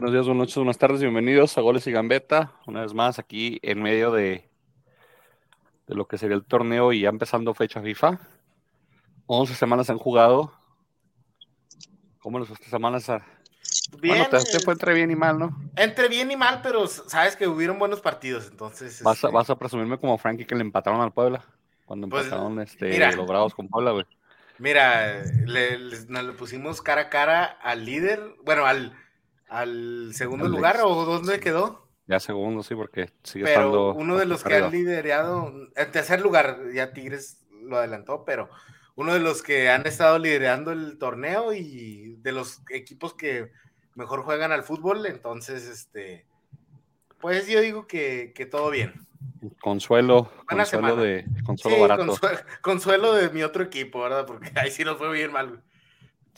Buenos 0.00 0.14
días, 0.14 0.24
buenas 0.28 0.40
noches, 0.40 0.56
buenas 0.56 0.78
tardes, 0.78 1.00
bienvenidos 1.02 1.58
a 1.58 1.60
Goles 1.60 1.86
y 1.86 1.92
Gambeta. 1.92 2.54
Una 2.66 2.80
vez 2.80 2.94
más 2.94 3.18
aquí 3.18 3.58
en 3.60 3.82
medio 3.82 4.10
de, 4.10 4.48
de 5.86 5.94
lo 5.94 6.08
que 6.08 6.16
sería 6.16 6.36
el 6.36 6.44
torneo 6.46 6.94
y 6.94 7.02
ya 7.02 7.10
empezando 7.10 7.52
fecha 7.52 7.82
FIFA. 7.82 8.18
11 9.26 9.54
semanas 9.54 9.90
han 9.90 9.98
jugado. 9.98 10.54
¿Cómo 12.18 12.38
les 12.38 12.48
estas 12.48 12.68
semanas? 12.68 13.08
Bien, 14.00 14.16
bueno, 14.24 14.26
te, 14.30 14.38
te 14.50 14.60
fue 14.60 14.72
entre 14.72 14.94
bien 14.94 15.10
y 15.10 15.16
mal, 15.16 15.38
¿no? 15.38 15.54
Entre 15.76 16.08
bien 16.08 16.30
y 16.30 16.36
mal, 16.36 16.60
pero 16.62 16.86
sabes 16.86 17.36
que 17.36 17.46
hubieron 17.46 17.78
buenos 17.78 18.00
partidos, 18.00 18.48
entonces. 18.50 19.02
Vas 19.02 19.22
a, 19.22 19.26
este, 19.26 19.36
vas 19.36 19.50
a 19.50 19.58
presumirme 19.58 19.98
como 19.98 20.16
Frankie 20.16 20.46
que 20.46 20.54
le 20.54 20.62
empataron 20.62 21.02
al 21.02 21.12
Puebla. 21.12 21.44
Cuando 21.84 22.08
Pues, 22.08 22.24
empataron 22.24 22.58
este, 22.62 22.88
mira. 22.88 23.12
los 23.12 23.26
Bravos 23.26 23.54
con 23.54 23.68
Puebla, 23.68 23.90
güey. 23.90 24.06
Mira, 24.56 25.22
le, 25.44 25.78
le- 25.78 26.06
nos 26.08 26.24
le 26.24 26.32
pusimos 26.32 26.80
cara 26.80 27.02
a 27.02 27.08
cara 27.10 27.44
al 27.44 27.84
líder, 27.84 28.34
bueno, 28.44 28.64
al, 28.64 28.96
al 29.50 30.12
segundo 30.14 30.48
lugar, 30.48 30.80
o 30.82 31.04
dónde 31.04 31.38
quedó. 31.40 31.88
Ya 32.06 32.18
segundo, 32.18 32.62
sí, 32.62 32.74
porque 32.74 33.10
sigue 33.22 33.44
Pero 33.44 33.60
estando. 33.60 33.94
uno 33.94 34.16
de 34.16 34.26
los 34.26 34.42
que 34.42 34.54
han 34.56 34.70
liderado, 34.70 35.52
en 35.76 35.92
tercer 35.92 36.20
lugar, 36.20 36.58
ya 36.72 36.92
Tigres 36.92 37.44
lo 37.62 37.76
adelantó, 37.76 38.24
pero 38.24 38.48
uno 38.96 39.12
de 39.14 39.20
los 39.20 39.42
que 39.42 39.68
han 39.68 39.86
estado 39.86 40.18
liderando 40.18 40.72
el 40.72 40.98
torneo 40.98 41.52
y 41.52 42.16
de 42.18 42.32
los 42.32 42.62
equipos 42.70 43.14
que 43.14 43.52
mejor 43.94 44.22
juegan 44.22 44.50
al 44.50 44.62
fútbol, 44.64 45.04
entonces, 45.06 45.66
este, 45.68 46.26
pues 47.20 47.46
yo 47.46 47.60
digo 47.60 47.86
que, 47.86 48.32
que 48.34 48.46
todo 48.46 48.70
bien. 48.70 49.06
Consuelo, 49.60 50.30
Buena 50.48 50.64
consuelo 50.64 50.88
semana. 50.88 51.02
de 51.02 51.26
consuelo 51.44 51.76
Sí, 51.76 51.80
barato. 51.82 52.06
consue- 52.06 52.44
consuelo 52.62 53.14
de 53.14 53.30
mi 53.30 53.42
otro 53.42 53.62
equipo, 53.62 54.00
¿verdad? 54.02 54.26
Porque 54.26 54.50
ahí 54.58 54.70
sí 54.70 54.84
nos 54.84 54.96
fue 54.98 55.12
bien 55.12 55.32
mal. 55.32 55.62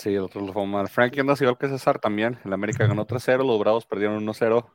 Sí, 0.03 0.12
el 0.17 0.22
otro 0.22 0.41
lo 0.41 0.53
fue 0.53 0.67
mal. 0.67 0.89
Frankie 0.89 1.20
anda 1.20 1.34
igual 1.39 1.56
que 1.56 1.69
César 1.69 2.00
también. 2.00 2.36
El 2.45 2.53
América 2.53 2.89
ganó 2.89 3.06
3-0, 3.06 3.47
los 3.47 3.61
Bravos 3.61 3.86
perdieron 3.86 4.27
1-0. 4.27 4.69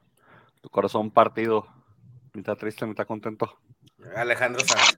Tu 0.62 0.70
corazón 0.70 1.12
partido. 1.12 1.68
Mitad 2.34 2.56
triste, 2.56 2.86
mitad 2.86 3.06
contento. 3.06 3.60
Alejandro 4.16 4.62
Sanz. 4.66 4.98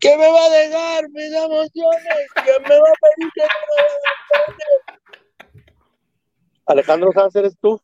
¿Qué 0.00 0.16
me 0.16 0.28
va 0.28 0.46
a 0.46 0.50
dejar 0.50 1.08
mis 1.10 1.32
emociones? 1.32 2.26
¿Qué 2.44 2.52
me 2.68 2.76
va 2.76 2.88
a 2.88 2.94
pedir 3.02 3.30
que 3.36 3.42
no? 3.42 3.48
Alejandro 6.66 7.12
Sanz, 7.12 7.36
¿eres 7.36 7.56
tú? 7.60 7.80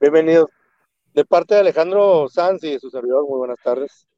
Bienvenido. 0.00 0.48
De 1.12 1.26
parte 1.26 1.52
de 1.54 1.60
Alejandro 1.60 2.30
Sanz 2.30 2.64
y 2.64 2.72
de 2.72 2.80
su 2.80 2.88
servidor, 2.88 3.28
muy 3.28 3.36
buenas 3.40 3.58
tardes. 3.62 4.08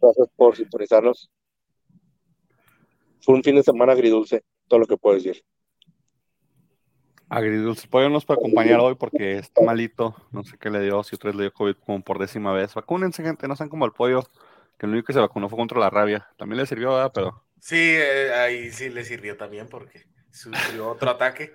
Gracias 0.00 0.28
por 0.36 0.54
sintonizarnos. 0.54 1.32
Fue 3.24 3.34
un 3.34 3.42
fin 3.42 3.56
de 3.56 3.62
semana 3.62 3.92
agridulce, 3.92 4.44
todo 4.68 4.80
lo 4.80 4.86
que 4.86 4.96
puedo 4.96 5.16
decir. 5.16 5.44
Agridulce. 7.28 7.88
Pollo 7.88 8.10
nos 8.10 8.24
puede 8.24 8.40
acompañar 8.40 8.80
hoy 8.80 8.94
porque 8.94 9.38
está 9.38 9.62
malito. 9.62 10.14
No 10.30 10.44
sé 10.44 10.56
qué 10.58 10.70
le 10.70 10.80
dio, 10.80 11.02
si 11.02 11.16
otra 11.16 11.30
vez 11.30 11.36
le 11.36 11.42
dio 11.44 11.52
COVID 11.52 11.74
como 11.84 12.02
por 12.02 12.18
décima 12.18 12.52
vez. 12.52 12.74
Vacúnense, 12.74 13.22
gente, 13.22 13.48
no 13.48 13.56
sean 13.56 13.68
como 13.68 13.86
el 13.86 13.92
pollo. 13.92 14.22
Que 14.78 14.86
el 14.86 14.92
único 14.92 15.06
que 15.06 15.12
se 15.14 15.20
vacunó 15.20 15.48
fue 15.48 15.56
contra 15.56 15.78
la 15.80 15.90
rabia. 15.90 16.28
También 16.36 16.58
le 16.58 16.66
sirvió, 16.66 16.92
¿verdad? 16.92 17.12
Pero 17.14 17.44
Sí, 17.64 17.78
eh, 17.78 18.30
ahí 18.34 18.70
sí 18.70 18.90
le 18.90 19.04
sirvió 19.04 19.38
también 19.38 19.68
porque 19.70 20.04
sufrió 20.30 20.90
otro 20.90 21.08
ataque. 21.08 21.50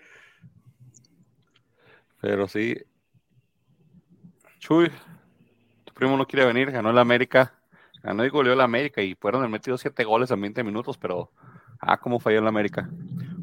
Pero 2.20 2.48
sí. 2.48 2.76
Chuy, 4.58 4.90
tu 5.86 5.94
primo 5.94 6.18
no 6.18 6.26
quiere 6.26 6.48
venir, 6.48 6.72
ganó 6.72 6.90
el 6.90 6.98
América. 6.98 7.54
Ganó 8.02 8.26
y 8.26 8.30
goleó 8.30 8.54
el 8.54 8.62
América 8.62 9.04
y 9.04 9.14
fueron 9.14 9.44
el 9.44 9.50
metido 9.52 9.78
siete 9.78 10.04
goles 10.04 10.32
en 10.32 10.42
20 10.42 10.64
minutos, 10.64 10.98
pero 10.98 11.32
ah, 11.80 11.98
cómo 11.98 12.20
falló 12.20 12.40
el 12.40 12.48
América. 12.48 12.90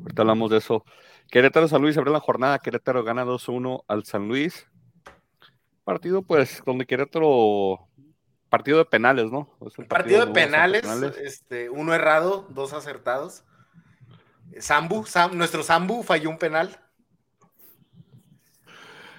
Ahorita 0.03 0.23
hablamos 0.23 0.51
de 0.51 0.59
eso. 0.59 0.85
Querétaro 1.31 1.67
San 1.69 1.83
Luis 1.83 1.97
abrió 1.99 2.13
la 2.13 2.21
jornada. 2.21 2.59
Querétaro 2.59 3.03
gana 3.05 3.25
2-1 3.25 3.85
al 3.89 4.05
San 4.05 4.29
Luis. 4.29 4.67
Partido, 5.85 6.23
pues, 6.23 6.63
donde 6.65 6.87
Querétaro. 6.87 7.89
Partido 8.49 8.79
de 8.79 8.85
penales, 8.85 9.31
¿no? 9.33 9.51
Es 9.67 9.75
Partido 9.89 10.25
de 10.25 10.33
penales, 10.33 10.85
este, 11.21 11.69
uno 11.69 11.93
errado, 11.95 12.47
dos 12.51 12.73
acertados. 12.73 13.45
Sambu, 14.61 15.05
Sam- 15.05 15.33
nuestro 15.35 15.63
Sambu 15.65 16.03
falló 16.05 16.31
un 16.31 16.39
penal. 16.39 16.81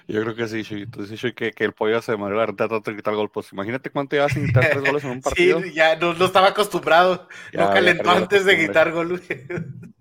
Yo 0.08 0.22
creo 0.22 0.34
que 0.34 0.48
sí, 0.48 0.56
dices, 0.62 1.20
Chuy, 1.20 1.34
que, 1.34 1.52
que 1.52 1.64
el 1.64 1.74
pollo 1.74 2.00
se 2.00 2.16
madrió 2.16 2.38
la 2.38 2.46
renta 2.46 2.66
tanto 2.66 2.90
de 2.90 2.96
quitar 2.96 3.14
gol. 3.14 3.30
Pues 3.30 3.52
imagínate 3.52 3.90
cuánto 3.90 4.16
llevas 4.16 4.32
sin 4.32 4.46
quitar 4.46 4.70
tres 4.70 4.80
goles 4.82 5.04
en 5.04 5.10
un 5.10 5.20
partido. 5.22 5.60
Sí, 5.60 5.72
ya 5.74 5.96
no, 5.96 6.14
no 6.14 6.24
estaba 6.24 6.48
acostumbrado. 6.48 7.28
Ya, 7.52 7.66
no 7.66 7.72
calentó 7.74 8.10
antes 8.10 8.46
de 8.46 8.52
costumbre. 8.52 8.66
quitar 8.66 8.92
gol. 8.92 9.08
güey. 9.08 9.46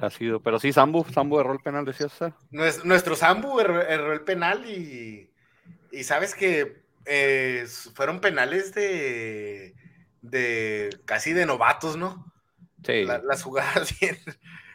Ha 0.00 0.10
sido, 0.10 0.40
pero 0.42 0.58
sí, 0.58 0.72
Sambu, 0.72 1.04
Sambu 1.04 1.38
erró 1.38 1.52
el 1.52 1.60
penal, 1.60 1.84
decía. 1.84 2.08
Nues- 2.50 2.82
Nuestro 2.84 3.14
Sambu 3.14 3.60
erró, 3.60 3.80
erró 3.82 4.12
el 4.12 4.22
penal 4.22 4.68
y, 4.68 5.30
y 5.92 6.02
sabes 6.04 6.34
que 6.34 6.82
eh, 7.04 7.64
fueron 7.94 8.20
penales 8.20 8.74
de, 8.74 9.74
de 10.22 10.90
casi 11.04 11.32
de 11.32 11.46
novatos, 11.46 11.96
¿no? 11.96 12.32
Sí, 12.84 13.04
La- 13.04 13.18
las 13.22 13.44
jugadas 13.44 13.96
bien, 14.00 14.18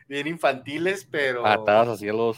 bien 0.07 0.27
infantiles, 0.27 1.05
pero 1.11 1.43
patadas 1.43 1.89
hacia 1.89 2.13
los 2.13 2.37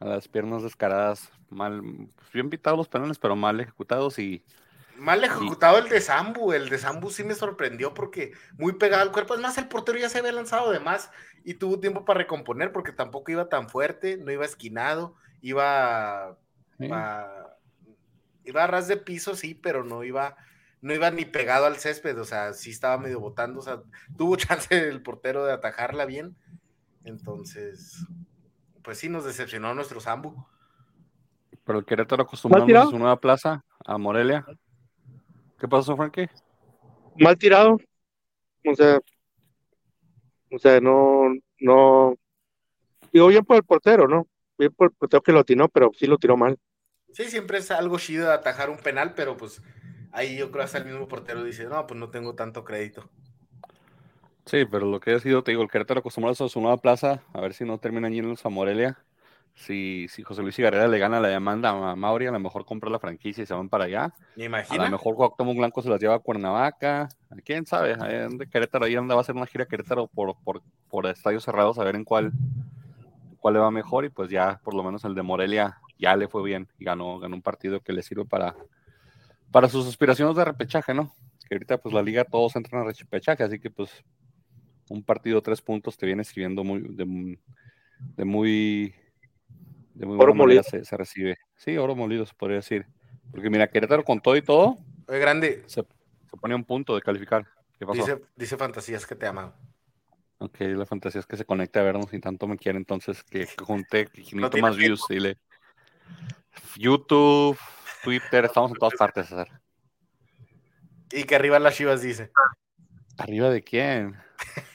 a 0.00 0.06
las 0.06 0.28
piernas 0.28 0.62
descaradas, 0.62 1.30
mal, 1.50 1.82
pues, 2.16 2.32
bien 2.32 2.50
pitados 2.50 2.78
los 2.78 2.88
penales, 2.88 3.18
pero 3.18 3.36
mal 3.36 3.60
ejecutados 3.60 4.18
y 4.18 4.42
mal 4.98 5.22
ejecutado 5.24 5.78
el 5.78 5.88
de 5.88 6.00
Sambu. 6.00 6.52
El 6.52 6.68
de 6.68 6.78
Sambu 6.78 7.10
sí 7.10 7.24
me 7.24 7.34
sorprendió 7.34 7.94
porque 7.94 8.32
muy 8.56 8.74
pegado 8.74 9.02
al 9.02 9.12
cuerpo. 9.12 9.34
Es 9.34 9.40
más, 9.40 9.58
el 9.58 9.68
portero 9.68 9.98
ya 9.98 10.08
se 10.08 10.18
había 10.18 10.32
lanzado 10.32 10.70
de 10.70 10.80
más 10.80 11.10
y 11.44 11.54
tuvo 11.54 11.80
tiempo 11.80 12.04
para 12.04 12.18
recomponer 12.18 12.72
porque 12.72 12.92
tampoco 12.92 13.30
iba 13.30 13.48
tan 13.48 13.68
fuerte, 13.68 14.16
no 14.16 14.30
iba 14.30 14.44
esquinado, 14.44 15.14
iba 15.40 16.36
sí, 16.78 16.88
a, 16.92 17.56
iba 18.44 18.64
a 18.64 18.66
ras 18.66 18.88
de 18.88 18.96
piso, 18.96 19.34
sí, 19.34 19.54
pero 19.54 19.84
no 19.84 20.04
iba, 20.04 20.36
no 20.80 20.94
iba 20.94 21.10
ni 21.10 21.24
pegado 21.24 21.66
al 21.66 21.76
césped, 21.76 22.18
o 22.18 22.24
sea, 22.24 22.52
sí 22.52 22.70
estaba 22.70 22.98
medio 22.98 23.20
botando, 23.20 23.60
o 23.60 23.62
sea, 23.62 23.82
tuvo 24.16 24.36
chance 24.36 24.88
el 24.88 25.02
portero 25.02 25.44
de 25.44 25.52
atajarla 25.52 26.04
bien. 26.04 26.36
Entonces, 27.04 28.04
pues 28.82 28.98
sí, 28.98 29.08
nos 29.08 29.24
decepcionó 29.24 29.74
nuestro 29.74 30.00
Sambu. 30.00 30.34
pero 31.64 31.78
el 31.78 31.84
Querétaro 31.84 32.22
acostumbramos 32.22 32.70
a 32.74 32.90
su 32.90 32.98
nueva 32.98 33.16
plaza, 33.16 33.64
a 33.84 33.98
Morelia. 33.98 34.44
¿Qué 35.58 35.66
pasó, 35.68 35.96
Frankie? 35.96 36.28
Mal 37.18 37.36
tirado. 37.36 37.78
O 38.64 38.74
sea, 38.74 39.00
o 40.50 40.58
sea, 40.58 40.80
no, 40.80 41.34
no. 41.60 42.16
Digo 43.12 43.26
bien 43.28 43.44
por 43.44 43.56
el 43.56 43.64
portero, 43.64 44.06
¿no? 44.06 44.26
Bien 44.56 44.72
por 44.72 44.90
el 44.90 44.96
portero 44.96 45.22
que 45.22 45.32
lo 45.32 45.40
atinó, 45.40 45.68
pero 45.68 45.90
sí 45.94 46.06
lo 46.06 46.18
tiró 46.18 46.36
mal. 46.36 46.58
Sí, 47.12 47.24
siempre 47.24 47.58
es 47.58 47.70
algo 47.70 47.98
chido 47.98 48.28
de 48.28 48.34
atajar 48.34 48.70
un 48.70 48.78
penal, 48.78 49.14
pero 49.14 49.36
pues 49.36 49.62
ahí 50.12 50.36
yo 50.36 50.50
creo 50.50 50.64
hasta 50.64 50.78
el 50.78 50.84
mismo 50.84 51.08
portero 51.08 51.42
dice, 51.42 51.64
no, 51.64 51.86
pues 51.86 51.98
no 51.98 52.10
tengo 52.10 52.34
tanto 52.34 52.64
crédito. 52.64 53.08
Sí, 54.48 54.64
pero 54.64 54.86
lo 54.86 54.98
que 54.98 55.12
ha 55.12 55.18
sido, 55.18 55.42
te 55.42 55.50
digo, 55.50 55.62
el 55.62 55.68
Querétaro 55.70 56.00
acostumbrado 56.00 56.42
a 56.42 56.48
su 56.48 56.60
nueva 56.60 56.78
plaza, 56.78 57.22
a 57.34 57.40
ver 57.42 57.52
si 57.52 57.64
no 57.66 57.76
terminan 57.76 58.12
yéndose 58.12 58.48
a 58.48 58.50
Morelia. 58.50 58.98
Si, 59.54 60.06
si 60.08 60.22
José 60.22 60.40
Luis 60.40 60.54
Cigarrera 60.54 60.88
le 60.88 60.98
gana 60.98 61.20
la 61.20 61.28
demanda 61.28 61.70
a 61.70 61.96
Mauri, 61.96 62.26
a 62.28 62.30
lo 62.30 62.38
mejor 62.38 62.64
compra 62.64 62.88
la 62.88 62.98
franquicia 63.00 63.42
y 63.42 63.46
se 63.46 63.52
van 63.52 63.68
para 63.68 63.84
allá. 63.84 64.14
¿Me 64.36 64.44
A 64.44 64.46
imagina? 64.46 64.84
lo 64.84 64.90
mejor 64.92 65.16
Cuauhtémoc 65.16 65.56
Blanco 65.56 65.82
se 65.82 65.90
las 65.90 66.00
lleva 66.00 66.14
a 66.14 66.18
Cuernavaca. 66.20 67.08
¿Quién 67.44 67.66
sabe? 67.66 67.96
Ahí 68.00 68.14
anda 68.14 68.46
Querétaro, 68.46 68.86
ahí 68.86 68.94
anda, 68.94 69.14
va 69.16 69.20
a 69.20 69.22
hacer 69.22 69.34
una 69.34 69.46
gira 69.46 69.64
a 69.64 69.66
Querétaro 69.66 70.06
por, 70.06 70.36
por, 70.44 70.62
por 70.88 71.06
estadios 71.06 71.44
cerrados 71.44 71.78
a 71.78 71.84
ver 71.84 71.96
en 71.96 72.04
cuál, 72.04 72.32
cuál 73.40 73.54
le 73.54 73.60
va 73.60 73.70
mejor. 73.70 74.04
Y 74.04 74.10
pues 74.10 74.30
ya, 74.30 74.60
por 74.62 74.74
lo 74.74 74.82
menos 74.84 75.04
el 75.04 75.14
de 75.16 75.22
Morelia 75.22 75.78
ya 75.98 76.14
le 76.16 76.28
fue 76.28 76.42
bien 76.44 76.68
y 76.78 76.84
ganó, 76.84 77.18
ganó 77.18 77.34
un 77.34 77.42
partido 77.42 77.80
que 77.80 77.92
le 77.92 78.02
sirve 78.02 78.24
para, 78.24 78.54
para 79.50 79.68
sus 79.68 79.86
aspiraciones 79.88 80.36
de 80.36 80.44
repechaje, 80.44 80.94
¿no? 80.94 81.12
Que 81.48 81.56
ahorita 81.56 81.78
pues 81.78 81.92
la 81.92 82.02
liga 82.02 82.24
todos 82.24 82.54
entran 82.54 82.82
a 82.82 82.92
repechaje, 82.92 83.42
así 83.42 83.58
que 83.58 83.70
pues 83.70 83.90
un 84.90 85.02
partido 85.02 85.42
tres 85.42 85.60
puntos 85.62 85.96
te 85.96 86.06
viene 86.06 86.24
sirviendo 86.24 86.64
muy, 86.64 86.80
de, 86.80 87.38
de 88.16 88.24
muy, 88.24 88.94
de 89.94 90.06
muy 90.06 90.16
Oro 90.18 90.32
buena 90.32 90.34
manera 90.34 90.62
molido. 90.62 90.62
se, 90.62 90.84
se 90.84 90.96
recibe. 90.96 91.36
Sí, 91.56 91.76
oro 91.76 91.94
molido 91.94 92.24
se 92.26 92.34
podría 92.34 92.56
decir. 92.56 92.86
Porque 93.30 93.50
mira, 93.50 93.68
Querétaro 93.68 94.04
con 94.04 94.20
todo 94.20 94.36
y 94.36 94.42
todo, 94.42 94.76
Oye, 95.06 95.18
grande, 95.18 95.62
se, 95.66 95.82
se 96.30 96.36
pone 96.40 96.54
un 96.54 96.64
punto 96.64 96.94
de 96.94 97.02
calificar. 97.02 97.46
¿Qué 97.78 97.86
pasó? 97.86 98.00
dice, 98.00 98.20
dice 98.36 98.56
Fantasías 98.56 99.06
que 99.06 99.14
te 99.14 99.26
ama. 99.26 99.54
Ok, 100.40 100.60
la 100.60 100.86
fantasía 100.86 101.20
es 101.20 101.26
que 101.26 101.36
se 101.36 101.44
conecte 101.44 101.80
a 101.80 101.82
vernos 101.82 102.12
y 102.12 102.20
tanto 102.20 102.46
me 102.46 102.56
quiere, 102.56 102.78
entonces 102.78 103.24
que, 103.24 103.46
que 103.46 103.54
junte 103.64 104.06
que 104.06 104.62
más 104.62 104.76
views, 104.76 105.04
dile. 105.08 105.36
YouTube, 106.76 107.58
Twitter, 108.04 108.44
estamos 108.44 108.70
en 108.70 108.76
todas 108.78 108.94
partes, 108.98 109.26
César. 109.26 109.48
Y 111.10 111.24
que 111.24 111.34
arriba 111.34 111.58
las 111.58 111.74
chivas 111.74 112.02
dice. 112.02 112.30
¿Arriba 113.16 113.50
de 113.50 113.62
quién? 113.62 114.16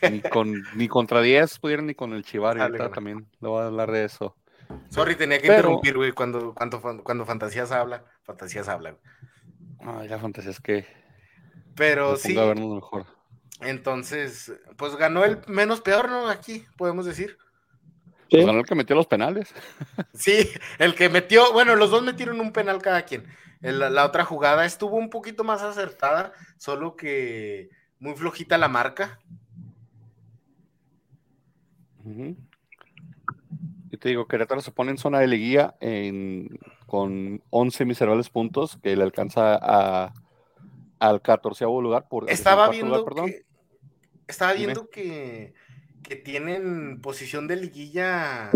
Ni, 0.09 0.21
con, 0.21 0.63
ni 0.75 0.87
contra 0.87 1.21
10 1.21 1.59
pudieron 1.59 1.85
ni 1.87 1.95
con 1.95 2.13
el 2.13 2.23
Chivar, 2.23 2.57
y 2.57 2.59
Dale, 2.59 2.77
ahorita 2.77 2.93
también 2.95 3.27
le 3.39 3.47
voy 3.47 3.61
a 3.61 3.67
hablar 3.67 3.91
de 3.91 4.05
eso. 4.05 4.35
Sorry, 4.89 5.15
tenía 5.15 5.37
que 5.37 5.47
Pero- 5.47 5.57
interrumpir, 5.59 5.95
güey, 5.95 6.11
cuando, 6.11 6.53
cuando, 6.53 6.81
cuando 7.03 7.25
Fantasías 7.25 7.71
habla. 7.71 8.03
Fantasías 8.23 8.67
habla, 8.69 8.91
güey. 8.91 9.01
Ay, 9.99 10.07
la 10.07 10.17
fantasía 10.19 10.51
es 10.51 10.59
que 10.61 10.85
Pero 11.75 12.15
sí, 12.15 12.29
ponga 12.29 12.43
a 12.43 12.47
vernos 12.47 12.75
mejor. 12.75 13.05
entonces, 13.61 14.53
pues 14.77 14.95
ganó 14.95 15.25
el 15.25 15.39
menos 15.47 15.81
peor, 15.81 16.09
¿no? 16.09 16.29
Aquí, 16.29 16.65
podemos 16.77 17.05
decir. 17.05 17.37
Pues 18.29 18.45
ganó 18.45 18.59
el 18.59 18.65
que 18.65 18.75
metió 18.75 18.95
los 18.95 19.07
penales. 19.07 19.53
Sí, 20.13 20.49
el 20.79 20.95
que 20.95 21.09
metió, 21.09 21.51
bueno, 21.53 21.75
los 21.75 21.91
dos 21.91 22.03
metieron 22.03 22.39
un 22.39 22.51
penal 22.53 22.81
cada 22.81 23.03
quien. 23.03 23.25
la 23.61 24.05
otra 24.05 24.23
jugada 24.25 24.65
estuvo 24.65 24.95
un 24.97 25.09
poquito 25.09 25.43
más 25.43 25.61
acertada, 25.61 26.33
solo 26.57 26.95
que 26.95 27.69
muy 27.99 28.15
flojita 28.15 28.57
la 28.57 28.67
marca. 28.69 29.19
Y 33.91 33.97
te 33.97 34.09
digo, 34.09 34.27
Querétaro 34.27 34.61
se 34.61 34.71
pone 34.71 34.91
en 34.91 34.97
zona 34.97 35.19
de 35.19 35.27
liguilla 35.27 35.75
con 36.87 37.41
11 37.49 37.85
miserables 37.85 38.29
puntos 38.29 38.77
que 38.81 38.95
le 38.95 39.03
alcanza 39.03 39.57
a, 39.61 40.13
al 40.99 41.21
14 41.21 41.65
lugar. 41.65 42.07
Por, 42.09 42.29
estaba 42.29 42.69
viendo, 42.69 43.05
que, 43.05 43.45
estaba 44.27 44.53
viendo 44.53 44.89
que, 44.89 45.53
que 46.01 46.15
tienen 46.15 47.01
posición 47.01 47.47
de 47.47 47.57
liguilla. 47.57 48.51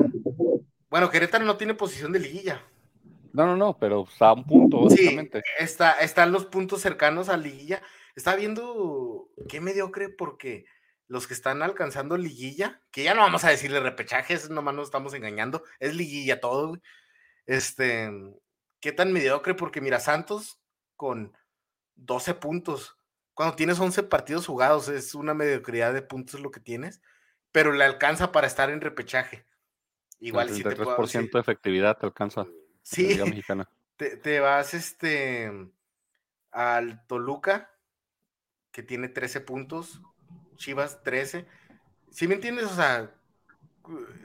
Bueno, 0.89 1.09
Querétaro 1.09 1.45
no 1.45 1.57
tiene 1.57 1.73
posición 1.73 2.11
de 2.11 2.19
liguilla. 2.19 2.61
No, 3.33 3.45
no, 3.45 3.55
no, 3.55 3.77
pero 3.77 4.07
está 4.11 4.29
a 4.29 4.33
un 4.33 4.45
punto, 4.45 4.85
básicamente. 4.85 5.39
Sí, 5.39 5.63
está, 5.63 5.91
están 5.93 6.31
los 6.31 6.45
puntos 6.45 6.81
cercanos 6.81 7.29
a 7.29 7.37
liguilla. 7.37 7.81
Estaba 8.15 8.37
viendo 8.37 9.29
qué 9.47 9.61
mediocre 9.61 10.09
porque 10.09 10.65
los 11.07 11.27
que 11.27 11.33
están 11.33 11.61
alcanzando 11.61 12.17
liguilla, 12.17 12.81
que 12.91 13.03
ya 13.03 13.13
no 13.13 13.21
vamos 13.21 13.43
a 13.43 13.49
decirle 13.49 13.79
repechajes, 13.79 14.49
nomás 14.49 14.75
nos 14.75 14.87
estamos 14.87 15.13
engañando, 15.13 15.63
es 15.79 15.95
liguilla 15.95 16.39
todo, 16.39 16.77
Este, 17.45 18.11
qué 18.81 18.91
tan 18.91 19.13
mediocre, 19.13 19.53
porque 19.53 19.81
mira, 19.81 19.99
Santos 19.99 20.59
con 20.95 21.35
12 21.95 22.33
puntos, 22.35 22.97
cuando 23.33 23.55
tienes 23.55 23.79
11 23.79 24.03
partidos 24.03 24.47
jugados, 24.47 24.89
es 24.89 25.15
una 25.15 25.33
mediocridad 25.33 25.93
de 25.93 26.01
puntos 26.01 26.41
lo 26.41 26.51
que 26.51 26.59
tienes, 26.59 27.01
pero 27.51 27.71
le 27.71 27.85
alcanza 27.85 28.31
para 28.31 28.47
estar 28.47 28.69
en 28.69 28.81
repechaje. 28.81 29.45
Igual 30.19 30.49
si 30.49 30.63
te 30.63 30.69
de 30.69 31.39
efectividad 31.39 31.97
te 31.97 32.05
alcanza. 32.05 32.47
Sí, 32.81 33.17
te, 33.95 34.17
te 34.17 34.39
vas 34.39 34.73
este 34.73 35.51
al 36.51 37.05
Toluca, 37.07 37.71
que 38.71 38.83
tiene 38.83 39.09
13 39.09 39.41
puntos, 39.41 40.01
Chivas 40.57 41.01
13. 41.03 41.45
¿Sí 42.11 42.27
me 42.27 42.35
entiendes? 42.35 42.65
O 42.65 42.75
sea, 42.75 43.11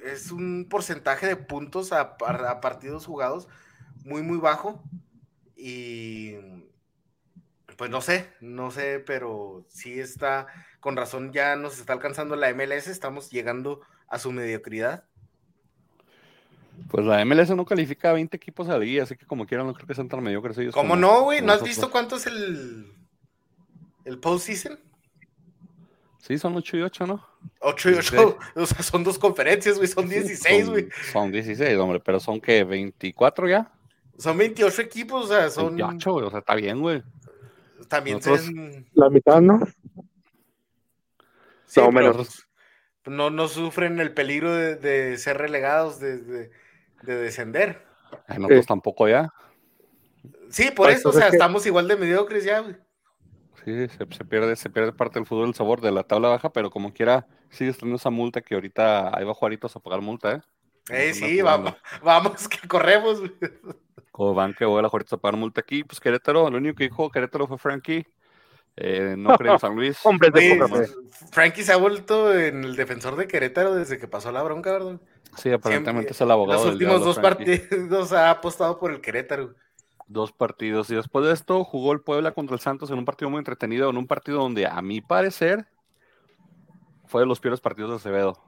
es 0.05 0.31
un 0.33 0.67
porcentaje 0.69 1.27
de 1.27 1.37
puntos 1.37 1.93
a, 1.93 2.17
partidos 2.61 3.07
jugados 3.07 3.49
muy, 4.05 4.23
muy 4.23 4.39
bajo. 4.39 4.83
Y 5.57 6.35
pues 7.77 7.91
no 7.91 8.01
sé, 8.01 8.29
no 8.41 8.71
sé, 8.71 9.03
pero 9.05 9.65
sí 9.69 9.99
está, 9.99 10.47
con 10.81 10.97
razón 10.97 11.33
ya 11.33 11.57
nos 11.57 11.79
está 11.79 11.93
alcanzando 11.93 12.37
la 12.37 12.53
MLS, 12.55 12.89
estamos 12.89 13.31
llegando 13.31 13.81
a 14.09 14.19
su 14.19 14.33
mediocridad. 14.33 15.05
Pues 16.91 17.07
la 17.07 17.25
MLS 17.25 17.51
no 17.51 17.65
califica 17.65 18.11
a 18.11 18.15
20 18.15 18.37
equipos 18.37 18.69
a 18.69 18.79
día, 18.79 19.05
así 19.05 19.17
que 19.17 19.27
como 19.27 19.47
quieran, 19.47 19.67
no 19.67 19.75
creo 19.75 19.87
que 19.87 19.95
sean 19.95 20.09
tan 20.09 20.23
mediocres 20.23 20.59
ellos. 20.59 20.75
¿Cómo 20.75 20.97
no, 20.97 21.23
güey? 21.23 21.43
¿No 21.43 21.53
has 21.53 21.63
visto 21.63 21.91
cuánto 21.91 22.17
es 22.17 22.27
el, 22.27 22.93
el 24.05 24.19
postseason? 24.19 24.79
Sí, 26.23 26.39
son 26.39 26.55
8 26.55 26.77
y 26.77 26.83
8, 26.83 27.05
¿no? 27.05 27.29
8 27.59 27.91
y 27.91 27.95
8, 27.95 28.39
o 28.55 28.67
sea, 28.67 28.83
son 28.85 29.03
dos 29.03 29.19
conferencias, 29.19 29.77
güey, 29.77 29.89
son 29.89 30.09
16, 30.09 30.71
güey. 30.71 30.89
Son, 31.13 31.33
16, 31.33 31.77
hombre, 31.79 31.99
pero 31.99 32.21
son 32.21 32.41
que 32.41 32.63
24 32.63 33.49
ya. 33.49 33.73
Son 34.19 34.39
28 34.39 34.83
equipos, 34.83 35.25
o 35.25 35.29
sea, 35.29 35.51
son. 35.51 35.75
28, 35.75 36.13
güey, 36.13 36.27
o 36.27 36.31
sea, 36.31 36.39
está 36.39 36.55
bien, 36.55 36.81
güey. 36.81 37.03
También 37.89 38.23
son... 38.23 38.87
La 38.95 39.11
mitad, 39.11 39.41
¿no? 39.41 39.67
Sí, 41.67 41.81
no, 41.81 41.91
menos. 41.91 42.47
No, 43.05 43.31
no 43.31 43.49
sufren 43.49 43.99
el 43.99 44.15
peligro 44.15 44.55
de, 44.55 45.19
ser 45.19 45.39
relegados, 45.39 45.99
de, 45.99 46.19
de, 46.19 46.51
descender. 47.03 47.85
Nosotros 48.29 48.67
tampoco 48.67 49.09
ya. 49.09 49.29
Sí, 50.51 50.71
por 50.71 50.87
pues, 50.87 51.01
eso, 51.01 51.09
o 51.09 51.13
sea, 51.13 51.27
estamos 51.27 51.67
igual 51.67 51.89
de 51.89 51.97
mediocres 51.97 52.45
ya, 52.45 52.61
güey. 52.61 52.77
Sí, 53.65 53.89
se, 53.89 54.25
pierde, 54.25 54.57
se 54.57 54.71
pierde 54.71 54.93
parte 54.93 55.19
del 55.19 55.27
fútbol 55.27 55.49
el 55.49 55.55
sabor 55.55 55.81
de 55.81 55.93
la 55.93 56.03
tabla 56.03 56.29
baja, 56.29 56.53
pero 56.53 56.71
como 56.71 56.93
quiera, 56.93 57.27
sigue 57.51 57.71
estando 57.71 57.97
esa 57.97 58.11
multa 58.11 58.41
que 58.41 58.55
ahorita 58.55 59.17
ahí 59.17 59.25
va 59.25 59.35
Juaritos 59.35 59.77
a 59.77 59.81
pagar 59.81 60.01
multa, 60.01 60.33
¿eh? 60.33 60.41
Eh, 60.91 61.15
sí, 61.15 61.41
vamos, 61.43 61.75
vamos, 62.03 62.49
que 62.49 62.67
corremos. 62.67 63.23
Como 64.11 64.35
van 64.35 64.55
que 64.55 64.65
voy 64.65 64.85
a 64.85 64.89
Juaritos 64.89 65.13
a 65.13 65.17
pagar 65.19 65.39
multa 65.39 65.61
aquí, 65.61 65.85
pues 65.85 66.01
Querétaro, 66.01 66.51
lo 66.51 66.57
único 66.57 66.77
que 66.77 66.85
dijo 66.85 67.11
Querétaro 67.11 67.47
fue 67.47 67.59
Frankie. 67.59 68.05
Eh, 68.75 69.15
no 69.19 69.37
creo 69.37 69.59
San 69.59 69.77
Luis. 69.77 69.99
Frankie 71.31 71.63
se 71.63 71.73
ha 71.73 71.77
vuelto 71.77 72.35
en 72.37 72.65
el 72.65 72.75
defensor 72.75 73.17
de 73.17 73.29
Querétaro 73.29 73.75
desde 73.75 73.99
que 73.99 74.09
pasó 74.09 74.33
la 74.33 74.43
bronca, 74.43 74.73
¿verdad? 74.73 74.99
Sí, 75.37 75.53
aparentemente 75.53 76.13
es 76.13 76.21
el 76.21 76.31
abogado. 76.31 76.65
Los 76.65 76.73
últimos 76.73 77.05
dos 77.05 77.19
partidos 77.19 78.13
ha 78.13 78.31
apostado 78.31 78.79
por 78.79 78.91
el 78.91 79.01
Querétaro 79.01 79.55
dos 80.13 80.33
partidos. 80.33 80.91
Y 80.91 80.95
después 80.95 81.25
de 81.25 81.33
esto 81.33 81.65
jugó 81.65 81.93
el 81.93 82.01
Puebla 82.01 82.33
contra 82.33 82.55
el 82.55 82.61
Santos 82.61 82.91
en 82.91 82.99
un 82.99 83.05
partido 83.05 83.31
muy 83.31 83.39
entretenido, 83.39 83.91
en 83.91 83.97
un 83.97 84.07
partido 84.07 84.39
donde 84.39 84.67
a 84.67 84.81
mi 84.83 85.01
parecer 85.01 85.67
fue 87.07 87.23
de 87.23 87.27
los 87.27 87.41
peores 87.41 87.61
partidos 87.61 87.91
de 87.91 87.97
Acevedo. 87.97 88.39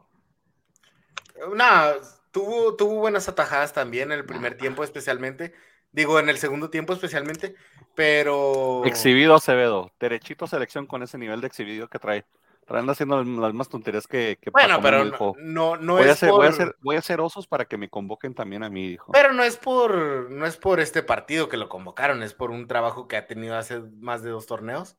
Nah, 1.55 1.93
tuvo, 2.31 2.75
tuvo 2.76 2.96
buenas 2.96 3.28
atajadas 3.28 3.72
también 3.72 4.12
en 4.12 4.19
el 4.19 4.25
primer 4.25 4.56
tiempo 4.56 4.84
especialmente. 4.84 5.55
Digo, 5.93 6.19
en 6.19 6.28
el 6.28 6.38
segundo 6.38 6.70
tiempo 6.70 6.93
especialmente, 6.93 7.55
pero... 7.94 8.82
Exhibido 8.84 9.34
Acevedo, 9.34 9.93
derechito 10.00 10.46
selección 10.46 10.87
con 10.87 11.02
ese 11.02 11.19
nivel 11.19 11.40
de 11.40 11.46
exhibido 11.46 11.88
que 11.88 12.00
trae. 12.00 12.25
Anda 12.69 12.93
haciendo 12.93 13.16
las 13.22 13.26
mismas 13.26 13.69
tonterías 13.69 14.06
que, 14.06 14.38
Bueno, 14.52 14.81
pero 14.81 15.05
no, 15.38 15.76
no, 15.76 15.94
voy 15.94 16.02
es 16.05 16.08
a 16.08 16.12
hacer, 16.12 16.31
voy, 16.31 16.46
a 16.46 16.50
hacer, 16.50 16.76
voy 16.81 16.96
a 16.96 16.99
hacer 16.99 17.20
osos 17.20 17.46
para 17.46 17.66
que 17.66 17.76
me 17.76 17.88
convoquen 17.88 18.34
también 18.34 18.62
a 18.62 18.70
mí, 18.70 18.88
dijo. 18.88 19.12
Pero 19.12 19.32
no 19.32 19.43
es 19.43 19.56
por 19.56 20.31
no 20.31 20.46
es 20.46 20.56
por 20.56 20.81
este 20.81 21.02
partido 21.02 21.49
que 21.49 21.56
lo 21.56 21.69
convocaron, 21.69 22.22
es 22.22 22.34
por 22.34 22.50
un 22.50 22.67
trabajo 22.67 23.06
que 23.06 23.17
ha 23.17 23.27
tenido 23.27 23.56
hace 23.56 23.81
más 23.81 24.22
de 24.22 24.31
dos 24.31 24.46
torneos. 24.46 24.96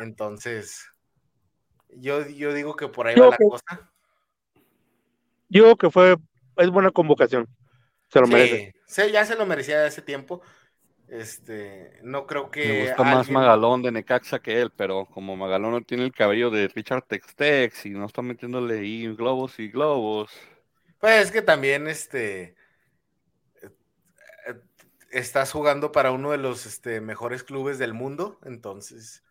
Entonces, 0.00 0.90
yo, 1.90 2.26
yo 2.26 2.52
digo 2.54 2.76
que 2.76 2.88
por 2.88 3.06
ahí 3.06 3.14
va 3.14 3.30
la 3.30 3.36
cosa. 3.36 3.90
Yo 5.48 5.76
que 5.76 5.90
fue, 5.90 6.16
es 6.56 6.70
buena 6.70 6.90
convocación. 6.90 7.48
Se 8.08 8.20
lo 8.20 8.26
merece. 8.26 8.74
Sí, 8.86 9.02
ya 9.12 9.24
se 9.24 9.36
lo 9.36 9.46
merecía 9.46 9.84
hace 9.84 10.02
tiempo. 10.02 10.42
Este, 11.08 11.98
no 12.02 12.26
creo 12.26 12.50
que. 12.50 12.66
Me 12.66 12.86
gusta 12.88 13.02
más 13.02 13.30
Magalón 13.30 13.82
de 13.82 13.92
Necaxa 13.92 14.40
que 14.40 14.60
él, 14.60 14.72
pero 14.74 15.06
como 15.06 15.36
Magalón 15.36 15.72
no 15.72 15.82
tiene 15.82 16.04
el 16.04 16.12
cabello 16.12 16.50
de 16.50 16.68
Richard 16.68 17.04
Textex 17.06 17.86
y 17.86 17.90
no 17.90 18.06
está 18.06 18.22
metiéndole 18.22 18.80
ahí 18.80 19.14
globos 19.14 19.58
y 19.58 19.68
globos. 19.68 20.30
Pues 20.98 21.26
es 21.26 21.30
que 21.30 21.42
también 21.42 21.86
este. 21.86 22.56
Estás 25.10 25.52
jugando 25.52 25.92
para 25.92 26.10
uno 26.10 26.32
de 26.32 26.38
los 26.38 26.66
este, 26.66 27.00
mejores 27.00 27.44
clubes 27.44 27.78
del 27.78 27.94
mundo, 27.94 28.40
entonces. 28.44 29.22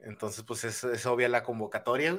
Entonces, 0.00 0.42
pues 0.44 0.64
es, 0.64 0.82
es 0.84 1.06
obvia 1.06 1.28
la 1.28 1.42
convocatoria. 1.42 2.18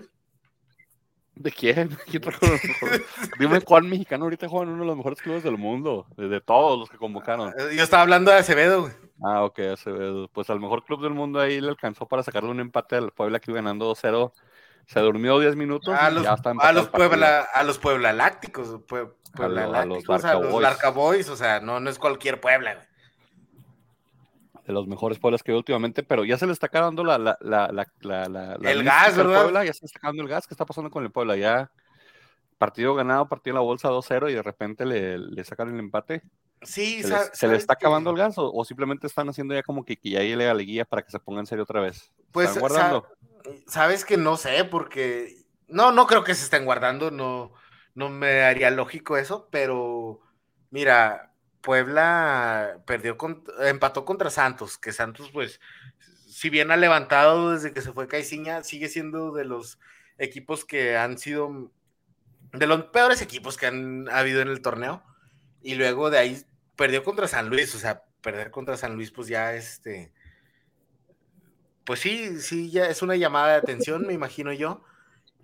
¿De 1.40 1.52
quién? 1.52 1.90
Dime 3.40 3.62
cuál 3.62 3.86
mexicano 3.86 4.26
ahorita 4.26 4.50
juega 4.50 4.66
en 4.66 4.72
uno 4.72 4.82
de 4.82 4.88
los 4.88 4.98
mejores 4.98 5.22
clubes 5.22 5.42
del 5.42 5.58
mundo, 5.58 6.06
de, 6.18 6.42
todos 6.42 6.78
los 6.78 6.90
que 6.90 6.98
convocaron. 6.98 7.54
Eh, 7.58 7.76
yo 7.78 7.84
estaba 7.84 8.04
hablando 8.04 8.30
de 8.30 8.38
Acevedo, 8.38 8.92
Ah, 9.24 9.44
ok, 9.44 9.60
Acevedo. 9.74 10.28
Pues 10.28 10.50
al 10.50 10.60
mejor 10.60 10.84
club 10.84 11.02
del 11.02 11.14
mundo 11.14 11.40
ahí 11.40 11.62
le 11.62 11.70
alcanzó 11.70 12.06
para 12.08 12.24
sacarle 12.24 12.50
un 12.50 12.60
empate 12.60 12.98
al 12.98 13.12
Puebla 13.12 13.40
que 13.40 13.52
iba 13.52 13.58
ganando 13.58 13.90
2-0. 13.90 14.34
Se 14.86 15.00
durmió 15.00 15.40
10 15.40 15.56
minutos. 15.56 15.96
A 15.98 16.10
los, 16.10 16.26
a 16.26 16.72
los 16.74 16.90
Puebla, 16.90 17.48
a 17.54 17.64
los 17.64 17.80
Puebla 17.80 18.12
Lácticos, 18.12 18.82
Puebla 18.88 19.82
a, 19.82 19.86
los, 19.86 20.62
Larca 20.62 20.90
Boys, 20.90 21.30
o 21.30 21.36
sea, 21.38 21.62
no, 21.62 21.80
no 21.80 21.90
es 21.90 22.00
cualquier 22.00 22.42
Puebla, 22.42 22.76
güey 22.76 22.90
de 24.70 24.74
los 24.74 24.88
mejores 24.88 25.18
Pueblas 25.18 25.42
que 25.42 25.52
veo 25.52 25.58
últimamente, 25.58 26.04
pero 26.04 26.24
ya 26.24 26.38
se 26.38 26.46
le 26.46 26.54
está 26.54 26.68
acabando 26.68 27.04
la, 27.04 27.18
la, 27.18 27.38
la, 27.42 27.72
la 27.72 28.58
el 28.62 28.84
gas, 28.84 29.18
¿verdad? 29.18 29.42
Puebla, 29.42 29.66
ya 29.66 29.74
se 29.74 29.88
está 29.88 29.98
acabando 29.98 30.22
el 30.22 30.30
gas. 30.30 30.46
¿Qué 30.46 30.54
está 30.54 30.64
pasando 30.64 30.92
con 30.92 31.04
el 31.04 31.12
Puebla? 31.12 31.36
Ya 31.36 31.72
partido 32.60 32.94
ganado, 32.94 33.28
partido 33.28 33.54
en 33.54 33.56
la 33.56 33.62
bolsa 33.62 33.90
2-0 33.90 34.30
y 34.30 34.36
de 34.36 34.44
repente 34.44 34.86
le, 34.86 35.18
le, 35.18 35.44
sacan 35.44 35.74
el 35.74 35.80
empate. 35.80 36.22
Sí, 36.62 37.02
¿Se, 37.34 37.48
le 37.48 37.56
está 37.56 37.74
acabando 37.74 38.12
el 38.12 38.18
gas 38.18 38.36
o, 38.38 38.64
simplemente 38.64 39.08
están 39.08 39.28
haciendo 39.28 39.56
ya 39.56 39.64
como 39.64 39.84
que, 39.84 39.98
que 39.98 40.12
ya 40.12 40.20
llegue 40.20 40.36
la 40.36 40.54
liguilla 40.54 40.86
para 40.86 41.02
que 41.02 41.10
se 41.10 41.20
ponga 41.20 41.40
en 41.40 41.48
serio 41.48 41.64
otra 41.64 41.82
vez? 41.82 42.12
Pues, 42.32 42.60
guardando? 42.60 43.08
sabes 43.66 44.06
que 44.06 44.18
no 44.18 44.38
sé, 44.38 44.66
porque 44.66 45.46
no, 45.68 45.92
no 45.92 46.06
creo 46.06 46.24
que 46.24 46.36
se 46.36 46.44
estén 46.44 46.66
guardando, 46.66 47.10
no, 47.10 47.54
no 47.96 48.10
me 48.10 48.44
haría 48.44 48.70
lógico 48.70 49.18
eso, 49.18 49.48
pero 49.50 50.20
mira, 50.70 51.29
Puebla 51.62 52.82
perdió, 52.86 53.18
empató 53.60 54.06
contra 54.06 54.30
Santos, 54.30 54.78
que 54.78 54.92
Santos, 54.92 55.30
pues, 55.32 55.60
si 56.28 56.50
bien 56.50 56.72
ha 56.72 56.78
levantado 56.78 57.52
desde 57.52 57.74
que 57.74 57.82
se 57.82 57.92
fue 57.92 58.08
Caiciña, 58.08 58.64
sigue 58.64 58.88
siendo 58.88 59.32
de 59.32 59.46
los 59.46 59.80
equipos 60.18 60.66
que 60.66 60.98
han 60.98 61.18
sido 61.18 61.72
de 62.54 62.66
los 62.66 62.86
peores 62.86 63.22
equipos 63.22 63.58
que 63.58 63.68
han 63.68 64.10
habido 64.10 64.42
en 64.42 64.48
el 64.48 64.62
torneo. 64.62 65.04
Y 65.62 65.76
luego 65.76 66.10
de 66.10 66.20
ahí 66.20 66.46
perdió 66.76 67.04
contra 67.04 67.28
San 67.28 67.50
Luis, 67.50 67.76
o 67.76 67.80
sea, 67.80 68.04
perder 68.22 68.52
contra 68.52 68.78
San 68.78 68.96
Luis, 68.96 69.12
pues 69.12 69.28
ya 69.28 69.54
este. 69.54 70.12
Pues 71.84 72.00
sí, 72.00 72.40
sí, 72.40 72.72
ya 72.72 72.86
es 72.88 73.02
una 73.02 73.16
llamada 73.16 73.50
de 73.50 73.58
atención, 73.58 74.08
me 74.08 74.14
imagino 74.14 74.54
yo. 74.54 74.84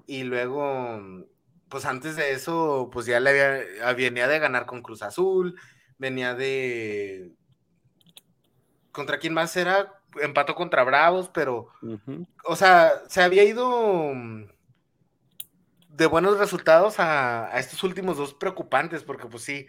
Y 0.08 0.24
luego 0.24 1.26
pues 1.70 1.86
antes 1.86 2.16
de 2.16 2.32
eso, 2.32 2.90
pues 2.92 3.06
ya 3.06 3.20
le 3.20 3.30
había, 3.32 3.94
venía 3.94 4.28
de 4.28 4.40
ganar 4.40 4.66
con 4.66 4.82
Cruz 4.82 5.02
Azul, 5.02 5.60
venía 5.98 6.36
de... 6.36 7.32
¿Contra 8.92 9.20
quién 9.20 9.34
más 9.34 9.56
era? 9.58 10.00
Empató 10.22 10.56
contra 10.56 10.84
Bravos, 10.84 11.30
pero... 11.34 11.70
O 12.46 12.56
sea, 12.56 13.02
se 13.08 13.22
había 13.22 13.44
ido 13.44 14.14
de 15.90 16.06
buenos 16.06 16.38
resultados 16.38 17.00
a, 17.00 17.54
a, 17.54 17.60
estos 17.60 17.84
últimos 17.84 18.18
dos 18.18 18.34
preocupantes, 18.34 19.04
porque 19.04 19.28
pues 19.28 19.44
sí, 19.44 19.68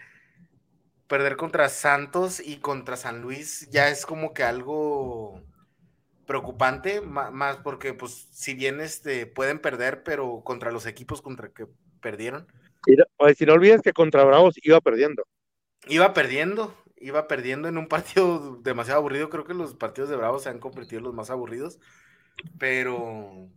perder 1.06 1.36
contra 1.36 1.68
Santos 1.68 2.40
y 2.40 2.58
contra 2.58 2.96
San 2.96 3.20
Luis 3.20 3.68
ya 3.70 3.88
es 3.88 4.06
como 4.06 4.34
que 4.34 4.42
algo 4.42 5.42
preocupante, 6.26 7.00
más 7.00 7.56
porque 7.58 7.94
pues 7.94 8.28
si 8.32 8.54
bien 8.54 8.80
este, 8.80 9.26
pueden 9.26 9.60
perder, 9.60 10.02
pero 10.02 10.42
contra 10.44 10.72
los 10.72 10.86
equipos 10.86 11.22
contra 11.22 11.48
que 11.48 11.66
perdieron. 12.00 12.46
Y 12.86 13.34
si 13.34 13.46
no 13.46 13.54
olvides 13.54 13.82
que 13.82 13.92
contra 13.92 14.24
Bravos 14.24 14.54
iba 14.62 14.80
perdiendo. 14.80 15.26
Iba 15.86 16.12
perdiendo, 16.14 16.74
iba 16.98 17.28
perdiendo 17.28 17.68
en 17.68 17.78
un 17.78 17.88
partido 17.88 18.56
demasiado 18.62 19.00
aburrido. 19.00 19.30
Creo 19.30 19.44
que 19.44 19.54
los 19.54 19.74
partidos 19.74 20.10
de 20.10 20.16
Bravos 20.16 20.42
se 20.42 20.48
han 20.48 20.58
convertido 20.58 20.98
en 20.98 21.04
los 21.04 21.14
más 21.14 21.30
aburridos, 21.30 21.78
pero... 22.58 23.48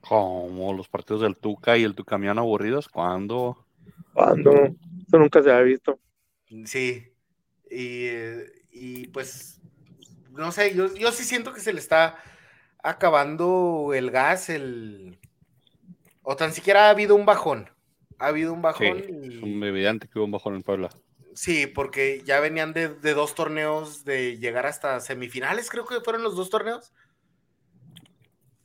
Como 0.00 0.72
los 0.74 0.88
partidos 0.88 1.22
del 1.22 1.36
Tuca 1.36 1.76
y 1.78 1.84
el 1.84 1.94
Tucamián 1.94 2.38
aburridos, 2.38 2.88
¿cuándo? 2.88 3.64
¿Cuándo? 4.12 4.50
Eso 4.52 5.18
nunca 5.18 5.42
se 5.42 5.52
ha 5.52 5.60
visto. 5.60 6.00
Sí, 6.64 7.12
y, 7.70 8.06
eh, 8.06 8.46
y 8.72 9.06
pues 9.08 9.60
no 10.32 10.50
sé, 10.52 10.74
yo, 10.74 10.92
yo 10.94 11.12
sí 11.12 11.24
siento 11.24 11.52
que 11.52 11.60
se 11.60 11.72
le 11.72 11.78
está 11.78 12.16
acabando 12.82 13.92
el 13.94 14.10
gas, 14.10 14.48
el... 14.48 15.18
O 16.22 16.36
tan 16.36 16.52
siquiera 16.52 16.86
ha 16.86 16.90
habido 16.90 17.14
un 17.14 17.26
bajón. 17.26 17.70
Ha 18.18 18.28
habido 18.28 18.52
un 18.52 18.62
bajón. 18.62 18.98
es 18.98 19.42
evidente 19.42 20.08
que 20.08 20.18
hubo 20.18 20.26
un 20.26 20.30
bajón 20.30 20.54
en 20.54 20.62
Puebla. 20.62 20.90
Sí, 21.34 21.66
porque 21.66 22.22
ya 22.24 22.40
venían 22.40 22.72
de, 22.72 22.88
dos 22.88 23.34
torneos 23.34 24.04
de 24.04 24.38
llegar 24.38 24.66
hasta 24.66 25.00
semifinales, 25.00 25.70
creo 25.70 25.86
que 25.86 26.00
fueron 26.00 26.22
los 26.22 26.36
dos 26.36 26.50
torneos. 26.50 26.92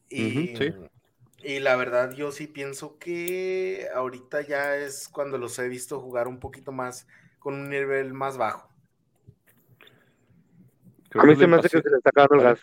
Y, 0.09 0.53
y 1.43 1.59
la 1.59 1.75
verdad, 1.75 2.11
yo 2.13 2.31
sí 2.31 2.47
pienso 2.47 2.97
que 2.97 3.87
ahorita 3.93 4.41
ya 4.41 4.75
es 4.77 5.07
cuando 5.09 5.37
los 5.37 5.57
he 5.59 5.67
visto 5.67 5.99
jugar 5.99 6.27
un 6.27 6.39
poquito 6.39 6.71
más, 6.71 7.07
con 7.39 7.53
un 7.53 7.69
nivel 7.69 8.13
más 8.13 8.37
bajo 8.37 8.67
a 11.19 11.23
mí 11.25 11.35
se 11.35 11.47
me 11.47 11.57
hace 11.57 11.69
que 11.69 11.81
se 11.81 11.89
le 11.89 11.97
está 11.97 12.09
acabando 12.09 12.35
el 12.35 12.41
gas. 12.41 12.59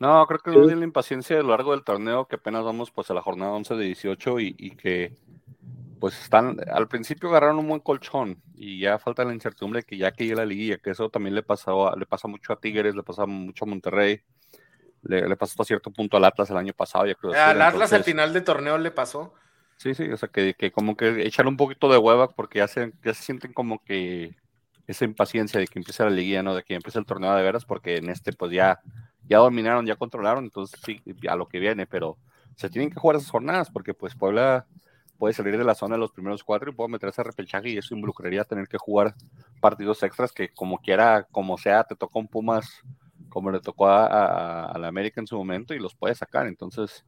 No, 0.00 0.24
creo 0.26 0.38
que 0.38 0.50
es 0.50 0.78
la 0.78 0.84
impaciencia 0.84 1.38
a 1.38 1.42
lo 1.42 1.48
largo 1.48 1.72
del 1.72 1.82
torneo, 1.82 2.26
que 2.26 2.36
apenas 2.36 2.64
vamos 2.64 2.90
pues 2.90 3.10
a 3.10 3.14
la 3.14 3.22
jornada 3.22 3.52
11 3.52 3.74
de 3.74 3.84
18 3.84 4.40
y, 4.40 4.76
que 4.76 5.16
pues 5.98 6.20
están, 6.20 6.56
al 6.72 6.88
principio 6.88 7.28
agarraron 7.28 7.58
un 7.58 7.68
buen 7.68 7.80
colchón 7.80 8.42
y 8.54 8.80
ya 8.80 8.98
falta 8.98 9.24
la 9.24 9.34
incertidumbre 9.34 9.82
que 9.82 9.96
ya 9.96 10.12
que 10.12 10.24
llega 10.24 10.36
la 10.36 10.46
liguilla, 10.46 10.78
que 10.78 10.90
eso 10.90 11.08
también 11.10 11.34
le, 11.34 11.42
pasó, 11.42 11.94
le 11.96 12.06
pasa 12.06 12.28
mucho 12.28 12.52
a 12.52 12.60
Tigres, 12.60 12.94
le 12.94 13.02
pasa 13.02 13.26
mucho 13.26 13.64
a 13.64 13.68
Monterrey, 13.68 14.20
le, 15.02 15.36
pasó 15.36 15.52
hasta 15.52 15.64
cierto 15.64 15.90
punto 15.90 16.16
al 16.16 16.24
Atlas 16.24 16.50
el 16.50 16.56
año 16.56 16.72
pasado. 16.72 17.06
Ya 17.06 17.14
creo 17.14 17.32
al 17.32 17.62
Atlas 17.62 17.92
al 17.92 18.04
final 18.04 18.32
de 18.32 18.40
torneo 18.40 18.78
le 18.78 18.90
pasó. 18.90 19.34
Sí, 19.76 19.94
sí, 19.94 20.10
o 20.10 20.16
sea 20.16 20.28
que, 20.28 20.54
que 20.54 20.72
como 20.72 20.96
que 20.96 21.26
echan 21.26 21.46
un 21.46 21.56
poquito 21.56 21.90
de 21.90 21.98
hueva 21.98 22.28
porque 22.28 22.58
ya 22.58 22.68
se, 22.68 22.92
ya 23.04 23.14
se 23.14 23.22
sienten 23.22 23.52
como 23.52 23.82
que 23.84 24.34
esa 24.88 25.04
impaciencia 25.04 25.60
de 25.60 25.66
que 25.66 25.78
empiece 25.78 26.02
la 26.02 26.10
liguilla, 26.10 26.42
¿no? 26.42 26.54
De 26.54 26.64
que 26.64 26.74
empiece 26.74 26.98
el 26.98 27.04
torneo 27.06 27.34
de 27.34 27.42
veras, 27.42 27.64
porque 27.64 27.98
en 27.98 28.08
este 28.08 28.32
pues 28.32 28.50
ya, 28.50 28.80
ya 29.28 29.38
dominaron, 29.38 29.86
ya 29.86 29.96
controlaron, 29.96 30.44
entonces 30.44 30.80
sí, 30.84 31.00
a 31.28 31.36
lo 31.36 31.46
que 31.46 31.60
viene, 31.60 31.86
pero 31.86 32.16
se 32.56 32.68
tienen 32.70 32.90
que 32.90 32.98
jugar 32.98 33.16
esas 33.16 33.30
jornadas, 33.30 33.70
porque 33.70 33.94
pues 33.94 34.16
Puebla 34.16 34.66
puede 35.18 35.34
salir 35.34 35.58
de 35.58 35.64
la 35.64 35.74
zona 35.74 35.96
de 35.96 36.00
los 36.00 36.12
primeros 36.12 36.44
cuatro 36.44 36.70
y 36.70 36.74
puede 36.74 36.90
meterse 36.90 37.20
a 37.20 37.24
repechaje 37.24 37.70
y 37.70 37.78
eso 37.78 37.94
involucraría 37.94 38.44
tener 38.44 38.68
que 38.68 38.78
jugar 38.78 39.14
partidos 39.60 40.02
extras 40.02 40.32
que 40.32 40.48
como 40.50 40.78
quiera, 40.78 41.26
como 41.30 41.58
sea, 41.58 41.84
te 41.84 41.96
tocó 41.96 42.20
un 42.20 42.28
Pumas 42.28 42.82
como 43.28 43.50
le 43.50 43.60
tocó 43.60 43.88
a, 43.88 44.74
la 44.78 44.88
América 44.88 45.20
en 45.20 45.26
su 45.26 45.36
momento 45.36 45.74
y 45.74 45.78
los 45.78 45.94
puede 45.94 46.14
sacar, 46.14 46.46
entonces 46.46 47.04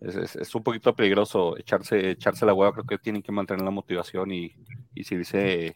es, 0.00 0.36
es, 0.36 0.54
un 0.54 0.62
poquito 0.62 0.94
peligroso 0.96 1.56
echarse, 1.58 2.10
echarse 2.10 2.44
la 2.46 2.54
hueva, 2.54 2.72
creo 2.72 2.84
que 2.84 2.98
tienen 2.98 3.22
que 3.22 3.32
mantener 3.32 3.64
la 3.64 3.70
motivación 3.70 4.32
y, 4.32 4.54
y 4.94 5.04
seguirse 5.04 5.74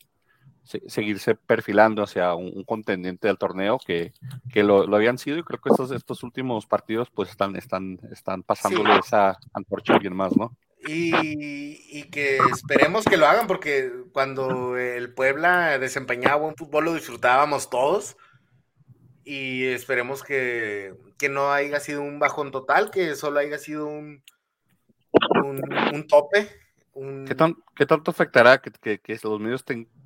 seguirse 0.65 1.35
perfilando 1.35 2.03
hacia 2.03 2.35
un, 2.35 2.63
contendiente 2.65 3.27
del 3.27 3.39
torneo 3.39 3.79
que, 3.85 4.13
que 4.53 4.63
lo, 4.63 4.83
habían 4.95 5.19
sido 5.19 5.39
y 5.39 5.43
creo 5.43 5.61
que 5.61 5.71
estos, 5.71 5.91
estos 5.91 6.23
últimos 6.23 6.67
partidos 6.67 7.11
pues 7.11 7.31
están, 7.31 7.57
están, 7.57 7.99
están 8.13 8.43
pasándole 8.43 8.97
esa 8.99 9.39
antorcha 9.53 9.93
a 9.93 9.97
alguien 9.97 10.15
más, 10.15 10.37
¿no? 10.37 10.57
Y, 10.87 12.05
que 12.11 12.39
esperemos 12.53 13.05
que 13.05 13.17
lo 13.17 13.27
hagan 13.27 13.47
porque 13.47 13.91
cuando 14.13 14.77
el 14.77 15.15
Puebla 15.15 15.79
desempeñaba 15.79 16.37
buen 16.37 16.57
fútbol 16.57 16.87
lo 16.87 16.95
disfrutábamos 16.95 17.71
todos 17.71 18.17
y 19.25 19.65
esperemos 19.67 20.23
que, 20.23 20.95
que 21.19 21.29
no 21.29 21.53
haya 21.53 21.81
sido 21.81 22.03
un 22.03 22.19
bajón 22.19 22.51
total, 22.51 22.91
que 22.91 23.15
solo 23.15 23.39
haya 23.39 23.59
sido 23.59 23.87
un, 23.87 24.23
un, 25.45 26.07
tope. 26.09 26.49
¿Qué, 26.95 27.37
¿Qué, 27.77 27.87
tanto 27.87 28.11
afectará 28.11 28.61
que, 28.61 28.71
que, 28.73 28.99
que 28.99 29.19
los 29.23 29.41
medios 29.41 29.65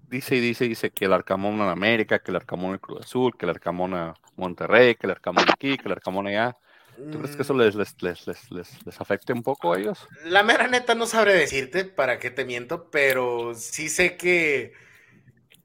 dice 0.09 0.37
y 0.37 0.41
dice, 0.41 0.69
dice 0.69 0.91
que 0.91 1.07
el 1.07 1.13
Arcamón 1.13 1.55
en 1.55 1.69
América, 1.69 2.19
que 2.19 2.31
el 2.31 2.37
Arcamón 2.37 2.73
en 2.73 2.79
Cruz 2.79 3.01
Azul, 3.01 3.37
que 3.37 3.47
el 3.47 3.51
Arcamón 3.51 3.95
a 3.95 4.15
Monterrey, 4.37 4.95
que 4.95 5.07
el 5.07 5.13
Arcamón 5.13 5.45
aquí, 5.51 5.77
que 5.77 5.87
el 5.87 5.93
Arcamón 5.93 6.27
allá. 6.27 6.57
¿Tú 6.97 7.19
crees 7.19 7.37
que 7.37 7.43
eso 7.43 7.55
les, 7.55 7.75
les, 7.75 8.03
les, 8.03 8.27
les, 8.51 8.87
les 8.87 9.01
afecte 9.01 9.33
un 9.33 9.43
poco 9.43 9.73
a 9.73 9.79
ellos? 9.79 10.07
La 10.25 10.43
mera 10.43 10.67
neta 10.67 10.95
no 10.95 11.07
sabré 11.07 11.35
decirte, 11.35 11.85
para 11.85 12.19
qué 12.19 12.31
te 12.31 12.45
miento, 12.45 12.91
pero 12.91 13.55
sí 13.55 13.89
sé 13.89 14.17
que, 14.17 14.73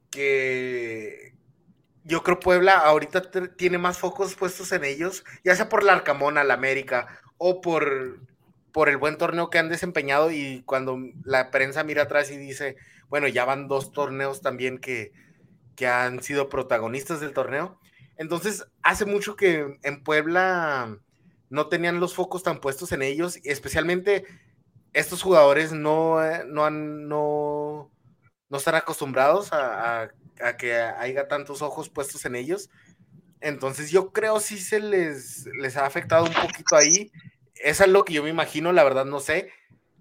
que 0.09 1.33
yo 2.03 2.23
creo 2.23 2.39
Puebla 2.39 2.77
ahorita 2.77 3.31
tiene 3.55 3.77
más 3.77 3.97
focos 3.97 4.35
puestos 4.35 4.71
en 4.71 4.83
ellos, 4.83 5.23
ya 5.43 5.55
sea 5.55 5.69
por 5.69 5.83
el 5.83 5.89
Arcamón 5.89 6.37
al 6.37 6.51
América 6.51 7.19
o 7.37 7.61
por, 7.61 8.19
por 8.71 8.89
el 8.89 8.97
buen 8.97 9.17
torneo 9.17 9.49
que 9.49 9.59
han 9.59 9.69
desempeñado 9.69 10.31
y 10.31 10.63
cuando 10.65 10.97
la 11.23 11.51
prensa 11.51 11.83
mira 11.83 12.03
atrás 12.03 12.31
y 12.31 12.37
dice, 12.37 12.75
bueno, 13.09 13.27
ya 13.27 13.45
van 13.45 13.67
dos 13.67 13.91
torneos 13.91 14.41
también 14.41 14.79
que, 14.79 15.11
han 15.83 16.21
sido 16.21 16.47
protagonistas 16.47 17.21
del 17.21 17.33
torneo. 17.33 17.79
Entonces, 18.15 18.67
hace 18.83 19.05
mucho 19.05 19.35
que 19.35 19.79
en 19.81 20.03
Puebla 20.03 20.99
no 21.51 21.67
tenían 21.67 21.99
los 21.99 22.15
focos 22.15 22.43
tan 22.43 22.59
puestos 22.61 22.93
en 22.93 23.01
ellos, 23.01 23.37
especialmente 23.43 24.25
estos 24.93 25.21
jugadores 25.21 25.73
no, 25.73 26.23
eh, 26.23 26.43
no, 26.47 26.65
han, 26.65 27.07
no, 27.07 27.91
no 28.49 28.57
están 28.57 28.75
acostumbrados 28.75 29.49
a, 29.51 30.09
que 30.57 30.73
haya 30.73 31.27
tantos 31.27 31.61
ojos 31.61 31.89
puestos 31.89 32.25
en 32.25 32.35
ellos. 32.35 32.69
Entonces 33.41 33.91
yo 33.91 34.11
creo 34.11 34.39
sí 34.39 34.57
se 34.57 34.79
les, 34.79 35.45
les 35.59 35.77
ha 35.77 35.85
afectado 35.85 36.23
un 36.23 36.33
poquito 36.33 36.75
ahí. 36.75 37.11
Eso 37.55 37.83
es 37.83 37.89
lo 37.89 38.05
que 38.05 38.13
yo 38.13 38.23
me 38.23 38.29
imagino, 38.29 38.71
la 38.71 38.83
verdad 38.83 39.05
no 39.05 39.19
sé. 39.19 39.51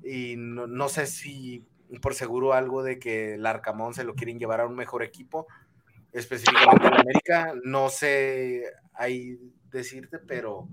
Y 0.03 0.37
no, 0.39 0.67
no 0.67 0.89
sé 0.89 1.07
si 1.07 1.67
por 2.01 2.15
seguro 2.15 2.53
algo 2.55 2.83
de 2.83 2.99
que 2.99 3.35
el 3.35 3.45
Arcamón 3.45 3.93
se 3.93 4.05
lo 4.05 4.15
quieren 4.15 4.39
llevar 4.39 4.61
a 4.61 4.67
un 4.67 4.77
mejor 4.77 5.03
equipo, 5.03 5.47
específicamente 6.13 6.87
en 6.87 6.95
América. 6.95 7.55
No 7.65 7.91
sé 7.91 8.65
ahí 8.95 9.39
decirte, 9.71 10.19
pero, 10.19 10.69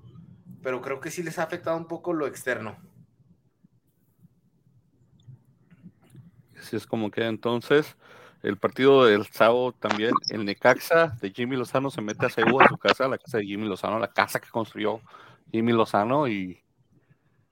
pero 0.62 0.82
creo 0.82 1.00
que 1.00 1.12
sí 1.12 1.24
les 1.24 1.40
ha 1.40 1.44
afectado 1.44 1.78
un 1.78 1.88
poco 1.88 2.14
lo 2.14 2.28
externo. 2.28 2.78
Así 6.60 6.76
es 6.76 6.86
como 6.86 7.12
que 7.12 7.26
entonces 7.26 7.96
el 8.44 8.58
partido 8.58 9.06
del 9.06 9.26
sábado 9.28 9.74
también, 9.74 10.12
el 10.30 10.46
Necaxa 10.46 11.18
de 11.22 11.32
Jimmy 11.32 11.56
Lozano 11.56 11.90
se 11.90 12.02
mete 12.02 12.26
a 12.26 12.30
Cebu 12.30 12.62
a 12.62 12.68
su 12.68 12.78
casa, 12.78 13.08
la 13.08 13.18
casa 13.18 13.40
de 13.40 13.46
Jimmy 13.46 13.68
Lozano, 13.68 14.00
la 14.00 14.12
casa 14.12 14.40
que 14.40 14.50
construyó 14.50 15.02
Jimmy 15.52 15.72
Lozano 15.72 16.28
y 16.28 16.62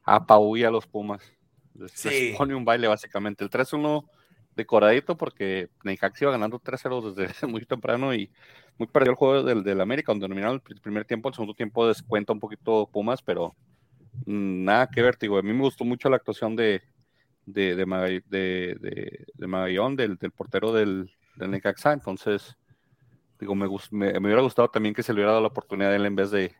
apabulla 0.03 0.67
a 0.67 0.71
los 0.71 0.85
Pumas. 0.85 1.21
Les, 1.73 2.37
pone 2.37 2.55
un 2.55 2.63
baile 2.63 2.87
básicamente. 2.87 3.43
El 3.43 3.49
3-1 3.49 4.05
decoradito 4.55 5.17
porque 5.17 5.69
Necaxa 5.83 6.25
iba 6.25 6.31
ganando 6.31 6.59
3-0 6.59 7.13
desde 7.13 7.47
muy 7.47 7.65
temprano 7.65 8.13
y 8.13 8.31
muy 8.77 8.87
perdió 8.87 9.11
el 9.11 9.17
juego 9.17 9.43
del, 9.43 9.63
del 9.63 9.81
América, 9.81 10.11
donde 10.11 10.27
dominaron 10.27 10.61
el 10.67 10.81
primer 10.81 11.05
tiempo, 11.05 11.29
el 11.29 11.35
segundo 11.35 11.53
tiempo 11.53 11.87
descuenta 11.87 12.33
un 12.33 12.39
poquito 12.39 12.89
Pumas, 12.91 13.21
pero 13.21 13.55
mm, 14.25 14.63
nada 14.63 14.87
que 14.87 15.01
ver, 15.01 15.17
a 15.21 15.41
mí 15.41 15.53
me 15.53 15.61
gustó 15.61 15.83
mucho 15.83 16.09
la 16.09 16.17
actuación 16.17 16.55
de 16.55 16.81
de, 17.45 17.75
de, 17.75 19.25
de, 19.35 19.47
Magallón, 19.47 19.95
del, 19.95 20.17
del, 20.17 20.31
portero 20.31 20.73
del, 20.73 21.11
del 21.35 21.51
Necaxa, 21.51 21.93
entonces 21.93 22.57
digo, 23.39 23.53
me, 23.53 23.67
me, 23.91 24.13
me, 24.13 24.19
hubiera 24.19 24.41
gustado 24.41 24.67
también 24.69 24.95
que 24.95 25.03
se 25.03 25.13
le 25.13 25.17
hubiera 25.17 25.33
dado 25.33 25.43
la 25.43 25.49
oportunidad 25.49 25.91
a 25.91 25.95
él 25.95 26.07
en 26.07 26.15
vez 26.15 26.31
de, 26.31 26.55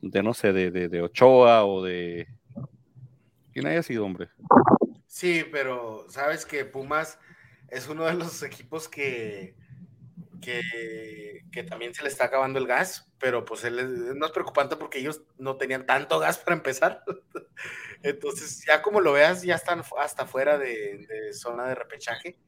de 0.00 0.22
no 0.22 0.32
sé, 0.32 0.54
de, 0.54 0.70
de 0.70 1.02
Ochoa 1.02 1.66
o 1.66 1.82
de, 1.82 2.28
¿Quién 3.58 3.66
haya 3.66 3.82
sido, 3.82 4.04
hombre? 4.04 4.28
Sí, 5.08 5.44
pero 5.50 6.06
sabes 6.10 6.46
que 6.46 6.64
Pumas 6.66 7.18
es 7.68 7.88
uno 7.88 8.04
de 8.04 8.14
los 8.14 8.42
equipos 8.42 8.88
que, 8.88 9.56
que, 10.40 11.62
también 11.68 11.92
se 11.92 12.02
le 12.02 12.08
está 12.08 12.26
acabando 12.26 12.58
el 12.58 12.66
gas, 12.66 13.10
pero 13.18 13.44
pues 13.44 13.64
él 13.64 13.78
es, 13.80 13.88
más 14.14 14.30
preocupante 14.30 14.76
porque 14.76 14.98
ellos 15.00 15.22
no 15.38 15.56
tenían 15.56 15.86
tanto 15.86 16.18
gas 16.20 16.38
para 16.38 16.56
empezar. 16.56 17.02
Entonces, 18.02 18.64
ya 18.64 18.80
como 18.80 19.00
lo 19.00 19.12
veas, 19.12 19.42
ya 19.42 19.56
están 19.56 19.82
hasta 19.98 20.26
fuera 20.26 20.56
de, 20.56 21.06
de 21.08 21.32
zona 21.32 21.66
de 21.66 21.74
repechaje. 21.74 22.38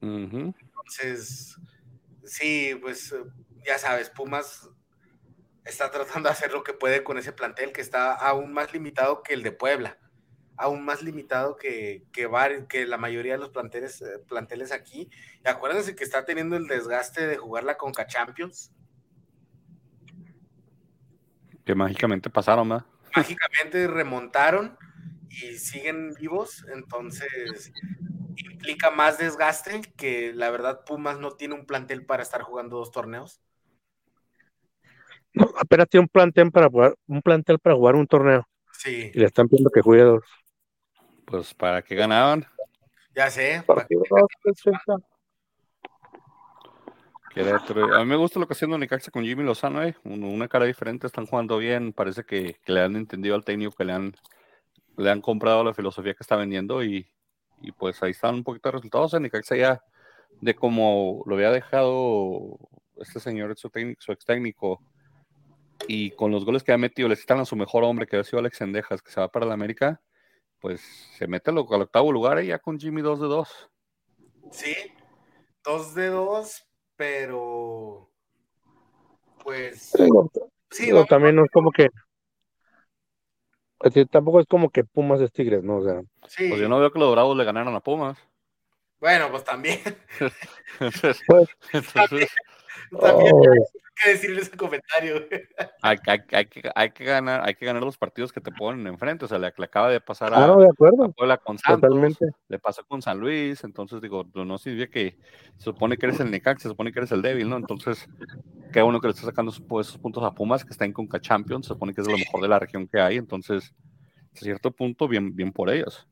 Entonces, 0.00 1.58
sí, 2.24 2.78
pues 2.80 3.14
ya 3.66 3.78
sabes, 3.78 4.10
Pumas 4.10 4.70
está 5.64 5.90
tratando 5.90 6.28
de 6.28 6.32
hacer 6.32 6.52
lo 6.52 6.62
que 6.62 6.72
puede 6.72 7.02
con 7.02 7.18
ese 7.18 7.32
plantel 7.32 7.72
que 7.72 7.80
está 7.80 8.12
aún 8.12 8.52
más 8.52 8.72
limitado 8.72 9.22
que 9.22 9.34
el 9.34 9.42
de 9.42 9.52
Puebla, 9.52 9.98
aún 10.56 10.84
más 10.84 11.02
limitado 11.02 11.56
que, 11.56 12.04
que, 12.12 12.28
que 12.68 12.86
la 12.86 12.98
mayoría 12.98 13.32
de 13.32 13.38
los 13.38 13.50
planteles, 13.50 14.02
eh, 14.02 14.18
planteles 14.26 14.72
aquí. 14.72 15.10
Y 15.44 15.48
acuérdense 15.48 15.96
que 15.96 16.04
está 16.04 16.24
teniendo 16.24 16.56
el 16.56 16.66
desgaste 16.66 17.26
de 17.26 17.36
jugar 17.36 17.64
la 17.64 17.76
Conca 17.76 18.06
Champions. 18.06 18.72
Que 21.64 21.74
mágicamente 21.74 22.30
pasaron, 22.30 22.68
¿verdad? 22.68 22.86
Mágicamente 23.16 23.86
remontaron 23.86 24.76
y 25.30 25.58
siguen 25.58 26.14
vivos, 26.14 26.64
entonces 26.72 27.72
implica 28.36 28.90
más 28.90 29.18
desgaste 29.18 29.82
que 29.96 30.32
la 30.32 30.50
verdad 30.50 30.84
Pumas 30.84 31.18
no 31.18 31.32
tiene 31.32 31.54
un 31.54 31.66
plantel 31.66 32.04
para 32.04 32.22
estar 32.22 32.42
jugando 32.42 32.76
dos 32.76 32.90
torneos. 32.90 33.40
No, 35.32 35.50
apenas 35.58 35.88
tiene 35.88 36.02
un 36.02 36.08
plantel 36.08 36.52
para 36.52 36.68
jugar, 36.68 36.94
un 37.06 37.20
plantel 37.20 37.58
para 37.58 37.74
jugar 37.74 37.96
un 37.96 38.06
torneo. 38.06 38.46
Sí, 38.72 39.10
Y 39.12 39.18
le 39.18 39.26
están 39.26 39.48
pidiendo 39.48 39.70
que 39.70 39.80
juegue 39.80 40.02
dos. 40.02 40.22
Pues 41.26 41.54
para 41.54 41.82
que 41.82 41.94
ganaban. 41.94 42.46
ya 43.14 43.30
sé. 43.30 43.62
pa- 43.66 43.76
Partidos, 43.76 44.04
dos, 44.10 44.22
tres, 44.42 44.56
treinta. 44.62 44.96
Querétaro. 47.34 47.94
A 47.96 47.98
mí 48.00 48.04
me 48.06 48.16
gusta 48.16 48.38
lo 48.38 48.46
que 48.46 48.52
está 48.52 48.60
haciendo 48.64 48.78
Necaxa 48.78 49.10
con 49.10 49.24
Jimmy 49.24 49.42
Lozano, 49.42 49.82
eh. 49.82 49.96
Un- 50.04 50.22
Una 50.24 50.46
cara 50.48 50.66
diferente, 50.66 51.06
están 51.06 51.26
jugando 51.26 51.58
bien. 51.58 51.92
Parece 51.92 52.24
que, 52.24 52.60
que 52.64 52.72
le 52.72 52.80
han 52.82 52.94
entendido 52.96 53.34
al 53.34 53.44
técnico, 53.44 53.72
que 53.72 53.84
le 53.84 53.92
han, 53.92 54.14
le 54.96 55.10
han 55.10 55.20
comprado 55.20 55.64
la 55.64 55.74
filosofía 55.74 56.14
que 56.14 56.22
está 56.22 56.36
vendiendo 56.36 56.84
y, 56.84 57.08
y 57.60 57.72
pues 57.72 58.00
ahí 58.02 58.12
están 58.12 58.36
un 58.36 58.44
poquito 58.44 58.68
de 58.68 58.72
resultados. 58.72 59.14
En 59.14 59.22
Necaxa 59.22 59.56
ya 59.56 59.82
de 60.40 60.54
como 60.54 61.22
lo 61.26 61.34
había 61.34 61.50
dejado 61.50 62.56
este 62.98 63.18
señor, 63.18 63.56
su, 63.56 63.70
técnico, 63.70 64.00
su 64.00 64.12
ex 64.12 64.24
técnico, 64.24 64.80
y 65.88 66.12
con 66.12 66.30
los 66.30 66.44
goles 66.44 66.62
que 66.62 66.72
ha 66.72 66.78
metido, 66.78 67.08
le 67.08 67.16
citan 67.16 67.40
a 67.40 67.44
su 67.44 67.56
mejor 67.56 67.82
hombre, 67.82 68.06
que 68.06 68.16
ha 68.16 68.24
sido 68.24 68.38
Alex 68.38 68.58
Sendejas, 68.58 69.02
que 69.02 69.10
se 69.10 69.20
va 69.20 69.28
para 69.28 69.44
la 69.46 69.54
América, 69.54 70.00
pues 70.64 70.80
se 71.18 71.26
mete 71.26 71.50
al, 71.50 71.58
al 71.58 71.82
octavo 71.82 72.10
lugar 72.10 72.42
y 72.42 72.46
ya 72.46 72.58
con 72.58 72.80
Jimmy 72.80 73.02
2 73.02 73.20
de 73.20 73.26
2. 73.26 73.70
Sí, 74.50 74.74
dos 75.62 75.94
de 75.94 76.06
dos, 76.06 76.66
pero 76.96 78.10
pues 79.42 79.92
Digo, 79.92 80.30
sí, 80.70 80.86
digo, 80.86 80.96
vamos- 80.96 81.08
también 81.10 81.36
no 81.36 81.44
es 81.44 81.50
como 81.50 81.70
que. 81.70 81.82
es 81.84 81.90
decir, 83.92 84.08
tampoco 84.08 84.40
es 84.40 84.46
como 84.46 84.70
que 84.70 84.84
Pumas 84.84 85.20
es 85.20 85.30
Tigres, 85.32 85.62
¿no? 85.62 85.76
O 85.80 85.84
sea, 85.84 86.00
sí. 86.28 86.48
Pues 86.48 86.58
yo 86.62 86.68
no 86.70 86.80
veo 86.80 86.90
que 86.90 86.98
los 86.98 87.12
Bravos 87.12 87.36
le 87.36 87.44
ganaron 87.44 87.74
a 87.74 87.80
Pumas. 87.80 88.16
Bueno, 89.00 89.30
pues 89.30 89.44
también, 89.44 89.80
Entonces, 90.80 91.20
Pues- 91.26 91.48
entonces, 91.74 92.30
también 93.02 93.32
oh, 93.34 93.52
hay 93.52 93.58
que 93.94 94.10
decirle 94.10 94.40
ese 94.42 94.56
comentario. 94.56 95.26
hay, 95.82 95.98
hay- 96.06 96.20
hay 96.32 96.46
que, 96.46 96.70
hay, 96.74 96.90
que 96.90 97.04
ganar, 97.04 97.42
hay 97.44 97.54
que 97.54 97.66
ganar 97.66 97.82
los 97.82 97.96
partidos 97.98 98.32
que 98.32 98.40
te 98.40 98.50
ponen 98.50 98.86
enfrente. 98.86 99.24
O 99.24 99.28
sea, 99.28 99.38
le, 99.38 99.52
le 99.56 99.64
acaba 99.64 99.90
de 99.90 100.00
pasar 100.00 100.34
a, 100.34 100.46
no, 100.46 100.58
de 100.58 100.66
a 100.66 100.70
acuerdo, 100.70 101.12
Puebla 101.12 101.36
con 101.38 101.58
Santos, 101.58 101.80
totalmente. 101.88 102.26
le 102.48 102.58
pasó 102.58 102.84
con 102.86 103.02
San 103.02 103.18
Luis. 103.20 103.62
Entonces, 103.64 104.00
digo, 104.00 104.26
no, 104.34 104.58
significa 104.58 104.90
que 104.92 105.18
se 105.56 105.64
supone 105.64 105.96
que 105.96 106.06
eres 106.06 106.20
el 106.20 106.30
Necaxa, 106.30 106.62
se 106.64 106.68
supone 106.68 106.92
que 106.92 106.98
eres 107.00 107.12
el 107.12 107.22
débil, 107.22 107.48
¿no? 107.48 107.56
Entonces, 107.56 108.06
qué 108.72 108.82
bueno 108.82 109.00
que 109.00 109.06
le 109.08 109.12
está 109.12 109.26
sacando 109.26 109.52
esos, 109.52 109.64
esos 109.80 109.98
puntos 109.98 110.22
a 110.24 110.32
Pumas, 110.34 110.64
que 110.64 110.70
está 110.72 110.84
en 110.84 110.92
Conca 110.92 111.20
Champions, 111.20 111.66
se 111.66 111.74
supone 111.74 111.94
que 111.94 112.00
es 112.00 112.06
lo 112.08 112.18
mejor 112.18 112.42
de 112.42 112.48
la 112.48 112.58
región 112.58 112.88
que 112.88 113.00
hay. 113.00 113.16
Entonces, 113.16 113.74
a 114.34 114.38
cierto 114.38 114.70
punto, 114.72 115.06
bien, 115.06 115.34
bien 115.36 115.52
por 115.52 115.70
ellos. 115.70 116.06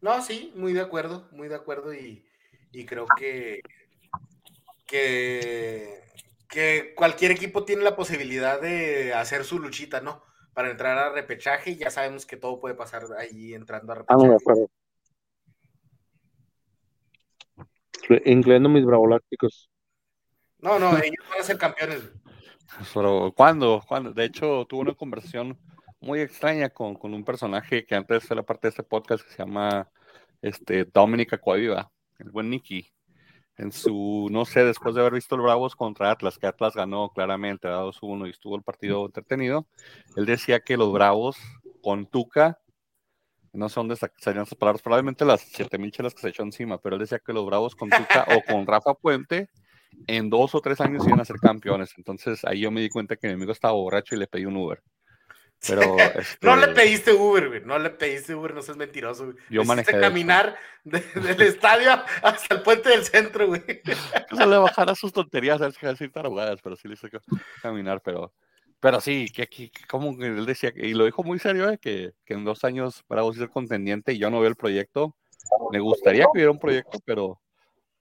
No, 0.00 0.22
sí, 0.22 0.52
muy 0.54 0.72
de 0.72 0.80
acuerdo, 0.80 1.28
muy 1.32 1.48
de 1.48 1.56
acuerdo 1.56 1.92
y, 1.92 2.24
y 2.72 2.86
creo 2.86 3.04
que, 3.18 3.60
que, 4.86 6.00
que 6.48 6.94
cualquier 6.96 7.30
equipo 7.30 7.64
tiene 7.64 7.82
la 7.82 7.96
posibilidad 7.96 8.60
de 8.60 9.12
hacer 9.14 9.44
su 9.44 9.58
luchita, 9.58 10.00
¿no? 10.00 10.22
Para 10.54 10.70
entrar 10.70 10.98
a 10.98 11.12
repechaje 11.12 11.70
y 11.72 11.76
ya 11.76 11.90
sabemos 11.90 12.26
que 12.26 12.36
todo 12.36 12.58
puede 12.58 12.74
pasar 12.74 13.04
ahí 13.18 13.54
entrando 13.54 13.92
a 13.92 13.96
Ah, 14.08 14.14
no, 14.14 14.22
de 14.22 14.28
repechaje. 14.30 14.42
acuerdo. 14.42 14.70
Incluyendo 18.24 18.68
mis 18.68 18.84
bravolácticos. 18.84 19.70
No, 20.58 20.78
no, 20.78 20.90
ellos 21.04 21.24
van 21.30 21.40
a 21.40 21.44
ser 21.44 21.58
campeones. 21.58 22.02
Pero, 22.92 23.32
¿cuándo? 23.36 23.82
¿Cuándo? 23.86 24.12
De 24.12 24.24
hecho, 24.24 24.66
tuve 24.66 24.80
una 24.82 24.94
conversación 24.94 25.58
muy 26.00 26.20
extraña 26.20 26.70
con, 26.70 26.94
con 26.94 27.12
un 27.14 27.24
personaje 27.24 27.84
que 27.84 27.94
antes 27.94 28.30
era 28.30 28.42
parte 28.42 28.68
de 28.68 28.70
este 28.70 28.82
podcast 28.82 29.24
que 29.24 29.30
se 29.32 29.38
llama 29.38 29.90
este, 30.42 30.84
Dominic 30.84 31.32
Aquaviva, 31.34 31.90
el 32.18 32.30
buen 32.30 32.50
Nicky. 32.50 32.90
En 33.58 33.72
su, 33.72 34.28
no 34.30 34.44
sé, 34.44 34.64
después 34.64 34.94
de 34.94 35.00
haber 35.00 35.14
visto 35.14 35.34
el 35.34 35.40
Bravos 35.42 35.74
contra 35.74 36.10
Atlas, 36.12 36.38
que 36.38 36.46
Atlas 36.46 36.74
ganó 36.74 37.10
claramente, 37.10 37.66
2-1 37.68 38.26
y 38.26 38.30
estuvo 38.30 38.54
el 38.56 38.62
partido 38.62 39.04
entretenido, 39.06 39.66
él 40.16 40.26
decía 40.26 40.60
que 40.60 40.76
los 40.76 40.92
Bravos 40.92 41.36
con 41.80 42.06
Tuca, 42.06 42.60
no 43.52 43.68
sé 43.68 43.76
dónde 43.80 43.96
sa- 43.96 44.12
salían 44.18 44.44
esas 44.44 44.58
palabras, 44.58 44.82
probablemente 44.82 45.24
las 45.24 45.40
7000 45.42 45.90
chelas 45.90 46.14
que 46.14 46.20
se 46.20 46.28
echó 46.28 46.42
encima, 46.44 46.78
pero 46.78 46.96
él 46.96 47.00
decía 47.00 47.18
que 47.18 47.32
los 47.32 47.44
Bravos 47.46 47.74
con 47.74 47.90
Tuca 47.90 48.24
o 48.28 48.42
con 48.42 48.66
Rafa 48.66 48.94
Puente 48.94 49.48
en 50.06 50.30
dos 50.30 50.54
o 50.54 50.60
tres 50.60 50.80
años 50.80 51.06
iban 51.06 51.20
a 51.20 51.24
ser 51.24 51.38
campeones. 51.40 51.94
Entonces 51.98 52.44
ahí 52.44 52.60
yo 52.60 52.70
me 52.70 52.80
di 52.80 52.90
cuenta 52.90 53.16
que 53.16 53.28
mi 53.28 53.34
amigo 53.34 53.52
estaba 53.52 53.74
borracho 53.74 54.14
y 54.14 54.18
le 54.18 54.26
pedí 54.28 54.46
un 54.46 54.56
Uber. 54.56 54.82
Pero 55.66 55.98
este, 55.98 56.22
No 56.46 56.56
le 56.56 56.68
pediste 56.68 57.12
Uber, 57.12 57.48
güey. 57.48 57.60
No 57.64 57.78
le 57.78 57.90
pediste 57.90 58.34
Uber, 58.34 58.54
no 58.54 58.62
seas 58.62 58.76
mentiroso, 58.76 59.24
güey. 59.26 59.36
Yo 59.50 59.64
manejé, 59.64 59.98
caminar 60.00 60.56
de- 60.84 61.00
del 61.00 61.42
estadio 61.42 61.90
hasta 62.22 62.54
el 62.54 62.62
puente 62.62 62.88
del 62.90 63.04
centro, 63.04 63.46
güey. 63.48 63.62
se 63.66 64.46
le 64.46 64.56
bajara 64.58 64.94
sus 64.94 65.12
tonterías, 65.12 65.60
que 65.76 65.86
decir 65.86 66.12
tarugadas, 66.12 66.60
pero 66.62 66.76
sí 66.76 66.86
le 66.88 66.94
hice 66.94 67.10
ca- 67.10 67.20
caminar, 67.62 68.00
pero, 68.02 68.32
pero 68.80 69.00
sí, 69.00 69.26
que, 69.34 69.46
que, 69.48 69.70
como 69.88 70.10
él 70.22 70.46
decía, 70.46 70.72
y 70.76 70.94
lo 70.94 71.04
dijo 71.04 71.24
muy 71.24 71.38
serio, 71.38 71.68
eh, 71.70 71.78
que, 71.78 72.12
que 72.24 72.34
en 72.34 72.44
dos 72.44 72.62
años 72.64 73.04
Bravos 73.08 73.36
iba 73.36 73.44
a 73.44 73.48
ser 73.48 73.52
contendiente 73.52 74.12
y 74.12 74.18
yo 74.18 74.30
no 74.30 74.40
veo 74.40 74.48
el 74.48 74.56
proyecto. 74.56 75.16
Me 75.72 75.80
gustaría 75.80 76.24
que 76.24 76.30
hubiera 76.34 76.50
un 76.50 76.58
proyecto, 76.60 76.98
pero 77.04 77.40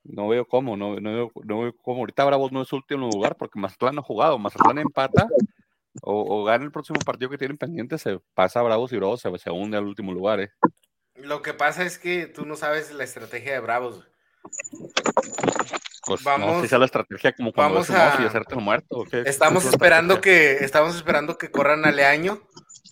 no 0.03 0.27
veo 0.27 0.45
cómo, 0.45 0.77
no, 0.77 0.99
no, 0.99 1.11
veo, 1.13 1.31
no 1.43 1.61
veo 1.61 1.73
cómo. 1.81 1.99
Ahorita 2.01 2.23
Bravos 2.25 2.51
no 2.51 2.61
es 2.61 2.71
último 2.71 3.09
lugar 3.09 3.35
porque 3.35 3.59
Mazatlán 3.59 3.95
no 3.95 4.01
ha 4.01 4.03
jugado, 4.03 4.37
Mazatlán 4.37 4.77
empata 4.77 5.27
o, 6.01 6.41
o 6.41 6.43
gana 6.43 6.63
el 6.63 6.71
próximo 6.71 6.99
partido 7.05 7.29
que 7.29 7.37
tienen 7.37 7.57
pendiente, 7.57 7.97
se 7.97 8.19
pasa 8.33 8.59
a 8.59 8.63
Bravos 8.63 8.91
y 8.93 8.97
Bravos 8.97 9.21
se, 9.21 9.37
se 9.37 9.49
hunde 9.51 9.77
al 9.77 9.85
último 9.85 10.13
lugar. 10.13 10.39
Eh. 10.39 10.51
Lo 11.15 11.41
que 11.41 11.53
pasa 11.53 11.83
es 11.83 11.97
que 11.97 12.27
tú 12.27 12.45
no 12.45 12.55
sabes 12.55 12.91
la 12.91 13.03
estrategia 13.03 13.53
de 13.53 13.59
Bravos. 13.59 13.95
güey. 13.95 14.07
Pues 16.05 16.23
no 16.23 16.31
Vamos- 16.31 16.55
sé 16.57 16.61
si 16.63 16.67
sea 16.69 16.77
la 16.79 16.85
estrategia 16.85 17.33
como 17.35 17.51
cuando 17.51 17.73
vamos 17.75 17.89
ves 17.89 17.97
oso 17.97 18.21
y 18.21 18.25
a- 18.25 18.27
hacerte 18.27 18.55
el 18.55 18.61
muerto. 18.61 18.97
¿o 18.99 19.03
qué? 19.05 19.23
Estamos 19.25 19.63
¿Qué 19.63 19.67
es 19.69 19.73
la 19.73 19.75
esperando 19.75 20.21
que 20.21 20.51
estamos 20.63 20.95
esperando 20.95 21.37
que 21.37 21.51
corran 21.51 21.85
a 21.85 21.91
Leaño, 21.91 22.39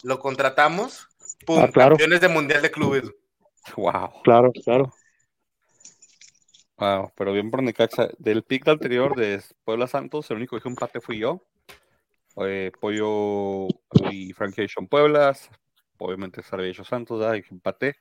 lo 0.04 0.20
contratamos, 0.20 1.08
pum, 1.46 1.60
Ah, 1.64 1.70
claro. 1.72 1.92
campeones 1.92 2.20
de 2.20 2.28
mundial 2.28 2.62
de 2.62 2.72
clubes. 2.72 3.04
Wow. 3.78 4.22
Claro, 4.24 4.52
claro. 4.64 4.92
Wow, 6.78 7.14
pero 7.16 7.32
bien 7.32 7.50
por 7.52 7.64
Necaxa. 7.64 8.10
Del 8.18 8.44
pick 8.44 8.68
anterior 8.68 9.16
de 9.16 9.42
Puebla 9.64 9.88
Santos, 9.88 10.30
el 10.30 10.38
único 10.38 10.56
que 10.56 10.60
hizo 10.60 10.68
empate 10.70 11.00
fui 11.00 11.20
yo. 11.20 11.42
Eh, 12.38 12.72
Pollo 12.80 13.68
y 14.12 14.34
Frankie 14.34 14.68
Puebla. 14.90 15.36
Obviamente 15.98 16.42
hecho 16.60 16.84
Santos, 16.84 17.20
¿verdad? 17.20 17.36
y 17.36 17.44
que 17.44 17.54
empaté. 17.54 17.96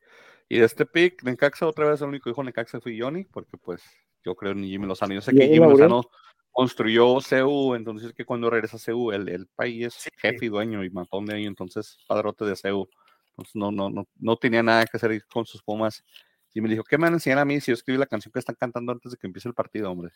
Y 0.49 0.59
de 0.59 0.67
este 0.67 0.85
pick, 0.85 1.23
Necaxa 1.23 1.67
otra 1.67 1.89
vez, 1.89 2.01
el 2.01 2.09
único 2.09 2.25
que 2.25 2.31
dijo 2.31 2.43
Necaxa 2.43 2.81
fui 2.81 3.01
Johnny, 3.01 3.25
porque 3.25 3.57
pues 3.57 3.83
yo 4.25 4.35
creo 4.35 4.53
en 4.53 4.65
Jimmy 4.65 4.87
Lozano. 4.87 5.15
Yo 5.15 5.21
sé 5.21 5.33
¿Y 5.33 5.39
que 5.39 5.49
Jimmy? 5.49 5.69
Lozano 5.69 6.03
construyó 6.51 7.21
CEU, 7.21 7.75
entonces 7.75 8.13
que 8.13 8.25
cuando 8.25 8.51
regresa 8.51 8.77
a 8.77 8.81
CEU, 8.81 9.13
el, 9.13 9.29
el 9.29 9.47
país 9.47 9.87
es 9.87 9.95
Sí. 9.95 10.11
jefe 10.17 10.47
y 10.47 10.49
dueño 10.49 10.85
y 10.85 10.91
matón 10.91 11.27
de 11.27 11.35
ahí, 11.35 11.47
entonces 11.47 11.99
padrote 12.07 12.45
de 12.45 12.57
CEU. 12.57 12.89
Entonces 13.31 13.55
no, 13.57 13.73
no, 13.73 13.91
no, 13.91 14.07
no 14.17 14.37
tenía 14.37 14.63
nada 14.63 14.87
que 14.87 14.97
hacer 14.97 15.25
con 15.27 15.47
sus 15.47 15.63
pumas. 15.63 16.05
Y 16.53 16.61
me 16.61 16.69
dijo, 16.69 16.85
¿qué 16.85 16.97
me 16.97 17.03
van 17.05 17.15
a 17.15 17.17
enseñar 17.17 17.41
a 17.41 17.45
mí 17.45 17.61
si 17.61 17.73
yo 17.73 17.75
escribí 17.75 17.99
la 17.99 18.07
canción 18.07 18.31
que 18.33 18.39
están 18.39 18.55
cantando 18.55 18.93
antes 18.93 19.11
de 19.11 19.19
que 19.19 19.27
empiece 19.27 19.49
el 19.49 19.55
partido, 19.55 19.91
hombre? 19.91 20.13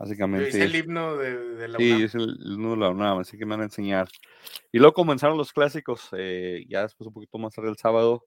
Básicamente. 0.00 0.48
hice 0.48 0.64
el 0.64 0.74
himno 0.74 1.16
de, 1.16 1.38
de 1.56 1.68
la 1.68 1.78
Sí, 1.78 1.90
UNAM. 1.90 2.02
es 2.04 2.14
el, 2.14 2.22
el 2.42 2.58
nudo 2.58 2.72
de 2.72 2.80
la 2.80 2.88
UNAM, 2.90 3.18
así 3.18 3.36
que 3.38 3.44
me 3.44 3.50
van 3.50 3.60
a 3.60 3.64
enseñar. 3.64 4.08
Y 4.72 4.78
luego 4.78 4.94
comenzaron 4.94 5.36
los 5.36 5.52
clásicos, 5.52 6.08
eh, 6.16 6.64
ya 6.68 6.82
después 6.82 7.06
un 7.08 7.12
poquito 7.14 7.38
más 7.38 7.54
tarde 7.54 7.68
el 7.70 7.76
sábado. 7.76 8.24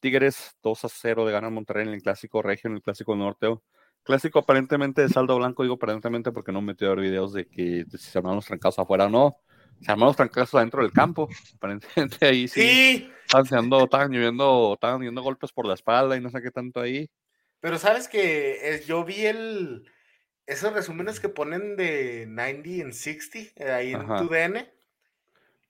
Tigres 0.00 0.56
2 0.62 0.84
a 0.86 0.88
0 0.88 1.26
de 1.26 1.32
ganar 1.32 1.50
Monterrey 1.50 1.86
en 1.86 1.92
el 1.92 2.02
clásico 2.02 2.40
regio, 2.40 2.68
en 2.70 2.76
el 2.76 2.82
clásico 2.82 3.14
norteo. 3.14 3.62
Clásico 4.02 4.38
aparentemente 4.38 5.02
de 5.02 5.10
saldo 5.10 5.36
blanco, 5.36 5.62
digo 5.62 5.74
aparentemente 5.74 6.32
porque 6.32 6.52
no 6.52 6.62
metió 6.62 6.86
a 6.86 6.94
ver 6.94 7.00
videos 7.04 7.34
de 7.34 7.46
que 7.46 7.84
de 7.84 7.98
si 7.98 8.10
se 8.10 8.16
armaron 8.18 8.36
los 8.36 8.46
trancazos 8.46 8.78
afuera 8.78 9.04
o 9.04 9.08
no. 9.10 9.36
Se 9.82 9.92
armaron 9.92 10.08
los 10.08 10.16
trancazos 10.16 10.54
adentro 10.54 10.82
del 10.82 10.92
campo. 10.92 11.28
Aparentemente 11.56 12.24
ahí 12.26 12.48
sí, 12.48 12.62
Sí, 12.62 13.10
estaban, 13.26 14.10
lloviendo, 14.10 14.72
estaban 14.72 15.00
viendo 15.00 15.20
golpes 15.22 15.52
por 15.52 15.66
la 15.66 15.74
espalda 15.74 16.16
y 16.16 16.20
no 16.22 16.30
sé 16.30 16.40
qué 16.40 16.50
tanto 16.50 16.80
ahí. 16.80 17.10
pero 17.60 17.76
sabes 17.76 18.08
que 18.08 18.74
eh, 18.74 18.82
yo 18.86 19.04
vi 19.04 19.26
el 19.26 19.84
esos 20.50 20.72
resúmenes 20.72 21.20
que 21.20 21.28
ponen 21.28 21.76
de 21.76 22.26
90 22.28 22.68
en 22.82 22.92
60 22.92 23.38
eh, 23.56 23.70
ahí 23.70 23.92
en 23.92 24.00
Ajá. 24.00 24.18
tu 24.18 24.28
DN 24.28 24.68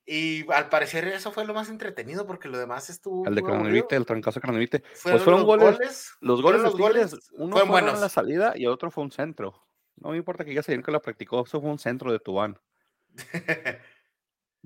Y 0.06 0.50
al 0.50 0.68
parecer 0.70 1.06
eso 1.08 1.32
fue 1.32 1.44
lo 1.44 1.52
más 1.52 1.68
entretenido 1.68 2.26
porque 2.26 2.48
lo 2.48 2.58
demás 2.58 2.88
estuvo. 2.88 3.26
El 3.26 3.34
de. 3.34 3.42
Cranevite, 3.42 3.94
el 3.96 4.06
trancazo 4.06 4.40
de 4.40 4.82
Pues 5.02 5.22
fueron 5.22 5.40
los 5.40 5.44
goles. 5.44 5.74
goles, 5.76 6.12
Los 6.20 6.42
goles 6.42 6.62
los 6.62 6.76
goles, 6.76 7.30
uno 7.32 7.56
fue 7.58 7.80
en 7.80 7.86
la 7.86 8.08
salida 8.08 8.54
y 8.56 8.64
el 8.64 8.70
otro 8.70 8.90
fue 8.90 9.04
un 9.04 9.12
centro. 9.12 9.66
No 9.96 10.10
me 10.10 10.16
importa 10.16 10.44
que 10.44 10.50
digas 10.50 10.66
bien 10.66 10.82
que 10.82 10.90
la 10.90 11.00
practicó, 11.00 11.44
eso 11.44 11.60
fue 11.60 11.70
un 11.70 11.78
centro 11.78 12.10
de 12.10 12.18
Tubán. 12.18 12.58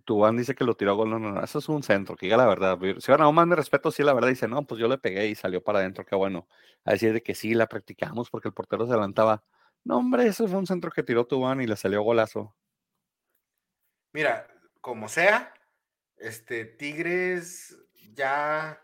Tubán 0.05 0.37
dice 0.37 0.55
que 0.55 0.65
lo 0.65 0.77
tiró 0.77 0.93
a 0.93 0.95
gol, 0.95 1.11
no, 1.11 1.19
no, 1.19 1.33
no, 1.33 1.43
eso 1.43 1.59
es 1.59 1.69
un 1.69 1.83
centro, 1.83 2.15
que 2.15 2.27
diga 2.27 2.37
la 2.37 2.47
verdad. 2.47 2.79
Si 2.99 3.11
van 3.11 3.23
a 3.23 3.29
un 3.29 3.35
man 3.35 3.49
de 3.49 3.57
respeto, 3.57 3.91
sí, 3.91 4.03
la 4.03 4.13
verdad, 4.13 4.29
dice, 4.29 4.47
no, 4.47 4.65
pues 4.67 4.81
yo 4.81 4.87
le 4.87 4.99
pegué 4.99 5.27
y 5.29 5.35
salió 5.35 5.63
para 5.65 5.81
adentro, 5.81 6.05
qué 6.05 6.15
bueno. 6.15 6.47
A 6.85 6.93
decir 6.93 7.13
de 7.13 7.23
que 7.23 7.35
sí, 7.35 7.55
la 7.55 7.67
practicamos 7.67 8.31
porque 8.31 8.49
el 8.49 8.55
portero 8.55 8.87
se 8.87 8.93
adelantaba. 8.93 9.43
No, 9.85 9.99
hombre, 9.99 10.27
ese 10.27 10.49
fue 10.49 10.59
un 10.59 10.67
centro 10.67 10.91
que 10.91 11.03
tiró 11.03 11.27
Tubán 11.27 11.61
y 11.61 11.67
le 11.67 11.77
salió 11.77 12.03
golazo. 12.03 12.57
Mira, 14.13 14.47
como 14.81 15.09
sea, 15.09 15.53
este 16.17 16.65
Tigres 16.65 17.77
ya, 18.15 18.81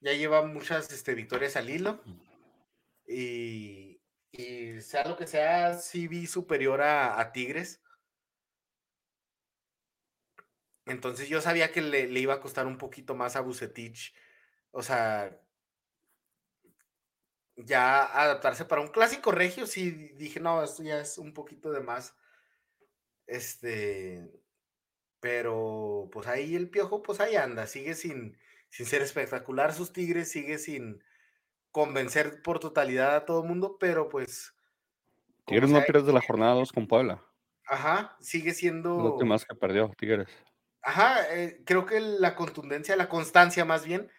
ya 0.00 0.12
lleva 0.12 0.46
muchas 0.46 0.92
este, 0.92 1.14
victorias 1.14 1.56
al 1.56 1.70
hilo. 1.70 2.02
Y, 3.06 4.00
sea 4.80 5.08
lo 5.08 5.16
que 5.16 5.26
sea, 5.26 5.78
sí 5.78 6.08
vi 6.08 6.26
superior 6.26 6.82
a, 6.82 7.18
a 7.18 7.32
Tigres. 7.32 7.82
Entonces 10.84 11.28
yo 11.28 11.40
sabía 11.40 11.72
que 11.72 11.80
le, 11.80 12.06
le 12.06 12.20
iba 12.20 12.34
a 12.34 12.40
costar 12.40 12.66
un 12.66 12.76
poquito 12.76 13.14
más 13.14 13.36
a 13.36 13.40
Bucetich. 13.40 14.14
O 14.70 14.82
sea, 14.82 15.40
ya 17.56 18.04
adaptarse 18.04 18.64
para 18.66 18.82
un 18.82 18.88
clásico 18.88 19.32
regio, 19.32 19.66
sí 19.66 19.90
dije, 20.16 20.40
no, 20.40 20.62
esto 20.62 20.82
ya 20.82 21.00
es 21.00 21.18
un 21.18 21.32
poquito 21.34 21.72
de 21.72 21.80
más. 21.80 22.16
Este, 23.26 24.30
pero 25.20 26.08
pues 26.12 26.26
ahí 26.28 26.56
el 26.56 26.70
piojo, 26.70 27.02
pues 27.02 27.20
ahí 27.20 27.36
anda, 27.36 27.66
sigue 27.66 27.94
sin, 27.94 28.38
sin 28.70 28.86
ser 28.86 29.02
espectacular 29.02 29.74
sus 29.74 29.92
Tigres, 29.92 30.30
sigue 30.30 30.58
sin 30.58 31.02
convencer 31.72 32.42
por 32.42 32.60
totalidad 32.60 33.16
a 33.16 33.26
todo 33.26 33.42
el 33.42 33.48
mundo, 33.48 33.78
pero 33.78 34.08
pues, 34.08 34.54
Tigres 35.44 35.70
no 35.70 35.82
sea, 35.82 35.84
pierde 35.84 36.12
la 36.12 36.20
jornada 36.20 36.54
2 36.54 36.70
con 36.72 36.86
Puebla. 36.86 37.20
ajá, 37.66 38.16
sigue 38.20 38.52
Es 38.96 39.02
lo 39.02 39.14
siendo, 39.14 39.16
que 39.16 39.24
más 39.24 39.44
que 39.46 39.54
perdió 39.54 39.88
Tigres. 39.96 40.28
ajá, 40.82 41.34
eh, 41.34 41.62
creo 41.66 41.86
que 41.86 42.00
la 42.00 42.34
contundencia, 42.36 42.96
la 42.96 43.08
constancia 43.08 43.64
más 43.64 43.84
bien, 43.84 44.10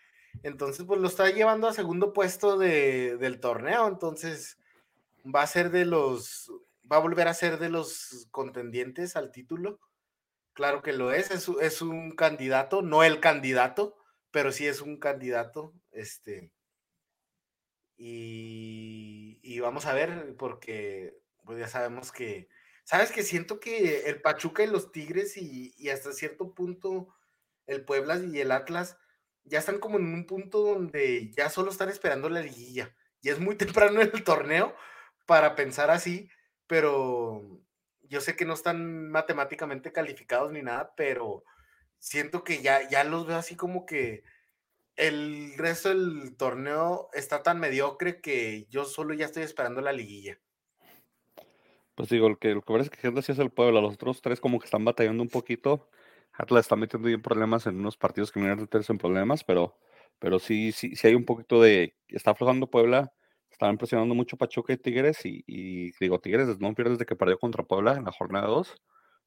entonces 0.43 0.85
pues 0.85 0.99
lo 0.99 1.07
está 1.07 1.29
llevando 1.29 1.67
a 1.67 1.73
segundo 1.73 2.13
puesto 2.13 2.57
de, 2.57 3.17
del 3.17 3.39
torneo, 3.39 3.87
entonces 3.87 4.57
va 5.23 5.41
a 5.41 5.47
ser 5.47 5.71
de 5.71 5.85
los, 5.85 6.51
va 6.89 6.97
a 6.97 7.01
volver 7.01 7.27
a 7.27 7.33
ser 7.33 7.59
de 7.59 7.69
los 7.69 8.27
contendientes 8.31 9.15
al 9.15 9.31
título. 9.31 9.79
Claro 10.53 10.81
que 10.81 10.93
lo 10.93 11.11
es, 11.11 11.31
es, 11.31 11.49
es 11.61 11.81
un 11.81 12.15
candidato, 12.15 12.81
no 12.81 13.03
el 13.03 13.19
candidato, 13.19 13.95
pero 14.31 14.51
sí 14.51 14.65
es 14.67 14.81
un 14.81 14.97
candidato. 14.97 15.73
Este, 15.91 16.51
y, 17.97 19.39
y 19.43 19.59
vamos 19.59 19.85
a 19.85 19.93
ver, 19.93 20.35
porque 20.37 21.17
pues 21.43 21.59
ya 21.59 21.67
sabemos 21.67 22.11
que, 22.11 22.47
sabes 22.83 23.11
que 23.11 23.23
siento 23.23 23.59
que 23.59 24.09
el 24.09 24.21
Pachuca 24.21 24.63
y 24.63 24.67
los 24.67 24.91
Tigres 24.91 25.37
y, 25.37 25.73
y 25.77 25.89
hasta 25.89 26.11
cierto 26.11 26.53
punto 26.53 27.13
el 27.65 27.83
Puebla 27.85 28.17
y 28.17 28.39
el 28.39 28.51
Atlas 28.51 28.97
ya 29.47 29.59
están 29.59 29.79
como 29.79 29.97
en 29.97 30.13
un 30.13 30.25
punto 30.25 30.59
donde 30.59 31.31
ya 31.31 31.49
solo 31.49 31.71
están 31.71 31.89
esperando 31.89 32.29
la 32.29 32.41
liguilla. 32.41 32.95
Y 33.21 33.29
es 33.29 33.39
muy 33.39 33.55
temprano 33.57 34.01
en 34.01 34.11
el 34.13 34.23
torneo 34.23 34.75
para 35.25 35.55
pensar 35.55 35.91
así, 35.91 36.29
pero 36.67 37.59
yo 38.03 38.21
sé 38.21 38.35
que 38.35 38.45
no 38.45 38.53
están 38.53 39.09
matemáticamente 39.09 39.91
calificados 39.91 40.51
ni 40.51 40.61
nada, 40.61 40.93
pero 40.95 41.43
siento 41.99 42.43
que 42.43 42.61
ya, 42.61 42.87
ya 42.89 43.03
los 43.03 43.27
veo 43.27 43.37
así 43.37 43.55
como 43.55 43.85
que 43.85 44.23
el 44.95 45.53
resto 45.57 45.89
del 45.89 46.35
torneo 46.37 47.09
está 47.13 47.43
tan 47.43 47.59
mediocre 47.59 48.19
que 48.19 48.65
yo 48.69 48.85
solo 48.85 49.13
ya 49.13 49.25
estoy 49.25 49.43
esperando 49.43 49.81
la 49.81 49.91
liguilla. 49.91 50.39
Pues 51.95 52.09
digo, 52.09 52.35
que, 52.37 52.53
lo 52.53 52.61
que 52.61 52.73
parece 52.73 52.89
que 52.89 52.97
gente 52.97 53.21
sí 53.21 53.31
es 53.31 53.39
el 53.39 53.49
Puebla, 53.49 53.81
los 53.81 53.95
otros 53.95 54.21
tres 54.21 54.39
como 54.39 54.59
que 54.59 54.65
están 54.65 54.85
batallando 54.85 55.23
un 55.23 55.29
poquito. 55.29 55.89
Atlas 56.37 56.65
está 56.65 56.75
metiendo 56.75 57.07
bien 57.07 57.21
problemas 57.21 57.65
en 57.67 57.77
unos 57.79 57.97
partidos 57.97 58.31
que 58.31 58.39
no 58.39 58.45
eran 58.45 58.59
meterse 58.61 58.91
en 58.93 58.97
problemas, 58.99 59.43
pero, 59.43 59.77
pero 60.19 60.39
sí, 60.39 60.71
sí, 60.71 60.95
sí 60.95 61.07
hay 61.07 61.15
un 61.15 61.25
poquito 61.25 61.61
de. 61.61 61.95
Está 62.07 62.31
aflojando 62.31 62.69
Puebla, 62.69 63.11
están 63.51 63.77
presionando 63.77 64.15
mucho 64.15 64.37
Pachuca 64.37 64.73
y 64.73 64.77
Tigres, 64.77 65.25
y, 65.25 65.43
y 65.47 65.91
digo, 65.99 66.19
Tigres 66.19 66.59
no 66.59 66.73
pierde 66.75 66.91
desde 66.91 67.05
que 67.05 67.15
perdió 67.15 67.39
contra 67.39 67.63
Puebla 67.63 67.95
en 67.95 68.05
la 68.05 68.11
jornada 68.11 68.47
2. 68.47 68.75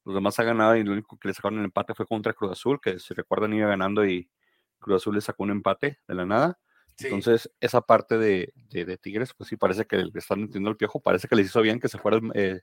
Los 0.05 0.15
demás 0.15 0.39
ha 0.39 0.45
ganado 0.45 0.77
y 0.77 0.85
lo 0.85 0.93
único 0.93 1.19
que 1.19 1.29
le 1.29 1.35
sacaron 1.35 1.59
el 1.59 1.67
empate 1.67 1.95
fue 1.95 2.07
contra 2.07 2.33
Cruz 2.33 2.53
Azul, 2.53 2.81
que 2.81 2.99
si 2.99 3.13
recuerdan 3.15 3.53
iba 3.55 3.69
ganando 3.69 4.07
y 4.07 4.31
Cruz 4.79 5.03
Azul 5.03 5.15
le 5.17 5.21
sacó 5.21 5.43
un 5.45 5.51
empate 5.51 5.99
de 6.09 6.15
la 6.15 6.27
nada. 6.27 6.59
Sí. 6.97 7.07
Entonces, 7.07 7.51
esa 7.61 7.81
parte 7.81 8.19
de, 8.19 8.53
de, 8.71 8.85
de 8.85 8.99
Tigres, 8.99 9.33
pues 9.35 9.49
sí, 9.49 9.57
parece 9.57 9.87
que 9.87 9.97
le 9.97 10.11
están 10.15 10.43
metiendo 10.43 10.71
el 10.71 10.77
piojo, 10.77 11.01
parece 11.01 11.29
que 11.29 11.37
les 11.37 11.47
hizo 11.47 11.63
bien 11.63 11.81
que 11.81 11.89
se 11.89 11.99
fuera, 11.99 12.21
eh, 12.35 12.61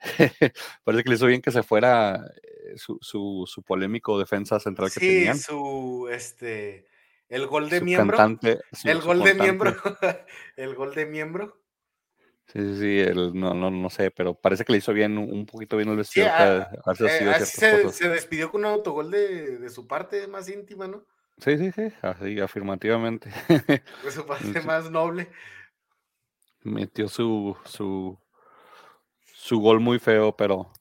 parece 0.84 1.04
que 1.04 1.10
les 1.10 1.18
hizo 1.18 1.26
bien 1.26 1.42
que 1.42 1.50
se 1.50 1.62
fuera 1.62 2.24
eh, 2.42 2.74
su, 2.76 2.98
su, 3.00 3.44
su, 3.46 3.62
polémico 3.62 4.18
defensa 4.18 4.58
central 4.58 4.90
que 4.90 5.00
sí, 5.00 5.06
tenían. 5.06 5.38
su, 5.38 6.08
este, 6.10 6.86
el 7.28 7.46
gol 7.46 7.68
de 7.68 7.80
su 7.80 7.84
miembro. 7.84 8.16
Cantante, 8.16 8.60
el 8.84 9.00
gol 9.00 9.22
de 9.22 9.34
miembro. 9.34 9.76
el 10.56 10.74
gol 10.74 10.94
de 10.94 11.06
miembro. 11.06 11.60
Sí, 12.46 12.58
sí, 12.60 12.78
sí, 12.78 13.00
el, 13.00 13.34
no, 13.34 13.54
no, 13.54 13.70
no 13.70 13.90
sé, 13.90 14.10
pero 14.10 14.34
parece 14.34 14.64
que 14.64 14.72
le 14.72 14.78
hizo 14.78 14.92
bien, 14.92 15.16
un 15.16 15.46
poquito 15.46 15.76
bien 15.76 15.88
el 15.88 15.96
vestido. 15.96 16.26
Sí, 16.26 16.32
a, 16.32 16.70
eh, 17.00 17.44
se, 17.44 17.90
se, 17.90 18.08
despidió 18.08 18.50
con 18.50 18.60
un 18.62 18.66
autogol 18.66 19.10
de, 19.10 19.58
de 19.58 19.70
su 19.70 19.86
parte 19.86 20.26
más 20.26 20.48
íntima, 20.48 20.86
¿no? 20.86 21.06
Sí, 21.38 21.58
sí, 21.58 21.72
sí, 21.72 21.92
así, 22.02 22.40
afirmativamente. 22.40 23.30
De 24.04 24.10
su 24.10 24.24
parte 24.26 24.60
más 24.62 24.90
noble. 24.90 25.28
Metió 26.62 27.08
su, 27.08 27.56
su, 27.64 28.18
su 29.24 29.58
gol 29.60 29.80
muy 29.80 29.98
feo, 29.98 30.34
pero 30.34 30.72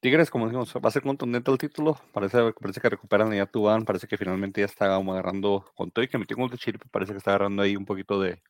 Tigres, 0.00 0.30
como 0.30 0.46
dijimos, 0.46 0.74
va 0.76 0.88
a 0.88 0.92
ser 0.92 1.02
contundente 1.02 1.50
el 1.50 1.58
título. 1.58 2.00
Parece, 2.12 2.52
parece 2.52 2.80
que 2.80 2.90
recuperan 2.90 3.32
ya 3.32 3.46
Tubán, 3.46 3.84
parece 3.84 4.06
que 4.06 4.16
finalmente 4.16 4.60
ya 4.60 4.66
está 4.66 4.94
agarrando 4.94 5.70
con 5.74 5.90
todo 5.90 6.04
y 6.04 6.08
que 6.08 6.18
metió 6.18 6.36
gol 6.36 6.50
de 6.50 6.58
Chiripe, 6.58 6.88
parece 6.90 7.12
que 7.12 7.18
está 7.18 7.30
agarrando 7.30 7.62
ahí 7.62 7.76
un 7.76 7.84
poquito 7.84 8.20
de, 8.20 8.42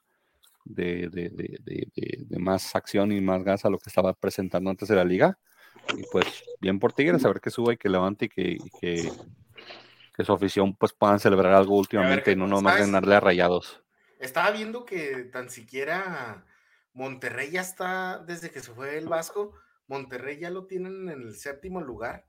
de, 0.65 1.09
de, 1.09 1.31
de, 1.31 2.25
de, 2.27 2.39
más 2.39 2.75
acción 2.75 3.13
y 3.13 3.21
más 3.21 3.43
gas 3.45 3.65
a 3.65 3.71
lo 3.71 3.79
que 3.79 3.89
estaba 3.89 4.13
presentando 4.15 4.71
antes 4.71 4.89
de 4.89 4.97
la 4.97 5.05
liga. 5.05 5.39
Y 5.97 6.03
pues 6.11 6.45
bien 6.61 6.79
por 6.79 6.93
Tigres, 6.93 7.25
a 7.25 7.29
ver 7.29 7.41
que 7.41 7.51
suba 7.51 7.73
y 7.75 7.77
que 7.77 7.89
levante 7.89 8.27
y 8.27 8.29
que, 8.29 8.51
y 8.53 8.71
que, 8.81 9.13
que, 10.17 10.25
su 10.25 10.33
afición 10.33 10.75
pues 10.75 10.93
puedan 10.93 11.21
celebrar 11.21 11.55
algo 11.55 11.77
últimamente 11.77 12.33
y 12.33 12.37
no 12.37 12.47
nomás 12.47 12.79
ganarle 12.79 13.15
a 13.15 13.21
rayados. 13.21 13.83
Estaba 14.19 14.51
viendo 14.51 14.85
que 14.85 15.25
tan 15.25 15.51
siquiera 15.51 16.45
Monterrey 16.93 17.51
ya 17.51 17.61
está, 17.61 18.19
desde 18.19 18.51
que 18.51 18.61
se 18.61 18.73
fue 18.73 18.97
el 18.97 19.09
Vasco, 19.09 19.53
Monterrey 19.87 20.39
ya 20.39 20.51
lo 20.51 20.67
tienen 20.67 21.09
en 21.09 21.23
el 21.23 21.37
séptimo 21.37 21.81
lugar. 21.81 22.27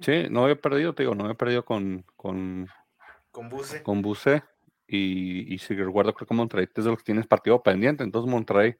Sí, 0.00 0.28
no 0.30 0.44
había 0.44 0.56
perdido, 0.56 0.94
te 0.94 1.02
digo, 1.02 1.14
no 1.14 1.24
había 1.24 1.36
perdido 1.36 1.64
con, 1.64 2.04
con, 2.16 2.68
con 3.30 3.48
Buse. 3.48 3.82
Con 3.82 4.00
Buse. 4.00 4.42
Y, 4.86 5.52
y 5.52 5.58
si 5.58 5.74
recuerdo, 5.74 6.14
creo 6.14 6.26
que 6.26 6.34
Monterrey 6.34 6.66
es 6.74 6.84
de 6.84 6.90
los 6.90 6.98
que 6.98 7.04
tienes 7.04 7.26
partido 7.26 7.62
pendiente. 7.62 8.04
Entonces 8.04 8.30
Monterrey 8.30 8.76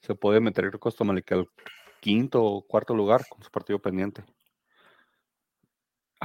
se 0.00 0.14
puede 0.14 0.40
meter, 0.40 0.68
creo 0.70 0.80
que 0.80 1.34
al 1.34 1.48
quinto 2.00 2.44
o 2.44 2.66
cuarto 2.66 2.94
lugar 2.94 3.26
con 3.28 3.42
su 3.42 3.50
partido 3.50 3.78
pendiente. 3.80 4.22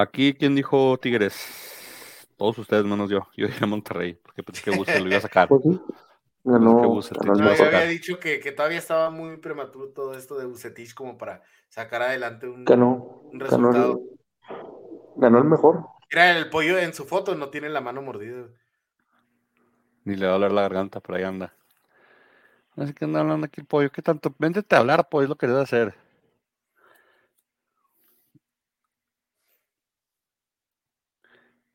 Aquí, 0.02 0.34
¿quién 0.34 0.56
dijo 0.56 0.98
Tigres? 0.98 2.28
Todos 2.36 2.58
ustedes, 2.58 2.84
menos 2.86 3.10
yo. 3.10 3.28
Yo 3.38 3.46
dije 3.46 3.66
Monterrey, 3.68 4.16
porque 4.16 4.42
pensé 4.42 4.64
que 4.64 4.72
Buse 4.72 5.00
lo 5.00 5.08
iba 5.08 5.18
a 5.18 5.22
sacar. 5.22 5.48
Pues 5.48 5.62
sí. 5.62 5.80
Bucetich 6.44 7.24
iba 7.24 7.52
a 7.52 7.56
Yo 7.56 7.66
había 7.66 7.86
dicho 7.86 8.20
que, 8.20 8.40
que 8.40 8.52
todavía 8.52 8.80
estaba 8.80 9.12
muy 9.12 9.38
prematuro 9.38 9.90
todo 9.90 10.16
esto 10.16 10.40
de 10.40 10.46
Bucetich 10.46 10.96
como 10.96 11.20
para 11.20 11.44
sacar 11.70 12.02
adelante 12.02 12.48
un, 12.48 12.66
ganó, 12.66 13.22
un 13.32 13.38
ganó, 13.38 13.46
resultado. 13.46 14.02
el, 14.50 14.60
ganó 15.18 15.38
el 15.38 15.44
mejor. 15.44 15.86
Mira, 16.12 16.36
el 16.36 16.50
pollo 16.50 16.80
en 16.80 16.96
su 16.96 17.06
foto 17.06 17.36
no 17.36 17.50
tiene 17.50 17.70
la 17.70 17.82
mano 17.82 18.02
mordida. 18.02 18.48
Ni 20.04 20.16
le 20.16 20.26
va 20.26 20.32
a 20.32 20.34
doler 20.34 20.52
la 20.52 20.64
garganta, 20.64 21.00
pero 21.00 21.20
ahí 21.20 21.24
anda. 21.24 21.54
Así 22.76 22.94
que 22.94 23.06
anda 23.06 23.20
hablando 23.20 23.46
aquí 23.46 23.62
el 23.62 23.68
pollo. 23.68 23.92
¿Qué 23.92 24.02
tanto? 24.02 24.34
Véntete 24.40 24.76
a 24.76 24.80
hablar, 24.80 25.10
pues, 25.10 25.26
es 25.26 25.30
lo 25.30 25.36
que 25.36 25.46
debe 25.46 25.62
hacer. 25.62 25.94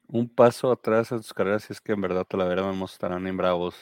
Un 0.08 0.28
paso 0.28 0.70
atrás 0.70 1.10
en 1.12 1.22
sus 1.22 1.34
carreras, 1.34 1.64
si 1.64 1.72
es 1.72 1.80
que 1.80 1.92
en 1.92 2.00
verdad 2.00 2.24
te 2.28 2.36
la 2.36 2.44
veremos, 2.44 2.92
estarán 2.92 3.22
bien 3.22 3.36
bravos. 3.36 3.76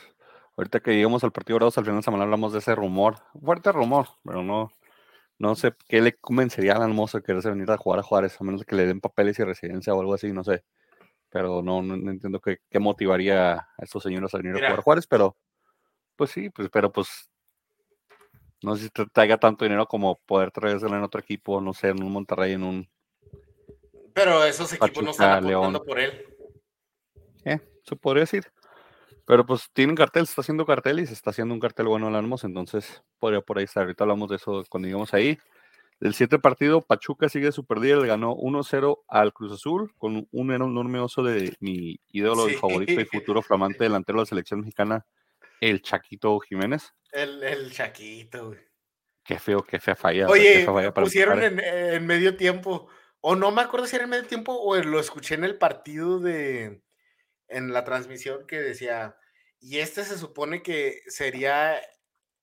Ahorita 0.57 0.81
que 0.81 0.95
llegamos 0.95 1.25
al 1.25 1.33
partido 1.33 1.57
bravos, 1.57 1.77
al 1.79 1.85
final 1.85 1.99
de 2.01 2.05
semana 2.05 2.25
hablamos 2.25 2.53
de 2.53 2.61
ese 2.61 2.75
rumor. 2.75 3.17
Fuerte 3.43 3.73
rumor, 3.73 4.09
pero 4.25 4.43
no, 4.43 4.71
no 5.39 5.55
sé 5.55 5.75
qué 5.89 6.01
le 6.01 6.17
convencería 6.17 6.73
a 6.73 6.77
Alan 6.77 6.95
Mozo 6.95 7.19
de 7.19 7.25
quererse 7.25 7.51
venir 7.51 7.71
a 7.71 7.77
jugar 7.77 8.01
a 8.01 8.03
Juárez, 8.03 8.41
a 8.41 8.45
menos 8.45 8.61
de 8.61 8.67
que 8.67 8.77
le 8.77 8.87
den 8.87 9.01
papeles 9.01 9.39
y 9.39 9.45
residencia 9.45 9.95
o 9.95 10.01
algo 10.01 10.15
así, 10.15 10.33
no 10.33 10.45
sé. 10.45 10.65
Pero 11.29 11.63
no, 11.63 11.83
no, 11.83 11.97
no 11.97 12.11
entiendo 12.11 12.41
qué, 12.41 12.59
qué, 12.71 12.79
motivaría 12.79 13.55
a 13.55 13.69
estos 13.79 14.03
señores 14.03 14.33
a 14.35 14.39
venir 14.39 14.55
Mira. 14.55 14.67
a 14.67 14.71
jugar 14.71 14.81
a 14.81 14.83
Juárez, 14.83 15.07
pero 15.07 15.37
pues 16.17 16.31
sí, 16.31 16.51
pues, 16.51 16.69
pero 16.71 16.93
pues 16.93 17.29
no 18.63 18.77
sé 18.77 18.85
si 18.85 18.91
te 18.91 19.07
traiga 19.07 19.37
tanto 19.37 19.65
dinero 19.65 19.87
como 19.87 20.19
poder 20.21 20.51
traérselo 20.51 20.97
en 20.97 21.03
otro 21.03 21.21
equipo, 21.21 21.61
no 21.61 21.75
sé, 21.75 21.89
en 21.89 22.03
un 22.03 22.13
Monterrey, 22.13 22.53
en 22.53 22.63
un 22.63 22.89
Pero 24.15 24.45
esos 24.45 24.73
equipos 24.73 25.03
no 25.05 25.11
están 25.11 25.45
apostando 25.45 25.83
por 25.83 26.01
él. 26.01 26.25
Eh, 27.45 27.61
se 27.83 27.97
podría 27.97 28.23
decir. 28.23 28.45
Pero 29.27 29.45
pues 29.47 29.71
tienen 29.73 29.97
cartel, 29.97 30.27
se 30.27 30.33
está 30.33 30.43
haciendo 30.43 30.67
cartel 30.67 31.01
y 31.01 31.07
se 31.07 31.15
está 31.15 31.31
haciendo 31.31 31.55
un 31.55 31.61
cartel 31.61 31.87
bueno 31.87 32.09
al 32.09 32.15
Almos, 32.15 32.45
entonces 32.45 33.03
podría 33.19 33.41
por 33.41 33.59
ahí 33.59 33.65
estar. 33.65 33.83
Ahorita 33.83 34.05
hablamos 34.05 34.29
de 34.29 34.37
eso 34.37 34.65
cuando 34.69 34.87
llegamos 34.87 35.15
ahí. 35.15 35.39
Del 36.01 36.13
siete 36.13 36.39
partido, 36.39 36.83
Pachuca 36.83 37.29
sigue 37.29 37.53
super 37.53 37.79
le 37.79 38.07
ganó 38.07 38.37
1-0 38.37 39.05
al 39.09 39.33
Cruz 39.33 39.53
Azul 39.53 39.95
con 39.97 40.29
un 40.31 40.53
enorme 40.53 40.99
oso 40.99 41.23
de 41.23 41.57
mi 41.61 41.99
ídolo 42.09 42.49
y 42.51 42.55
favorito 42.55 43.01
y 43.01 43.05
futuro 43.05 43.41
flamante 43.43 43.85
delantero 43.85 44.19
de 44.19 44.23
la 44.23 44.27
selección 44.27 44.61
mexicana, 44.61 45.07
el 45.61 45.81
Chaquito 45.83 46.39
Jiménez. 46.41 46.93
El, 47.13 47.43
el 47.43 47.73
Chaquito, 47.73 48.49
güey. 48.49 48.59
Qué 49.25 49.39
feo, 49.39 49.63
qué 49.63 49.81
fea 49.81 49.97
falla. 49.97 50.27
Oye, 50.29 50.67
pusieron 50.95 51.43
en, 51.43 51.59
en, 51.59 52.05
medio 52.05 52.37
tiempo, 52.37 52.89
o 53.27 53.37
no 53.37 53.51
me 53.53 53.63
acuerdo 53.63 53.87
si 53.87 53.97
era 53.97 54.05
en 54.05 54.11
medio 54.11 54.27
tiempo 54.27 54.53
o 54.53 54.77
lo 54.77 55.01
escuché 55.01 55.35
en 55.35 55.45
el 55.45 55.57
partido 55.57 56.21
de, 56.21 56.83
en 57.49 57.73
la 57.73 57.83
transmisión 57.83 58.47
que 58.47 58.61
decía, 58.61 59.17
y 59.59 59.79
este 59.79 60.05
se 60.05 60.19
supone 60.19 60.63
que 60.63 61.01
sería 61.07 61.81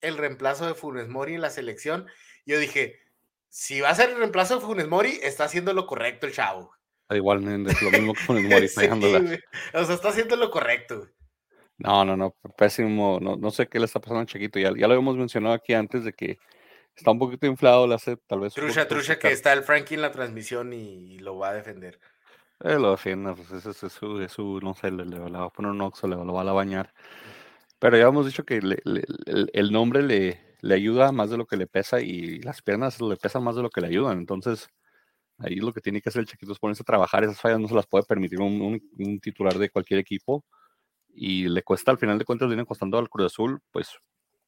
el 0.02 0.18
reemplazo 0.18 0.66
de 0.66 0.74
Funes 0.74 1.08
Mori 1.08 1.36
en 1.36 1.42
la 1.42 1.52
selección. 1.52 2.08
Yo 2.48 2.58
dije, 2.58 3.00
si 3.48 3.80
va 3.80 3.90
a 3.90 3.96
ser 3.96 4.10
el 4.10 4.18
reemplazo 4.18 4.56
de 4.56 4.66
Funes 4.66 4.88
Mori, 4.88 5.20
está 5.22 5.44
haciendo 5.44 5.72
lo 5.74 5.86
correcto 5.86 6.26
el 6.26 6.34
chavo. 6.34 6.74
Ah, 7.10 7.16
igualmente, 7.16 7.76
lo 7.80 7.92
mismo 7.92 8.16
que 8.16 8.22
Funes 8.22 8.50
Mori. 8.50 8.66
o 9.76 9.86
sea, 9.86 9.94
está 9.94 10.10
haciendo 10.10 10.36
lo 10.36 10.50
correcto. 10.50 11.08
No, 11.78 12.04
no, 12.04 12.18
no, 12.18 12.36
pésimo. 12.58 13.20
No, 13.22 13.36
no 13.36 13.52
sé 13.52 13.68
qué 13.68 13.78
le 13.78 13.86
está 13.86 14.00
pasando 14.00 14.22
a 14.22 14.26
Chiquito. 14.26 14.58
Ya, 14.58 14.72
ya 14.76 14.88
lo 14.88 14.94
habíamos 14.96 15.16
mencionado 15.16 15.54
aquí 15.54 15.76
antes 15.76 16.04
de 16.04 16.14
que 16.14 16.40
está 16.96 17.12
un 17.12 17.20
poquito 17.20 17.48
inflado, 17.48 17.88
le 17.88 17.96
hace 17.96 18.18
tal 18.18 18.42
vez. 18.42 18.54
Trucha, 18.54 18.88
trucha, 18.88 19.18
que 19.18 19.32
está 19.32 19.54
el 19.54 19.64
Frankie 19.64 19.96
en 19.96 20.02
la 20.02 20.12
transmisión 20.12 20.74
y, 20.74 21.20
lo 21.20 21.38
va 21.38 21.50
a 21.50 21.54
defender. 21.54 22.00
Eh, 22.64 22.78
lo 22.78 22.92
defiende, 22.92 23.34
pues 23.34 23.52
ese 23.52 23.88
es 23.88 23.94
su, 23.94 24.22
es 24.22 24.32
su, 24.32 24.60
no 24.62 24.76
sé, 24.76 24.92
le, 24.92 25.06
le, 25.06 25.18
va 25.20 25.46
a 25.46 25.50
poner 25.50 25.72
un 25.72 25.82
oxo, 25.82 26.08
le, 26.08 26.16
lo 26.16 26.34
va 26.34 26.42
a 26.42 26.54
bañar. 26.54 26.94
Pero 27.82 27.98
ya 27.98 28.08
hemos 28.08 28.28
dicho 28.28 28.46
que 28.46 28.58
el, 28.58 29.72
nombre 29.72 30.04
le, 30.04 30.56
le 30.62 30.76
ayuda 30.76 31.12
más 31.12 31.32
de 31.32 31.38
lo 31.38 31.48
que 31.48 31.58
le 31.58 31.66
pesa 31.66 32.00
y 32.00 32.40
las 32.42 32.62
piernas 32.62 33.02
le 33.02 33.18
pesan 33.18 33.44
más 33.44 33.56
de 33.56 33.64
lo 33.64 33.72
que 33.72 33.82
le 33.82 33.88
ayudan. 33.88 34.20
Entonces, 34.20 34.70
ahí 35.40 35.56
lo 35.56 35.74
que 35.74 35.82
tiene 35.82 36.00
que 36.00 36.10
hacer 36.10 36.20
el 36.22 36.28
Chiquito 36.28 36.52
es 36.52 36.60
ponerse 36.60 36.84
a 36.84 36.86
trabajar. 36.86 37.24
Esas 37.24 37.42
fallas 37.42 37.60
no 37.60 37.68
se 37.68 37.74
las 37.74 37.88
puede 37.88 38.04
permitir 38.06 38.40
un, 38.40 38.80
un, 39.00 39.20
titular 39.20 39.58
de 39.58 39.72
cualquier 39.72 40.00
equipo. 40.00 40.46
Y 41.10 41.48
le 41.50 41.64
cuesta, 41.64 41.92
al 41.92 41.98
final 41.98 42.20
de 42.20 42.26
cuentas, 42.26 42.50
viene 42.50 42.66
costando 42.66 43.00
al 43.00 43.10
Cruz 43.10 43.34
Azul, 43.34 43.60
pues 43.72 43.90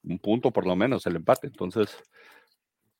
un 0.03 0.19
punto 0.19 0.51
por 0.51 0.65
lo 0.65 0.75
menos, 0.75 1.05
el 1.05 1.15
empate. 1.15 1.47
Entonces, 1.47 1.97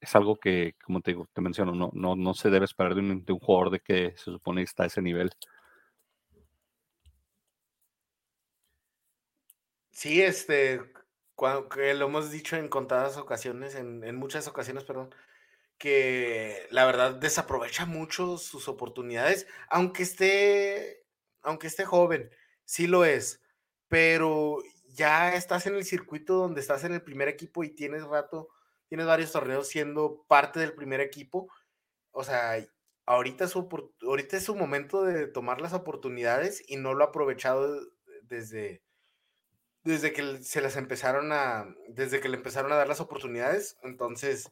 es 0.03 0.15
algo 0.15 0.37
que, 0.37 0.75
como 0.83 1.01
te, 1.01 1.15
te 1.33 1.41
menciono, 1.41 1.73
no, 1.73 1.89
no, 1.93 2.15
no 2.15 2.33
se 2.33 2.49
debe 2.49 2.65
esperar 2.65 2.95
de 2.95 3.01
un, 3.01 3.25
de 3.25 3.33
un 3.33 3.39
jugador 3.39 3.71
de 3.71 3.79
que 3.79 4.11
se 4.17 4.25
supone 4.25 4.61
que 4.61 4.65
está 4.65 4.83
a 4.83 4.87
ese 4.87 5.01
nivel. 5.01 5.31
Sí, 9.91 10.21
este, 10.21 10.81
cuando, 11.35 11.69
que 11.69 11.93
lo 11.93 12.07
hemos 12.07 12.31
dicho 12.31 12.57
en 12.57 12.67
contadas 12.67 13.17
ocasiones, 13.17 13.75
en, 13.75 14.03
en, 14.03 14.15
muchas 14.15 14.47
ocasiones, 14.47 14.83
perdón, 14.83 15.13
que 15.77 16.67
la 16.71 16.85
verdad 16.85 17.15
desaprovecha 17.15 17.85
mucho 17.85 18.37
sus 18.37 18.67
oportunidades, 18.67 19.47
aunque 19.69 20.03
esté, 20.03 21.05
aunque 21.41 21.67
esté 21.67 21.85
joven, 21.85 22.29
sí 22.65 22.87
lo 22.87 23.05
es, 23.05 23.41
pero 23.87 24.61
ya 24.93 25.35
estás 25.35 25.65
en 25.67 25.75
el 25.75 25.83
circuito 25.83 26.35
donde 26.35 26.61
estás 26.61 26.83
en 26.83 26.93
el 26.93 27.01
primer 27.01 27.27
equipo 27.27 27.63
y 27.63 27.69
tienes 27.69 28.03
rato 28.03 28.49
tienes 28.93 29.07
varios 29.07 29.31
torneos 29.31 29.67
siendo 29.67 30.23
parte 30.27 30.59
del 30.59 30.73
primer 30.73 31.01
equipo. 31.01 31.51
O 32.11 32.23
sea, 32.23 32.63
ahorita, 33.07 33.47
su, 33.47 33.67
ahorita 34.03 34.37
es 34.37 34.43
su 34.43 34.55
momento 34.55 35.03
de 35.03 35.25
tomar 35.25 35.61
las 35.61 35.73
oportunidades 35.73 36.63
y 36.67 36.75
no 36.75 36.93
lo 36.93 37.03
ha 37.03 37.07
aprovechado 37.07 37.75
desde, 38.21 38.83
desde 39.83 40.13
que 40.13 40.43
se 40.43 40.61
las 40.61 40.75
empezaron 40.75 41.31
a, 41.31 41.73
desde 41.87 42.19
que 42.19 42.29
le 42.29 42.37
empezaron 42.37 42.71
a 42.71 42.75
dar 42.75 42.87
las 42.87 42.99
oportunidades. 42.99 43.79
Entonces, 43.81 44.51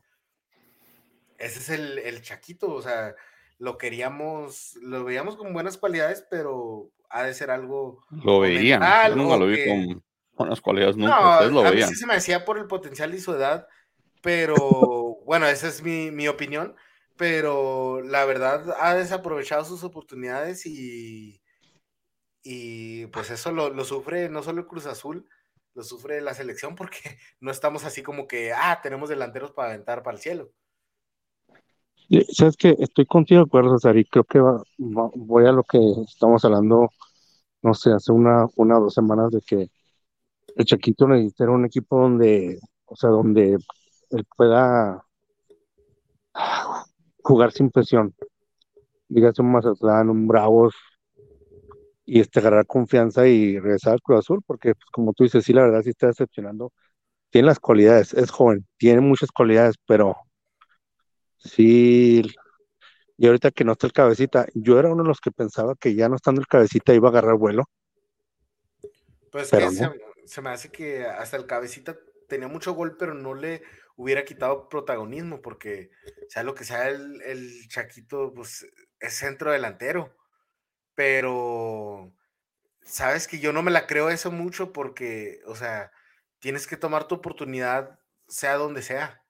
ese 1.38 1.60
es 1.60 1.70
el, 1.70 2.00
el 2.00 2.24
Chaquito, 2.24 2.74
o 2.74 2.82
sea, 2.82 3.14
lo 3.60 3.78
queríamos, 3.78 4.74
lo 4.82 5.04
veíamos 5.04 5.36
con 5.36 5.54
buenas 5.54 5.78
cualidades, 5.78 6.26
pero 6.32 6.90
ha 7.10 7.22
de 7.22 7.36
ser 7.36 7.52
algo. 7.52 8.04
Lo 8.10 8.40
veía, 8.40 8.80
nunca 9.10 9.38
lo 9.38 9.46
vi 9.46 9.68
con 9.68 10.04
buenas 10.42 10.62
cualidades, 10.62 10.98
nunca. 10.98 11.48
No, 11.50 11.62
a 11.62 11.72
mí 11.72 11.82
sí 11.84 11.96
se 11.96 12.06
me 12.06 12.16
decía 12.16 12.46
por 12.46 12.58
el 12.58 12.68
potencial 12.68 13.14
y 13.14 13.20
su 13.20 13.34
edad, 13.34 13.68
pero 14.22 14.56
bueno, 15.26 15.48
esa 15.48 15.68
es 15.68 15.82
mi, 15.82 16.28
opinión, 16.28 16.76
pero 17.18 18.02
la 18.02 18.26
verdad 18.26 18.76
ha 18.80 18.96
desaprovechado 18.96 19.66
sus 19.66 19.84
oportunidades 19.84 20.66
y, 20.66 21.42
y 22.44 23.06
pues 23.08 23.30
eso 23.32 23.52
lo, 23.52 23.84
sufre 23.84 24.30
no 24.30 24.44
solo 24.44 24.62
el 24.62 24.68
Cruz 24.68 24.86
Azul, 24.86 25.28
lo 25.74 25.84
sufre 25.84 26.22
la 26.22 26.34
selección 26.34 26.76
porque 26.76 27.00
no 27.40 27.52
estamos 27.52 27.86
así 27.86 28.04
como 28.04 28.28
que, 28.28 28.54
ah, 28.54 28.80
tenemos 28.82 29.10
delanteros 29.10 29.52
para 29.52 29.70
aventar 29.70 30.04
para 30.04 30.18
el 30.18 30.22
cielo. 30.22 30.52
Sabes 32.34 32.58
que 32.58 32.76
estoy 32.78 33.06
contigo 33.06 33.40
de 33.40 33.46
acuerdo, 33.46 33.78
César, 33.78 33.96
y 33.96 34.04
creo 34.04 34.26
que 34.26 34.42
voy 34.78 35.46
a 35.46 35.54
lo 35.54 35.64
que 35.64 35.80
estamos 36.06 36.44
hablando, 36.44 36.90
no 37.62 37.74
sé, 37.74 37.94
hace 37.94 38.12
una, 38.12 38.48
una 38.58 38.80
o 38.80 38.82
dos 38.82 38.94
semanas 38.94 39.32
de 39.32 39.40
que 39.40 39.70
el 40.56 40.66
Chaquito 40.66 41.08
necesita 41.08 41.50
un 41.50 41.66
equipo 41.66 42.02
donde, 42.02 42.60
o 42.86 42.96
sea, 42.96 43.10
donde 43.10 43.58
él 44.10 44.26
pueda 44.36 45.06
jugar 47.24 47.52
sin 47.52 47.70
presión. 47.70 48.14
Dígase 49.08 49.42
un 49.42 49.52
Mazatlán, 49.52 50.10
un 50.10 50.28
Bravos, 50.28 50.74
y 52.06 52.20
este, 52.20 52.40
agarrar 52.40 52.66
confianza 52.66 53.28
y 53.28 53.60
regresar 53.60 53.94
al 53.94 54.02
Cruz 54.02 54.20
Azul, 54.20 54.42
porque 54.46 54.76
pues, 54.76 54.86
como 54.92 55.14
tú 55.14 55.24
dices, 55.24 55.44
sí, 55.44 55.54
la 55.54 55.64
verdad 55.64 55.82
sí 55.82 55.90
está 55.92 56.08
decepcionando. 56.08 56.72
Tiene 57.30 57.48
las 57.48 57.60
cualidades, 57.60 58.14
es 58.14 58.32
joven, 58.32 58.68
tiene 58.78 59.02
muchas 59.02 59.32
cualidades, 59.32 59.76
pero 59.86 60.18
sí, 61.38 62.22
y 63.18 63.28
ahorita 63.28 63.52
que 63.52 63.64
no 63.64 63.74
está 63.74 63.88
el 63.88 63.94
cabecita, 63.94 64.48
yo 64.54 64.80
era 64.80 64.92
uno 64.92 65.04
de 65.04 65.08
los 65.10 65.22
que 65.22 65.32
pensaba 65.32 65.76
que 65.76 65.96
ya 65.96 66.10
no 66.10 66.16
estando 66.16 66.42
el 66.42 66.48
cabecita 66.48 66.94
iba 66.94 67.08
a 67.08 67.12
agarrar 67.12 67.36
vuelo. 67.36 67.66
Pues 69.32 69.50
que 69.50 69.70
se, 69.70 69.90
me 70.42 70.50
hace 70.50 70.72
que 70.72 71.06
hasta 71.06 71.38
el 71.38 71.48
cabecita 71.48 71.98
tenía 72.28 72.48
mucho 72.48 72.74
gol, 72.74 72.98
pero 72.98 73.14
no 73.14 73.34
le 73.34 73.64
hubiera 73.96 74.26
quitado 74.26 74.70
protagonismo, 74.70 75.42
porque 75.42 75.92
sea 76.30 76.44
lo 76.44 76.56
que 76.56 76.64
sea 76.64 76.90
el, 76.90 77.22
el 77.24 77.68
Chaquito, 77.70 78.34
pues 78.34 78.66
es 79.00 79.14
centro 79.14 79.52
delantero. 79.52 80.16
Pero, 80.96 82.14
sabes 82.84 83.28
que 83.28 83.40
yo 83.40 83.54
no 83.54 83.64
me 83.64 83.72
la 83.72 83.88
creo 83.88 84.10
eso 84.10 84.32
mucho 84.32 84.74
porque, 84.74 85.42
o 85.46 85.56
sea, 85.56 85.92
tienes 86.40 86.68
que 86.68 86.78
tomar 86.78 87.08
tu 87.08 87.16
oportunidad, 87.16 88.00
sea 88.28 88.56
donde 88.56 88.82
sea. 88.82 89.24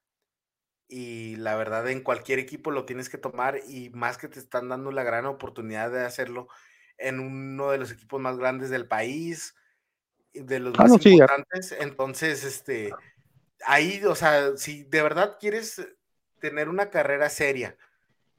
Y 0.87 1.37
la 1.37 1.55
verdad, 1.55 1.89
en 1.89 2.01
cualquier 2.03 2.39
equipo 2.39 2.71
lo 2.71 2.85
tienes 2.85 3.09
que 3.09 3.17
tomar 3.17 3.59
y 3.67 3.89
más 3.91 4.17
que 4.17 4.27
te 4.27 4.39
están 4.39 4.69
dando 4.69 4.91
la 4.91 5.03
gran 5.03 5.25
oportunidad 5.25 5.91
de 5.91 6.03
hacerlo 6.03 6.47
en 6.97 7.19
uno 7.19 7.71
de 7.71 7.77
los 7.77 7.91
equipos 7.91 8.21
más 8.21 8.37
grandes 8.37 8.69
del 8.69 8.87
país, 8.87 9.55
de 10.33 10.59
los 10.59 10.73
ah, 10.77 10.83
más 10.83 11.05
importantes. 11.05 11.75
Entonces, 11.79 12.43
este, 12.43 12.93
ahí, 13.65 14.03
o 14.05 14.15
sea, 14.15 14.57
si 14.57 14.83
de 14.83 15.01
verdad 15.01 15.37
quieres 15.39 15.81
tener 16.39 16.69
una 16.69 16.89
carrera 16.89 17.29
seria 17.29 17.77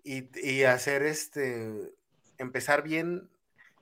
y, 0.05 0.65
hacer 0.65 1.03
este, 1.03 1.95
empezar 2.39 2.83
bien, 2.83 3.31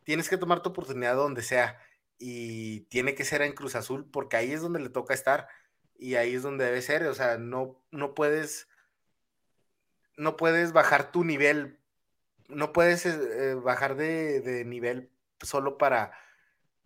tienes 0.05 0.29
que 0.29 0.37
tomar 0.37 0.63
tu 0.63 0.71
oportunidad 0.71 1.17
donde 1.17 1.43
sea 1.43 1.79
y 2.19 2.81
tiene 2.83 3.15
que 3.15 3.25
ser 3.25 3.43
en 3.43 3.53
Cruz 3.53 3.75
Azul 3.75 4.07
porque 4.11 4.37
ahí 4.37 4.53
es 4.53 4.61
donde 4.61 4.81
le 4.81 4.91
toca 4.91 5.15
estar 5.15 5.49
y 5.99 6.17
ahí 6.17 6.35
es 6.35 6.43
donde 6.43 6.65
debe 6.65 6.83
ser, 6.83 7.07
o 7.07 7.15
sea, 7.15 7.39
no, 7.39 7.83
no 7.91 8.15
puedes, 8.15 8.69
no 10.17 10.37
puedes 10.37 10.73
bajar 10.73 11.13
tu 11.13 11.25
nivel, 11.25 11.79
no 12.49 12.73
puedes 12.73 13.07
eh, 13.07 13.55
bajar 13.55 13.97
de, 13.97 14.41
de, 14.41 14.65
nivel 14.65 15.11
solo 15.43 15.79
para 15.79 16.13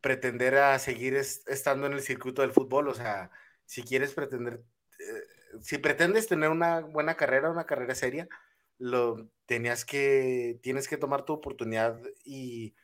pretender 0.04 0.56
a 0.56 0.78
seguir 0.78 1.14
estando 1.14 1.86
en 1.86 1.94
el 1.94 2.02
circuito 2.02 2.42
del 2.42 2.52
fútbol, 2.52 2.88
o 2.88 2.94
sea, 2.94 3.30
si 3.64 3.82
quieres 3.82 4.12
pretender, 4.12 4.62
eh, 4.98 5.58
si 5.62 5.78
pretendes 5.78 6.26
tener 6.26 6.50
una 6.50 6.80
buena 6.80 7.14
carrera, 7.14 7.50
una 7.50 7.64
carrera 7.64 7.94
seria, 7.94 8.28
lo 8.76 9.30
tenías 9.46 9.86
que, 9.86 10.58
tienes 10.62 10.88
que 10.88 10.98
tomar 10.98 11.24
tu 11.24 11.32
oportunidad 11.32 11.98
y, 12.22 12.74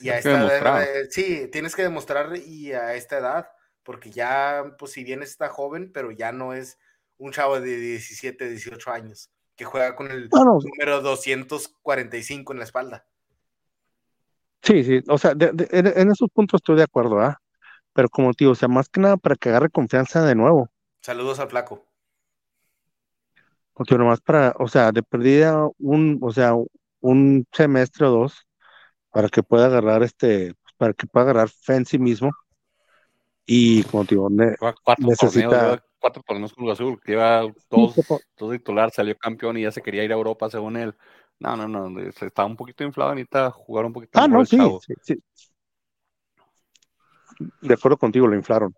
a 0.00 0.18
esta 0.18 0.58
edad, 0.58 0.82
eh, 0.82 1.06
sí, 1.12 1.48
tienes 1.52 1.76
que 1.76 1.82
demostrar 1.82 2.36
y 2.36 2.72
a 2.72 2.96
esta 2.96 3.18
edad, 3.18 3.50
porque 3.84 4.10
ya, 4.10 4.74
pues 4.76 4.90
si 4.90 5.04
bien 5.04 5.22
está 5.22 5.48
joven, 5.50 5.92
pero 5.92 6.10
ya 6.10 6.32
no 6.32 6.54
es 6.54 6.80
un 7.18 7.30
chavo 7.30 7.60
de 7.60 7.76
17, 7.76 8.50
18 8.50 8.90
años 8.90 9.30
que 9.54 9.64
juega 9.64 9.94
con 9.94 10.10
el 10.10 10.28
número 10.28 11.02
245 11.02 12.52
en 12.52 12.58
la 12.58 12.64
espalda. 12.64 13.06
Sí, 14.64 14.82
sí, 14.82 15.00
o 15.08 15.18
sea, 15.18 15.32
en, 15.38 16.10
esos 16.10 16.30
puntos 16.32 16.58
estoy 16.58 16.76
de 16.76 16.84
acuerdo, 16.84 17.20
¿ah? 17.20 17.38
Pero 17.92 18.08
como 18.08 18.32
tío, 18.32 18.52
o 18.52 18.54
sea, 18.54 18.66
más 18.66 18.88
que 18.88 19.00
nada 19.00 19.18
para 19.18 19.36
que 19.36 19.50
agarre 19.50 19.68
confianza 19.68 20.24
de 20.24 20.34
nuevo. 20.34 20.70
Saludos 21.02 21.38
al 21.38 21.50
flaco. 21.50 21.86
Porque 23.74 23.98
nomás 23.98 24.20
para, 24.22 24.54
o 24.58 24.66
sea, 24.66 24.90
de 24.90 25.02
perdida 25.02 25.68
un, 25.78 26.18
o 26.22 26.32
sea, 26.32 26.54
un 27.00 27.46
semestre 27.52 28.06
o 28.06 28.10
dos 28.10 28.46
para 29.12 29.28
que 29.28 29.42
pueda 29.42 29.66
agarrar 29.66 30.02
este, 30.02 30.54
para 30.78 30.94
que 30.94 31.06
pueda 31.06 31.24
agarrar 31.24 31.50
fe 31.50 31.76
en 31.76 31.84
sí 31.84 31.98
mismo. 31.98 32.30
Y 33.44 33.82
como 33.84 34.04
te 34.04 34.14
digo, 34.14 34.30
ne- 34.30 34.56
Cuatro 34.58 35.06
necesita- 35.06 35.50
torneos, 35.50 35.80
cuatro 35.98 36.22
torneos 36.26 36.54
con 36.54 36.64
Cruz 36.64 36.72
Azul, 36.72 37.00
que 37.04 37.12
lleva 37.12 37.42
dos, 37.68 37.94
dos 38.38 38.52
titular, 38.52 38.90
salió 38.90 39.14
campeón 39.16 39.58
y 39.58 39.62
ya 39.62 39.70
se 39.70 39.82
quería 39.82 40.04
ir 40.04 40.12
a 40.12 40.16
Europa 40.16 40.48
según 40.48 40.76
él. 40.78 40.94
No, 41.40 41.56
no, 41.56 41.68
no, 41.68 42.12
se 42.12 42.26
estaba 42.26 42.46
un 42.48 42.56
poquito 42.56 42.84
inflado, 42.84 43.14
necesita 43.14 43.50
jugar 43.50 43.84
un 43.84 43.92
poquito 43.92 44.18
Ah, 44.18 44.28
no, 44.28 44.40
el 44.40 44.46
sí, 44.46 44.56
chavo. 44.56 44.80
sí, 44.80 44.94
sí. 45.02 45.22
De 47.60 47.74
acuerdo 47.74 47.96
contigo, 47.98 48.26
lo 48.26 48.36
inflaron. 48.36 48.74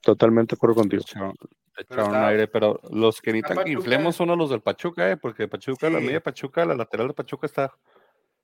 Totalmente 0.00 0.54
de 0.54 0.58
acuerdo 0.58 0.76
contigo. 0.76 1.02
echaron, 1.06 1.34
está- 1.76 2.26
aire, 2.28 2.48
pero 2.48 2.80
los 2.90 3.20
que 3.20 3.32
necesitan 3.32 3.64
que 3.64 3.72
inflemos 3.72 4.16
son 4.16 4.30
a 4.30 4.36
los 4.36 4.50
del 4.50 4.62
Pachuca, 4.62 5.10
eh, 5.10 5.16
porque 5.16 5.48
Pachuca, 5.48 5.90
la 5.90 6.00
media 6.00 6.14
de 6.14 6.20
Pachuca, 6.22 6.64
la 6.64 6.74
lateral 6.74 7.08
de 7.08 7.14
Pachuca 7.14 7.46
está, 7.46 7.72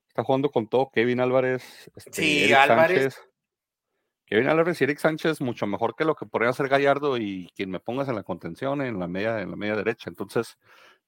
está 0.09 0.23
jugando 0.23 0.51
con 0.51 0.69
todo. 0.69 0.91
Kevin 0.93 1.21
Álvarez, 1.21 1.91
este, 1.97 2.13
Sí, 2.13 2.45
Eric 2.45 2.57
Álvarez. 2.57 3.15
Sánchez. 3.15 3.31
Kevin 4.27 4.49
Álvarez 4.49 4.81
y 4.81 4.85
Eric 4.85 4.99
Sánchez 4.99 5.41
mucho 5.41 5.67
mejor 5.67 5.95
que 5.97 6.05
lo 6.05 6.15
que 6.15 6.27
podría 6.27 6.51
hacer 6.51 6.69
Gallardo 6.69 7.19
y 7.19 7.51
quien 7.55 7.71
me 7.71 7.79
pongas 7.81 8.09
en 8.09 8.15
la 8.15 8.23
contención 8.23 8.81
en 8.83 8.99
la 8.99 9.07
media, 9.07 9.41
en 9.41 9.51
la 9.51 9.57
media 9.57 9.77
derecha. 9.77 10.09
Entonces, 10.09 10.57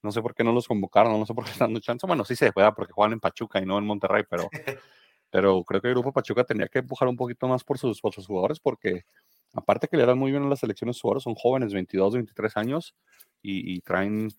no 0.07 0.13
sé 0.13 0.23
por 0.23 0.35
qué 0.35 0.43
no 0.43 0.53
los 0.53 0.67
convocaron, 0.67 1.19
no 1.19 1.27
sé 1.27 1.35
por 1.35 1.45
qué 1.45 1.51
están 1.51 1.69
dando 1.69 1.81
chance. 1.81 2.07
Bueno, 2.07 2.25
sí 2.25 2.35
se 2.35 2.51
juega 2.53 2.75
porque 2.75 2.93
juegan 2.93 3.13
en 3.13 3.21
Pachuca 3.21 3.61
y 3.61 3.67
no 3.67 3.79
en 3.79 3.85
Monterrey, 3.85 4.25
pero, 4.29 4.49
pero 5.31 5.63
creo 5.65 5.81
que 5.83 5.89
el 5.89 5.95
grupo 5.95 6.13
Pachuca 6.13 6.45
tenía 6.45 6.69
que 6.69 6.79
empujar 6.79 7.09
un 7.09 7.17
poquito 7.17 7.47
más 7.49 7.65
por 7.65 7.79
sus, 7.79 8.01
por 8.01 8.15
sus 8.15 8.27
jugadores 8.27 8.59
porque 8.61 9.05
aparte 9.53 9.89
que 9.89 9.97
le 9.97 10.07
dan 10.07 10.19
muy 10.19 10.31
bien 10.31 10.45
a 10.45 10.49
las 10.49 10.61
selecciones 10.61 11.01
jugadores, 11.01 11.25
son 11.25 11.35
jóvenes, 11.35 11.73
22, 11.73 12.15
23 12.15 12.57
años 12.57 12.95
y, 13.43 13.75
y 13.75 13.81
traen, 13.81 14.31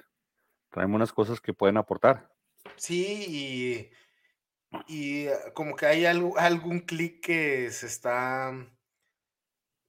traen 0.71 0.91
buenas 0.91 1.12
cosas 1.12 1.39
que 1.41 1.53
pueden 1.53 1.77
aportar. 1.77 2.30
Sí, 2.75 3.25
y, 3.27 3.91
y, 4.88 5.27
eh, 5.27 5.34
como 5.53 5.75
que 5.75 5.86
hay 5.86 6.06
algo, 6.06 6.38
algún 6.38 6.82
clic 6.82 7.21
que 7.23 7.71
se 7.71 7.88
está. 7.88 8.53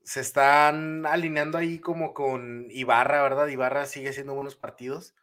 Se 0.02 0.20
están 0.20 1.04
alineando 1.04 1.58
ahí 1.58 1.80
como 1.80 2.14
con 2.14 2.66
Ibarra, 2.70 3.22
¿verdad? 3.22 3.48
Ibarra 3.48 3.84
sigue 3.84 4.08
haciendo 4.08 4.34
buenos 4.34 4.56
partidos. 4.56 5.14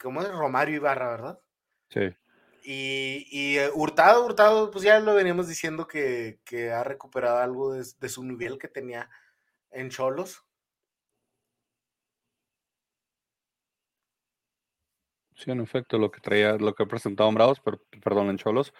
¿Cómo 0.00 0.22
es? 0.22 0.28
Romario 0.30 0.76
Ibarra, 0.76 1.08
¿verdad? 1.08 1.40
Sí. 1.90 2.14
Y, 2.62 3.26
y, 3.30 3.58
eh, 3.58 3.70
Hurtado, 3.72 4.24
Hurtado, 4.24 4.70
pues 4.70 4.84
ya 4.84 5.00
lo 5.00 5.14
veníamos 5.14 5.48
diciendo 5.48 5.86
que, 5.86 6.40
que 6.44 6.70
ha 6.70 6.84
recuperado 6.84 7.38
algo 7.38 7.72
de, 7.72 7.84
de 7.98 8.08
su 8.08 8.24
nivel 8.24 8.58
que 8.58 8.68
tenía 8.68 9.08
en 9.70 9.90
Cholos. 9.90 10.44
Sí, 15.34 15.52
en 15.52 15.60
efecto, 15.60 15.98
lo 15.98 16.10
que 16.10 16.20
traía, 16.20 16.54
lo 16.54 16.74
que 16.74 16.82
ha 16.82 16.86
presentado 16.86 17.28
en 17.28 17.36
Bravos, 17.36 17.60
pero, 17.64 17.80
perdón, 18.02 18.28
en 18.28 18.38
Cholos. 18.38 18.74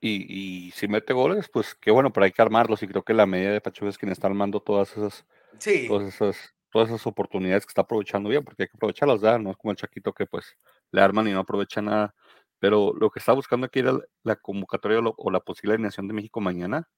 Y, 0.00 0.66
y 0.68 0.70
si 0.72 0.86
mete 0.86 1.14
goles, 1.14 1.48
pues 1.48 1.74
qué 1.74 1.90
bueno, 1.90 2.12
pero 2.12 2.26
hay 2.26 2.32
que 2.32 2.42
armarlos. 2.42 2.82
Y 2.82 2.88
creo 2.88 3.02
que 3.02 3.14
la 3.14 3.24
media 3.24 3.50
de 3.50 3.62
Pachuca 3.62 3.88
es 3.88 3.96
quien 3.96 4.12
está 4.12 4.26
armando 4.26 4.60
todas 4.60 4.92
esas, 4.92 5.24
Sí, 5.58 5.88
todas 5.88 6.06
esas, 6.06 6.54
todas 6.74 6.88
esas 6.88 7.06
oportunidades 7.06 7.64
que 7.64 7.70
está 7.70 7.82
aprovechando 7.82 8.28
bien, 8.28 8.42
porque 8.42 8.64
hay 8.64 8.68
que 8.68 8.76
aprovecharlas, 8.76 9.20
¿verdad? 9.20 9.38
No 9.38 9.52
es 9.52 9.56
como 9.56 9.70
el 9.70 9.76
Chaquito 9.76 10.12
que 10.12 10.26
pues 10.26 10.56
le 10.90 11.00
arman 11.00 11.28
y 11.28 11.30
no 11.30 11.38
aprovecha 11.38 11.80
nada. 11.80 12.16
Pero 12.58 12.92
lo 12.98 13.10
que 13.10 13.20
está 13.20 13.32
buscando 13.32 13.66
aquí 13.66 13.78
era 13.78 13.96
la- 14.24 14.34
convocatoria 14.34 14.98
o, 14.98 15.30
la 15.30 15.38
posible 15.38 15.74
alineación 15.74 16.08
de 16.08 16.14
México 16.14 16.40
mañana. 16.40 16.88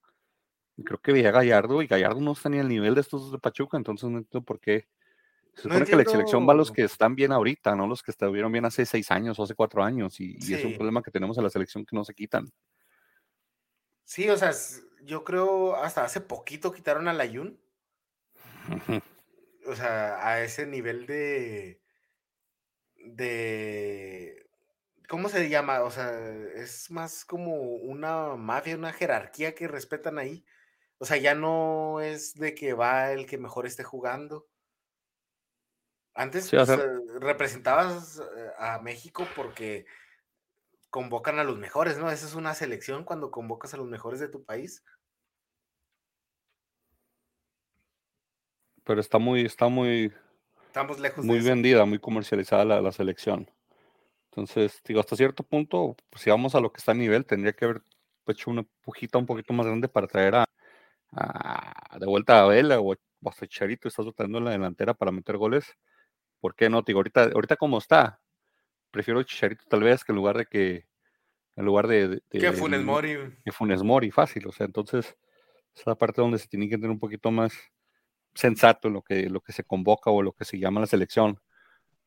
Creo 0.83 0.97
que 0.97 1.11
veía 1.11 1.29
Gallardo 1.29 1.83
y 1.83 1.87
Gallardo 1.87 2.19
no 2.21 2.31
está 2.31 2.49
ni 2.49 2.57
al 2.57 2.67
nivel 2.67 2.95
de 2.95 3.01
estos 3.01 3.31
de 3.31 3.37
Pachuca, 3.37 3.77
entonces 3.77 4.09
no 4.09 4.17
entiendo 4.17 4.43
por 4.43 4.59
qué. 4.59 4.87
Se 5.53 5.67
No 5.67 5.75
supone 5.75 5.85
que 5.85 5.95
la 5.95 6.05
selección 6.05 6.47
va 6.49 6.53
a 6.53 6.55
los 6.55 6.71
que 6.71 6.83
están 6.83 7.13
bien 7.13 7.31
ahorita, 7.31 7.75
no 7.75 7.85
los 7.85 8.01
que 8.01 8.09
estuvieron 8.09 8.51
bien 8.51 8.65
hace 8.65 8.83
seis 8.83 9.11
años 9.11 9.37
o 9.37 9.43
hace 9.43 9.53
cuatro 9.53 9.83
años. 9.83 10.19
Y, 10.19 10.39
y 10.41 10.53
es 10.55 10.65
un 10.65 10.73
problema 10.73 11.03
que 11.03 11.11
tenemos 11.11 11.37
en 11.37 11.43
la 11.43 11.51
selección 11.51 11.85
que 11.85 11.95
no 11.95 12.03
se 12.03 12.15
quitan. 12.15 12.51
sí, 14.05 14.27
o 14.27 14.37
sea, 14.37 14.51
yo 15.03 15.23
creo 15.23 15.75
hasta 15.75 16.03
hace 16.03 16.19
poquito 16.19 16.71
quitaron 16.71 17.07
a 17.07 17.13
Layun. 17.13 17.59
O 19.67 19.75
sea, 19.75 20.25
a 20.27 20.41
ese 20.43 20.65
nivel 20.65 21.05
de. 21.05 21.81
de. 22.95 24.49
¿Cómo 25.09 25.29
se 25.29 25.49
llama? 25.49 25.81
O 25.83 25.91
sea, 25.91 26.11
es 26.55 26.91
más 26.91 27.25
como 27.25 27.55
una 27.61 28.35
mafia, 28.35 28.75
una 28.75 28.93
jerarquía 28.93 29.55
que 29.55 29.67
respetan 29.67 30.17
ahí. 30.19 30.45
O 30.99 31.05
sea, 31.05 31.17
ya 31.17 31.35
no 31.35 32.01
es 32.01 32.33
de 32.35 32.55
que 32.55 32.73
va 32.73 33.11
el 33.13 33.25
que 33.27 33.37
mejor 33.37 33.65
esté 33.67 33.83
jugando. 33.83 34.47
Antes 36.13 36.45
Sí, 36.47 36.55
o 36.57 36.65
pues, 36.65 36.67
sea- 36.67 36.75
eh, 36.83 36.99
representabas 37.19 38.19
eh, 38.19 38.51
a 38.57 38.79
México 38.79 39.27
porque 39.35 39.85
convocan 40.89 41.39
a 41.39 41.43
los 41.43 41.57
mejores, 41.57 41.97
¿no? 41.97 42.09
Esa 42.11 42.25
es 42.25 42.33
una 42.35 42.53
selección 42.55 43.03
cuando 43.03 43.31
convocas 43.31 43.73
a 43.73 43.77
los 43.77 43.87
mejores 43.87 44.19
de 44.19 44.29
tu 44.29 44.43
país. 44.43 44.83
Pero 48.87 49.01
está 49.01 49.17
muy, 49.19 49.41
está 49.41 49.67
muy, 49.67 50.11
Estamos 50.67 50.97
lejos 50.99 51.25
muy 51.25 51.39
de 51.39 51.49
vendida, 51.49 51.83
muy 51.85 51.99
comercializada 51.99 52.63
la, 52.63 52.81
la 52.81 52.91
selección. 52.93 53.51
Entonces, 54.31 54.81
digo, 54.85 55.01
hasta 55.01 55.15
cierto 55.17 55.43
punto, 55.43 55.97
pues, 56.09 56.21
si 56.23 56.29
vamos 56.29 56.55
a 56.55 56.61
lo 56.61 56.71
que 56.71 56.77
está 56.77 56.93
a 56.93 56.95
nivel, 56.95 57.25
tendría 57.25 57.51
que 57.53 57.65
haber 57.65 57.81
hecho 58.27 58.49
una 58.49 58.63
pujita 58.81 59.17
un 59.17 59.25
poquito 59.25 59.51
más 59.53 59.65
grande 59.65 59.89
para 59.89 60.07
traer 60.07 60.35
a, 60.35 60.45
a- 61.11 61.97
de 61.99 62.05
vuelta 62.05 62.41
a 62.41 62.47
Vela 62.47 62.79
o, 62.79 62.93
o 62.93 63.29
hasta 63.29 63.45
Chicharito, 63.47 63.87
estás 63.89 64.05
tratando 64.05 64.37
en 64.37 64.45
la 64.45 64.51
delantera 64.51 64.93
para 64.93 65.11
meter 65.11 65.35
goles. 65.37 65.65
¿Por 66.39 66.55
qué 66.55 66.69
no? 66.69 66.81
Digo, 66.81 66.99
ahorita, 66.99 67.31
ahorita 67.33 67.57
como 67.57 67.79
está, 67.79 68.21
prefiero 68.91 69.21
Chicharito 69.23 69.65
tal 69.67 69.81
vez 69.83 70.03
que 70.05 70.11
en 70.13 70.15
lugar 70.15 70.37
de 70.37 70.45
que, 70.45 70.87
en 71.57 71.65
lugar 71.65 71.87
de, 71.87 72.07
de- 72.07 72.21
Que 72.29 72.53
Funes 72.53 72.83
Mori. 72.83 73.17
que 73.43 73.51
Funes 73.51 73.83
Mori, 73.83 74.11
fácil. 74.11 74.47
O 74.47 74.51
sea, 74.53 74.65
entonces, 74.65 75.17
esa 75.75 75.95
parte 75.95 76.21
donde 76.21 76.37
se 76.37 76.47
tiene 76.47 76.69
que 76.69 76.75
tener 76.75 76.91
un 76.91 76.99
poquito 76.99 77.31
más 77.31 77.53
sensato 78.37 78.87
en 78.87 78.93
lo 78.95 79.01
que, 79.01 79.29
lo 79.29 79.41
que 79.41 79.51
se 79.53 79.63
convoca 79.63 80.09
o 80.11 80.21
lo 80.21 80.31
que 80.33 80.45
se 80.45 80.57
llama 80.59 80.79
la 80.81 80.87
selección. 80.87 81.37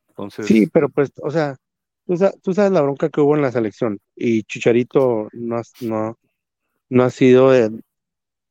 Entonces, 0.09 0.47
Sí, 0.47 0.67
pero 0.67 0.89
pues, 0.89 1.13
o 1.23 1.31
sea, 1.31 1.57
tú, 2.07 2.17
sa- 2.17 2.33
tú 2.43 2.53
sabes 2.55 2.73
la 2.73 2.81
bronca 2.83 3.09
que 3.09 3.21
hubo 3.21 3.37
en 3.37 3.43
la 3.43 3.53
selección 3.53 3.99
y 4.17 4.43
Chicharito 4.45 5.29
no, 5.33 5.61
no, 5.81 6.19
no 6.89 7.03
ha 7.05 7.11
sido 7.11 7.55
eh, 7.55 7.71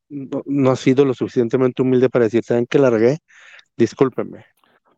no, 0.10 0.42
no 0.46 0.72
ha 0.72 0.76
sido 0.76 1.06
lo 1.06 1.14
suficientemente 1.14 1.82
humilde 1.82 2.10
para 2.10 2.26
decir, 2.26 2.44
¿saben 2.44 2.66
que 2.66 2.80
largué? 2.80 3.20
Discúlpenme. 3.78 4.46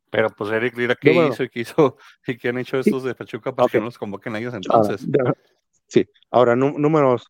pero 0.09 0.29
pues 0.29 0.51
Eric, 0.51 0.75
mira 0.75 0.95
qué 0.95 1.13
Número- 1.13 1.33
hizo 1.33 1.43
y 1.43 1.49
qué 1.49 1.59
hizo 1.61 1.97
y 2.27 2.37
qué 2.37 2.49
han 2.49 2.57
hecho 2.59 2.77
estos 2.79 3.03
de 3.03 3.15
Pachuca 3.15 3.53
para 3.53 3.67
que 3.69 3.79
no 3.79 3.85
los 3.85 3.97
convoquen 3.97 4.35
a 4.35 4.39
ellos 4.39 4.53
Ahora, 4.53 4.65
entonces. 4.93 5.11
de- 5.11 5.33
sí, 5.87 6.05
ahora 6.29 6.55
nú- 6.55 6.77
números. 6.77 7.25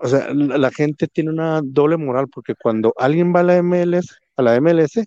O 0.00 0.08
sea, 0.08 0.32
la, 0.34 0.70
gente 0.70 1.06
tiene 1.08 1.30
una 1.30 1.60
doble 1.62 1.96
moral 1.96 2.28
porque 2.28 2.54
cuando 2.54 2.94
alguien 2.98 3.34
va 3.34 3.40
a 3.40 3.42
la 3.44 3.56
MLS, 3.62 4.16
a 4.36 4.42
la 4.42 4.60
MLS, 4.60 5.04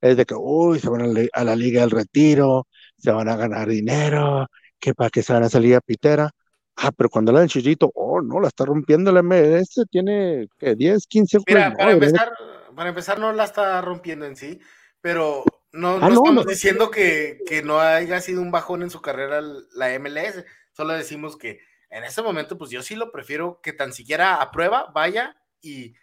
es 0.00 0.16
de 0.16 0.24
que, 0.26 0.34
uy, 0.34 0.78
se 0.80 0.88
van 0.90 1.02
a, 1.02 1.06
la- 1.06 1.28
a 1.32 1.44
la 1.44 1.56
Liga 1.56 1.80
del 1.82 1.90
Retiro, 1.90 2.66
se 2.96 3.10
van 3.10 3.28
a 3.28 3.36
ganar 3.36 3.68
dinero, 3.68 4.46
que 4.78 4.94
para 4.94 5.10
que 5.10 5.22
se 5.22 5.32
van 5.32 5.42
a 5.44 5.48
salir 5.48 5.74
a 5.76 5.80
pitera. 5.80 6.30
Ah, 6.76 6.92
pero 6.92 7.08
cuando 7.08 7.32
la 7.32 7.40
del 7.40 7.48
Chillito, 7.48 7.90
oh, 7.94 8.20
no, 8.20 8.38
la 8.40 8.48
está 8.48 8.64
rompiendo 8.66 9.10
la 9.12 9.20
MLS, 9.22 9.82
tiene, 9.90 10.48
¿qué? 10.58 10.74
10, 10.74 11.06
15 11.06 11.38
Mira, 11.46 11.72
para 11.72 11.86
no, 11.86 11.90
empezar, 11.92 12.32
para 12.74 12.88
empezar 12.90 13.18
no 13.18 13.32
la 13.32 13.44
está 13.44 13.80
rompiendo 13.80 14.26
en 14.26 14.36
sí, 14.36 14.60
pero 15.00 15.42
no, 15.72 15.96
Ah, 15.96 16.00
no 16.00 16.08
no, 16.08 16.14
estamos 16.16 16.44
no. 16.44 16.50
diciendo 16.50 16.90
que, 16.90 17.38
que 17.46 17.62
no 17.62 17.80
haya 17.80 18.20
sido 18.20 18.42
un 18.42 18.50
bajón 18.50 18.82
en 18.82 18.90
su 18.90 19.00
carrera 19.00 19.40
la 19.74 19.98
MLS, 19.98 20.44
solo 20.72 20.92
decimos 20.92 21.36
que 21.38 21.60
en 21.96 22.04
este 22.04 22.22
momento, 22.22 22.58
pues 22.58 22.70
yo 22.70 22.82
sí 22.82 22.94
lo 22.96 23.10
prefiero 23.10 23.60
que 23.62 23.72
tan 23.72 23.92
siquiera 23.92 24.40
a 24.42 24.50
prueba 24.50 24.90
vaya 24.94 25.36
y, 25.60 25.94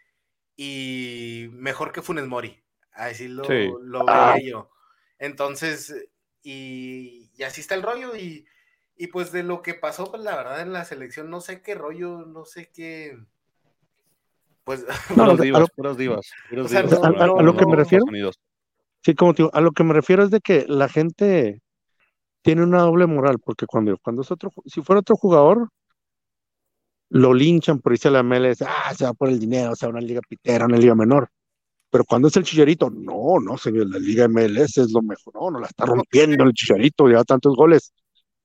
y 0.56 1.48
mejor 1.52 1.91
que 1.91 2.02
Funes 2.02 2.28
Mori, 2.28 2.64
así 2.94 3.28
lo, 3.28 3.44
Sí. 3.46 3.70
lo 3.82 4.08
Ah. 4.10 4.34
veía 4.36 4.52
yo. 4.52 4.70
Entonces, 5.20 5.94
y, 6.41 7.32
y 7.36 7.44
así 7.44 7.62
está 7.62 7.76
el 7.76 7.84
rollo 7.84 8.16
y, 8.16 8.46
y 8.98 9.08
pues 9.08 9.32
de 9.32 9.44
lo 9.44 9.62
que 9.62 9.74
pasó, 9.74 10.12
pues 10.12 10.22
la 10.24 10.36
verdad 10.36 10.62
en 10.62 10.74
la 10.74 10.86
selección, 10.86 11.30
no 11.30 11.41
sé 11.41 11.62
qué 11.62 11.76
rollo, 11.76 12.26
no 12.26 12.46
sé 12.46 12.70
qué... 12.74 13.18
Pues 14.64 14.86
No, 15.18 15.32
a 15.32 15.36
divas, 15.36 15.62
lo- 15.62 15.68
puras 15.68 15.98
divas, 15.98 16.30
puras 16.50 16.66
O 16.66 16.70
sea, 16.70 16.82
divas 16.82 16.96
no, 16.96 17.02
para- 17.02 17.28
no, 17.28 17.34
para 17.36 17.46
lo 17.46 17.56
que 17.58 17.66
me 17.66 17.76
refiero-. 17.76 18.06
Sí, 19.02 19.16
como 19.16 19.34
te 19.34 19.44
digo, 19.44 19.52
a 19.54 19.60
lo 19.62 19.72
que 19.72 19.84
me 19.84 19.94
refiero 19.94 20.24
es 20.24 20.32
de 20.32 20.39
que 20.39 20.66
la 20.68 20.88
gente 20.88 21.62
tiene 22.41 22.64
una 22.64 22.82
doble 22.82 23.06
moral, 23.06 23.38
porque 23.44 23.66
cuando, 23.66 23.98
cuando 23.98 24.22
es 24.22 24.32
otro, 24.32 24.50
si 24.66 24.82
fuera 24.82 25.00
otro 25.02 25.16
jugador, 25.18 25.70
lo 27.16 27.32
linchan 27.34 27.80
por 27.80 27.93
irse 27.93 28.07
a 28.07 28.11
la 28.11 28.24
MLS, 28.24 28.64
ah, 28.68 28.91
se 28.95 29.05
va 29.05 29.14
por 29.14 29.30
el 29.30 29.39
dinero, 29.39 29.76
se 29.76 29.86
va 29.86 29.91
a 29.91 29.93
una 29.97 30.01
liga 30.01 30.20
pitera, 30.28 30.66
una 30.66 30.78
liga 30.78 30.95
menor. 30.95 31.30
Pero 31.91 32.05
cuando 32.05 32.28
es 32.28 32.36
el 32.38 32.43
chillarito, 32.43 32.89
no, 32.89 33.39
no, 33.39 33.55
señor, 33.55 33.88
la 33.89 33.99
liga 33.99 34.28
MLS 34.28 34.78
es 34.82 34.91
lo 34.91 35.03
mejor, 35.03 35.34
no, 35.36 35.51
no 35.51 35.59
la 35.59 35.68
está 35.68 35.86
rompiendo 35.86 36.43
el 36.43 36.53
chillarito, 36.53 37.05
lleva 37.07 37.24
tantos 37.24 37.55
goles. 37.55 37.93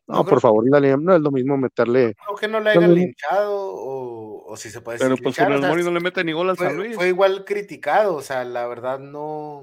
No, 0.06 0.24
por 0.24 0.40
favor, 0.40 0.68
la 0.70 0.80
liga, 0.80 0.96
no 0.98 1.14
es 1.16 1.20
lo 1.22 1.30
mismo 1.30 1.56
meterle. 1.56 2.14
Creo 2.26 2.36
que 2.36 2.48
no 2.48 2.60
le 2.60 2.70
hayan 2.70 2.94
linchado 2.94 3.54
o, 3.58 4.44
o 4.52 4.56
si 4.56 4.68
se 4.70 4.80
puede 4.82 4.98
Pero 4.98 5.10
decir 5.10 5.22
pues 5.24 5.38
linchar, 5.38 5.52
o 5.56 5.60
sea, 5.60 5.68
Mori 5.70 5.82
no 5.84 5.90
le 5.90 6.00
mete 6.00 6.22
ni 6.24 6.32
gol 6.32 6.50
al 6.50 6.56
San 6.58 6.76
Luis. 6.76 6.94
fue 6.94 7.08
igual 7.08 7.44
criticado, 7.46 8.16
o 8.16 8.22
sea, 8.22 8.44
la 8.44 8.66
verdad 8.66 8.98
no, 8.98 9.62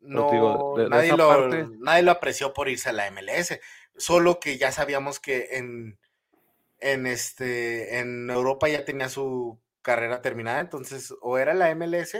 Pero 0.00 0.30
digo, 0.30 0.74
no 0.74 0.76
de- 0.76 0.84
de 0.84 0.90
nadie, 0.90 1.16
lo, 1.16 1.28
parte- 1.28 1.68
nadie 1.80 2.02
lo 2.02 2.10
apreció 2.12 2.52
por 2.52 2.68
irse 2.68 2.90
a 2.90 2.92
la 2.92 3.10
MLS, 3.10 3.58
solo 3.96 4.38
que 4.38 4.58
ya 4.58 4.70
sabíamos 4.70 5.18
que 5.20 5.48
en, 5.52 5.98
en, 6.80 7.06
este, 7.06 7.98
en 7.98 8.30
Europa 8.30 8.68
ya 8.68 8.84
tenía 8.84 9.08
su 9.08 9.60
carrera 9.82 10.22
terminada, 10.22 10.60
entonces 10.60 11.14
o 11.20 11.38
era 11.38 11.54
la 11.54 11.74
MLS 11.74 12.16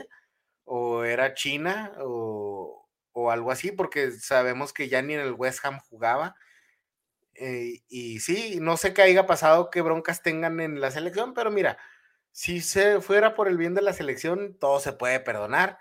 o 0.65 1.05
era 1.05 1.35
China 1.35 1.93
o, 2.01 2.89
o 3.13 3.31
algo 3.31 3.51
así, 3.51 3.73
porque 3.73 4.13
sabemos 4.13 4.73
que 4.73 4.89
ya 4.89 5.03
ni 5.03 5.15
en 5.15 5.21
el 5.21 5.33
West 5.33 5.65
Ham 5.65 5.81
jugaba. 5.81 6.37
Eh, 7.35 7.83
y 7.89 8.21
sí, 8.21 8.59
no 8.61 8.77
sé 8.77 8.95
qué 8.95 9.03
haya 9.03 9.27
pasado, 9.27 9.71
qué 9.71 9.83
broncas 9.83 10.23
tengan 10.23 10.61
en 10.61 10.81
la 10.81 10.91
selección, 10.91 11.35
pero 11.35 11.51
mira, 11.51 11.79
si 12.33 12.61
se 12.61 13.01
fuera 13.01 13.35
por 13.35 13.49
el 13.49 13.59
bien 13.59 13.75
de 13.75 13.83
la 13.83 13.93
selección, 13.93 14.59
todo 14.59 14.81
se 14.81 14.93
puede 14.93 15.21
perdonar. 15.21 15.79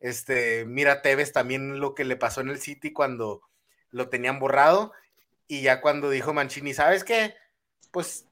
Este, 0.00 0.64
mira 0.66 1.02
Tevez 1.02 1.32
también 1.32 1.80
lo 1.80 1.94
que 1.94 2.04
le 2.04 2.16
pasó 2.16 2.40
en 2.42 2.50
el 2.50 2.58
City 2.60 2.92
cuando 2.92 3.42
lo 3.90 4.08
tenían 4.10 4.38
borrado 4.38 4.92
y 5.46 5.62
ya 5.62 5.80
cuando 5.80 6.10
dijo 6.10 6.34
Mancini, 6.34 6.74
¿sabes 6.74 7.04
qué? 7.04 7.34
Pues 7.94 8.26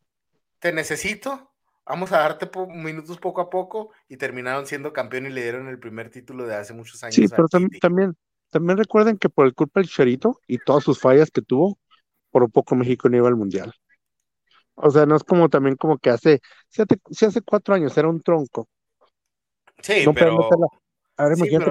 te 0.58 0.72
necesito, 0.72 1.52
vamos 1.86 2.10
a 2.10 2.18
darte 2.18 2.50
minutos 2.66 3.18
poco 3.18 3.40
a 3.40 3.48
poco 3.48 3.92
y 4.08 4.16
terminaron 4.16 4.66
siendo 4.66 4.92
campeón 4.92 5.26
y 5.26 5.30
le 5.30 5.40
dieron 5.40 5.68
el 5.68 5.78
primer 5.78 6.10
título 6.10 6.48
de 6.48 6.56
hace 6.56 6.72
muchos 6.72 7.04
años. 7.04 7.14
Sí, 7.14 7.28
pero 7.28 7.46
también, 7.46 8.16
también 8.50 8.76
recuerden 8.76 9.18
que 9.18 9.28
por 9.28 9.46
el 9.46 9.54
culpa 9.54 9.78
del 9.78 9.88
Charito 9.88 10.40
y 10.48 10.58
todas 10.58 10.82
sus 10.82 10.98
fallas 10.98 11.30
que 11.30 11.42
tuvo, 11.42 11.78
por 12.32 12.42
un 12.42 12.50
poco 12.50 12.74
México 12.74 13.08
no 13.08 13.18
iba 13.18 13.28
al 13.28 13.36
Mundial. 13.36 13.72
O 14.74 14.90
sea, 14.90 15.06
no 15.06 15.14
es 15.14 15.22
como 15.22 15.48
también 15.48 15.76
como 15.76 15.96
que 15.96 16.10
hace, 16.10 16.40
si 16.68 16.82
hace, 17.24 17.40
cuatro 17.40 17.76
años 17.76 17.96
era 17.96 18.08
un 18.08 18.20
tronco. 18.20 18.66
Sí, 19.80 20.04
pero... 20.12 20.48
A 21.16 21.28
ver, 21.28 21.38
imagínate 21.38 21.70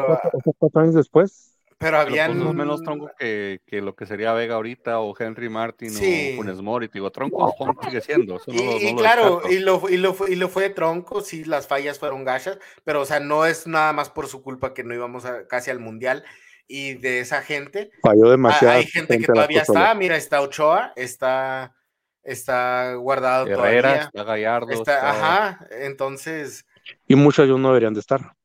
cuatro, 0.58 0.82
años 0.82 0.96
después. 0.96 1.51
Pero 1.82 1.98
habían... 1.98 2.40
Pues, 2.40 2.54
menos 2.54 2.84
tronco 2.84 3.10
que, 3.18 3.62
que, 3.66 3.82
lo 3.82 3.96
que 3.96 4.06
sería 4.06 4.34
Vega 4.34 4.56
ahorita 4.56 5.00
o 5.00 5.16
Henry 5.18 5.50
Martin 5.50 5.90
o 5.90 6.38
Funes 6.38 6.62
Mori. 6.62 6.90
Digo, 6.94 7.12
tronco 7.12 7.54
sigue 7.84 8.02
siendo. 8.02 8.40
y, 8.48 8.96
claro, 8.96 9.42
y, 9.50 9.58
lo, 9.60 9.90
y, 9.90 9.98
lo, 9.98 10.16
y 10.28 10.36
lo 10.36 10.48
fue 10.48 10.64
de 10.64 10.70
tronco, 10.70 11.22
sí, 11.22 11.44
las 11.44 11.68
fallas 11.68 11.98
fueron 11.98 12.24
gachas, 12.24 12.60
pero 12.84 13.02
o 13.02 13.06
sea, 13.06 13.20
no 13.20 13.48
es 13.48 13.66
nada 13.66 13.94
más 13.94 14.10
por 14.10 14.28
su 14.28 14.44
culpa 14.44 14.74
que 14.74 14.84
no 14.84 14.94
íbamos 14.94 15.26
casi 15.50 15.72
al 15.72 15.80
Mundial 15.80 16.24
y 16.68 16.94
de 16.94 17.20
esa 17.20 17.42
gente. 17.42 17.90
Falló 18.04 18.30
demasiado. 18.30 18.76
Hay 18.76 18.86
gente, 18.86 19.18
que 19.18 19.26
todavía 19.26 19.64
está, 19.64 19.94
mira, 19.96 20.16
está 20.16 20.42
Ochoa, 20.42 20.94
está 20.96 21.76
está 22.24 22.94
guardado 22.94 23.48
Herrera, 23.48 23.82
todavía. 23.82 24.02
Está 24.04 24.24
Gallardo. 24.24 24.72
Está, 24.72 25.10
Ajá, 25.10 25.68
entonces. 25.72 26.66
Y 27.08 27.16
muchos 27.16 27.46
ellos 27.46 27.60
no 27.60 27.70
deberían 27.70 27.96
de 27.96 28.00
estar. 28.00 28.36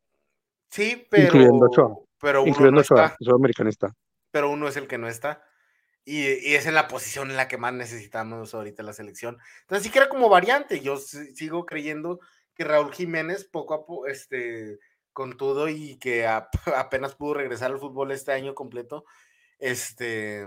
Sí, 0.70 1.06
pero. 1.10 1.26
Incluyendo 1.26 1.66
Ochoa. 1.66 2.05
Pero 2.20 2.42
uno 2.42 2.50
Incluyendo 2.50 2.76
no 2.76 2.80
está. 2.80 3.16
sudamericanista. 3.20 3.94
Pero 4.30 4.50
uno 4.50 4.68
es 4.68 4.76
el 4.76 4.86
que 4.86 4.98
no 4.98 5.08
está. 5.08 5.42
Y, 6.04 6.22
y, 6.22 6.54
es 6.54 6.66
en 6.66 6.74
la 6.74 6.88
posición 6.88 7.30
en 7.30 7.36
la 7.36 7.48
que 7.48 7.58
más 7.58 7.72
necesitamos 7.72 8.54
ahorita 8.54 8.82
la 8.82 8.92
selección. 8.92 9.38
Entonces, 9.62 9.84
sí 9.84 9.90
que 9.90 9.98
era 9.98 10.08
como 10.08 10.28
variante. 10.28 10.80
Yo 10.80 10.98
sigo 10.98 11.66
creyendo 11.66 12.20
que 12.54 12.64
Raúl 12.64 12.92
Jiménez, 12.94 13.44
poco 13.44 13.74
a 13.74 13.84
poco, 13.84 14.06
este, 14.06 14.78
con 15.12 15.36
todo 15.36 15.68
y 15.68 15.98
que 15.98 16.26
apenas 16.76 17.14
pudo 17.14 17.34
regresar 17.34 17.72
al 17.72 17.78
fútbol 17.78 18.12
este 18.12 18.32
año 18.32 18.54
completo, 18.54 19.04
este 19.58 20.46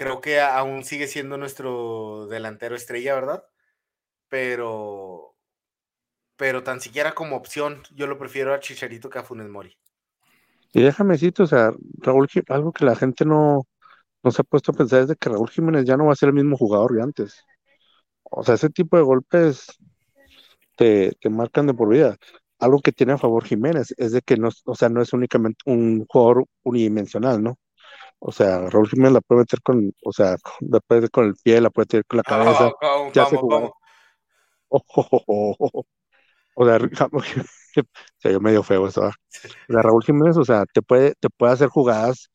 creo 0.00 0.22
que 0.22 0.40
aún 0.40 0.84
sigue 0.84 1.06
siendo 1.08 1.36
nuestro 1.36 2.26
delantero 2.28 2.74
estrella, 2.74 3.14
¿verdad? 3.16 3.44
Pero, 4.28 5.36
pero 6.36 6.62
tan 6.62 6.80
siquiera 6.80 7.14
como 7.14 7.36
opción, 7.36 7.82
yo 7.92 8.06
lo 8.06 8.16
prefiero 8.16 8.54
a 8.54 8.60
Chicharito 8.60 9.10
que 9.10 9.18
a 9.18 9.24
Funes 9.24 9.48
Mori. 9.48 9.76
Y 10.72 10.82
déjame 10.82 11.14
decirte, 11.14 11.42
o 11.42 11.46
sea, 11.46 11.72
Raúl, 11.98 12.28
algo 12.48 12.72
que 12.72 12.84
la 12.84 12.94
gente 12.96 13.24
no, 13.24 13.66
no 14.22 14.30
se 14.30 14.42
ha 14.42 14.44
puesto 14.44 14.72
a 14.72 14.74
pensar 14.74 15.02
es 15.02 15.08
de 15.08 15.16
que 15.16 15.28
Raúl 15.28 15.50
Jiménez 15.50 15.84
ya 15.84 15.96
no 15.96 16.06
va 16.06 16.12
a 16.12 16.16
ser 16.16 16.28
el 16.28 16.34
mismo 16.34 16.56
jugador 16.56 16.94
de 16.94 17.02
antes. 17.02 17.44
O 18.24 18.44
sea, 18.44 18.54
ese 18.54 18.70
tipo 18.70 18.96
de 18.96 19.02
golpes 19.02 19.66
te, 20.76 21.12
te 21.20 21.30
marcan 21.30 21.66
de 21.66 21.74
por 21.74 21.88
vida. 21.88 22.16
Algo 22.58 22.80
que 22.80 22.92
tiene 22.92 23.14
a 23.14 23.18
favor 23.18 23.44
Jiménez 23.44 23.94
es 23.96 24.12
de 24.12 24.22
que 24.22 24.36
no, 24.36 24.50
o 24.64 24.74
sea, 24.74 24.88
no 24.88 25.02
es 25.02 25.12
únicamente 25.12 25.58
un 25.66 26.06
jugador 26.06 26.44
unidimensional, 26.62 27.42
¿no? 27.42 27.58
O 28.18 28.32
sea, 28.32 28.68
Raúl 28.68 28.88
Jiménez 28.88 29.14
la 29.14 29.20
puede 29.22 29.40
meter 29.40 29.62
con, 29.62 29.92
o 30.04 30.12
sea, 30.12 30.36
la 30.60 30.80
puede 30.80 31.00
meter 31.00 31.10
con 31.10 31.24
el 31.26 31.34
pie, 31.42 31.60
la 31.60 31.70
puede 31.70 31.86
tirar 31.86 32.04
con 32.06 32.18
la 32.18 32.22
cabeza. 32.22 32.72
ya 33.12 33.26
se 33.26 33.36
jugó. 33.36 33.74
O 36.54 36.66
sea, 36.66 36.78
se 38.18 38.32
yo 38.32 38.40
medio 38.40 38.62
feo 38.62 38.86
eso. 38.88 39.02
O 39.02 39.12
sea, 39.72 39.82
Raúl 39.82 40.04
Jiménez, 40.04 40.36
o 40.36 40.44
sea, 40.44 40.64
te 40.72 40.82
puede, 40.82 41.14
te 41.20 41.28
puede 41.30 41.52
hacer 41.52 41.68
jugadas, 41.68 42.30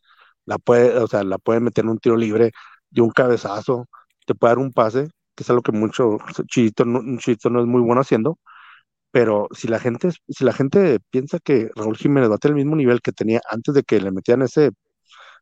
la 0.46 0.58
puede, 0.58 0.98
o 0.98 1.08
sea, 1.08 1.24
la 1.24 1.38
puede 1.38 1.60
meter 1.60 1.86
en 1.86 1.92
un 1.92 2.00
tiro 2.00 2.18
libre 2.18 2.52
de 2.90 3.02
un 3.02 3.12
cabezazo, 3.12 3.88
te 4.26 4.36
puede 4.36 4.52
dar 4.52 4.60
un 4.60 4.74
pase, 4.74 5.10
que 5.36 5.44
es 5.44 5.50
algo 5.50 5.62
que 5.62 5.72
mucho 5.72 6.18
Chito 6.48 6.86
no, 6.86 7.02
no 7.02 7.20
es 7.20 7.68
muy 7.68 7.82
bueno 7.82 8.02
haciendo, 8.02 8.40
pero 9.12 9.48
si 9.52 9.68
la 9.68 9.80
gente, 9.80 10.10
si 10.28 10.44
la 10.46 10.54
gente 10.54 11.00
piensa 11.10 11.40
que 11.40 11.70
Raúl 11.76 11.98
Jiménez 11.98 12.30
va 12.30 12.36
a 12.36 12.38
tener 12.38 12.58
el 12.58 12.66
mismo 12.66 12.76
nivel 12.76 13.02
que 13.02 13.12
tenía 13.14 13.42
antes 13.50 13.74
de 13.74 13.84
que 13.84 14.02
le 14.02 14.12
metieran 14.12 14.44
ese 14.44 14.72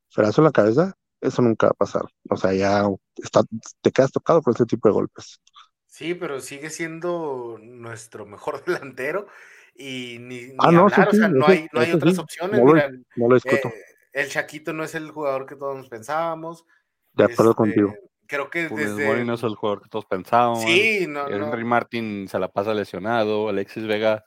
fregazo 0.10 0.42
en 0.42 0.46
la 0.46 0.52
cabeza, 0.52 0.94
eso 1.22 1.42
nunca 1.42 1.68
va 1.68 1.72
a 1.72 1.76
pasar. 1.76 2.04
O 2.30 2.38
sea, 2.38 2.54
ya 2.54 2.86
está, 3.16 3.42
te 3.82 3.92
quedas 3.92 4.12
tocado 4.12 4.42
por 4.42 4.54
ese 4.54 4.66
tipo 4.66 4.88
de 4.90 4.94
golpes. 4.94 5.40
Sí, 5.88 6.16
pero 6.16 6.40
sigue 6.40 6.70
siendo 6.70 7.60
nuestro 7.62 8.26
mejor 8.26 8.64
delantero 8.66 9.28
y 9.76 10.18
ni, 10.20 10.54
ah, 10.60 10.72
no, 10.72 10.86
o 10.86 10.90
sea, 10.90 11.08
no 11.30 11.48
hay, 11.48 11.68
no 11.72 11.82
hay 11.82 11.92
otras 11.92 12.20
opciones. 12.20 12.62
No 12.62 13.28
lo, 13.28 13.36
discuto. 13.36 13.70
Eh, 13.70 13.74
el 14.14 14.30
Chaquito 14.30 14.72
no 14.74 14.84
es 14.84 14.94
el 14.96 15.10
jugador 15.12 15.46
que 15.46 15.56
todos 15.56 15.90
pensábamos. 15.90 16.66
De 17.14 17.24
acuerdo 17.24 17.52
este, 17.52 17.58
contigo. 17.58 17.96
Creo 18.28 18.50
que 18.50 18.70
Funes 18.70 18.96
desde... 18.96 19.26
no 19.26 19.34
es 19.34 19.44
el 19.44 19.56
jugador 19.56 19.82
que 19.82 19.90
todos 19.90 20.06
pensábamos. 20.06 20.62
Sí, 20.64 21.06
no, 21.08 21.28
Henry 21.28 21.64
Martin 21.64 22.28
se 22.28 22.40
la 22.40 22.48
pasa 22.50 22.74
lesionado, 22.74 23.50
Alexis 23.50 23.86
Vega 23.86 24.24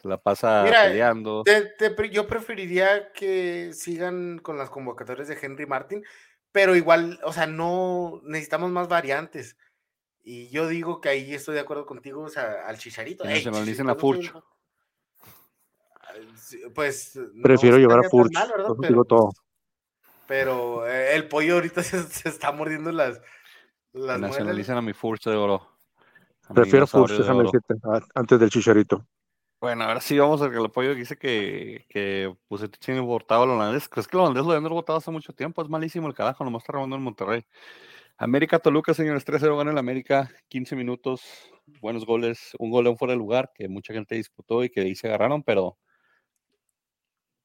se 0.00 0.08
la 0.08 0.18
pasa 0.18 0.64
peleando. 0.64 1.44
yo 2.10 2.26
preferiría 2.26 3.12
que 3.12 3.72
sigan 3.72 4.38
con 4.38 4.56
las 4.56 4.70
convocatorias 4.70 5.28
de 5.28 5.38
Henry 5.40 5.66
Martin, 5.66 6.04
pero 6.52 6.76
igual, 6.76 7.18
o 7.24 7.32
sea, 7.32 7.46
no 7.46 8.20
necesitamos 8.24 8.70
más 8.70 8.88
variantes. 8.88 9.56
Y 10.22 10.50
yo 10.50 10.68
digo 10.68 11.00
que 11.00 11.08
ahí 11.08 11.34
estoy 11.34 11.54
de 11.54 11.60
acuerdo 11.60 11.86
contigo, 11.86 12.22
o 12.22 12.28
sea, 12.28 12.66
al 12.66 12.78
Chicharito. 12.78 13.24
Hey, 13.26 13.44
dicen 13.64 13.88
a 13.88 13.94
Furch. 13.94 14.32
Pues. 16.74 17.18
Prefiero 17.42 17.78
llevar 17.78 18.00
a 18.04 18.08
Furch, 18.08 18.32
pero, 18.32 18.74
digo 18.74 19.04
todo. 19.04 19.30
Pero 20.26 20.86
eh, 20.86 21.14
el 21.14 21.28
pollo 21.28 21.54
ahorita 21.54 21.82
se, 21.82 22.28
está 22.28 22.52
mordiendo 22.52 22.92
las. 22.92 23.20
las 23.92 24.20
nacionalicen 24.20 24.76
a 24.76 24.82
mi 24.82 24.92
Furch 24.92 25.24
de 25.24 25.36
oro. 25.36 25.78
Prefiero 26.54 26.86
Furch, 26.86 27.12
déjame 27.12 27.44
decirte, 27.44 27.74
antes 28.14 28.40
del 28.40 28.50
Chicharito. 28.50 29.06
Bueno, 29.60 29.84
ahora 29.84 30.00
sí 30.00 30.16
vamos 30.16 30.40
a 30.40 30.50
que 30.50 30.56
el 30.56 30.66
apoyo 30.66 30.94
dice 30.94 31.16
que, 31.16 31.84
que 31.88 32.32
pues 32.46 32.62
tiene 32.78 33.00
votado 33.00 33.42
al 33.42 33.50
holandés. 33.50 33.88
¿Crees 33.88 34.06
que 34.06 34.16
el 34.16 34.20
holandés 34.20 34.44
lo 34.44 34.50
deben 34.52 34.64
haber 34.64 34.74
votado 34.74 34.98
hace 34.98 35.10
mucho 35.10 35.32
tiempo? 35.32 35.62
Es 35.62 35.68
malísimo 35.68 36.06
el 36.06 36.14
carajo, 36.14 36.44
nomás 36.44 36.62
está 36.62 36.74
robando 36.74 36.94
en 36.94 37.02
Monterrey. 37.02 37.44
América 38.16 38.58
Toluca, 38.58 38.94
señores, 38.94 39.24
3-0 39.24 39.56
gana 39.56 39.70
el 39.70 39.78
América, 39.78 40.28
15 40.48 40.74
minutos, 40.74 41.22
buenos 41.80 42.04
goles, 42.04 42.50
un 42.58 42.70
gol 42.70 42.88
en 42.88 42.96
fuera 42.96 43.12
de 43.12 43.18
lugar 43.18 43.52
que 43.54 43.68
mucha 43.68 43.92
gente 43.92 44.16
disputó 44.16 44.64
y 44.64 44.70
que 44.70 44.80
ahí 44.80 44.94
se 44.94 45.06
agarraron, 45.06 45.42
pero 45.42 45.78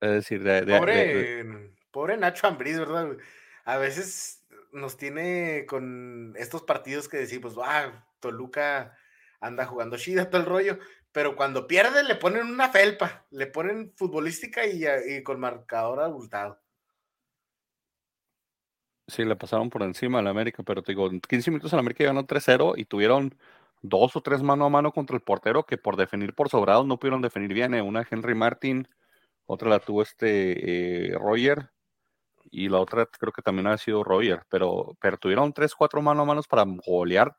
es 0.04 0.12
decir, 0.12 0.44
de, 0.44 0.66
pobre, 0.66 1.72
pobre 1.92 2.18
Nacho 2.18 2.48
Ambriz, 2.48 2.78
¿verdad? 2.78 3.16
A 3.64 3.78
veces 3.78 4.44
nos 4.74 4.98
tiene 4.98 5.66
con 5.66 6.34
estos 6.38 6.64
partidos 6.64 7.08
que 7.08 7.18
decimos, 7.18 7.56
ah, 7.64 8.06
Toluca 8.20 8.98
anda 9.40 9.66
jugando 9.66 9.98
chida 9.98 10.30
todo 10.30 10.42
el 10.42 10.48
rollo, 10.48 10.80
pero 11.14 11.38
cuando 11.38 11.68
pierde 11.68 12.04
le 12.04 12.16
ponen 12.16 12.48
una 12.48 12.70
felpa, 12.70 13.26
le 13.32 13.48
ponen 13.48 13.94
futbolística 13.96 14.66
y, 14.66 15.24
con 15.24 15.40
marcador 15.40 16.02
abultado. 16.02 16.60
Sí, 19.08 19.24
le 19.24 19.36
pasaron 19.36 19.70
por 19.70 19.84
encima 19.84 20.20
al 20.20 20.28
América, 20.28 20.64
pero 20.64 20.82
te 20.82 20.92
digo, 20.92 21.08
en 21.08 21.22
15 21.22 21.52
minutos 21.52 21.72
el 21.72 21.80
América 21.80 22.04
ganó 22.04 22.26
3-0 22.26 22.74
y 22.78 22.86
tuvieron 22.86 23.38
dos 23.82 24.16
o 24.16 24.22
tres 24.22 24.42
mano 24.42 24.66
a 24.66 24.70
mano 24.70 24.92
contra 24.92 25.16
el 25.16 25.22
portero 25.22 25.66
que 25.66 25.78
por 25.78 25.98
definir 25.98 26.34
por 26.34 26.50
sobrados 26.50 26.86
no 26.88 26.98
pudieron 26.98 27.22
definir 27.22 27.54
bien. 27.54 27.74
Eh, 27.74 27.82
una 27.82 28.08
Henry 28.10 28.34
Martin, 28.34 28.88
otra 29.46 29.70
la 29.70 29.80
tuvo 29.80 30.02
este 30.02 31.08
eh, 31.12 31.18
Roger 31.18 31.70
y 32.52 32.70
la 32.70 32.80
otra 32.80 33.06
creo 33.06 33.32
que 33.34 33.42
también 33.42 33.68
ha 33.68 33.78
sido 33.78 34.04
Roger, 34.04 34.44
pero, 34.50 34.96
pero 35.00 35.18
tuvieron 35.18 35.54
tres, 35.54 35.76
cuatro 35.76 36.02
mano 36.02 36.22
a 36.24 36.26
manos 36.26 36.48
para 36.48 36.66
golear 36.86 37.36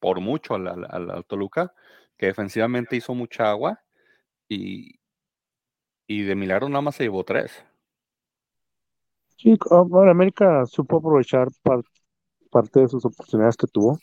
por 0.00 0.20
mucho 0.20 0.54
al, 0.54 0.68
al 0.68 1.24
Toluca 1.26 1.72
que 2.16 2.26
defensivamente 2.26 2.96
hizo 2.96 3.14
mucha 3.14 3.50
agua 3.50 3.80
y, 4.48 4.98
y 6.06 6.22
de 6.22 6.34
milagro 6.34 6.68
nada 6.68 6.82
más 6.82 6.96
se 6.96 7.04
llevó 7.04 7.24
tres. 7.24 7.64
Sí, 9.36 9.56
bueno, 9.86 10.10
América 10.10 10.66
supo 10.66 10.96
aprovechar 10.98 11.48
parte 12.50 12.80
de 12.80 12.88
sus 12.88 13.04
oportunidades 13.04 13.56
que 13.56 13.68
tuvo, 13.68 13.98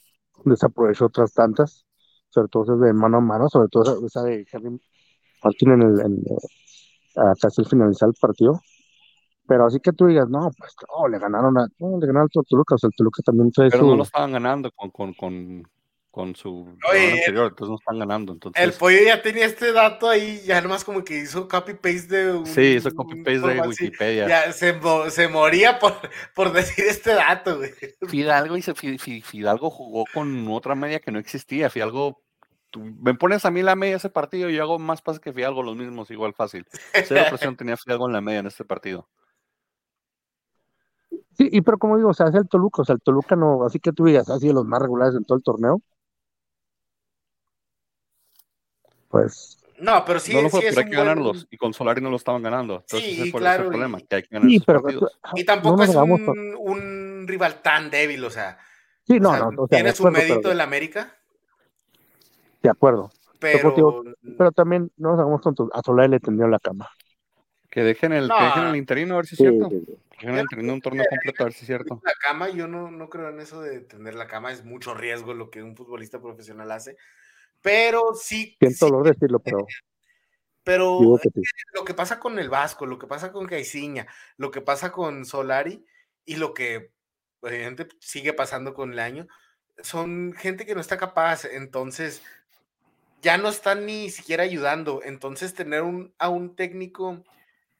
desaprovechó 0.46 1.08
otras 1.08 1.34
tantas, 1.34 1.86
sobre 2.30 2.48
todo 2.48 2.78
de 2.78 2.94
mano 2.94 3.18
a 3.18 3.22
mano, 3.22 3.50
sobre 3.50 3.68
todo 3.68 4.06
esa 4.06 4.24
de 4.24 4.46
Henry 4.50 4.80
Martin 5.44 5.72
en 5.72 5.82
el, 5.82 6.00
casi 7.41 7.61
el 7.61 7.68
finalizar 7.68 8.09
el 8.09 8.16
partido. 8.20 8.59
Pero 9.47 9.68
así 9.68 9.80
que 9.80 9.93
tú 9.93 10.07
digas, 10.07 10.28
no, 10.28 10.49
pues 10.57 10.74
no, 10.97 11.07
le 11.07 11.20
ganaron 11.20 11.55
a, 11.59 11.68
no, 11.78 11.99
le 11.99 12.07
ganaron 12.07 12.28
a 12.36 12.43
Toluca, 12.49 12.76
o 12.76 12.78
sea, 12.80 12.88
el 12.88 12.95
Toluca 12.95 13.22
también 13.24 13.51
trae 13.51 13.70
Pero 13.70 13.84
su... 13.84 13.89
no 13.89 13.95
lo 13.95 14.03
estaban 14.03 14.32
ganando 14.32 14.72
con, 14.72 14.89
con, 14.89 15.13
con, 15.13 15.61
con 16.09 16.36
su 16.36 16.76
Oye, 16.91 17.11
anterior, 17.11 17.49
entonces 17.49 17.70
no 17.70 17.76
están 17.76 17.99
ganando. 17.99 18.34
Entonces, 18.34 18.63
El 18.63 18.74
pollo 18.74 18.97
ya 19.05 19.22
tenía 19.22 19.45
este 19.45 19.72
dato 19.72 20.09
ahí, 20.09 20.41
ya 20.47 20.61
nomás 20.61 20.84
como 20.84 21.03
que 21.03 21.20
hizo 21.20 21.47
copy-paste 21.47 22.07
de 22.26 22.34
un... 22.34 22.45
sí, 22.47 22.78
eso 22.78 22.89
copy 22.95 23.18
paste 23.24 23.39
de. 23.47 23.61
Wikipedia. 23.61 24.28
Ya 24.28 24.51
se, 24.51 24.74
mo- 24.74 25.11
se 25.11 25.28
moría 25.28 25.78
por, 25.78 25.93
por 26.34 26.51
decir 26.51 26.86
este 26.88 27.13
dato, 27.13 27.57
güey. 27.57 27.70
Fidalgo, 28.07 28.57
y 28.57 28.63
se- 28.63 28.74
Fi- 28.74 28.97
Fi- 28.97 29.22
Fidalgo 29.22 29.70
jugó 29.70 30.05
con 30.11 30.47
otra 30.47 30.74
media 30.74 30.99
que 30.99 31.11
no 31.11 31.20
existía. 31.20 31.70
Fidalgo, 31.70 32.24
tú 32.70 32.82
me 32.82 33.13
pones 33.13 33.45
a 33.45 33.51
mí 33.51 33.61
la 33.61 33.76
media 33.76 33.95
ese 33.97 34.09
partido 34.09 34.49
y 34.49 34.55
yo 34.55 34.63
hago 34.63 34.80
más 34.80 35.01
pases 35.01 35.20
que 35.22 35.32
Fidalgo, 35.34 35.63
los 35.63 35.76
mismos, 35.78 36.11
igual 36.11 36.34
fácil. 36.34 36.66
Cero 37.05 37.22
presión 37.53 37.55
tenía 37.55 37.78
Fidalgo 37.78 38.07
en 38.07 38.13
la 38.13 38.22
media 38.22 38.39
en 38.39 38.47
este 38.47 38.66
partido. 38.66 39.07
Sí, 41.38 41.49
y 41.51 41.61
pero 41.61 41.78
como 41.78 41.97
digo, 41.97 42.09
o 42.09 42.13
sea, 42.13 42.28
es 42.28 42.36
el 42.36 42.47
Toluca, 42.47 42.82
o 42.82 42.86
sea, 42.86 42.95
el 42.95 43.01
Toluca 43.01 43.36
no, 43.36 43.66
así 43.66 43.80
que 43.80 43.91
tú 43.91 44.05
digas, 44.05 44.30
ha 44.30 44.39
sido 44.39 44.53
los 44.53 44.66
más 44.66 44.82
regulares 44.82 45.16
en 45.16 45.26
todo 45.26 45.38
el 45.38 45.43
torneo. 45.43 45.82
Pues, 49.09 49.57
No, 49.80 50.03
pero 50.05 50.20
sí, 50.20 50.34
no 50.34 50.41
lo 50.41 50.49
fue, 50.49 50.61
sí 50.61 50.68
pero 50.70 50.80
hay 50.80 50.86
que 50.89 50.95
buen- 50.95 51.07
ganarlos. 51.07 51.47
Y 51.51 51.57
con 51.57 51.74
Solari 51.74 52.01
no 52.01 52.09
lo 52.09 52.16
estaban 52.16 52.41
ganando. 52.41 52.76
Entonces 52.76 53.01
Sí, 53.09 53.22
ese 53.22 53.32
fue, 53.32 53.39
claro, 53.41 53.63
el 53.63 53.70
problema, 53.70 53.99
y- 53.99 54.03
que 54.05 54.16
hay 54.16 54.24
que 54.24 54.30
ganar 54.32 54.49
sí, 54.49 54.55
esos 54.55 54.66
pero 54.66 54.82
partidos. 54.82 55.20
Y 55.36 55.39
no 55.41 55.45
tampoco 55.45 55.84
es 55.84 55.89
un, 55.95 56.26
por- 56.26 56.38
un 56.38 57.26
rival 57.28 57.61
tan 57.61 57.89
débil, 57.89 58.24
o 58.24 58.30
sea. 58.30 58.57
Sí, 59.05 59.18
o 59.18 59.20
no, 59.20 59.30
sea, 59.32 59.39
no, 59.39 59.47
o 59.63 59.68
sea, 59.68 59.78
tiene 59.78 59.91
su 59.93 60.03
mérito 60.09 60.36
pero- 60.41 60.51
el 60.51 60.61
América, 60.61 61.18
de 62.66 62.72
acuerdo. 62.72 63.11
pero. 63.39 63.61
contigo, 63.61 64.03
Pero 64.38 64.51
también 64.51 64.91
no 64.97 65.11
nos 65.11 65.20
hagamos 65.20 65.41
tontos, 65.41 65.70
a 65.74 65.82
Solari 65.84 66.09
le 66.09 66.20
tendió 66.20 66.47
la 66.47 66.59
cama. 66.59 66.89
Que 67.70 67.84
dejen 67.84 68.13
el, 68.13 68.28
No. 68.28 68.38
que 68.38 68.43
dejen 68.45 68.63
el 68.68 68.76
interino 68.78 69.16
a 69.16 69.18
ver 69.18 69.26
si 69.26 69.36
es 69.36 69.38
Sí, 69.39 69.43
cierto. 69.43 69.70
sí, 69.70 69.84
sí. 69.86 69.97
Que 70.11 70.18
dejen 70.28 70.36
el 70.36 70.41
interino 70.41 70.74
un 70.74 70.82
torneo 70.82 71.05
completo 71.09 71.43
a 71.43 71.45
ver 71.45 71.53
si 71.53 71.59
es 71.61 71.66
cierto. 71.68 72.01
La 72.03 72.13
cama, 72.22 72.49
yo 72.49 72.68
no, 72.68 72.89
no 72.89 73.09
creo 73.09 73.30
en 73.30 73.39
eso 73.41 73.61
de 73.61 73.82
tener 73.82 74.16
la 74.16 74.28
cama, 74.28 74.51
es 74.51 74.63
mucho 74.63 74.93
riesgo 74.93 75.34
lo 75.34 75.49
que 75.49 75.61
un 75.61 75.76
futbolista 75.76 76.22
profesional 76.22 76.72
hace. 76.72 76.95
Pero 77.61 78.13
sí, 78.13 78.55
Siento 78.59 78.86
sí, 78.86 78.91
dolor 78.91 79.07
decirlo, 79.07 79.39
pero 79.39 79.66
pero 80.63 80.99
digo 80.99 81.20
que 81.20 81.30
sí. 81.30 81.41
lo 81.74 81.86
que 81.86 81.93
pasa 81.93 82.20
con 82.20 82.39
el 82.39 82.49
Vasco, 82.49 82.86
lo 82.86 82.97
que 82.97 83.07
pasa 83.07 83.32
con 83.32 83.45
Caiciña, 83.45 84.07
lo 84.38 84.49
que 84.51 84.61
pasa 84.61 84.91
con 84.91 85.26
Solari 85.26 85.86
y 86.26 86.38
lo 86.38 86.53
que 86.53 86.91
obviamente 87.41 87.88
sigue 87.99 88.34
pasando 88.34 88.74
con 88.74 88.91
el 88.93 88.99
año, 88.99 89.28
son 89.84 90.34
gente 90.34 90.66
que 90.66 90.74
no 90.74 90.82
está 90.82 90.97
capaz, 90.97 91.45
entonces 91.45 92.24
ya 93.26 93.40
no 93.40 93.50
están 93.50 93.88
ni 93.88 94.12
siquiera 94.12 94.44
ayudando, 94.44 95.02
entonces 95.04 95.56
tener 95.56 95.82
a 96.20 96.30
un 96.30 96.56
técnico 96.56 97.24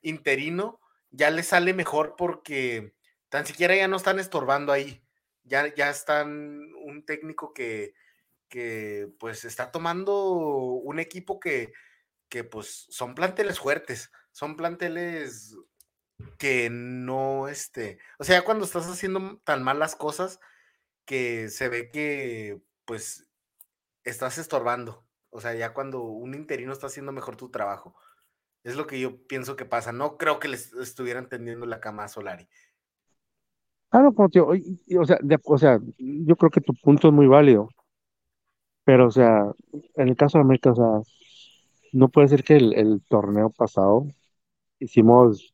interino 0.02 0.82
ya 1.12 1.30
le 1.30 1.44
sale 1.44 1.76
mejor 1.76 2.16
porque 2.18 2.96
tan 3.30 3.46
siquiera 3.46 3.76
ya 3.76 3.88
no 3.88 3.98
están 3.98 4.18
estorbando 4.18 4.72
ahí, 4.72 5.04
ya, 5.44 5.72
ya 5.76 5.92
están 5.92 6.74
un 6.84 7.06
técnico 7.06 7.54
que, 7.54 7.94
que 8.50 9.08
pues 9.20 9.46
está 9.46 9.70
tomando 9.70 10.30
un 10.32 11.00
equipo 11.00 11.40
que, 11.40 11.74
que 12.28 12.44
pues 12.44 12.88
son 12.90 13.14
planteles 13.14 13.60
fuertes, 13.60 14.12
son 14.32 14.58
planteles 14.58 15.56
que 16.40 16.70
no, 16.72 17.50
este, 17.50 18.00
o 18.18 18.24
sea, 18.24 18.42
cuando 18.44 18.66
estás 18.66 18.88
haciendo 18.88 19.40
tan 19.44 19.62
mal 19.62 19.78
las 19.78 19.96
cosas 19.96 20.40
que 21.06 21.50
se 21.50 21.70
ve 21.70 21.92
que 21.92 22.60
pues 22.86 23.30
estás 24.04 24.40
estorbando, 24.40 25.06
o 25.36 25.42
sea, 25.42 25.54
ya 25.56 25.74
cuando 25.74 26.02
un 26.04 26.36
interino 26.36 26.74
está 26.74 26.88
haciendo 26.88 27.12
mejor 27.12 27.36
tu 27.38 27.50
trabajo, 27.52 27.96
es 28.64 28.76
lo 28.76 28.88
que 28.88 29.00
yo 29.00 29.28
pienso 29.28 29.56
que 29.58 29.66
pasa, 29.66 29.92
no 29.94 30.18
creo 30.18 30.40
que 30.40 30.50
les 30.50 30.74
estuvieran 30.74 31.30
tendiendo 31.30 31.66
la 31.68 31.82
cama 31.82 32.06
a 32.06 32.10
Solari. 32.10 32.50
Ah, 33.92 34.02
no, 34.02 34.14
como 34.14 34.30
tío, 34.30 34.54
y- 34.56 34.80
y, 34.86 34.96
o 34.98 35.06
sea, 35.06 35.18
de- 35.22 35.40
o 35.46 35.58
sea, 35.58 35.80
yo 35.98 36.36
creo 36.36 36.52
que 36.52 36.62
tu 36.62 36.74
punto 36.76 37.08
es 37.08 37.14
muy 37.14 37.28
válido, 37.28 37.70
pero, 38.84 39.08
o 39.08 39.12
sea, 39.12 39.46
en 39.96 40.10
el 40.10 40.16
caso 40.16 40.38
de 40.38 40.44
América, 40.44 40.72
o 40.72 40.76
sea, 40.76 41.02
no 41.94 42.10
puede 42.10 42.28
ser 42.30 42.44
que 42.44 42.58
el, 42.58 42.74
el 42.76 43.02
torneo 43.10 43.50
pasado 43.52 44.08
hicimos 44.80 45.54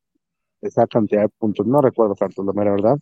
esa 0.62 0.88
cantidad 0.88 1.24
de 1.24 1.30
puntos, 1.30 1.68
no 1.68 1.82
recuerdo 1.82 2.16
cuántos, 2.18 2.46
la 2.46 2.54
mera 2.54 2.72
verdad, 2.74 2.98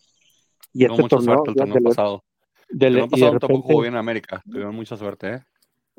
y 0.73 0.85
Tuvo 0.85 0.97
este 0.97 1.03
mucha 1.03 1.05
torneo, 1.05 1.21
suerte 1.21 1.49
el 1.51 1.55
torneo 1.55 1.79
pasado. 1.79 2.25
de 2.69 2.87
El 2.87 2.91
torneo 2.91 3.09
y 3.09 3.23
de 3.23 3.29
pasado 3.29 3.37
tampoco 3.37 3.67
repente, 3.69 3.69
jugó 3.69 3.81
bien 3.81 3.93
en 3.93 3.99
América. 3.99 4.43
Tuvieron 4.49 4.75
mucha 4.75 4.97
suerte, 4.97 5.33
¿eh? 5.35 5.43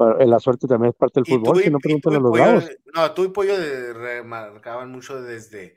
Bueno, 0.01 0.24
la 0.24 0.38
suerte 0.38 0.66
también 0.66 0.90
es 0.90 0.96
parte 0.96 1.20
del 1.20 1.26
fútbol, 1.26 1.61
y, 1.61 1.64
si 1.64 1.70
no 1.70 1.78
preguntan 1.78 2.14
a 2.14 2.20
los 2.20 2.30
Pollo, 2.30 2.44
lados. 2.44 2.70
no, 2.94 3.12
tú 3.12 3.24
y 3.24 3.28
Pollo 3.28 3.55
remarcaban 3.92 4.90
mucho 4.90 5.20
desde, 5.20 5.76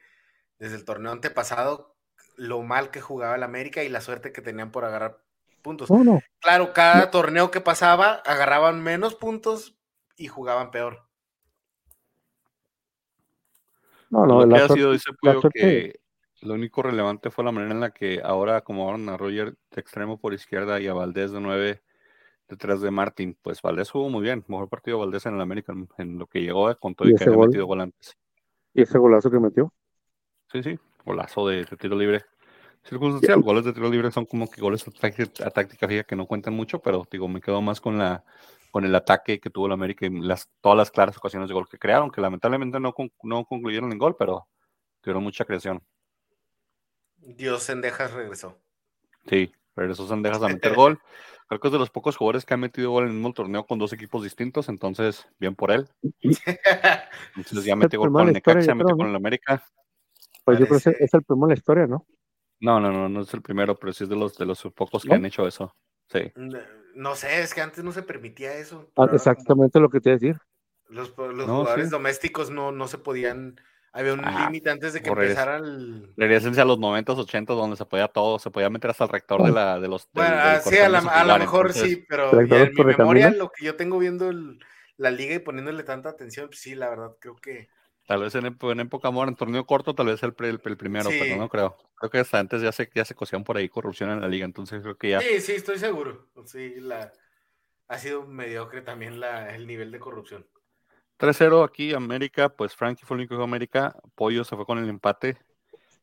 desde 0.60 0.76
el 0.76 0.86
torneo 0.86 1.12
antepasado 1.12 1.96
lo 2.38 2.62
mal 2.62 2.90
que 2.90 3.02
jugaba 3.02 3.36
el 3.36 3.44
América 3.44 3.84
y 3.84 3.90
la 3.90 4.02
suerte 4.02 4.32
que 4.32 4.42
tenían 4.42 4.72
por 4.72 4.86
agarrar 4.86 5.20
puntos. 5.62 5.92
No, 5.92 6.04
no, 6.04 6.22
Claro, 6.40 6.74
cada 6.74 7.12
torneo 7.12 7.52
que 7.52 7.62
pasaba 7.62 8.22
agarraban 8.26 8.82
menos 8.82 9.16
puntos 9.16 9.78
y 10.16 10.28
jugaban 10.28 10.72
peor. 10.72 11.06
no, 14.10 14.26
no, 14.26 14.46
lo 14.46 14.48
que 14.48 14.60
la 14.60 14.66
ha 14.66 14.70
sido, 14.70 14.94
que 15.54 16.00
lo 16.42 16.54
único 16.54 16.82
relevante 16.82 17.30
fue 17.30 17.44
la 17.44 17.52
manera 17.52 17.74
en 17.74 17.80
la 17.82 17.92
que 17.92 18.22
ahora 18.24 18.58
acomodaron 18.58 19.10
a 19.10 19.18
Roger 19.18 19.56
de 19.72 19.82
extremo 19.82 20.18
por 20.18 20.34
izquierda 20.34 20.80
y 20.80 20.88
a 20.88 20.94
Valdés 20.94 21.32
de 21.32 21.42
nueve 21.42 21.82
detrás 22.54 22.82
de 22.82 22.92
Martín. 22.92 23.38
Pues 23.42 23.62
Valdés 23.62 23.92
jugó 23.92 24.10
muy 24.10 24.22
bien, 24.22 24.44
mejor 24.48 24.70
partido 24.70 25.00
Valdés 25.00 25.26
en 25.26 25.36
el 25.36 25.42
América 25.42 25.74
en, 25.98 26.18
lo 26.20 26.28
que 26.28 26.42
llegó, 26.42 26.76
con 26.78 26.96
todo 26.96 27.08
Y 27.08 27.12
y 27.12 27.16
que 27.16 27.24
había 27.26 27.38
gol. 27.38 27.48
metido 27.48 27.66
gol 27.66 27.82
antes. 27.82 28.18
y 28.74 28.82
ese 28.84 28.98
golazo 28.98 29.32
que 29.32 29.40
metió. 29.40 29.74
Sí, 30.52 30.62
sí, 30.64 30.80
golazo 31.06 31.48
de, 31.48 31.66
de 31.66 31.78
tiro 31.78 31.96
libre. 31.98 32.24
Circunstancial, 32.84 33.42
goles 33.42 33.66
de 33.66 33.74
tiro 33.74 33.90
libre 33.90 34.12
son 34.12 34.26
como 34.26 34.50
que 34.50 34.62
goles 34.62 34.88
a, 34.88 34.92
táctica- 34.92 35.46
a 35.48 35.50
táctica 35.52 35.88
fija 35.88 36.04
que 36.04 36.16
no 36.16 36.28
cuentan 36.28 36.54
mucho, 36.54 36.80
pero 36.82 37.08
digo, 37.10 37.28
me 37.28 37.42
quedo 37.42 37.62
más 37.62 37.82
con 37.82 37.98
la 37.98 38.24
con 38.72 38.86
el 38.86 38.96
ataque 38.96 39.40
que 39.40 39.52
tuvo 39.52 39.68
el 39.68 39.72
América 39.74 40.06
y 40.08 40.10
las, 40.10 40.50
todas 40.60 40.78
las 40.78 40.90
claras 40.92 41.16
ocasiones 41.18 41.48
de 41.48 41.54
gol 41.54 41.70
que 41.70 41.78
crearon, 41.78 42.10
que 42.10 42.22
lamentablemente 42.22 42.80
no, 42.80 42.92
con- 42.94 43.12
no 43.22 43.46
concluyeron 43.46 43.92
en 43.92 44.00
gol, 44.00 44.16
pero 44.18 44.48
tuvieron 45.02 45.24
mucha 45.24 45.46
creación. 45.46 45.82
Dios 47.18 47.64
Sendejas 47.64 48.12
regresó. 48.14 48.62
Sí, 49.28 49.52
regresó 49.76 50.08
Sendejas 50.08 50.42
a 50.44 50.48
meter 50.48 50.74
gol. 50.76 51.00
Creo 51.48 51.60
que 51.60 51.68
es 51.68 51.72
de 51.74 51.80
los 51.80 51.90
pocos 51.90 52.16
jugadores 52.16 52.46
que 52.46 52.54
han 52.54 52.60
metido 52.62 52.92
gol 52.92 53.04
en 53.04 53.10
el 53.10 53.16
mismo 53.16 53.34
torneo 53.34 53.66
con 53.66 53.78
dos 53.78 53.94
equipos 53.94 54.24
distintos, 54.24 54.70
entonces, 54.70 55.28
bien 55.40 55.56
por 55.56 55.72
él. 55.72 55.88
Entonces 57.36 57.66
ya 57.66 57.76
metió 57.76 58.00
gol 58.00 58.12
con 58.12 58.28
el 58.28 58.34
Necaxa, 58.34 58.74
creo, 58.74 58.98
con 58.98 59.08
el 59.08 59.16
América. 59.16 59.64
Pues 60.46 60.60
yo 60.60 60.68
creo 60.68 60.80
que 60.80 61.04
es 61.04 61.14
el 61.14 61.24
primero 61.24 61.46
en 61.46 61.50
la 61.50 61.56
historia, 61.56 61.88
¿no? 61.88 62.06
No, 62.60 62.80
no, 62.80 62.92
no, 62.92 63.10
no 63.10 63.22
es 63.22 63.34
el 63.34 63.42
primero, 63.42 63.78
pero 63.78 63.92
sí 63.94 64.06
es 64.06 64.10
de 64.10 64.16
los, 64.16 64.38
de 64.38 64.46
los 64.46 64.62
pocos 64.76 65.04
que 65.04 65.14
han 65.14 65.26
hecho 65.26 65.46
eso. 65.46 65.76
Sí. 66.10 66.32
No 66.96 67.16
sé, 67.16 67.42
es 67.42 67.54
que 67.54 67.62
antes 67.62 67.84
no 67.84 67.92
se 67.92 68.04
permitía 68.04 68.56
eso. 68.56 68.90
Ah, 68.96 69.06
pero 69.06 69.16
exactamente 69.16 69.80
lo 69.80 69.90
que 69.90 70.00
te 70.00 70.10
iba 70.10 70.16
a 70.16 70.20
decir. 70.20 70.38
Los, 70.88 71.18
los 71.18 71.48
No, 71.48 71.60
jugadores 71.60 71.86
sí. 71.88 71.92
domésticos 71.92 72.52
no, 72.52 72.72
no 72.72 72.88
se 72.88 72.98
podían. 73.00 73.60
Había 73.96 74.14
un 74.14 74.22
límite 74.22 74.72
antes 74.72 74.94
de 74.94 75.02
que 75.04 75.10
empezara 75.10 75.58
el. 75.58 76.12
Regresense 76.18 76.60
a 76.60 76.66
los 76.66 76.80
90s, 76.80 77.16
80s, 77.16 77.46
donde 77.46 77.78
se 77.78 77.86
podía 77.86 78.08
todo, 78.08 78.40
se 78.40 78.50
podía 78.50 78.70
meter 78.72 78.90
hasta 78.90 79.04
el 79.04 79.12
rector 79.12 79.44
de, 79.44 79.52
la, 79.52 79.80
de 79.80 79.88
los. 79.88 80.10
Bueno, 80.14 80.32
del 80.32 80.40
ah, 80.40 80.62
sí, 80.62 80.78
a, 80.80 80.90
la- 80.90 80.98
a 81.00 81.24
lo 81.24 81.38
mejor 81.38 81.68
entonces, 81.68 81.92
sí, 81.92 82.06
pero 82.10 82.32
¿Tractores 82.32 82.50
ya 82.50 82.82
en 82.82 82.88
mi 82.88 82.96
memoria, 82.98 83.30
lo 83.32 83.52
que 83.52 83.66
yo 83.66 83.76
tengo 83.76 84.00
viendo 84.00 84.30
el- 84.30 84.60
la 84.98 85.12
liga 85.12 85.36
y 85.36 85.40
poniéndole 85.40 85.84
tanta 85.84 86.10
atención, 86.10 86.48
pues 86.48 86.60
sí, 86.60 86.74
la 86.76 86.90
verdad, 86.90 87.12
creo 87.20 87.36
que. 87.36 87.70
Tal 88.08 88.22
vez 88.22 88.36
en, 88.36 88.58
en 88.60 88.80
época 88.82 89.08
amor, 89.08 89.28
en 89.30 89.36
torneo 89.36 89.66
corto, 89.66 89.94
tal 89.96 90.08
vez 90.08 90.22
el, 90.24 90.34
pre- 90.34 90.50
el, 90.50 90.60
el 90.66 90.78
primero, 90.78 91.10
Sí. 91.10 91.18
pero 91.22 91.38
no 91.38 91.48
creo. 91.48 91.78
Creo 91.96 92.10
que 92.10 92.18
hasta 92.20 92.38
antes 92.40 92.62
ya 92.62 92.72
se, 92.72 92.90
ya 92.94 93.06
se 93.06 93.16
cosían 93.16 93.44
por 93.46 93.56
ahí 93.58 93.70
corrupción 93.70 94.10
en 94.10 94.20
la 94.22 94.28
liga, 94.28 94.44
entonces 94.46 94.82
creo 94.82 94.98
que 94.98 95.12
ya. 95.12 95.22
Sí, 95.22 95.40
sí, 95.40 95.52
estoy 95.54 95.78
seguro. 95.78 96.28
Sí, 96.46 96.76
la, 96.80 97.14
ha 97.88 97.98
sido 98.00 98.26
mediocre 98.26 98.82
también 98.82 99.20
la, 99.20 99.56
el 99.56 99.68
nivel 99.68 99.92
de 99.92 100.00
corrupción. 100.00 100.46
3-0 101.18 101.64
aquí, 101.64 101.94
América, 101.94 102.50
pues 102.50 102.76
Frankie 102.76 103.06
fue 103.06 103.16
el 103.16 103.22
único 103.22 103.38
que 103.38 103.44
América, 103.44 103.96
Pollo 104.16 104.44
se 104.44 104.56
fue 104.56 104.66
con 104.66 104.78
el 104.80 104.90
empate, 104.90 105.38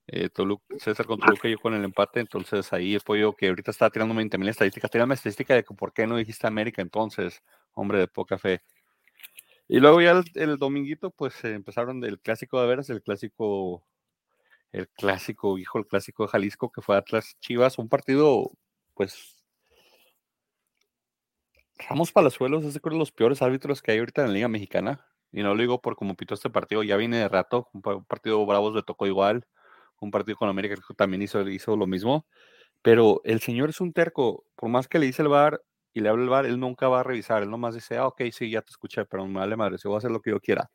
eh, 0.07 0.29
César 0.79 1.07
con 1.07 1.21
Toluca 1.21 1.49
y 1.49 1.53
yo 1.53 1.59
con 1.59 1.75
el 1.75 1.85
empate, 1.85 2.21
entonces 2.21 2.73
ahí 2.73 2.95
el 2.95 3.01
Pollo 3.01 3.35
que 3.35 3.49
ahorita 3.49 3.71
está 3.71 3.91
tirando 3.91 4.15
20 4.15 4.39
mil 4.39 4.49
estadísticas, 4.49 4.91
tírame 4.91 5.15
estadística 5.15 5.55
de 5.55 5.63
por 5.63 5.93
qué 5.93 6.07
no 6.07 6.17
dijiste 6.17 6.47
América 6.47 6.83
entonces, 6.83 7.43
hombre 7.75 7.99
de 7.99 8.09
poca 8.09 8.39
fe. 8.39 8.63
Y 9.69 9.79
luego 9.79 10.01
ya 10.01 10.21
el, 10.35 10.57
dominguito, 10.59 11.11
pues 11.11 11.45
eh, 11.45 11.55
empezaron 11.55 12.03
el 12.05 12.19
clásico 12.19 12.61
de 12.61 12.67
veras, 12.67 12.91
el 12.91 13.03
clásico, 13.03 13.85
el 14.73 14.89
clásico, 14.89 15.59
hijo, 15.59 15.79
el 15.79 15.87
clásico 15.87 16.25
de 16.25 16.31
Jalisco, 16.31 16.73
que 16.73 16.83
fue 16.83 16.97
Atlas 16.97 17.37
Chivas, 17.41 17.79
un 17.79 17.89
partido, 17.89 18.51
pues 18.95 19.40
Ramos 21.89 22.13
Palazuelos 22.13 22.65
es 22.65 22.75
de 22.75 22.81
creo, 22.81 22.99
los 22.99 23.13
peores 23.13 23.43
árbitros 23.43 23.83
que 23.83 23.93
hay 23.93 23.99
ahorita 23.99 24.23
en 24.23 24.29
la 24.29 24.35
Liga 24.35 24.49
Mexicana. 24.49 25.07
Y 25.33 25.43
no 25.43 25.55
lo 25.55 25.61
digo 25.61 25.81
por 25.81 25.97
cómo 25.97 26.17
pitó 26.17 26.35
este 26.35 26.51
partido, 26.51 26.83
ya 26.83 26.97
viene 26.97 27.19
de 27.19 27.29
rato. 27.29 27.69
Un, 27.73 27.83
pa- 27.83 27.95
un 27.95 28.05
partido 28.05 28.45
Bravos 28.45 28.75
le 28.75 28.83
tocó 28.83 29.07
igual. 29.07 29.47
Un 30.01 30.11
partido 30.11 30.37
con 30.37 30.49
América 30.49 30.75
que 30.75 30.95
también 30.95 31.23
hizo, 31.23 31.47
hizo 31.49 31.77
lo 31.77 31.87
mismo. 31.87 32.27
Pero 32.83 33.21
el 33.25 33.41
señor 33.41 33.71
es 33.71 33.81
un 33.81 33.93
terco. 33.93 34.45
Por 34.57 34.69
más 34.71 34.89
que 34.89 34.99
le 34.99 35.07
dice 35.07 35.23
el 35.23 35.29
bar 35.29 35.63
y 35.93 36.01
le 36.01 36.09
habla 36.09 36.25
el 36.25 36.29
bar, 36.31 36.47
él 36.47 36.59
nunca 36.59 36.89
va 36.89 37.01
a 37.01 37.03
revisar. 37.05 37.43
Él 37.43 37.51
nomás 37.51 37.75
dice, 37.75 37.97
ah, 37.97 38.07
ok, 38.07 38.23
sí, 38.33 38.51
ya 38.51 38.63
te 38.63 38.71
escuché, 38.71 39.05
pero 39.05 39.27
me 39.27 39.39
vale 39.39 39.57
madre, 39.57 39.77
yo 39.83 39.91
voy 39.91 39.97
a 39.97 39.99
hacer 39.99 40.11
lo 40.11 40.21
que 40.21 40.31
yo 40.31 40.41
quiera. 40.41 40.71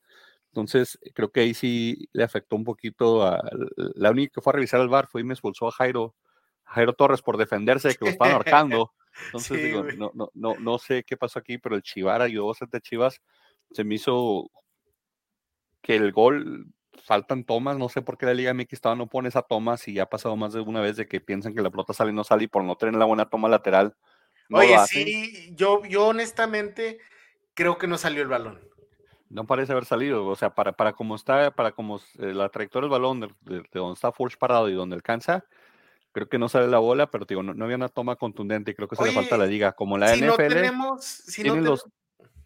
Entonces, 0.51 0.97
creo 1.13 1.31
que 1.31 1.41
ahí 1.41 1.53
sí 1.53 2.07
le 2.13 2.23
afectó 2.23 2.55
un 2.55 2.63
poquito. 2.63 3.29
La 3.95 4.11
única 4.11 4.35
que 4.35 4.41
fue 4.41 4.51
a 4.51 4.55
revisar 4.55 4.79
el 4.79 4.87
bar 4.87 5.07
fue 5.07 5.21
y 5.21 5.23
me 5.25 5.33
expulsó 5.33 5.67
a 5.67 5.71
Jairo, 5.71 6.15
Jairo 6.63 6.93
Torres 6.93 7.21
por 7.21 7.35
defenderse 7.35 7.89
de 7.89 7.95
que 7.95 8.05
lo 8.05 8.11
estaban 8.11 8.33
ahorcando. 8.35 8.91
Entonces, 9.27 9.63
digo, 9.63 9.83
no, 9.83 10.11
no, 10.13 10.29
no, 10.33 10.55
no 10.59 10.77
sé 10.77 11.03
qué 11.03 11.17
pasó 11.17 11.39
aquí, 11.39 11.57
pero 11.57 11.75
el 11.75 11.81
Chivar 11.81 12.21
ayudó 12.21 12.47
bastante 12.47 12.77
a 12.77 12.81
Chivas. 12.81 13.21
Se 13.71 13.83
me 13.83 13.95
hizo 13.95 14.49
que 15.81 15.95
el 15.95 16.11
gol 16.11 16.67
faltan 17.03 17.43
tomas, 17.43 17.77
no 17.77 17.89
sé 17.89 18.01
por 18.01 18.17
qué 18.17 18.25
la 18.25 18.33
Liga 18.33 18.53
MX 18.53 18.81
todavía 18.81 19.03
no 19.03 19.09
pone 19.09 19.29
esa 19.29 19.41
toma, 19.41 19.77
si 19.77 19.93
ya 19.93 20.03
ha 20.03 20.09
pasado 20.09 20.35
más 20.35 20.53
de 20.53 20.61
una 20.61 20.81
vez 20.81 20.95
de 20.95 21.07
que 21.07 21.21
piensan 21.21 21.53
que 21.53 21.61
la 21.61 21.69
pelota 21.69 21.93
sale 21.93 22.11
y 22.11 22.15
no 22.15 22.23
sale 22.23 22.45
y 22.45 22.47
por 22.47 22.63
no 22.63 22.75
tener 22.75 22.95
la 22.95 23.05
buena 23.05 23.29
toma 23.29 23.49
lateral. 23.49 23.95
Oye, 24.51 24.77
sí, 24.87 25.53
yo, 25.55 25.83
yo 25.85 26.07
honestamente 26.07 26.99
creo 27.53 27.77
que 27.77 27.87
no 27.87 27.97
salió 27.97 28.21
el 28.21 28.27
balón. 28.27 28.59
No 29.29 29.45
parece 29.45 29.71
haber 29.71 29.85
salido, 29.85 30.25
o 30.27 30.35
sea, 30.35 30.53
para, 30.53 30.73
para 30.73 30.93
cómo 30.93 31.15
está, 31.15 31.51
para 31.51 31.71
como 31.71 31.97
eh, 32.19 32.33
la 32.33 32.49
trayectoria 32.49 32.85
del 32.85 32.91
balón, 32.91 33.19
de, 33.21 33.63
donde 33.73 33.93
está 33.93 34.11
Forge 34.11 34.37
parado 34.37 34.69
y 34.69 34.73
donde 34.73 34.95
alcanza, 34.95 35.45
creo 36.15 36.29
que 36.29 36.39
no 36.39 36.47
sale 36.47 36.69
la 36.69 36.79
bola, 36.79 37.11
pero 37.11 37.25
digo, 37.25 37.43
no, 37.43 37.61
había 37.65 37.75
una 37.75 37.89
toma 37.89 38.15
contundente 38.15 38.71
y 38.71 38.73
creo 38.73 38.87
que 38.87 38.95
se 38.95 39.03
le 39.03 39.11
falta 39.11 39.37
la 39.37 39.45
liga. 39.45 39.73
Como 39.73 39.97
la 39.97 40.15
NFL, 40.15 40.47
tenemos, 40.47 41.03
si 41.03 41.43
no 41.43 41.57
los, 41.57 41.85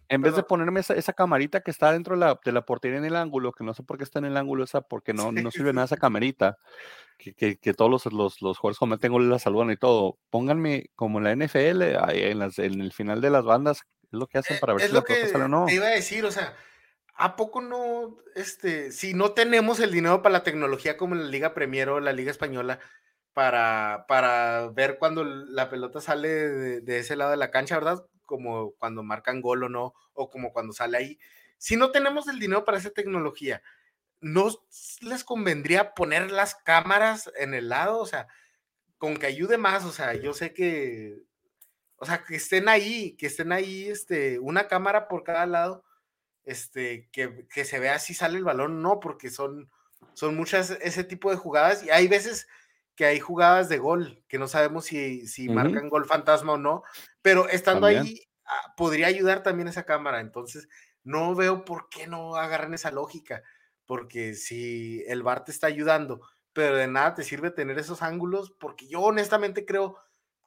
en 0.07 0.23
vez 0.23 0.35
de 0.35 0.41
ponerme 0.41 0.79
esa, 0.79 1.13
camarita 1.13 1.61
que 1.61 1.69
está 1.69 1.91
dentro 1.91 2.15
de 2.15 2.19
la, 2.19 2.39
de 2.43 2.51
la, 2.51 2.65
portería 2.65 2.97
en 2.97 3.05
el 3.05 3.15
ángulo, 3.15 3.51
que 3.51 3.63
no 3.63 3.75
sé 3.75 3.83
por 3.83 3.99
qué 3.99 4.03
está 4.03 4.17
en 4.17 4.25
el 4.25 4.37
ángulo 4.37 4.63
esa, 4.63 4.81
porque 4.81 5.13
no, 5.13 5.31
no 5.31 5.51
sirve 5.51 5.71
nada 5.71 5.85
esa 5.85 5.97
camarita, 5.97 6.57
que, 7.19 7.35
que, 7.35 7.57
que 7.57 7.75
todos 7.75 7.91
los, 7.91 8.05
los, 8.11 8.41
los, 8.41 8.57
jugadores 8.57 8.79
cometen 8.79 9.11
goles 9.11 9.29
la 9.29 9.37
saludan 9.37 9.69
y 9.69 9.77
todo. 9.77 10.17
Pónganme 10.31 10.89
como 10.95 11.19
en 11.19 11.25
la 11.25 11.35
NFL, 11.35 11.83
en, 11.83 12.39
las, 12.39 12.57
en 12.57 12.81
el 12.81 12.91
final 12.91 13.21
de 13.21 13.29
las 13.29 13.45
bandas, 13.45 13.83
es 14.11 14.19
lo 14.19 14.25
que 14.25 14.39
hacen 14.39 14.57
eh, 14.57 14.59
para 14.59 14.73
ver 14.73 14.87
si 14.87 14.93
la 14.93 15.03
pelota 15.03 15.27
sale 15.27 15.43
o 15.43 15.47
no. 15.47 15.67
Te 15.67 15.75
iba 15.75 15.85
a 15.85 15.91
decir, 15.91 16.25
o 16.25 16.31
sea, 16.31 16.55
¿a 17.13 17.35
poco 17.35 17.61
no, 17.61 18.17
este, 18.33 18.91
si 18.91 19.13
no 19.13 19.33
tenemos 19.33 19.79
el 19.79 19.91
dinero 19.91 20.23
para 20.23 20.33
la 20.33 20.43
tecnología 20.43 20.97
como 20.97 21.13
en 21.13 21.25
la 21.25 21.29
Liga 21.29 21.53
Premier 21.53 21.89
o 21.89 21.99
la 21.99 22.13
Liga 22.13 22.31
Española, 22.31 22.79
para, 23.39 24.03
para 24.05 24.67
ver 24.67 24.97
cuando 24.99 25.23
la 25.23 25.69
pelota 25.69 26.01
sale 26.01 26.27
de, 26.27 26.81
de 26.81 26.99
ese 26.99 27.15
lado 27.15 27.31
de 27.31 27.37
la 27.37 27.51
cancha, 27.51 27.75
¿verdad? 27.75 28.05
como 28.25 28.73
cuando 28.73 29.01
marcan 29.01 29.39
gol 29.39 29.63
o 29.63 29.69
no, 29.69 29.93
o 30.11 30.29
como 30.29 30.51
cuando 30.51 30.73
sale 30.73 30.97
ahí. 30.97 31.19
Si 31.57 31.77
no 31.77 31.89
tenemos 31.91 32.27
el 32.27 32.37
dinero 32.37 32.65
para 32.65 32.79
esa 32.79 32.89
tecnología, 32.89 33.61
¿no 34.19 34.49
les 34.99 35.23
convendría 35.23 35.93
poner 35.93 36.31
las 36.31 36.53
cámaras 36.53 37.31
en 37.37 37.53
el 37.53 37.69
lado? 37.69 37.99
O 37.99 38.05
sea, 38.05 38.27
con 38.97 39.15
que 39.15 39.27
ayude 39.27 39.57
más, 39.57 39.85
o 39.85 39.93
sea, 39.93 40.15
yo 40.15 40.33
sé 40.33 40.53
que, 40.53 41.23
o 41.95 42.05
sea, 42.05 42.25
que 42.25 42.35
estén 42.35 42.67
ahí, 42.67 43.15
que 43.15 43.27
estén 43.27 43.53
ahí, 43.53 43.87
este, 43.87 44.37
una 44.39 44.67
cámara 44.67 45.07
por 45.07 45.23
cada 45.23 45.45
lado, 45.45 45.85
este, 46.43 47.07
que, 47.13 47.47
que 47.47 47.63
se 47.63 47.79
vea 47.79 47.99
si 47.99 48.13
sale 48.13 48.37
el 48.37 48.43
balón, 48.43 48.81
no, 48.81 48.99
porque 48.99 49.29
son, 49.29 49.71
son 50.13 50.35
muchas 50.35 50.71
ese 50.81 51.05
tipo 51.05 51.31
de 51.31 51.37
jugadas 51.37 51.85
y 51.85 51.89
hay 51.89 52.09
veces 52.09 52.49
que 52.99 53.05
hay 53.05 53.21
jugadas 53.21 53.69
de 53.69 53.77
gol, 53.77 54.21
que 54.27 54.37
no 54.37 54.49
sabemos 54.49 54.83
si, 54.83 55.25
si 55.25 55.47
marcan 55.47 55.87
gol 55.87 56.03
fantasma 56.03 56.51
o 56.51 56.57
no, 56.57 56.83
pero 57.21 57.47
estando 57.47 57.87
ahí 57.87 58.27
ah, 58.43 58.73
podría 58.75 59.07
ayudar 59.07 59.41
también 59.41 59.69
esa 59.69 59.85
cámara. 59.85 60.19
Entonces, 60.19 60.67
no 61.05 61.33
veo 61.33 61.63
por 61.63 61.87
qué 61.87 62.07
no 62.07 62.35
agarran 62.35 62.73
esa 62.73 62.91
lógica, 62.91 63.41
porque 63.85 64.33
si 64.33 65.01
el 65.07 65.23
VAR 65.23 65.45
te 65.45 65.51
está 65.53 65.67
ayudando, 65.67 66.19
pero 66.51 66.75
de 66.75 66.87
nada 66.87 67.15
te 67.15 67.23
sirve 67.23 67.51
tener 67.51 67.79
esos 67.79 68.01
ángulos, 68.01 68.51
porque 68.59 68.89
yo 68.89 68.99
honestamente 68.99 69.65
creo 69.65 69.95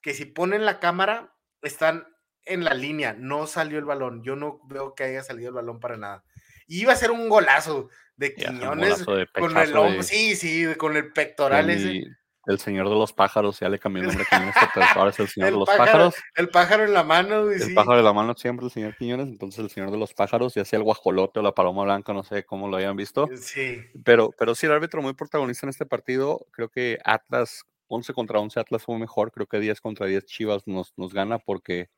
que 0.02 0.12
si 0.12 0.26
ponen 0.26 0.66
la 0.66 0.78
cámara, 0.78 1.34
están 1.62 2.06
en 2.44 2.64
la 2.64 2.74
línea, 2.74 3.14
no 3.14 3.46
salió 3.46 3.78
el 3.78 3.86
balón. 3.86 4.22
Yo 4.24 4.36
no 4.36 4.60
veo 4.64 4.94
que 4.94 5.04
haya 5.04 5.22
salido 5.22 5.48
el 5.48 5.54
balón 5.54 5.80
para 5.80 5.96
nada. 5.96 6.22
iba 6.66 6.92
a 6.92 6.96
ser 6.96 7.12
un 7.12 7.30
golazo 7.30 7.88
de 8.16 8.34
Quiñones 8.34 9.06
con 9.32 9.56
el 9.56 9.74
hombro, 9.74 10.02
sí, 10.02 10.36
sí, 10.36 10.66
con 10.76 10.98
el 10.98 11.14
pectoral 11.14 11.70
ese 11.70 12.04
el 12.46 12.58
señor 12.58 12.88
de 12.88 12.94
los 12.94 13.12
pájaros, 13.12 13.60
ya 13.60 13.68
le 13.68 13.78
cambió 13.78 14.02
el 14.02 14.08
nombre 14.08 14.24
a 14.30 14.36
Quiñones, 14.38 14.96
ahora 14.96 15.10
es 15.10 15.20
el 15.20 15.28
señor 15.28 15.52
de 15.52 15.58
los 15.58 15.68
pájaros. 15.68 16.14
El 16.34 16.48
pájaro 16.48 16.84
en 16.84 16.92
la 16.92 17.04
mano. 17.04 17.50
el 17.50 17.74
pájaro 17.74 17.98
en 17.98 18.04
la 18.04 18.12
mano 18.12 18.34
siempre 18.34 18.66
el 18.66 18.72
señor 18.72 18.96
Quiñones, 18.96 19.28
entonces 19.28 19.60
el 19.60 19.70
señor 19.70 19.90
de 19.90 19.98
los 19.98 20.14
pájaros, 20.14 20.54
ya 20.54 20.64
sea 20.64 20.78
el 20.78 20.82
guajolote 20.82 21.40
o 21.40 21.42
la 21.42 21.52
paloma 21.52 21.84
blanca, 21.84 22.12
no 22.12 22.22
sé 22.22 22.44
cómo 22.44 22.68
lo 22.68 22.76
hayan 22.76 22.96
visto. 22.96 23.28
Eh, 23.30 23.36
sí. 23.36 23.80
Pero, 24.04 24.34
pero 24.36 24.54
sí, 24.54 24.66
el 24.66 24.72
árbitro 24.72 25.02
muy 25.02 25.14
protagonista 25.14 25.66
en 25.66 25.70
este 25.70 25.86
partido, 25.86 26.46
creo 26.50 26.68
que 26.68 26.98
Atlas, 27.04 27.64
11 27.88 28.12
contra 28.14 28.40
11, 28.40 28.58
Atlas 28.58 28.82
fue 28.82 28.98
mejor, 28.98 29.32
creo 29.32 29.46
que 29.46 29.60
10 29.60 29.80
contra 29.80 30.06
10 30.06 30.24
Chivas 30.24 30.66
nos, 30.66 30.92
nos 30.96 31.12
gana 31.12 31.38
porque 31.38 31.90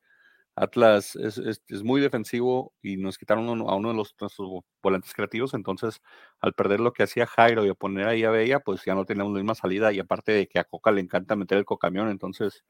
Atlas 0.55 1.15
es, 1.17 1.37
es, 1.37 1.83
muy 1.83 1.99
defensivo 1.99 2.73
y 2.81 2.95
nos 2.95 3.17
quitaron 3.17 3.47
a 3.49 3.75
uno 3.75 3.89
de 3.89 3.95
los 3.95 4.15
nuestros 4.21 4.63
volantes 4.81 5.13
creativos, 5.13 5.53
entonces 5.53 6.01
al 6.39 6.53
perder 6.53 6.79
lo 6.79 6.93
que 6.93 7.03
hacía 7.03 7.27
Jairo 7.27 7.65
y 7.65 7.69
a 7.69 7.73
poner 7.73 8.07
ahí 8.07 8.23
a 8.23 8.29
Bella, 8.29 8.61
pues 8.61 8.85
ya 8.85 8.95
no 8.95 9.05
teníamos 9.05 9.33
la 9.33 9.39
misma 9.39 9.55
salida 9.55 9.91
y 9.91 9.99
aparte 9.99 10.31
de 10.31 10.47
que 10.47 10.59
a 10.59 10.63
Coca 10.63 10.91
le 10.91 11.01
encanta 11.01 11.35
meter 11.35 11.57
el 11.57 11.65
cocamión, 11.65 12.09
entonces 12.09 12.63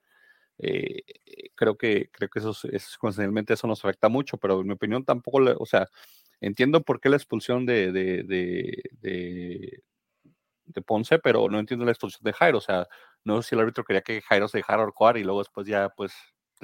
eh, 0.57 1.03
creo 1.55 1.77
que 1.77 2.09
creo 2.11 2.29
que 2.29 2.39
eso, 2.39 2.51
es, 2.51 2.97
eso 3.49 3.67
nos 3.67 3.85
afecta 3.85 4.09
mucho, 4.09 4.37
pero 4.37 4.61
en 4.61 4.67
mi 4.67 4.73
opinión 4.73 5.05
tampoco, 5.05 5.39
o 5.59 5.65
sea, 5.67 5.87
entiendo 6.41 6.83
por 6.83 6.99
qué 6.99 7.09
la 7.09 7.17
expulsión 7.17 7.65
de, 7.65 7.91
de, 7.91 8.23
de, 8.23 8.83
de, 9.01 9.83
de 10.65 10.81
Ponce, 10.81 11.19
pero 11.19 11.49
no 11.49 11.59
entiendo 11.59 11.85
la 11.85 11.91
expulsión 11.91 12.23
de 12.23 12.33
Jairo, 12.33 12.57
o 12.59 12.61
sea, 12.61 12.87
no 13.23 13.41
sé 13.41 13.49
si 13.49 13.55
el 13.55 13.61
árbitro 13.61 13.83
quería 13.83 14.01
que 14.01 14.21
Jairo 14.21 14.47
se 14.47 14.59
dejara 14.59 14.83
ahorcar 14.83 15.17
y 15.17 15.23
luego 15.23 15.39
después 15.39 15.67
ya 15.67 15.89
pues 15.89 16.13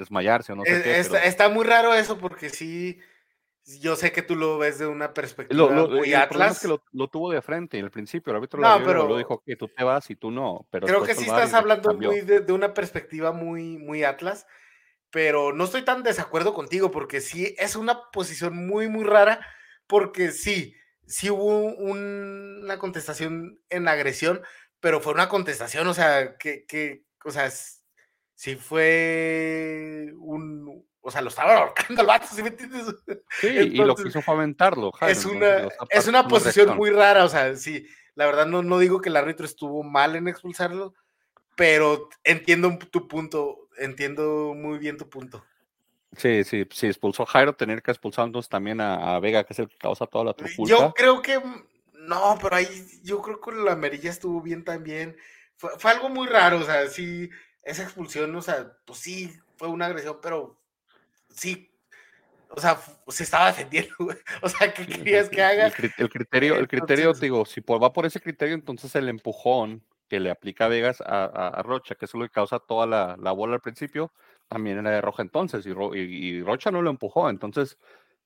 desmayarse 0.02 0.52
o 0.52 0.56
no 0.56 0.64
sé 0.64 0.78
eh, 0.78 0.82
qué. 0.82 1.26
Está, 1.26 1.48
muy 1.48 1.64
raro 1.64 1.94
eso 1.94 2.18
porque 2.18 2.50
sí, 2.50 2.98
yo 3.80 3.96
sé 3.96 4.12
que 4.12 4.22
tú 4.22 4.36
lo 4.36 4.58
ves 4.58 4.78
de 4.78 4.86
una 4.86 5.14
perspectiva 5.14 5.68
muy 5.68 6.14
Atlas. 6.14 6.56
Es 6.56 6.62
que 6.62 6.68
lo, 6.68 7.08
tuvo 7.08 7.30
de 7.30 7.42
frente 7.42 7.78
en 7.78 7.84
el 7.84 7.90
principio, 7.90 8.30
el 8.30 8.36
árbitro 8.36 8.60
no, 8.60 8.82
pero, 8.84 9.08
lo 9.08 9.16
dijo 9.16 9.42
que 9.44 9.56
tú 9.56 9.68
te 9.68 9.84
vas 9.84 10.10
y 10.10 10.16
tú 10.16 10.30
no. 10.30 10.66
Pero 10.70 10.86
creo 10.86 11.02
que 11.02 11.14
sí 11.14 11.24
estás 11.24 11.54
hablando 11.54 11.94
muy 11.94 12.20
de, 12.20 12.52
una 12.52 12.74
perspectiva 12.74 13.32
muy, 13.32 13.78
muy 13.78 14.04
Atlas, 14.04 14.46
pero 15.10 15.52
no 15.52 15.64
estoy 15.64 15.82
tan 15.82 16.02
desacuerdo 16.02 16.54
contigo 16.54 16.90
porque 16.90 17.20
sí 17.20 17.54
es 17.58 17.76
una 17.76 18.10
posición 18.10 18.66
muy, 18.66 18.88
muy 18.88 19.04
rara 19.04 19.46
porque 19.86 20.30
sí, 20.30 20.74
sí 21.06 21.30
hubo 21.30 21.66
una 21.66 22.78
contestación 22.78 23.60
en 23.68 23.88
agresión, 23.88 24.42
pero 24.80 25.00
fue 25.00 25.12
una 25.12 25.28
contestación, 25.28 25.86
o 25.86 25.94
sea, 25.94 26.36
que, 26.38 26.64
que 26.66 27.04
o 27.24 27.30
sea, 27.30 27.50
sí 28.42 28.56
fue 28.56 30.12
un, 30.18 30.84
o 31.00 31.10
sea, 31.12 31.22
lo 31.22 31.28
estaba 31.28 31.58
ahorcando 31.58 32.00
el 32.00 32.08
vato, 32.08 32.26
¿sí 32.34 32.42
me 32.42 32.48
entiendes? 32.48 32.86
Sí, 33.40 33.46
y 33.46 33.76
lo 33.76 33.94
que 33.94 34.08
hizo 34.08 34.20
fue 34.20 34.34
aventarlo. 34.34 34.90
es 35.02 35.24
una, 35.24 35.68
es 35.88 36.08
una 36.08 36.26
posición 36.26 36.76
muy 36.76 36.90
rara, 36.90 37.24
o 37.24 37.28
sea, 37.28 37.54
sí, 37.54 37.86
la 38.16 38.26
verdad 38.26 38.46
no, 38.46 38.64
no 38.64 38.80
digo 38.80 39.00
que 39.00 39.10
el 39.10 39.16
árbitro 39.16 39.46
estuvo 39.46 39.84
mal 39.84 40.16
en 40.16 40.26
expulsarlo, 40.26 40.92
pero 41.54 42.08
entiendo 42.24 42.76
tu 42.90 43.06
punto, 43.06 43.68
entiendo 43.78 44.54
muy 44.56 44.78
bien 44.78 44.96
tu 44.96 45.08
punto. 45.08 45.44
Sí, 46.16 46.42
sí, 46.42 46.66
sí, 46.72 46.88
expulsó 46.88 47.22
a 47.22 47.26
Jairo, 47.26 47.54
tener 47.54 47.80
que 47.80 47.92
expulsar 47.92 48.26
entonces 48.26 48.48
también 48.48 48.80
a, 48.80 49.20
Vega, 49.20 49.44
que 49.44 49.52
es 49.52 49.58
el 49.60 49.68
que 49.68 49.78
causa 49.78 50.04
toda 50.06 50.24
la 50.24 50.34
trifulca. 50.34 50.68
Yo 50.68 50.92
creo 50.94 51.22
que, 51.22 51.40
no, 51.94 52.36
pero 52.42 52.56
ahí 52.56 52.66
yo 53.04 53.22
creo 53.22 53.40
que 53.40 53.52
la 53.52 53.74
amarilla 53.74 54.10
estuvo 54.10 54.42
bien 54.42 54.64
también. 54.64 55.16
Fue, 55.56 55.70
fue 55.78 55.92
algo 55.92 56.08
muy 56.08 56.26
raro, 56.26 56.58
o 56.58 56.64
sea, 56.64 56.88
sí, 56.88 57.30
esa 57.62 57.82
expulsión, 57.84 58.34
o 58.34 58.42
sea, 58.42 58.76
pues 58.84 58.98
sí, 58.98 59.32
fue 59.56 59.68
una 59.68 59.86
agresión, 59.86 60.18
pero 60.20 60.58
sí, 61.28 61.70
o 62.54 62.60
sea, 62.60 62.78
se 63.08 63.22
estaba 63.22 63.46
defendiendo, 63.46 63.94
O 64.42 64.48
sea, 64.48 64.72
¿qué 64.72 64.86
querías 64.86 65.28
que 65.28 65.42
haga? 65.42 65.66
El, 65.66 65.72
criterio, 66.10 66.56
el 66.56 66.68
criterio, 66.68 67.12
digo, 67.14 67.44
si 67.46 67.60
va 67.60 67.92
por 67.92 68.06
ese 68.06 68.20
criterio, 68.20 68.54
entonces 68.54 68.94
el 68.94 69.08
empujón 69.08 69.82
que 70.08 70.20
le 70.20 70.30
aplica 70.30 70.68
Vegas 70.68 71.02
a, 71.06 71.62
Rocha, 71.64 71.94
que 71.94 72.04
es 72.04 72.12
lo 72.12 72.20
que 72.20 72.28
causa 72.28 72.58
toda 72.58 72.86
la, 72.86 73.32
bola 73.32 73.54
al 73.54 73.60
principio, 73.60 74.12
también 74.48 74.78
era 74.78 74.90
de 74.90 75.00
Roja 75.00 75.22
entonces, 75.22 75.64
y, 75.66 76.42
Rocha 76.42 76.70
no 76.70 76.82
lo 76.82 76.90
empujó, 76.90 77.30
entonces, 77.30 77.78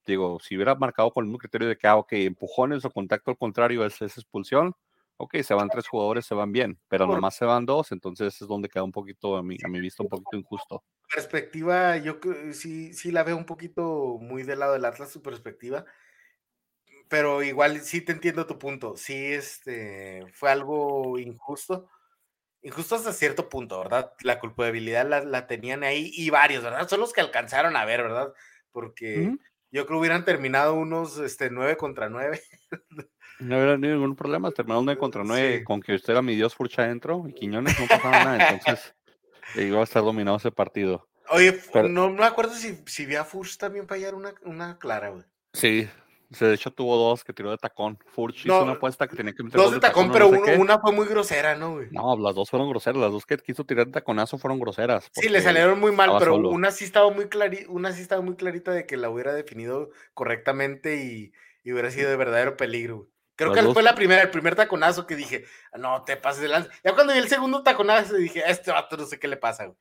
digo, 0.04 0.40
si 0.40 0.56
hubiera 0.56 0.74
marcado 0.74 1.12
con 1.12 1.22
el 1.22 1.28
mismo 1.28 1.38
criterio 1.38 1.68
de 1.68 1.76
que, 1.76 1.86
ah, 1.86 1.96
ok, 1.96 2.12
empujones 2.14 2.84
o 2.84 2.90
contacto 2.90 3.30
al 3.30 3.38
contrario 3.38 3.84
es, 3.84 4.02
es 4.02 4.18
expulsión, 4.18 4.74
ok, 5.18 5.36
se 5.42 5.54
van 5.54 5.68
tres 5.68 5.88
jugadores, 5.88 6.26
se 6.26 6.34
van 6.34 6.52
bien, 6.52 6.78
pero 6.88 7.06
nomás 7.06 7.36
se 7.36 7.44
van 7.44 7.66
dos, 7.66 7.92
entonces 7.92 8.40
es 8.40 8.48
donde 8.48 8.68
queda 8.68 8.82
un 8.82 8.92
poquito, 8.92 9.36
a 9.36 9.42
mi, 9.42 9.56
a 9.64 9.68
mi 9.68 9.80
vista, 9.80 10.02
un 10.02 10.08
poquito 10.08 10.36
injusto. 10.36 10.84
Perspectiva, 11.12 11.96
yo 11.96 12.18
sí, 12.52 12.92
sí 12.92 13.10
la 13.12 13.22
veo 13.22 13.36
un 13.36 13.46
poquito 13.46 14.18
muy 14.20 14.42
del 14.42 14.58
lado 14.58 14.74
del 14.74 14.84
Atlas, 14.84 15.10
su 15.10 15.22
perspectiva, 15.22 15.84
pero 17.08 17.42
igual 17.42 17.80
sí 17.80 18.00
te 18.00 18.12
entiendo 18.12 18.46
tu 18.46 18.58
punto, 18.58 18.96
sí, 18.96 19.32
este, 19.32 20.26
fue 20.32 20.50
algo 20.50 21.18
injusto, 21.18 21.88
injusto 22.62 22.96
hasta 22.96 23.12
cierto 23.12 23.48
punto, 23.48 23.78
¿verdad? 23.78 24.12
La 24.22 24.38
culpabilidad 24.38 25.06
la, 25.08 25.22
la 25.22 25.46
tenían 25.46 25.84
ahí 25.84 26.10
y 26.14 26.30
varios, 26.30 26.62
¿verdad? 26.62 26.88
Son 26.88 27.00
los 27.00 27.12
que 27.12 27.20
alcanzaron 27.20 27.76
a 27.76 27.84
ver, 27.84 28.02
¿verdad? 28.02 28.34
Porque 28.72 29.36
yo 29.70 29.86
creo 29.86 29.96
que 29.96 30.00
hubieran 30.00 30.24
terminado 30.24 30.74
unos 30.74 31.18
este, 31.18 31.50
9 31.50 31.76
contra 31.76 32.08
9. 32.08 32.42
No 33.38 33.56
hubiera 33.56 33.76
ningún 33.76 34.16
problema, 34.16 34.50
terminó 34.50 34.80
9 34.82 34.98
contra 34.98 35.22
9 35.24 35.64
con 35.64 35.80
que 35.80 35.94
usted 35.94 36.12
era 36.12 36.22
mi 36.22 36.34
Dios 36.34 36.54
Furcha 36.54 36.82
adentro 36.82 37.24
y 37.28 37.32
Quiñones 37.32 37.78
no 37.78 37.86
pasaba 37.86 38.24
nada, 38.24 38.50
entonces 38.50 38.94
iba 39.56 39.80
a 39.80 39.84
estar 39.84 40.02
dominado 40.02 40.36
ese 40.36 40.50
partido. 40.50 41.06
Oye, 41.30 41.58
no, 41.88 42.10
me 42.10 42.24
acuerdo 42.24 42.54
si, 42.54 42.78
si 42.86 43.04
vi 43.04 43.16
a 43.16 43.24
Furch 43.24 43.58
también 43.58 43.86
fallar 43.88 44.14
una, 44.14 44.34
una 44.44 44.78
clara, 44.78 45.10
güey. 45.10 45.24
Sí, 45.52 45.88
de 46.30 46.54
hecho 46.54 46.72
tuvo 46.72 46.96
dos 46.96 47.24
que 47.24 47.32
tiró 47.32 47.50
de 47.50 47.58
tacón. 47.58 47.98
Furch 48.06 48.46
hizo 48.46 48.62
una 48.62 48.72
apuesta 48.72 49.06
que 49.06 49.16
tenía 49.16 49.32
que 49.32 49.42
meter 49.42 49.60
Dos 49.60 49.72
de 49.72 49.80
tacón, 49.80 50.10
pero 50.12 50.28
una 50.28 50.78
fue 50.78 50.92
muy 50.92 51.06
grosera, 51.06 51.54
¿no, 51.54 51.74
güey? 51.74 51.88
No, 51.90 52.16
las 52.18 52.34
dos 52.34 52.50
fueron 52.50 52.68
groseras. 52.68 53.00
Las 53.00 53.12
dos 53.12 53.24
que 53.24 53.36
quiso 53.38 53.64
tirar 53.64 53.86
de 53.86 53.92
taconazo 53.92 54.38
fueron 54.38 54.58
groseras. 54.58 55.08
Sí, 55.12 55.28
le 55.28 55.40
salieron 55.40 55.78
muy 55.78 55.92
mal, 55.92 56.10
pero 56.18 56.36
una 56.36 56.70
sí 56.70 56.84
estaba 56.84 57.10
muy 57.10 57.28
clarita, 57.28 57.70
una 57.70 57.92
sí 57.92 58.02
estaba 58.02 58.22
muy 58.22 58.36
clarita 58.36 58.72
de 58.72 58.86
que 58.86 58.96
la 58.96 59.08
hubiera 59.10 59.32
definido 59.32 59.90
correctamente 60.14 60.96
y, 61.04 61.32
hubiera 61.70 61.90
sido 61.90 62.10
de 62.10 62.16
verdadero 62.16 62.56
peligro. 62.56 63.08
Creo 63.36 63.52
que 63.52 63.62
fue 63.62 63.82
la 63.82 63.94
primera, 63.94 64.22
el 64.22 64.30
primer 64.30 64.56
taconazo 64.56 65.06
que 65.06 65.14
dije, 65.14 65.44
no 65.78 66.02
te 66.04 66.16
pases 66.16 66.42
de 66.42 66.48
lanza. 66.48 66.70
Ya 66.82 66.94
cuando 66.94 67.12
vi 67.12 67.18
el 67.18 67.28
segundo 67.28 67.62
taconazo 67.62 68.16
dije, 68.16 68.42
a 68.42 68.48
este 68.48 68.70
vato 68.70 68.96
no 68.96 69.04
sé 69.04 69.18
qué 69.18 69.28
le 69.28 69.36
pasa, 69.36 69.66
güey. 69.66 69.78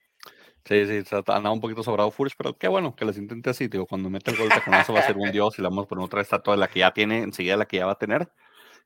Sí, 0.65 1.03
sí, 1.03 1.15
andaba 1.27 1.51
un 1.51 1.61
poquito 1.61 1.83
sobrado 1.83 2.09
Furch, 2.09 2.33
pero 2.35 2.57
qué 2.57 2.67
bueno 2.67 2.95
que 2.95 3.05
les 3.05 3.17
intente 3.17 3.51
así, 3.51 3.67
digo, 3.67 3.85
cuando 3.85 4.09
mete 4.09 4.31
el 4.31 4.37
gol 4.37 4.49
de 4.49 4.55
taconazo 4.55 4.93
va 4.93 4.99
a 4.99 5.03
ser 5.03 5.15
un 5.15 5.31
dios 5.31 5.57
y 5.57 5.61
la 5.61 5.69
vamos 5.69 5.85
a 5.85 5.87
poner 5.87 6.03
otra 6.03 6.21
estatua 6.21 6.55
de 6.55 6.59
la 6.59 6.67
que 6.67 6.79
ya 6.79 6.91
tiene, 6.91 7.19
enseguida 7.19 7.55
la 7.55 7.65
que 7.65 7.77
ya 7.77 7.85
va 7.85 7.93
a 7.93 7.99
tener. 7.99 8.29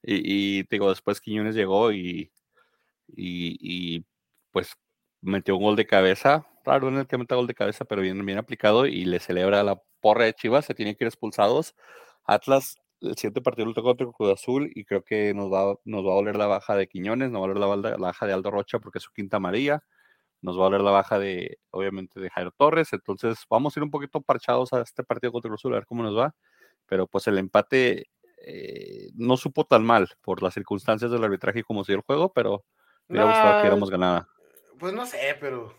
Y, 0.03 0.63
digo, 0.67 0.89
después 0.89 1.21
Quiñones 1.21 1.55
llegó 1.55 1.91
y, 1.91 2.31
y, 3.07 4.05
pues 4.51 4.75
metió 5.21 5.55
un 5.55 5.63
gol 5.63 5.75
de 5.77 5.87
cabeza, 5.87 6.45
raro 6.65 6.89
en 6.89 6.97
el 6.97 7.07
que 7.07 7.17
meta 7.17 7.35
gol 7.35 7.47
de 7.47 7.55
cabeza, 7.55 7.85
pero 7.85 8.01
bien, 8.01 8.25
bien 8.25 8.37
aplicado 8.37 8.85
y 8.85 9.05
le 9.05 9.19
celebra 9.19 9.63
la 9.63 9.81
porra 10.01 10.25
de 10.25 10.33
Chivas, 10.33 10.65
se 10.65 10.75
tiene 10.75 10.95
que 10.95 11.05
ir 11.05 11.07
expulsados. 11.07 11.75
Atlas, 12.25 12.77
el 13.01 13.15
siguiente 13.15 13.41
partido 13.41 13.67
lo 13.67 13.73
tocó 13.73 13.89
contra 13.89 14.07
Cruz 14.07 14.31
Azul 14.31 14.71
y 14.75 14.85
creo 14.85 15.03
que 15.03 15.33
nos 15.33 15.51
va, 15.51 15.75
nos 15.85 16.05
va 16.05 16.11
a 16.11 16.15
doler 16.15 16.35
la 16.35 16.47
baja 16.47 16.75
de 16.75 16.87
Quiñones, 16.87 17.31
nos 17.31 17.41
va 17.41 17.45
a 17.45 17.47
doler 17.49 17.81
la, 17.81 17.91
la 17.91 18.07
baja 18.07 18.25
de 18.25 18.33
Aldo 18.33 18.51
Rocha 18.51 18.79
porque 18.79 18.99
es 18.99 19.03
su 19.03 19.11
quinta 19.11 19.37
amarilla 19.37 19.83
nos 20.41 20.57
va 20.57 20.61
a 20.61 20.63
doler 20.65 20.81
la 20.81 20.91
baja 20.91 21.19
de, 21.19 21.59
obviamente, 21.71 22.19
de 22.19 22.29
Jairo 22.29 22.51
Torres. 22.51 22.93
Entonces, 22.93 23.39
vamos 23.49 23.75
a 23.75 23.79
ir 23.79 23.83
un 23.83 23.91
poquito 23.91 24.21
parchados 24.21 24.73
a 24.73 24.81
este 24.81 25.03
partido 25.03 25.31
contra 25.31 25.49
Cruz 25.49 25.61
Azul, 25.61 25.73
a 25.73 25.77
ver 25.77 25.85
cómo 25.85 26.03
nos 26.03 26.17
va. 26.17 26.35
Pero 26.85 27.07
pues 27.07 27.27
el 27.27 27.37
empate 27.37 28.09
eh, 28.45 29.09
no 29.15 29.37
supo 29.37 29.65
tan 29.65 29.83
mal 29.83 30.09
por 30.21 30.41
las 30.41 30.53
circunstancias 30.53 31.11
del 31.11 31.23
arbitraje 31.23 31.59
y 31.59 31.63
cómo 31.63 31.83
se 31.83 31.91
dio 31.91 31.97
el 31.97 32.05
juego, 32.05 32.31
pero 32.33 32.65
me 33.07 33.15
hubiera 33.15 33.31
gustado 33.31 33.61
que 33.61 33.67
éramos 33.67 33.89
ganada. 33.89 34.29
Pues 34.79 34.93
no 34.93 35.05
sé, 35.05 35.35
pero 35.39 35.75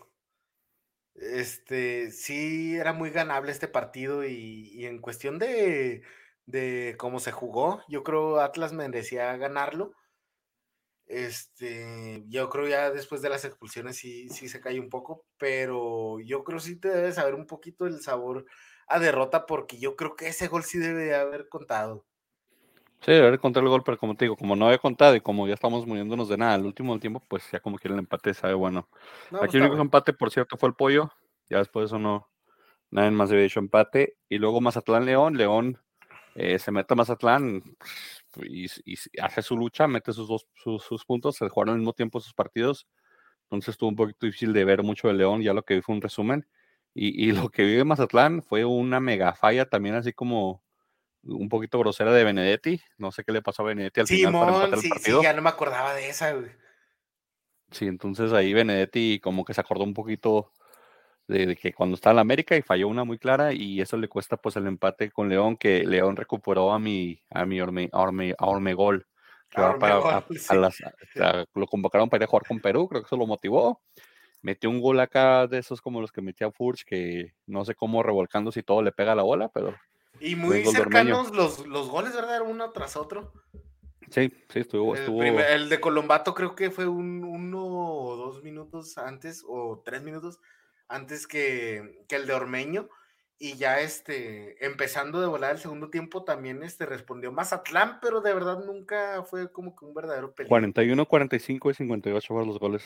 este 1.15 2.11
sí 2.11 2.75
era 2.75 2.93
muy 2.93 3.09
ganable 3.09 3.51
este 3.51 3.67
partido 3.67 4.25
y, 4.25 4.85
en 4.85 4.99
cuestión 4.99 5.39
de, 5.39 6.03
de, 6.45 6.95
cómo 6.97 7.19
se 7.19 7.31
jugó, 7.31 7.83
yo 7.87 8.03
creo 8.03 8.39
Atlas 8.39 8.73
merecía 8.73 9.35
ganarlo. 9.37 9.93
Este, 11.05 12.23
yo 12.27 12.49
creo 12.49 12.67
ya 12.67 12.89
después 12.89 13.21
de 13.21 13.29
las 13.29 13.43
expulsiones 13.43 13.97
sí, 13.97 14.29
sí 14.29 14.47
se 14.47 14.61
cae 14.61 14.79
un 14.79 14.89
poco, 14.89 15.25
pero 15.37 16.19
yo 16.21 16.43
creo 16.43 16.59
sí 16.59 16.77
te 16.79 16.87
debe 16.87 17.11
saber 17.11 17.35
un 17.35 17.45
poquito 17.45 17.85
el 17.85 18.01
sabor 18.01 18.45
a 18.87 18.99
derrota 18.99 19.45
porque 19.45 19.77
yo 19.77 19.95
creo 19.95 20.15
que 20.15 20.27
ese 20.27 20.47
gol 20.47 20.63
sí 20.63 20.79
debe 20.79 21.13
haber 21.15 21.49
contado. 21.49 22.05
Sí, 23.01 23.11
debe 23.11 23.27
haber 23.27 23.39
contado 23.39 23.65
el 23.65 23.69
gol, 23.69 23.83
pero 23.83 23.97
como 23.97 24.15
te 24.15 24.25
digo, 24.25 24.37
como 24.37 24.55
no 24.55 24.67
había 24.67 24.77
contado 24.77 25.15
y 25.15 25.21
como 25.21 25.47
ya 25.47 25.55
estamos 25.55 25.87
muriéndonos 25.87 26.29
de 26.29 26.37
nada 26.37 26.55
el 26.55 26.65
último 26.65 26.99
tiempo, 26.99 27.21
pues 27.27 27.43
ya 27.51 27.59
como 27.59 27.77
que 27.77 27.87
el 27.87 27.97
empate 27.97 28.33
sabe 28.33 28.53
bueno. 28.53 28.87
Aquí 29.41 29.57
el 29.57 29.63
único 29.63 29.81
empate, 29.81 30.13
por 30.13 30.29
cierto, 30.29 30.55
fue 30.55 30.69
el 30.69 30.75
pollo. 30.75 31.11
Ya 31.49 31.57
después 31.57 31.83
de 31.83 31.85
eso 31.87 31.99
no, 31.99 32.29
nadie 32.91 33.09
más 33.09 33.31
había 33.31 33.43
hecho 33.43 33.59
empate. 33.59 34.17
Y 34.29 34.37
luego 34.37 34.61
Mazatlán 34.61 35.05
León, 35.05 35.35
León 35.35 35.79
eh, 36.35 36.59
se 36.59 36.71
mete 36.71 36.93
a 36.93 36.97
Mazatlán, 36.97 37.63
y, 38.43 38.67
hace 39.21 39.41
su 39.41 39.57
lucha, 39.57 39.87
mete 39.87 40.13
sus 40.13 40.27
dos 40.27 40.47
sus, 40.55 41.05
puntos, 41.05 41.35
se 41.35 41.49
jugaron 41.49 41.73
al 41.73 41.79
mismo 41.79 41.93
tiempo 41.93 42.19
sus 42.19 42.33
partidos, 42.33 42.87
entonces 43.43 43.73
estuvo 43.73 43.89
un 43.89 43.95
poquito 43.95 44.25
difícil 44.25 44.53
de 44.53 44.63
ver 44.63 44.83
mucho 44.83 45.07
de 45.07 45.15
León, 45.15 45.41
ya 45.41 45.53
lo 45.53 45.63
que 45.63 45.75
vi 45.75 45.81
fue 45.81 45.95
un 45.95 46.01
resumen, 46.01 46.47
y, 46.93 47.31
lo 47.31 47.49
que 47.49 47.63
vive 47.63 47.83
Mazatlán 47.85 48.43
fue 48.43 48.65
una 48.65 48.99
mega 48.99 49.33
falla 49.33 49.65
también 49.69 49.95
así 49.95 50.11
como 50.11 50.61
un 51.23 51.49
poquito 51.49 51.79
grosera 51.79 52.11
de 52.11 52.23
Benedetti, 52.23 52.81
no 52.97 53.11
sé 53.11 53.23
qué 53.23 53.31
le 53.31 53.41
pasó 53.41 53.61
a 53.61 53.67
Benedetti 53.67 54.01
al 54.01 54.07
final 54.07 54.33
para 54.33 54.65
el 54.65 54.89
partido. 54.89 55.19
Sí, 55.19 55.23
ya 55.23 55.33
no 55.33 55.41
me 55.41 55.49
acordaba 55.49 55.93
de 55.93 56.09
esa, 56.09 56.35
Sí, 57.71 57.87
entonces 57.87 58.33
ahí 58.33 58.53
Benedetti 58.53 59.19
como 59.21 59.45
que 59.45 59.53
se 59.53 59.61
acordó 59.61 59.85
un 59.85 59.93
poquito 59.93 60.51
de, 61.31 61.55
que 61.55 61.73
cuando 61.73 61.95
está 61.95 62.11
en 62.11 62.17
la 62.17 62.21
América 62.21 62.55
y 62.55 62.61
falló 62.61 62.87
una 62.87 63.03
muy 63.03 63.17
clara 63.17 63.53
y 63.53 63.81
eso 63.81 63.97
le 63.97 64.07
cuesta 64.07 64.37
pues 64.37 64.55
el 64.57 64.67
empate 64.67 65.09
con 65.11 65.29
León, 65.29 65.57
que 65.57 65.83
León 65.83 66.15
recuperó 66.15 66.71
a 66.71 66.79
mi, 66.79 67.21
a 67.29 67.45
mi 67.45 67.61
Orme, 67.61 67.89
Ormegol. 67.91 69.07
Que 69.49 69.61
para, 69.79 70.23
lo 71.55 71.67
convocaron 71.67 72.09
para 72.09 72.23
ir 72.23 72.25
a 72.25 72.27
jugar 72.27 72.47
con 72.47 72.61
Perú, 72.61 72.87
creo 72.87 73.01
que 73.01 73.07
eso 73.07 73.17
lo 73.17 73.27
motivó. 73.27 73.81
Metió 74.41 74.69
un 74.69 74.79
gol 74.79 74.99
acá 74.99 75.45
de 75.47 75.57
esos 75.57 75.81
como 75.81 75.99
los 75.99 76.11
que 76.11 76.21
metía 76.21 76.51
Furch, 76.51 76.85
que 76.85 77.33
no 77.47 77.65
sé 77.65 77.75
cómo 77.75 78.01
revolcando 78.01 78.51
si 78.51 78.63
todo 78.63 78.81
le 78.81 78.91
pega 78.91 79.13
la 79.13 79.23
bola, 79.23 79.49
pero. 79.49 79.75
Y 80.19 80.35
muy 80.35 80.65
cercanos 80.65 81.31
los, 81.35 81.65
los, 81.67 81.89
goles, 81.89 82.15
¿verdad? 82.15 82.41
Uno 82.47 82.71
tras 82.71 82.95
otro. 82.95 83.33
Sí, 84.09 84.31
sí, 84.49 84.59
estuvo. 84.59 84.95
El, 84.95 85.39
el 85.39 85.69
de 85.69 85.79
Colombato 85.81 86.33
creo 86.33 86.55
que 86.55 86.71
fue 86.71 86.87
un 86.87 87.23
uno 87.23 87.65
o 87.65 88.15
dos 88.15 88.41
minutos 88.41 88.97
antes, 88.97 89.43
o 89.47 89.81
tres 89.83 90.01
minutos 90.01 90.39
antes 90.91 91.25
que, 91.27 92.05
el 92.09 92.27
de 92.27 92.33
Ormeño. 92.33 92.89
Y 93.39 93.55
ya 93.55 93.79
este, 93.79 94.63
empezando 94.63 95.19
de 95.19 95.25
volar 95.25 95.53
el 95.53 95.57
segundo 95.57 95.89
tiempo, 95.89 96.23
también 96.23 96.61
este, 96.61 96.85
respondió 96.85 97.31
Mazatlán, 97.31 97.97
pero 97.99 98.21
de 98.21 98.35
verdad 98.35 98.63
nunca 98.63 99.23
fue 99.23 99.51
como 99.51 99.75
que 99.75 99.83
un 99.83 99.95
verdadero 99.95 100.35
peligro. 100.35 100.49
41, 100.49 101.07
45 101.07 101.71
y 101.71 101.73
58 101.73 102.27
fueron 102.27 102.47
los 102.47 102.59
goles. 102.59 102.83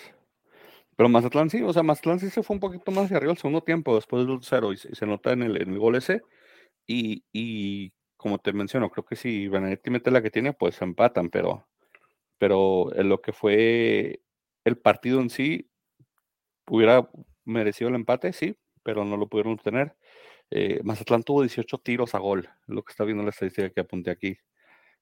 Pero 0.96 1.10
Mazatlán 1.10 1.50
sí, 1.50 1.62
o 1.62 1.74
sea, 1.74 1.84
Mazatlán 1.84 2.22
sí 2.22 2.30
se 2.30 2.42
fue 2.42 2.54
un 2.54 2.62
poquito 2.62 2.90
más 2.92 3.06
hacia 3.06 3.18
arriba 3.18 3.34
el 3.34 3.38
segundo 3.38 3.64
tiempo, 3.64 3.96
después 3.96 4.26
del 4.26 4.40
0, 4.42 4.72
y, 4.72 4.78
se 4.78 5.06
nota 5.06 5.34
en 5.34 5.44
el, 5.44 5.62
en 5.62 5.74
el 5.74 5.80
gol 5.80 5.96
ese. 5.96 6.22
Y, 6.88 7.26
y, 7.34 7.92
como 8.16 8.40
te 8.40 8.54
menciono, 8.54 8.90
creo 8.90 9.04
que 9.04 9.18
si 9.18 9.50
Benedetti 9.50 9.90
mete 9.90 10.10
la 10.10 10.22
que 10.22 10.32
tiene, 10.32 10.54
pues 10.54 10.82
empatan, 10.82 11.30
pero, 11.30 11.68
pero 12.38 12.96
en 12.96 13.10
lo 13.10 13.22
que 13.22 13.34
fue 13.34 14.22
el 14.64 14.78
partido 14.78 15.20
en 15.20 15.30
sí, 15.30 15.70
hubiera 16.68 17.10
mereció 17.46 17.88
el 17.88 17.96
empate, 17.96 18.34
sí, 18.34 18.58
pero 18.84 19.06
no 19.06 19.18
lo 19.18 19.28
pudieron 19.28 19.54
obtener. 19.54 19.96
Eh, 20.52 20.80
Mazatlán 20.84 21.24
tuvo 21.24 21.42
18 21.42 21.78
tiros 21.80 22.14
a 22.16 22.20
gol, 22.20 22.50
lo 22.68 22.84
que 22.84 22.92
está 22.92 23.04
viendo 23.04 23.24
la 23.24 23.30
estadística 23.30 23.70
que 23.70 23.82
apunté 23.82 24.12
aquí. 24.12 24.38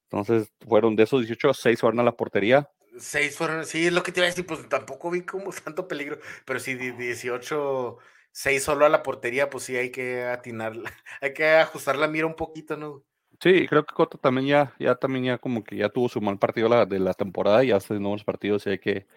Entonces, 0.04 0.54
fueron 0.68 0.96
de 0.96 1.04
esos 1.04 1.22
18, 1.22 1.54
6 1.54 1.80
fueron 1.80 2.00
a 2.00 2.04
la 2.04 2.16
portería. 2.16 2.70
6 2.98 3.36
fueron, 3.36 3.66
sí, 3.66 3.88
es 3.88 3.94
lo 3.94 4.04
que 4.04 4.12
te 4.12 4.20
iba 4.20 4.28
a 4.28 4.30
decir, 4.30 4.46
pues 4.46 4.68
tampoco 4.70 5.10
vi 5.10 5.22
como 5.24 5.52
tanto 5.64 5.88
peligro, 5.88 6.20
pero 6.46 6.60
sí, 6.60 6.76
18, 6.76 7.98
6 8.32 8.64
solo 8.64 8.86
a 8.86 8.90
la 8.90 9.04
portería, 9.04 9.50
pues 9.50 9.64
sí 9.64 9.76
hay 9.76 9.92
que 9.92 10.24
atinar, 10.24 10.74
hay 11.22 11.34
que 11.34 11.48
ajustar 11.50 11.98
la 11.98 12.08
mira 12.08 12.28
un 12.28 12.36
poquito, 12.36 12.78
¿no? 12.78 13.04
Sí, 13.42 13.68
creo 13.68 13.86
que 13.86 13.94
Cota 13.94 14.18
también 14.18 14.48
ya, 14.48 14.76
ya 14.80 14.96
también 14.96 15.26
ya 15.26 15.38
como 15.38 15.64
que 15.64 15.76
ya 15.76 15.90
tuvo 15.90 16.08
su 16.08 16.22
mal 16.22 16.38
partido 16.38 16.86
de 16.86 17.00
la 17.00 17.14
temporada 17.14 17.64
y 17.64 17.72
hace 17.72 17.96
nuevos 17.96 18.24
partidos 18.24 18.66
y 18.68 18.70
hay 18.70 18.80
que 18.80 19.08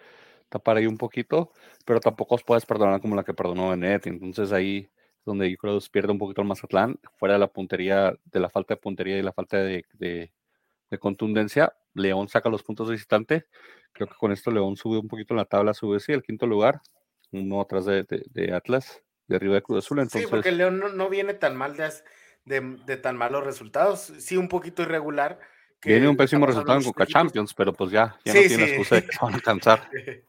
tapar 0.49 0.77
ahí 0.77 0.85
un 0.85 0.97
poquito, 0.97 1.51
pero 1.85 1.99
tampoco 1.99 2.35
os 2.35 2.43
puedes 2.43 2.65
perdonar 2.65 3.01
como 3.01 3.15
la 3.15 3.23
que 3.23 3.33
perdonó 3.33 3.69
Benet. 3.69 4.07
Entonces 4.07 4.51
ahí 4.51 4.89
es 5.19 5.25
donde 5.25 5.49
yo 5.49 5.57
creo 5.57 5.79
que 5.79 5.85
pierde 5.91 6.11
un 6.11 6.19
poquito 6.19 6.41
el 6.41 6.47
Mazatlán, 6.47 6.99
fuera 7.17 7.33
de 7.33 7.39
la 7.39 7.47
puntería, 7.47 8.13
de 8.25 8.39
la 8.39 8.49
falta 8.49 8.75
de 8.75 8.79
puntería 8.79 9.17
y 9.17 9.21
la 9.21 9.33
falta 9.33 9.57
de, 9.57 9.85
de, 9.93 10.31
contundencia. 10.99 11.73
León 11.93 12.29
saca 12.29 12.49
los 12.49 12.63
puntos 12.63 12.87
de 12.87 12.93
visitante. 12.93 13.45
Creo 13.91 14.07
que 14.07 14.15
con 14.15 14.31
esto 14.31 14.51
León 14.51 14.77
sube 14.77 14.97
un 14.97 15.07
poquito 15.07 15.33
en 15.33 15.39
la 15.39 15.45
tabla, 15.45 15.73
sube 15.73 15.99
sí, 15.99 16.13
el 16.13 16.23
quinto 16.23 16.47
lugar, 16.47 16.81
uno 17.31 17.61
atrás 17.61 17.85
de, 17.85 18.05
de, 18.07 18.53
Atlas, 18.53 19.03
de 19.27 19.35
arriba 19.35 19.55
de 19.55 19.61
Cruz 19.61 19.85
Azul. 19.85 19.99
Entonces... 19.99 20.21
Sí, 20.21 20.27
porque 20.29 20.51
León 20.51 20.81
no, 20.95 21.09
viene 21.09 21.33
tan 21.33 21.57
mal 21.57 21.75
de, 21.75 22.61
de, 22.85 22.97
tan 22.97 23.17
malos 23.17 23.43
resultados. 23.43 24.13
Sí, 24.19 24.37
un 24.37 24.47
poquito 24.47 24.81
irregular. 24.81 25.39
Viene 25.83 26.07
un 26.07 26.17
pésimo 26.17 26.45
resultado 26.45 26.79
en 26.79 26.85
Coca 26.85 27.05
Champions, 27.05 27.53
pero 27.53 27.73
pues 27.73 27.91
ya, 27.91 28.17
ya 28.25 28.33
no 28.33 28.41
tiene 28.41 28.63
excusa 28.63 28.95
de 28.95 29.05
que 29.05 29.11
se 29.11 29.19
van 29.21 29.33
a 29.33 29.35
alcanzar. 29.35 29.89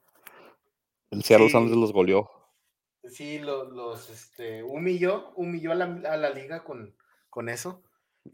El 1.11 1.23
Seattle 1.25 1.49
sí. 1.49 1.81
los 1.81 1.93
goleó. 1.93 2.31
Sí, 3.05 3.39
los, 3.39 4.11
este, 4.11 4.63
humilló, 4.63 5.33
humilló 5.35 5.73
a 5.73 5.75
la, 5.75 6.31
liga 6.31 6.63
con, 6.65 6.95
con, 7.31 7.49
eso, 7.49 7.83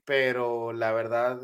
pero 0.04 0.72
la 0.72 0.92
verdad, 0.92 1.40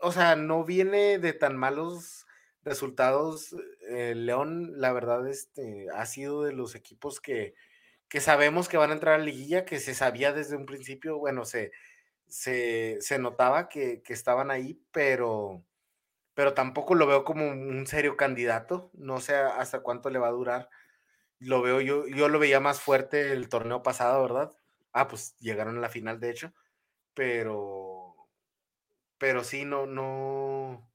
o 0.00 0.12
sea, 0.12 0.36
no 0.36 0.64
viene 0.64 1.18
de 1.18 1.32
tan 1.32 1.56
malos 1.56 2.26
resultados. 2.62 3.56
León, 3.88 4.80
la 4.80 4.92
verdad, 4.92 5.26
este, 5.26 5.88
ha 5.92 6.06
sido 6.06 6.44
de 6.44 6.52
los 6.52 6.76
equipos 6.76 7.20
que, 7.20 7.54
que 8.08 8.20
sabemos 8.20 8.68
que 8.68 8.76
van 8.76 8.90
a 8.90 8.94
entrar 8.94 9.14
a 9.14 9.18
la 9.18 9.24
liguilla, 9.24 9.64
que 9.64 9.80
se 9.80 9.94
sabía 9.94 10.32
desde 10.32 10.56
un 10.56 10.66
principio, 10.66 11.18
bueno, 11.18 11.44
se, 11.44 11.72
se, 12.28 12.98
se 13.00 13.18
notaba 13.18 13.68
que, 13.68 14.02
que, 14.02 14.12
estaban 14.12 14.50
ahí, 14.50 14.80
pero 14.92 15.64
pero 16.34 16.54
tampoco 16.54 16.94
lo 16.94 17.06
veo 17.06 17.24
como 17.24 17.48
un 17.48 17.86
serio 17.86 18.16
candidato. 18.16 18.90
No 18.94 19.20
sé 19.20 19.36
hasta 19.36 19.80
cuánto 19.80 20.10
le 20.10 20.18
va 20.18 20.28
a 20.28 20.32
durar. 20.32 20.70
Lo 21.38 21.62
veo 21.62 21.80
yo, 21.80 22.06
yo 22.08 22.28
lo 22.28 22.38
veía 22.38 22.60
más 22.60 22.80
fuerte 22.80 23.32
el 23.32 23.48
torneo 23.48 23.82
pasado, 23.82 24.22
¿verdad? 24.22 24.52
Ah, 24.92 25.08
pues 25.08 25.36
llegaron 25.38 25.78
a 25.78 25.80
la 25.80 25.88
final, 25.88 26.20
de 26.20 26.30
hecho. 26.30 26.52
Pero, 27.14 28.14
pero 29.18 29.44
sí, 29.44 29.64
no, 29.64 29.86
no, 29.86 30.90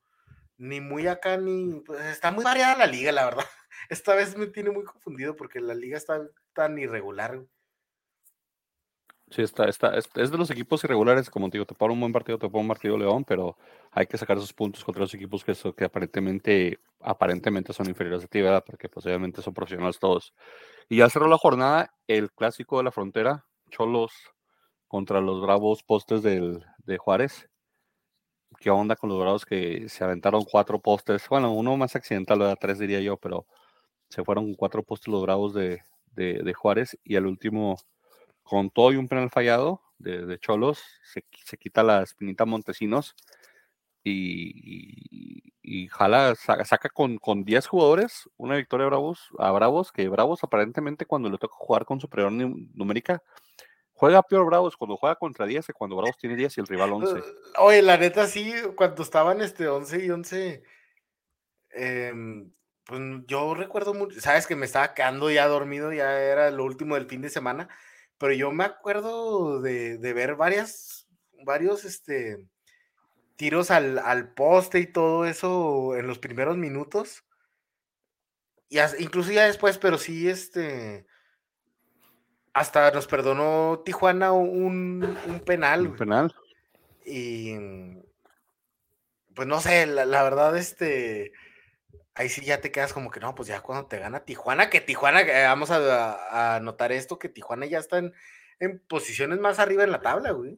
ni 0.58 0.82
muy 0.82 1.08
acá, 1.08 1.38
ni, 1.38 1.82
pues 1.82 2.02
está 2.06 2.32
muy 2.32 2.44
variada 2.44 2.78
la 2.78 2.88
liga, 2.88 3.12
la 3.12 3.26
verdad. 3.26 3.46
Esta 3.90 4.16
vez 4.16 4.38
me 4.38 4.48
tiene 4.48 4.72
muy 4.72 4.84
confundido 4.84 5.36
porque 5.36 5.60
la 5.60 5.76
liga 5.76 5.98
está 5.98 6.22
tan 6.54 6.78
irregular. 6.78 7.42
Sí, 9.36 9.42
está, 9.42 9.66
está, 9.66 9.98
es, 9.98 10.14
de 10.14 10.38
los 10.38 10.50
equipos 10.50 10.82
irregulares, 10.86 11.30
como 11.30 11.50
te 11.50 11.58
digo, 11.58 11.66
te 11.66 11.76
pone 11.76 11.94
un 11.94 12.00
buen 12.00 12.14
partido, 12.14 12.38
te 12.38 12.48
un 12.48 12.68
partido 12.70 12.98
León, 12.98 13.26
pero 13.26 13.58
hay 13.92 14.08
que 14.08 14.18
sacar 14.18 14.38
esos 14.38 14.54
puntos 14.54 14.86
contra 14.86 15.02
los 15.02 15.14
equipos 15.14 15.44
que, 15.44 15.54
que 15.76 15.84
aparentemente, 15.84 16.80
aparentemente 17.02 17.74
son 17.74 17.90
inferiores 17.90 18.24
a 18.24 18.28
ti, 18.28 18.42
¿verdad? 18.42 18.64
Porque 18.66 18.88
posiblemente 18.88 19.36
pues, 19.36 19.44
son 19.44 19.54
profesionales 19.54 20.00
todos. 20.00 20.34
Y 20.88 21.00
ya 21.00 21.10
cerró 21.10 21.28
la 21.28 21.38
jornada 21.38 21.94
el 22.08 22.32
clásico 22.32 22.78
de 22.78 22.86
la 22.86 22.94
frontera, 22.94 23.46
Cholos 23.72 24.14
contra 24.88 25.20
los 25.20 25.42
Bravos 25.42 25.84
Postes 25.84 26.24
del, 26.24 26.64
de 26.86 26.98
Juárez. 26.98 27.50
¿Qué 28.62 28.70
onda 28.70 28.96
con 28.96 29.10
los 29.10 29.20
Bravos 29.20 29.46
que 29.46 29.90
se 29.90 30.06
aventaron 30.06 30.46
cuatro 30.46 30.80
postes? 30.80 31.28
Bueno, 31.28 31.52
uno 31.52 31.76
más 31.76 31.94
accidental, 31.98 32.40
¿verdad? 32.40 32.58
Tres 32.58 32.80
diría 32.80 33.02
yo, 33.02 33.18
pero 33.18 33.46
se 34.08 34.24
fueron 34.24 34.54
cuatro 34.54 34.82
postes 34.82 35.10
los 35.10 35.22
Bravos 35.24 35.54
de, 35.54 35.82
de 36.14 36.54
Juárez 36.54 36.98
y 37.04 37.18
al 37.18 37.26
último 37.26 37.76
con 38.46 38.70
todo 38.70 38.94
y 38.94 38.96
un 38.96 39.08
penal 39.08 39.30
fallado 39.30 39.82
de, 39.98 40.38
Cholos, 40.40 40.82
se, 41.04 41.24
quita 41.58 41.84
la 41.84 42.04
espinita 42.04 42.46
Montesinos 42.46 43.16
y, 44.04 45.52
y, 45.64 45.88
jala, 45.88 46.36
saca, 46.36 46.90
con, 46.90 47.18
con 47.18 47.44
10 47.44 47.66
jugadores 47.66 48.30
una 48.38 48.56
victoria 48.56 48.86
a 48.86 48.90
Bravos, 48.90 49.30
a 49.40 49.52
Bravos, 49.52 49.92
que 49.92 50.08
Bravos 50.08 50.44
aparentemente 50.44 51.08
cuando 51.08 51.30
le 51.30 51.40
toca 51.40 51.56
jugar 51.58 51.86
con 51.86 52.00
superior 52.00 52.32
numérica, 52.32 53.24
juega 53.94 54.22
peor 54.22 54.46
Bravos 54.46 54.78
cuando 54.78 54.96
juega 54.96 55.16
contra 55.16 55.48
10 55.48 55.66
que 55.66 55.74
cuando 55.74 55.96
Bravos 55.96 56.18
tiene 56.18 56.36
10 56.36 56.58
y 56.58 56.62
el 56.62 56.68
rival 56.68 56.94
11. 56.94 57.24
Oye, 57.58 57.82
la 57.82 57.98
neta 57.98 58.28
sí, 58.28 58.54
cuando 58.76 59.02
estaban 59.02 59.42
este 59.42 59.68
11 59.68 60.06
y 60.06 60.12
11, 60.12 60.64
em, 61.72 62.52
pues 62.86 63.02
yo 63.26 63.56
recuerdo 63.56 63.96
mucho, 63.96 64.22
sabes 64.22 64.46
que 64.46 64.56
me 64.56 64.68
estaba 64.68 64.94
quedando 64.94 65.32
ya 65.32 65.48
dormido, 65.48 65.92
ya 65.92 66.20
era 66.22 66.52
lo 66.52 66.64
último 66.64 66.94
del 66.94 67.08
fin 67.08 67.24
de 67.24 67.30
semana, 67.30 67.70
pero 68.18 68.34
yo 68.34 68.52
me 68.52 68.64
acuerdo 68.64 69.62
de, 69.62 69.98
ver 69.98 70.36
varias, 70.36 71.08
varios 71.44 71.86
este, 71.86 72.48
tiros 73.36 73.72
al, 73.72 74.34
poste 74.34 74.80
y 74.80 74.88
todo 74.88 75.26
eso 75.26 75.96
en 75.96 76.08
los 76.08 76.20
primeros 76.20 76.58
minutos. 76.58 77.24
Y 78.70 78.80
incluso 79.00 79.32
ya 79.32 79.46
después, 79.46 79.78
pero 79.78 79.98
sí, 79.98 80.28
este. 80.30 81.06
Hasta 82.54 82.90
nos 82.92 83.06
perdonó 83.06 83.82
Tijuana 83.84 84.32
un, 84.32 85.18
un 85.28 85.40
penal. 85.42 85.88
Un 85.88 85.96
penal. 85.96 86.36
Y. 87.06 87.56
Pues 89.36 89.48
no 89.48 89.60
sé, 89.60 89.86
la 89.86 90.24
verdad, 90.24 90.58
este 90.58 91.34
ahí 92.16 92.30
sí 92.30 92.44
ya 92.44 92.62
te 92.62 92.72
quedas 92.72 92.94
como 92.94 93.12
que 93.12 93.20
no, 93.20 93.36
pues 93.36 93.48
ya 93.48 93.62
cuando 93.62 93.88
te 93.88 94.00
gana 94.00 94.22
Tijuana, 94.22 94.70
que 94.70 94.82
Tijuana, 94.82 95.22
eh, 95.22 95.46
vamos 95.46 95.70
a, 95.70 96.56
anotar 96.56 96.92
esto, 96.92 97.20
que 97.20 97.30
Tijuana 97.30 97.66
ya 97.66 97.80
está 97.80 98.00
en, 98.00 98.14
posiciones 98.88 99.40
más 99.40 99.60
arriba 99.60 99.84
en 99.84 99.92
la 99.92 100.02
tabla, 100.02 100.32
güey. 100.32 100.58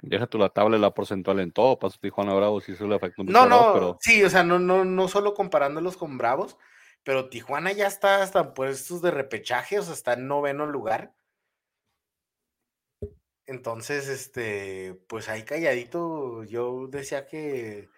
Deja 0.00 0.28
tú 0.28 0.38
la 0.38 0.50
tabla 0.50 0.76
y 0.76 0.80
la 0.80 0.94
porcentual 0.94 1.40
en 1.40 1.50
todo, 1.50 1.78
pasó 1.78 1.98
Tijuana 2.00 2.32
Bravos 2.32 2.68
y 2.68 2.72
eso 2.72 2.86
le 2.86 2.94
afecta 2.94 3.22
un 3.22 3.28
No, 3.28 3.46
no, 3.46 3.72
pero... 3.74 3.98
sí, 4.00 4.22
o 4.22 4.30
sea, 4.30 4.44
no, 4.44 4.60
no, 4.60 4.84
no 4.84 5.08
solo 5.08 5.34
comparándolos 5.34 5.96
con 5.96 6.16
Bravos, 6.16 6.56
pero 7.02 7.28
Tijuana 7.28 7.72
ya 7.72 7.88
está 7.88 8.22
hasta 8.22 8.40
en 8.40 8.54
puestos 8.54 9.02
de 9.02 9.10
repechaje, 9.10 9.80
o 9.80 9.82
sea, 9.82 9.94
está 9.94 10.12
en 10.12 10.28
noveno 10.28 10.66
lugar. 10.66 11.12
Entonces, 13.46 14.08
este, 14.08 14.94
pues 15.08 15.28
ahí 15.28 15.42
calladito, 15.42 16.44
yo 16.44 16.86
decía 16.86 17.26
que 17.26 17.88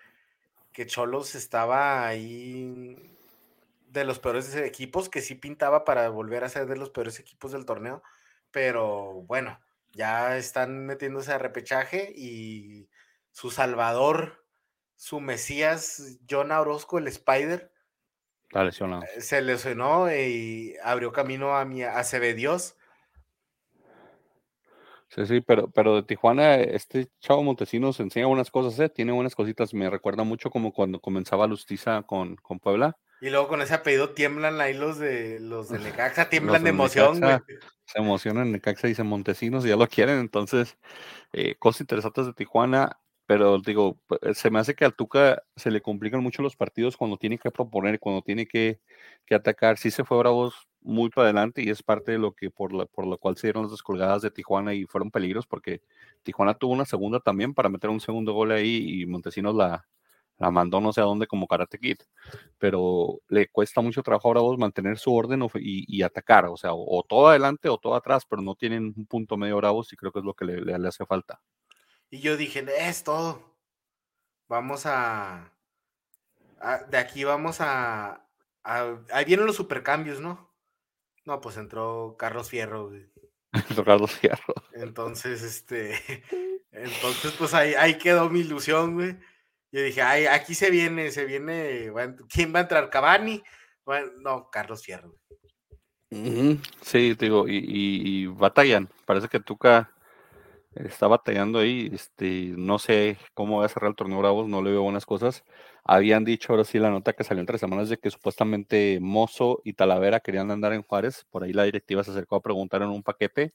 que 0.73 0.87
Cholos 0.87 1.35
estaba 1.35 2.07
ahí 2.07 2.97
de 3.89 4.05
los 4.05 4.19
peores 4.19 4.55
equipos, 4.55 5.09
que 5.09 5.21
sí 5.21 5.35
pintaba 5.35 5.85
para 5.85 6.09
volver 6.09 6.45
a 6.45 6.49
ser 6.49 6.67
de 6.67 6.77
los 6.77 6.91
peores 6.91 7.19
equipos 7.19 7.53
del 7.53 7.65
torneo, 7.67 8.03
pero 8.51 9.23
bueno, 9.27 9.61
ya 9.93 10.37
están 10.37 10.87
metiéndose 10.87 11.33
a 11.33 11.39
repechaje 11.39 12.13
y 12.17 12.89
su 13.33 13.51
salvador, 13.51 14.45
su 14.97 15.21
mesías, 15.21 16.19
John 16.29 16.53
Orozco, 16.53 16.99
el 16.99 17.09
Spider, 17.09 17.73
eh, 18.53 19.21
se 19.21 19.43
lesionó 19.43 20.13
y 20.13 20.77
abrió 20.83 21.13
camino 21.13 21.57
a 21.57 21.65
mi 21.65 21.83
Dios 22.35 22.77
Sí, 25.15 25.27
sí, 25.27 25.41
pero, 25.41 25.69
pero 25.71 25.97
de 25.97 26.03
Tijuana, 26.05 26.55
este 26.55 27.09
chavo 27.19 27.43
Montesinos 27.43 27.99
enseña 27.99 28.27
buenas 28.27 28.51
cosas, 28.51 28.79
¿eh? 28.79 28.89
tiene 28.89 29.11
buenas 29.11 29.35
cositas. 29.35 29.75
Me 29.75 29.91
recuerda 29.91 30.23
mucho 30.23 30.51
como 30.51 30.73
cuando 30.73 31.01
comenzaba 31.01 31.49
Lustiza 31.49 32.03
con, 32.03 32.37
con 32.37 32.61
Puebla. 32.61 32.97
Y 33.21 33.29
luego 33.29 33.49
con 33.49 33.61
ese 33.61 33.75
apellido 33.75 34.11
tiemblan 34.11 34.61
ahí 34.61 34.73
los 34.73 34.99
de 34.99 35.41
los 35.41 35.69
de 35.69 35.81
Necaxa, 35.81 36.31
tiemblan 36.31 36.63
de 36.63 36.71
emoción, 36.71 37.21
güey. 37.21 37.39
Se 37.85 37.99
emocionan 37.99 38.53
Necaxa 38.53 38.87
y 38.87 38.91
dicen 38.91 39.09
Montesinos 39.09 39.67
y 39.67 39.71
ya 39.71 39.77
lo 39.77 39.89
quieren. 39.89 40.21
Entonces, 40.21 40.79
eh, 41.33 41.57
cosas 41.57 41.83
interesantes 41.83 42.27
de 42.27 42.33
Tijuana 42.33 43.01
pero 43.31 43.61
digo, 43.61 43.97
eh, 44.23 44.35
se 44.35 44.51
me 44.51 44.59
hace 44.59 44.75
que 44.75 44.85
al 44.85 44.97
Tuca 44.97 45.45
se 45.55 45.71
le 45.71 45.81
complican 45.81 46.21
mucho 46.21 46.43
los 46.43 46.57
partidos 46.57 46.97
cuando 46.97 47.17
tiene 47.17 47.39
que 47.39 47.53
proponer, 47.53 48.01
cuando 48.01 48.23
tiene 48.23 48.45
que, 48.45 48.81
que 49.25 49.37
atacar. 49.37 49.79
Sí 49.79 49.93
se 49.93 50.03
fue 50.03 50.19
Bravos 50.19 50.69
muy 50.81 51.11
para 51.11 51.27
adelante 51.27 51.63
y 51.63 51.71
es 51.71 51.81
parte 51.81 52.11
de 52.11 52.19
lo 52.19 52.33
que 52.33 52.51
por, 52.51 52.73
la, 52.73 52.87
por 52.87 53.07
lo 53.07 53.19
cual 53.19 53.37
se 53.37 53.47
dieron 53.47 53.63
las 53.63 53.71
descolgadas 53.71 54.23
de 54.23 54.33
Tijuana 54.33 54.75
y 54.75 54.85
fueron 54.85 55.13
peligros 55.13 55.47
porque 55.47 55.81
Tijuana 56.25 56.55
tuvo 56.55 56.73
una 56.73 56.85
segunda 56.87 57.21
también 57.21 57.55
para 57.55 57.69
meter 57.69 57.89
un 57.91 58.01
segundo 58.01 58.33
gol 58.33 58.51
ahí 58.51 59.03
y 59.03 59.07
Montesinos 59.07 59.55
la, 59.55 59.87
la 60.39 60.51
mandó 60.51 60.81
no 60.81 60.93
sé 60.93 61.01
a 61.01 61.05
dónde 61.05 61.29
como 61.29 61.47
Karate 61.47 61.79
Kid, 61.79 61.99
pero 62.59 63.21
le 63.29 63.47
cuesta 63.47 63.81
mucho 63.81 64.03
trabajo 64.03 64.27
a 64.29 64.33
Bravos 64.33 64.59
mantener 64.59 64.99
su 64.99 65.15
orden 65.15 65.47
y, 65.55 66.03
atacar, 66.03 66.47
o 66.47 66.57
sea, 66.57 66.71
o, 66.75 67.05
todo 67.09 67.29
adelante 67.29 67.69
o 67.69 67.79
todo 67.79 67.95
atrás, 67.95 68.25
pero 68.29 68.43
no 68.43 68.57
tienen 68.57 68.93
un 68.97 69.07
punto 69.07 69.37
medio 69.37 69.57
Bravos 69.59 69.93
y 69.93 69.97
creo 69.97 70.11
que 70.11 70.19
es 70.19 70.25
lo 70.25 70.35
que 70.35 70.47
le, 70.47 70.63
le 70.63 70.89
hace 70.89 71.07
falta. 71.07 71.41
Y 72.11 72.21
yo 72.21 72.37
dije, 72.37 72.65
es 72.79 73.05
todo. 73.05 73.57
Vamos 74.49 74.85
a, 74.85 75.53
de 76.89 76.99
aquí 76.99 77.25
vamos 77.25 77.59
a, 77.61 78.27
Ahí 78.63 79.25
vienen 79.25 79.47
los 79.47 79.57
supercambios, 79.57 80.21
¿no? 80.21 80.53
No, 81.25 81.41
pues 81.41 81.57
entró 81.57 82.17
Carlos 82.19 82.51
Fierro, 82.51 82.91
Entró 83.53 83.85
Carlos 83.85 84.13
Fierro. 84.13 84.55
Entonces, 84.73 85.43
este. 85.43 86.25
Entonces, 86.73 87.33
pues 87.39 87.55
ahí, 87.55 87.75
ahí 87.75 87.99
quedó 87.99 88.31
mi 88.31 88.41
ilusión, 88.41 88.95
güey. 88.95 89.17
Yo 89.73 89.83
dije, 89.83 90.03
ay, 90.03 90.27
aquí 90.27 90.55
se 90.55 90.71
viene, 90.71 91.11
se 91.11 91.25
viene. 91.25 91.93
¿Quién 92.29 92.55
va 92.55 92.61
a 92.61 92.63
entrar? 92.63 92.91
¿Cabani? 92.91 93.43
Bueno, 93.85 94.11
no, 94.21 94.51
Carlos 94.51 94.83
Fierro. 94.83 95.17
Sí, 96.11 97.15
te 97.15 97.27
digo, 97.27 97.47
y, 97.47 97.61
y, 97.63 98.27
batallan. 98.27 98.89
Parece 99.05 99.29
que 99.29 99.39
Tuca 99.39 99.93
está 100.75 101.07
batallando 101.07 101.59
ahí. 101.59 101.91
Este, 101.93 102.53
no 102.57 102.79
sé 102.79 103.19
cómo 103.35 103.59
va 103.61 103.67
a 103.67 103.69
cerrar 103.69 103.91
el 103.91 103.97
torneo 103.97 104.19
Bravos, 104.19 104.49
no 104.49 104.63
le 104.63 104.71
veo 104.71 104.83
buenas 104.83 105.07
cosas. 105.07 105.45
Habían 105.85 106.25
dicho 106.25 106.53
ahora 106.53 106.65
sí 106.65 106.79
la 106.79 106.91
nota 106.91 107.13
que 107.13 107.25
salió 107.25 107.41
entre 107.41 107.59
semanas 107.59 107.89
de 107.89 107.99
que 107.99 108.11
supuestamente 108.11 108.99
Mozo 109.01 109.61
y 109.65 109.73
Talavera 109.75 110.21
querían 110.21 110.51
andar 110.51 110.73
en 110.73 110.83
Juárez. 110.83 111.27
Por 111.31 111.45
ahí 111.45 111.53
la 111.53 111.65
directiva 111.65 112.05
se 112.05 112.11
acercó 112.13 112.37
a 112.37 112.43
preguntar 112.43 112.83
en 112.83 112.91
un 112.91 113.03
paquete. 113.03 113.55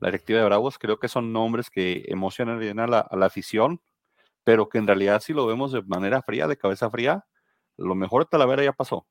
La 0.00 0.08
directiva 0.08 0.40
de 0.40 0.46
Bravos, 0.46 0.78
creo 0.78 0.98
que 0.98 1.08
son 1.08 1.32
nombres 1.32 1.70
que 1.70 2.04
emocionan 2.08 2.58
bien 2.60 2.80
a 2.80 2.86
la, 2.86 3.08
la 3.12 3.26
afición, 3.26 3.80
pero 4.44 4.68
que 4.68 4.78
en 4.78 4.86
realidad 4.86 5.20
si 5.22 5.32
lo 5.34 5.46
vemos 5.46 5.72
de 5.72 5.82
manera 5.82 6.22
fría, 6.22 6.46
de 6.48 6.56
cabeza 6.58 6.90
fría, 6.90 7.26
lo 7.78 7.94
mejor 7.94 8.24
de 8.24 8.30
Talavera 8.30 8.64
ya 8.64 8.72
pasó. 8.72 9.06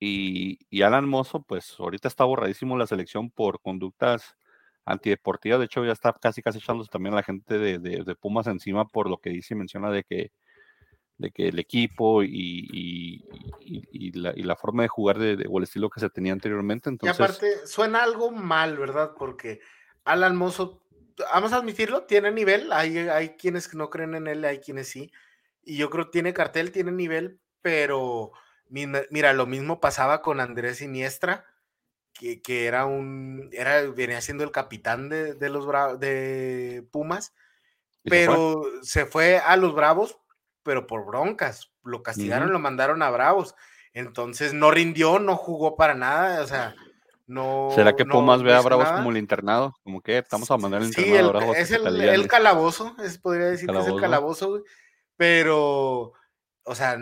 Y, 0.00 0.58
y 0.70 0.82
Alan 0.82 1.08
Mozo, 1.08 1.42
pues 1.42 1.76
ahorita 1.78 2.08
está 2.08 2.24
borradísimo 2.24 2.78
la 2.78 2.86
selección 2.86 3.30
por 3.30 3.60
conductas 3.60 4.36
antideportiva. 4.84 5.58
De 5.58 5.66
hecho, 5.66 5.84
ya 5.84 5.92
está 5.92 6.12
casi 6.12 6.42
casi 6.42 6.58
echándose 6.58 6.90
también 6.90 7.14
a 7.14 7.16
la 7.16 7.22
gente 7.22 7.58
de, 7.58 8.16
Pumas 8.16 8.46
encima 8.46 8.86
por 8.86 9.08
lo 9.08 9.18
que 9.18 9.30
dice 9.30 9.54
y 9.54 9.56
menciona 9.56 9.90
de 9.90 10.04
que, 10.04 10.32
de 11.18 11.30
que 11.30 11.48
el 11.48 11.58
equipo 11.58 12.22
y, 12.22 13.24
la, 14.14 14.56
forma 14.56 14.82
de 14.82 14.88
jugar 14.88 15.18
de, 15.18 15.46
o 15.48 15.58
el 15.58 15.64
estilo 15.64 15.90
que 15.90 16.00
se 16.00 16.10
tenía 16.10 16.32
anteriormente. 16.32 16.88
Entonces... 16.88 17.18
Y 17.18 17.22
aparte, 17.22 17.66
suena 17.66 18.02
algo 18.02 18.30
mal, 18.30 18.76
¿verdad? 18.76 19.12
Porque 19.16 19.60
Alan 20.04 20.36
Mozo, 20.36 20.82
vamos 21.32 21.52
a 21.52 21.56
admitirlo, 21.56 22.04
tiene 22.04 22.30
nivel. 22.30 22.72
Hay, 22.72 22.98
hay 22.98 23.30
quienes 23.30 23.72
no 23.74 23.90
creen 23.90 24.14
en 24.14 24.26
él, 24.26 24.44
hay 24.44 24.58
quienes 24.58 24.88
sí. 24.88 25.12
Y 25.62 25.76
yo 25.76 25.90
creo 25.90 26.06
que 26.06 26.12
tiene 26.12 26.32
cartel, 26.32 26.72
tiene 26.72 26.92
nivel, 26.92 27.38
pero 27.62 28.32
mira, 28.70 29.32
lo 29.32 29.46
mismo 29.46 29.80
pasaba 29.80 30.22
con 30.22 30.40
Andrés 30.40 30.78
Siniestra 30.78 31.44
que, 32.20 32.66
era 32.66 32.84
un, 32.84 33.48
era, 33.52 33.82
venía 33.90 34.20
siendo 34.20 34.44
el 34.44 34.50
capitán 34.50 35.08
de, 35.08 35.34
los 35.48 35.66
de 35.98 36.86
Pumas, 36.90 37.34
pero 38.02 38.62
se 38.82 39.06
fue? 39.06 39.38
a 39.38 39.56
los 39.56 39.74
Bravos, 39.74 40.18
pero 40.62 40.86
por 40.86 41.06
broncas, 41.06 41.72
lo 41.82 42.02
castigaron, 42.02 42.52
lo 42.52 42.58
mandaron 42.58 43.02
a 43.02 43.10
Bravos, 43.10 43.54
entonces 43.94 44.52
no 44.52 44.70
rindió, 44.70 45.18
no 45.18 45.36
jugó 45.36 45.76
para 45.76 45.94
nada, 45.94 46.42
o 46.42 46.46
sea, 46.46 46.74
no. 47.26 47.70
¿Será 47.74 47.96
que 47.96 48.04
Pumas 48.04 48.42
ve 48.42 48.52
a 48.52 48.60
Bravos 48.60 48.90
como 48.90 49.10
el 49.10 49.16
internado? 49.16 49.74
Como 49.82 50.02
que 50.02 50.18
estamos 50.18 50.50
a 50.50 50.58
mandar 50.58 50.82
el 50.82 50.88
internado 50.88 51.28
a 51.28 51.32
Bravos. 51.32 51.56
Es 51.56 51.70
el, 51.70 52.28
calabozo, 52.28 52.94
es, 53.02 53.18
podría 53.18 53.46
decir 53.46 53.68
que 53.68 53.78
es 53.78 53.86
el 53.86 54.00
calabozo, 54.00 54.62
pero, 55.16 56.12
o 56.64 56.74
sea, 56.74 56.98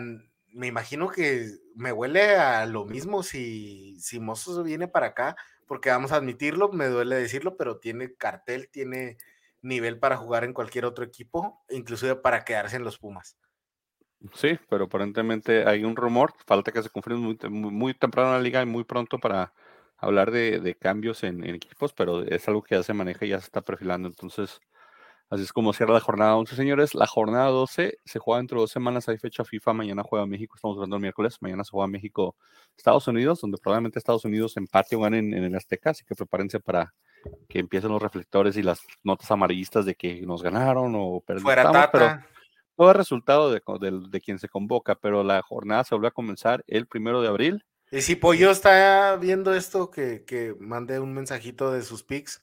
me 0.53 0.67
imagino 0.67 1.09
que 1.09 1.49
me 1.75 1.91
huele 1.91 2.35
a 2.35 2.65
lo 2.65 2.85
mismo 2.85 3.23
si, 3.23 3.99
si 3.99 4.19
Mozos 4.19 4.63
viene 4.63 4.87
para 4.87 5.07
acá, 5.07 5.35
porque 5.67 5.89
vamos 5.89 6.11
a 6.11 6.15
admitirlo, 6.15 6.71
me 6.71 6.87
duele 6.87 7.15
decirlo, 7.15 7.55
pero 7.57 7.77
tiene 7.77 8.15
cartel, 8.15 8.69
tiene 8.71 9.17
nivel 9.61 9.99
para 9.99 10.17
jugar 10.17 10.43
en 10.43 10.53
cualquier 10.53 10.85
otro 10.85 11.03
equipo, 11.03 11.63
inclusive 11.69 12.15
para 12.15 12.43
quedarse 12.43 12.77
en 12.77 12.83
los 12.83 12.97
Pumas. 12.97 13.37
Sí, 14.33 14.59
pero 14.69 14.85
aparentemente 14.85 15.65
hay 15.65 15.85
un 15.85 15.95
rumor, 15.95 16.33
falta 16.45 16.71
que 16.71 16.83
se 16.83 16.89
confirme 16.89 17.19
muy, 17.19 17.71
muy, 17.71 17.93
temprano 17.93 18.29
en 18.29 18.35
la 18.35 18.41
liga 18.41 18.61
y 18.61 18.65
muy 18.65 18.83
pronto 18.83 19.17
para 19.17 19.53
hablar 19.97 20.31
de, 20.31 20.75
cambios 20.79 21.23
en, 21.23 21.43
equipos, 21.43 21.93
pero 21.93 22.23
es 22.23 22.47
algo 22.47 22.61
que 22.61 22.75
ya 22.75 22.83
se 22.83 22.93
maneja 22.93 23.25
y 23.25 23.29
ya 23.29 23.39
se 23.39 23.45
está 23.45 23.61
perfilando. 23.61 24.09
Entonces, 24.09 24.59
así 25.29 25.43
es 25.43 25.53
como 25.53 25.73
cierra 25.73 25.93
la 25.93 25.99
jornada 25.99 26.35
11, 26.35 26.55
señores. 26.55 26.95
La 26.95 27.07
jornada 27.07 27.47
12 27.47 27.97
se 28.03 28.19
juega 28.19 28.39
dentro 28.39 28.57
de 28.57 28.61
dos 28.61 28.71
semanas, 28.71 29.07
hay 29.09 29.17
fecha 29.17 29.43
FIFA, 29.43 29.73
mañana 29.73 30.03
juega 30.03 30.25
México, 30.25 30.55
estamos 30.55 30.75
jugando 30.75 30.95
el 30.95 31.01
miércoles, 31.01 31.37
mañana 31.41 31.63
se 31.63 31.71
juega 31.71 31.87
México, 31.87 32.35
Estados 32.77 33.07
Unidos, 33.07 33.41
donde 33.41 33.57
probablemente 33.57 33.99
Estados 33.99 34.25
Unidos 34.25 34.57
empate 34.57 34.95
o 34.95 35.01
gane 35.01 35.19
en, 35.19 35.33
en 35.33 35.43
el 35.43 35.55
Azteca, 35.55 35.91
así 35.91 36.03
que 36.03 36.15
prepárense 36.15 36.59
para 36.59 36.93
que 37.47 37.59
empiecen 37.59 37.91
los 37.91 38.01
reflectores 38.01 38.57
y 38.57 38.63
las 38.63 38.81
notas 39.03 39.29
amarillistas 39.31 39.85
de 39.85 39.95
que 39.95 40.21
nos 40.21 40.41
ganaron 40.41 40.93
o 40.95 41.21
perdimos, 41.21 41.53
pero 41.91 42.19
todo 42.75 42.91
el 42.91 42.95
resultado 42.95 43.51
de, 43.51 43.61
de, 44.09 44.21
quien 44.21 44.39
se 44.39 44.47
convoca, 44.47 44.95
pero 44.95 45.21
la 45.21 45.41
jornada 45.41 45.83
se 45.83 45.95
vuelve 45.95 46.07
a 46.07 46.11
comenzar 46.11 46.63
el 46.65 46.87
primero 46.87 47.21
de 47.21 47.27
abril. 47.27 47.65
Y 47.91 48.01
si 48.01 48.15
Pollo 48.15 48.51
está 48.51 49.17
viendo 49.17 49.53
esto, 49.53 49.91
que, 49.91 50.23
que 50.23 50.55
mande 50.59 50.99
un 50.99 51.13
mensajito 51.13 51.73
de 51.73 51.81
sus 51.81 52.03
pics. 52.03 52.41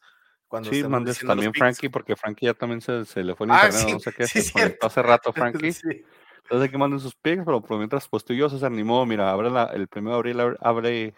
Cuando 0.56 0.70
sí, 0.70 0.82
mandes 0.84 1.18
también 1.18 1.52
Frankie, 1.52 1.90
porque 1.90 2.16
Frankie 2.16 2.46
ya 2.46 2.54
también 2.54 2.80
se, 2.80 3.04
se 3.04 3.22
le 3.22 3.34
fue 3.34 3.46
en 3.46 3.52
ah, 3.52 3.66
internet, 3.66 3.92
no 3.92 4.00
sé 4.00 4.12
qué, 4.16 4.26
se 4.26 4.50
conectó 4.50 4.86
hace 4.86 5.02
rato 5.02 5.30
Frankie. 5.34 5.74
Entonces 5.76 6.62
hay 6.62 6.68
que 6.70 6.78
manden 6.78 6.98
sus 6.98 7.14
pics, 7.14 7.42
pero 7.44 7.60
por 7.60 7.76
mientras, 7.76 8.08
pues 8.08 8.24
tú 8.24 8.32
y 8.32 8.38
yo 8.38 8.48
se 8.48 8.64
animó, 8.64 9.04
mira, 9.04 9.30
abre 9.30 9.50
la, 9.50 9.64
el 9.64 9.86
primero 9.86 10.14
de 10.14 10.18
abril 10.18 10.56
abre, 10.60 11.14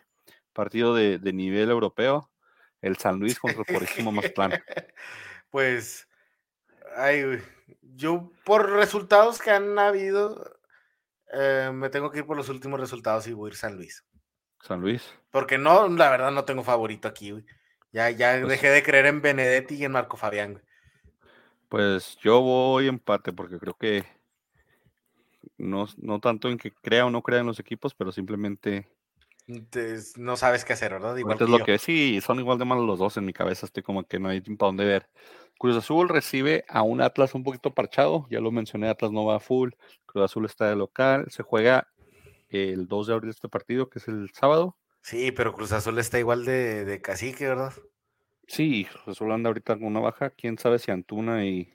partido 0.52 0.92
de, 0.92 1.20
de, 1.20 1.32
nivel 1.32 1.70
europeo, 1.70 2.32
el 2.80 2.96
San 2.96 3.20
Luis 3.20 3.38
contra 3.38 3.62
el 3.64 3.74
Purísimo 3.74 4.10
Mazatlán. 4.10 4.52
Pues, 5.50 6.06
ay, 6.94 7.40
yo 7.80 8.30
por 8.44 8.70
resultados 8.70 9.40
que 9.40 9.50
han 9.50 9.78
habido, 9.78 10.58
eh, 11.32 11.70
me 11.72 11.88
tengo 11.88 12.10
que 12.10 12.18
ir 12.18 12.26
por 12.26 12.36
los 12.36 12.50
últimos 12.50 12.78
resultados 12.78 13.26
y 13.28 13.32
voy 13.32 13.48
a 13.48 13.52
ir 13.52 13.56
San 13.56 13.76
Luis. 13.76 14.04
San 14.60 14.82
Luis. 14.82 15.10
Porque 15.30 15.56
no, 15.56 15.88
la 15.88 16.10
verdad 16.10 16.32
no 16.32 16.44
tengo 16.44 16.64
favorito 16.64 17.08
aquí, 17.08 17.32
Ya, 17.92 18.10
ya 18.10 18.38
pues 18.38 18.48
dejé 18.48 18.68
de 18.68 18.82
creer 18.82 19.06
en 19.06 19.22
Benedetti 19.22 19.76
y 19.76 19.84
en 19.84 19.92
Marco 19.92 20.16
Fabián, 20.16 20.62
Pues 21.68 22.16
yo 22.22 22.40
voy 22.40 22.88
empate 22.88 23.32
porque 23.32 23.58
creo 23.58 23.74
que 23.74 24.04
no, 25.56 25.86
no 25.96 26.20
tanto 26.20 26.48
en 26.48 26.58
que 26.58 26.72
crea 26.72 27.06
o 27.06 27.10
no 27.10 27.22
crea 27.22 27.40
en 27.40 27.46
los 27.46 27.58
equipos, 27.58 27.94
pero 27.94 28.12
simplemente 28.12 28.86
no 30.16 30.36
sabes 30.36 30.64
qué 30.64 30.74
hacer, 30.74 30.92
¿verdad? 30.92 31.16
Igual 31.16 31.38
es 31.40 31.48
lo 31.48 31.64
que 31.64 31.78
sí, 31.78 32.20
son 32.20 32.38
igual 32.38 32.58
de 32.58 32.66
malos 32.66 32.86
los 32.86 32.98
dos 32.98 33.16
en 33.16 33.24
mi 33.24 33.32
cabeza, 33.32 33.64
estoy 33.64 33.82
como 33.82 34.04
que 34.04 34.18
no 34.18 34.28
hay 34.28 34.40
para 34.42 34.68
dónde 34.68 34.84
ver. 34.84 35.08
Cruz 35.58 35.76
Azul 35.76 36.08
recibe 36.08 36.64
a 36.68 36.82
un 36.82 37.00
Atlas 37.00 37.34
un 37.34 37.42
poquito 37.42 37.72
parchado, 37.72 38.26
ya 38.30 38.40
lo 38.40 38.52
mencioné, 38.52 38.88
Atlas 38.88 39.10
no 39.10 39.24
va 39.24 39.40
full, 39.40 39.70
Cruz 40.04 40.24
Azul 40.24 40.44
está 40.44 40.68
de 40.68 40.76
local, 40.76 41.26
se 41.30 41.42
juega 41.42 41.88
el 42.50 42.86
2 42.88 43.06
de 43.06 43.14
abril 43.14 43.30
este 43.30 43.48
partido, 43.48 43.88
que 43.88 43.98
es 43.98 44.08
el 44.08 44.30
sábado. 44.34 44.76
Sí, 45.08 45.32
pero 45.32 45.54
Cruz 45.54 45.72
Azul 45.72 45.98
está 45.98 46.18
igual 46.18 46.44
de, 46.44 46.84
de 46.84 47.00
cacique, 47.00 47.48
¿verdad? 47.48 47.72
Sí, 48.46 48.86
Cruz 48.92 49.08
Azul 49.08 49.32
anda 49.32 49.48
ahorita 49.48 49.72
con 49.78 49.84
una 49.84 50.00
baja, 50.00 50.28
quién 50.28 50.58
sabe 50.58 50.78
si 50.78 50.90
Antuna 50.90 51.46
y, 51.46 51.72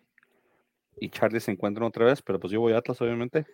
y 0.98 1.10
Charlie 1.10 1.40
se 1.40 1.50
encuentran 1.50 1.88
otra 1.88 2.06
vez, 2.06 2.22
pero 2.22 2.40
pues 2.40 2.54
yo 2.54 2.60
voy 2.60 2.74
a 2.74 2.78
Atlas, 2.78 3.02
obviamente. 3.02 3.48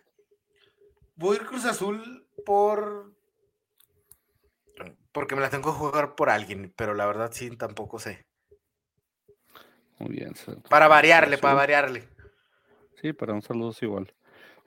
Voy 1.16 1.38
a 1.38 1.40
ir 1.40 1.48
Cruz 1.48 1.64
Azul 1.64 2.28
por 2.46 3.14
porque 5.14 5.36
me 5.36 5.42
la 5.42 5.50
tengo 5.50 5.72
que 5.72 5.80
jugar 5.80 6.14
por 6.14 6.30
alguien, 6.30 6.74
pero 6.76 6.94
la 6.94 7.06
verdad 7.06 7.32
sí 7.32 7.50
tampoco 7.56 8.00
sé. 8.00 8.26
Muy 9.98 10.10
bien. 10.10 10.34
Para 10.70 10.90
variarle, 10.90 11.38
para 11.38 11.54
variarle. 11.54 12.04
Sí, 13.02 13.14
para 13.14 13.32
un 13.32 13.42
saludo 13.42 13.74
igual. 13.80 14.14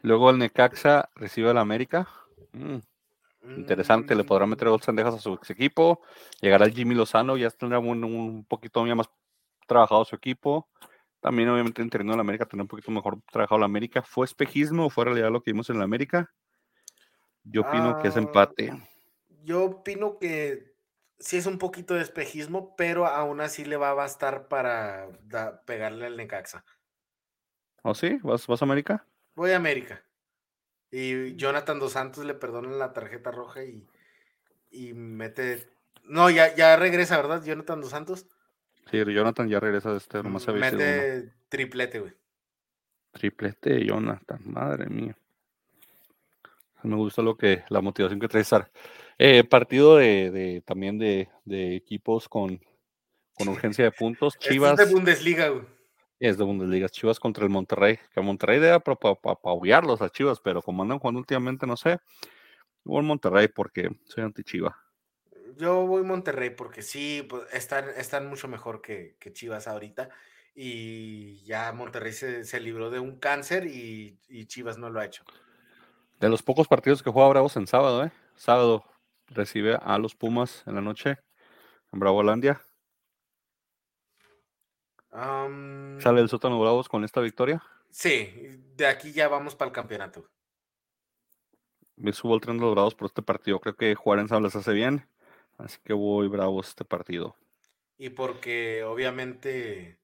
Luego 0.00 0.30
el 0.30 0.38
Necaxa 0.38 1.10
recibe 1.16 1.50
al 1.50 1.58
América. 1.58 2.08
Mm, 2.52 2.78
interesante, 3.44 4.14
le 4.14 4.24
podrá 4.24 4.46
meter 4.46 4.68
dos 4.68 4.86
bandejas 4.86 5.14
a 5.14 5.18
su 5.18 5.34
ex 5.34 5.50
equipo. 5.50 6.00
Llegará 6.40 6.66
el 6.66 6.72
Jimmy 6.72 6.94
Lozano, 6.94 7.36
ya 7.36 7.50
tendrá 7.50 7.78
un, 7.78 8.04
un 8.04 8.44
poquito 8.44 8.84
más 8.84 9.10
trabajado 9.66 10.04
su 10.04 10.16
equipo. 10.16 10.68
También, 11.20 11.48
obviamente, 11.48 11.82
en 11.82 12.10
el 12.10 12.20
América 12.20 12.46
tendrá 12.46 12.64
un 12.64 12.68
poquito 12.68 12.90
mejor 12.90 13.20
trabajado 13.30 13.60
la 13.60 13.66
América. 13.66 14.02
¿Fue 14.02 14.24
espejismo 14.26 14.86
o 14.86 14.90
fue 14.90 15.04
realidad 15.04 15.30
lo 15.30 15.40
que 15.40 15.52
vimos 15.52 15.70
en 15.70 15.78
la 15.78 15.84
América? 15.84 16.32
Yo 17.44 17.62
opino 17.62 17.98
que 18.00 18.08
es 18.08 18.16
ah, 18.16 18.20
empate. 18.20 18.72
Yo 19.44 19.64
opino 19.64 20.18
que 20.18 20.74
sí 21.18 21.36
es 21.36 21.46
un 21.46 21.58
poquito 21.58 21.94
de 21.94 22.02
espejismo, 22.02 22.74
pero 22.76 23.06
aún 23.06 23.40
así 23.40 23.64
le 23.64 23.76
va 23.76 23.90
a 23.90 23.94
bastar 23.94 24.48
para 24.48 25.08
pegarle 25.64 26.06
al 26.06 26.16
Necaxa. 26.16 26.64
¿Oh, 27.82 27.94
sí? 27.94 28.18
¿Vas, 28.22 28.46
¿Vas 28.46 28.62
a 28.62 28.64
América? 28.64 29.06
Voy 29.34 29.52
a 29.52 29.56
América. 29.56 30.04
Y 30.92 31.34
Jonathan 31.36 31.80
Dos 31.80 31.92
Santos 31.92 32.24
le 32.26 32.34
perdonan 32.34 32.78
la 32.78 32.92
tarjeta 32.92 33.30
roja 33.30 33.64
y, 33.64 33.88
y 34.70 34.92
mete. 34.92 35.66
No, 36.04 36.28
ya, 36.28 36.54
ya 36.54 36.76
regresa, 36.76 37.16
¿verdad? 37.16 37.42
Jonathan 37.42 37.80
Dos 37.80 37.90
Santos. 37.90 38.26
Sí, 38.90 38.98
Jonathan 38.98 39.48
ya 39.48 39.58
regresa 39.58 39.90
de 39.90 39.96
este, 39.96 40.22
nomás 40.22 40.46
Mete 40.48 41.32
triplete, 41.48 42.00
güey. 42.00 42.12
Triplete, 43.12 43.84
Jonathan, 43.86 44.40
madre 44.44 44.86
mía. 44.88 45.16
Me 46.82 46.96
gusta 46.96 47.22
lo 47.22 47.36
que, 47.36 47.62
la 47.68 47.80
motivación 47.80 48.20
que 48.20 48.28
trae 48.28 48.44
Sar. 48.44 48.70
Eh, 49.18 49.44
partido 49.44 49.96
de, 49.96 50.62
también 50.66 50.98
de, 50.98 51.28
equipos 51.76 52.28
con, 52.28 52.60
con 53.34 53.48
urgencia 53.48 53.84
de 53.84 53.92
puntos. 53.92 54.38
Chivas. 54.38 54.78
es 54.78 54.88
de 54.88 54.94
Bundesliga, 54.94 55.48
güey. 55.48 55.64
Es 56.22 56.38
de 56.38 56.44
Bundesliga. 56.44 56.88
Chivas 56.88 57.18
contra 57.18 57.42
el 57.42 57.50
Monterrey. 57.50 57.98
Que 58.14 58.20
Monterrey 58.20 58.60
debe 58.60 58.78
para 58.78 58.94
pa, 58.96 59.32
a 59.34 60.10
Chivas, 60.10 60.38
pero 60.38 60.62
como 60.62 60.84
andan 60.84 61.00
jugando 61.00 61.18
últimamente, 61.18 61.66
no 61.66 61.76
sé. 61.76 61.98
Voy 62.84 63.02
Monterrey 63.02 63.48
porque 63.48 63.90
soy 64.04 64.22
anti-Chiva. 64.22 64.78
Yo 65.56 65.84
voy 65.84 66.04
Monterrey 66.04 66.50
porque 66.50 66.82
sí, 66.82 67.26
pues, 67.28 67.42
están, 67.52 67.86
están 67.96 68.28
mucho 68.28 68.46
mejor 68.46 68.80
que, 68.80 69.16
Chivas 69.32 69.66
ahorita. 69.66 70.10
Y 70.54 71.42
ya 71.44 71.72
Monterrey 71.72 72.12
se, 72.12 72.60
libró 72.60 72.90
de 72.90 73.00
un 73.00 73.18
cáncer 73.18 73.66
y, 73.66 74.20
y, 74.28 74.46
Chivas 74.46 74.78
no 74.78 74.90
lo 74.90 75.00
ha 75.00 75.06
hecho. 75.06 75.24
De 76.20 76.28
los 76.28 76.44
pocos 76.44 76.68
partidos 76.68 77.02
que 77.02 77.10
juega 77.10 77.30
Bravos 77.30 77.56
en 77.56 77.66
sábado, 77.66 78.04
¿eh? 78.04 78.12
Sábado, 78.36 78.84
recibe 79.26 79.76
a 79.82 79.98
los 79.98 80.14
Pumas 80.14 80.62
en 80.68 80.76
la 80.76 80.82
noche 80.82 81.18
en 81.92 81.98
Bravolandia. 81.98 82.62
¿Sale 85.12 86.20
el 86.20 86.28
sótano 86.28 86.58
Bravos 86.58 86.88
con 86.88 87.04
esta 87.04 87.20
victoria? 87.20 87.62
Sí, 87.90 88.58
de 88.76 88.86
aquí 88.86 89.12
ya 89.12 89.28
vamos 89.28 89.54
para 89.54 89.68
el 89.68 89.74
campeonato. 89.74 90.26
Me 91.96 92.12
subo 92.12 92.34
al 92.34 92.40
tren 92.40 92.56
de 92.56 92.64
los 92.64 92.72
Bravos 92.72 92.94
por 92.94 93.06
este 93.06 93.20
partido. 93.20 93.60
Creo 93.60 93.76
que 93.76 93.94
jugar 93.94 94.20
en 94.20 94.42
les 94.42 94.56
hace 94.56 94.72
bien. 94.72 95.06
Así 95.58 95.78
que 95.84 95.92
voy 95.92 96.28
Bravos 96.28 96.68
este 96.68 96.84
partido. 96.84 97.36
Y 97.98 98.08
porque 98.08 98.82
obviamente. 98.84 99.98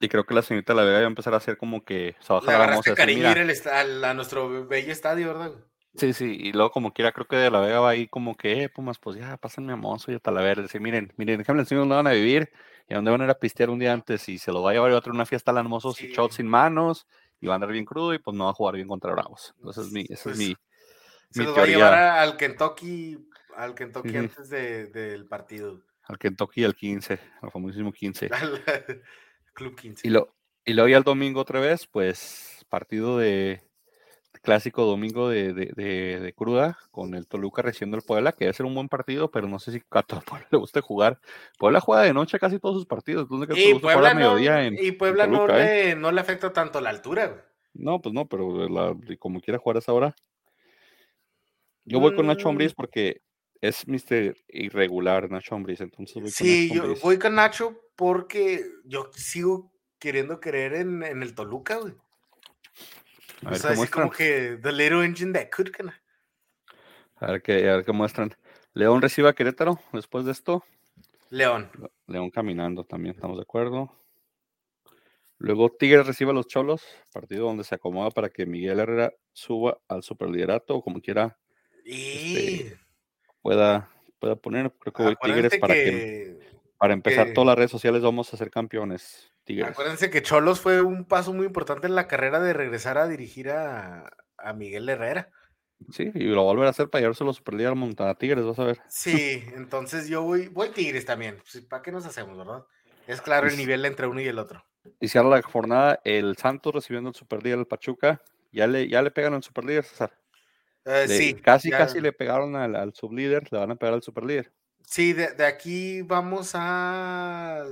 Y 0.00 0.08
creo 0.08 0.24
que 0.24 0.34
la 0.34 0.42
señorita 0.42 0.74
La 0.74 0.84
Vega 0.84 0.98
va 0.98 1.04
a 1.04 1.06
empezar 1.06 1.34
a 1.34 1.38
hacer 1.38 1.58
como 1.58 1.84
que. 1.84 2.16
O 2.20 2.22
sea, 2.22 2.36
a 2.38 2.82
cariño 2.94 3.28
a 3.28 4.14
nuestro 4.14 4.66
bello 4.66 4.92
estadio, 4.92 5.28
¿verdad? 5.28 5.52
Sí, 5.94 6.12
sí, 6.12 6.36
y 6.38 6.52
luego 6.52 6.70
como 6.70 6.92
quiera, 6.92 7.12
creo 7.12 7.26
que 7.26 7.36
de 7.36 7.50
la 7.50 7.60
Vega 7.60 7.80
va 7.80 7.90
ahí 7.90 8.06
como 8.06 8.36
que, 8.36 8.64
eh, 8.64 8.68
Pumas, 8.68 8.98
pues 8.98 9.16
ya, 9.16 9.38
pásenme 9.38 9.72
a 9.72 9.76
Monzo 9.76 10.12
y 10.12 10.14
a 10.14 10.18
Talavera. 10.18 10.60
Decir, 10.60 10.80
miren, 10.80 11.12
miren, 11.16 11.38
déjenme 11.38 11.60
enseñar 11.60 11.80
dónde 11.82 11.96
van 11.96 12.06
a 12.06 12.12
vivir 12.12 12.50
y 12.88 12.94
a 12.94 12.96
dónde 12.96 13.10
van 13.10 13.20
a 13.22 13.24
ir 13.24 13.30
a 13.30 13.38
pistear 13.38 13.70
un 13.70 13.78
día 13.78 13.92
antes 13.92 14.28
y 14.28 14.38
se 14.38 14.52
lo 14.52 14.62
va 14.62 14.70
a 14.70 14.74
llevar 14.74 14.92
a 14.92 14.96
otro 14.96 15.12
una 15.12 15.26
fiesta 15.26 15.50
a 15.50 15.54
la 15.54 15.62
Mozos 15.62 16.00
y 16.02 16.08
shots 16.08 16.36
sin 16.36 16.46
manos 16.46 17.06
y 17.40 17.46
va 17.46 17.54
a 17.54 17.56
andar 17.56 17.72
bien 17.72 17.84
crudo 17.84 18.14
y 18.14 18.18
pues 18.18 18.36
no 18.36 18.44
va 18.44 18.50
a 18.50 18.54
jugar 18.54 18.76
bien 18.76 18.88
contra 18.88 19.12
Bravos. 19.12 19.54
Entonces, 19.58 19.92
mi, 19.92 20.02
esa 20.02 20.14
es 20.14 20.22
pues, 20.22 20.38
mi, 20.38 20.56
se 21.30 21.42
los 21.44 21.56
va 21.56 21.62
a 21.62 21.66
llevar 21.66 21.94
al 21.94 22.36
Kentucky, 22.36 23.18
al 23.56 23.74
Kentucky 23.74 24.16
antes 24.16 24.48
del 24.48 25.26
partido. 25.26 25.82
Al 26.04 26.18
Kentucky 26.18 26.64
al 26.64 26.74
15, 26.74 27.18
al 27.42 27.50
famosísimo 27.50 27.92
15. 27.92 28.30
Club 29.54 29.74
15. 29.74 30.06
Y, 30.06 30.10
lo, 30.10 30.34
y 30.64 30.74
luego 30.74 30.88
ya 30.88 30.98
el 30.98 31.02
domingo 31.02 31.40
otra 31.40 31.60
vez, 31.60 31.86
pues 31.86 32.64
partido 32.68 33.18
de 33.18 33.62
clásico 34.46 34.84
domingo 34.84 35.28
de, 35.28 35.52
de, 35.52 36.32
cruda 36.36 36.78
con 36.92 37.14
el 37.14 37.26
Toluca 37.26 37.62
recibiendo 37.62 37.96
el 37.96 38.04
Puebla, 38.04 38.30
que 38.30 38.44
debe 38.44 38.54
ser 38.54 38.64
un 38.64 38.76
buen 38.76 38.88
partido, 38.88 39.28
pero 39.28 39.48
no 39.48 39.58
sé 39.58 39.72
si 39.72 39.82
a 39.90 40.02
todo 40.04 40.20
Puebla 40.26 40.46
le 40.52 40.58
guste 40.58 40.80
jugar. 40.80 41.18
Puebla 41.58 41.80
juega 41.80 42.02
de 42.04 42.14
noche 42.14 42.38
casi 42.38 42.60
todos 42.60 42.76
sus 42.76 42.86
partidos. 42.86 43.26
y, 43.56 43.74
Puebla 43.74 44.14
no, 44.14 44.38
y 44.38 44.92
Puebla 44.92 45.26
no, 45.26 45.48
le, 45.48 45.90
eh? 45.90 45.96
no, 45.96 46.12
le, 46.12 46.20
afecta 46.20 46.52
tanto 46.52 46.80
la 46.80 46.90
altura. 46.90 47.44
No, 47.74 48.00
pues 48.00 48.14
no, 48.14 48.26
pero 48.26 48.96
como 49.18 49.40
quiera 49.40 49.58
jugar 49.58 49.76
a 49.76 49.80
esa 49.80 49.92
hora. 49.92 50.14
Yo 51.84 51.98
voy 51.98 52.14
con 52.14 52.28
Nacho 52.28 52.48
Ambriz 52.48 52.72
mm. 52.72 52.76
porque 52.76 53.22
es 53.60 53.86
Mr. 53.88 54.36
Irregular 54.48 55.28
Nacho 55.28 55.56
Ambriz, 55.56 55.80
entonces 55.80 56.22
voy 56.22 56.30
Sí, 56.30 56.72
yo 56.72 56.94
voy 57.02 57.18
con 57.18 57.34
Nacho 57.34 57.80
porque 57.96 58.64
yo 58.84 59.10
sigo 59.12 59.72
queriendo 59.98 60.38
creer 60.38 60.74
en, 60.74 61.02
en 61.02 61.22
el 61.24 61.34
Toluca, 61.34 61.78
güey. 61.78 61.94
A 63.44 63.50
ver, 63.50 63.90
como 63.90 64.10
que 64.10 64.58
The 64.62 64.72
Little 64.72 65.04
Engine 65.04 65.32
That 65.32 65.50
Could, 65.54 65.70
A 67.16 67.32
ver 67.32 67.42
qué, 67.42 67.68
a 67.68 67.76
ver 67.76 67.84
qué 67.84 67.92
muestran. 67.92 68.34
León 68.72 69.00
recibe 69.02 69.28
a 69.28 69.32
Querétaro 69.34 69.78
después 69.92 70.24
de 70.24 70.32
esto. 70.32 70.64
León. 71.30 71.70
León 72.06 72.30
caminando 72.30 72.84
también, 72.84 73.14
estamos 73.14 73.36
de 73.36 73.42
acuerdo. 73.42 73.92
Luego 75.38 75.70
Tigres 75.70 76.06
recibe 76.06 76.30
a 76.30 76.34
los 76.34 76.46
Cholos, 76.46 76.82
partido 77.12 77.46
donde 77.46 77.64
se 77.64 77.74
acomoda 77.74 78.10
para 78.10 78.30
que 78.30 78.46
Miguel 78.46 78.78
Herrera 78.80 79.12
suba 79.32 79.78
al 79.86 80.02
superliderato 80.02 80.76
o 80.76 80.82
como 80.82 81.00
quiera 81.00 81.38
Y 81.84 82.62
Este, 82.64 82.78
pueda, 83.42 83.90
pueda 84.18 84.36
poner. 84.36 84.72
Creo 84.80 84.92
que 84.94 85.02
voy 85.02 85.12
acuérdense 85.12 85.42
Tigres 85.50 85.60
para 85.60 85.74
que, 85.74 85.84
que, 85.84 86.56
para 86.78 86.94
empezar 86.94 87.26
que- 87.26 87.32
todas 87.32 87.46
las 87.48 87.56
redes 87.56 87.70
sociales 87.70 88.02
vamos 88.02 88.32
a 88.32 88.36
ser 88.36 88.50
campeones. 88.50 89.30
Tigres. 89.46 89.68
acuérdense 89.70 90.10
que 90.10 90.22
Cholos 90.22 90.60
fue 90.60 90.82
un 90.82 91.04
paso 91.06 91.32
muy 91.32 91.46
importante 91.46 91.86
en 91.86 91.94
la 91.94 92.06
carrera 92.08 92.40
de 92.40 92.52
regresar 92.52 92.98
a 92.98 93.08
dirigir 93.08 93.50
a, 93.50 94.10
a 94.36 94.52
Miguel 94.52 94.88
Herrera. 94.88 95.30
Sí, 95.92 96.10
y 96.14 96.24
lo 96.24 96.42
volver 96.42 96.66
a 96.66 96.70
hacer 96.70 96.88
para 96.90 97.00
llevarse 97.02 97.22
los 97.24 97.36
superlíder 97.36 97.72
a 97.72 97.74
Montana 97.74 98.14
Tigres, 98.14 98.44
vas 98.44 98.58
a 98.58 98.64
ver. 98.64 98.78
Sí, 98.88 99.42
entonces 99.54 100.08
yo 100.08 100.22
voy, 100.22 100.48
voy 100.48 100.70
Tigres 100.70 101.04
también. 101.06 101.38
¿Para 101.70 101.82
qué 101.82 101.92
nos 101.92 102.04
hacemos, 102.06 102.36
verdad? 102.36 102.64
Es 103.06 103.20
claro 103.22 103.46
el 103.46 103.52
Pues- 103.52 103.58
nivel 103.58 103.84
entre 103.86 104.06
uno 104.06 104.20
y 104.20 104.26
el 104.26 104.38
otro. 104.38 104.64
Y 105.00 105.08
cierra 105.08 105.28
la 105.28 105.42
jornada 105.42 106.00
el 106.04 106.36
Santos 106.36 106.72
recibiendo 106.74 107.10
el 107.10 107.14
superlíder 107.16 107.58
al 107.58 107.66
Pachuca. 107.66 108.20
Ya 108.52 108.66
le, 108.68 108.88
ya 108.88 109.02
le 109.02 109.10
pegan 109.10 109.34
al 109.34 109.42
superlíder, 109.42 109.84
César. 109.84 110.16
Eh, 110.84 111.06
Le- 111.08 111.18
sí, 111.18 111.34
casi, 111.34 111.70
ya- 111.70 111.78
casi 111.78 112.00
le 112.00 112.12
pegaron 112.12 112.54
al, 112.56 112.76
al 112.76 112.94
sublíder, 112.94 113.48
le 113.52 113.58
van 113.58 113.72
a 113.72 113.76
pegar 113.76 113.94
al 113.94 114.02
superlíder. 114.02 114.52
Sí, 114.82 115.12
de, 115.12 115.32
de 115.32 115.44
aquí 115.44 116.02
vamos 116.02 116.52
a, 116.54 117.64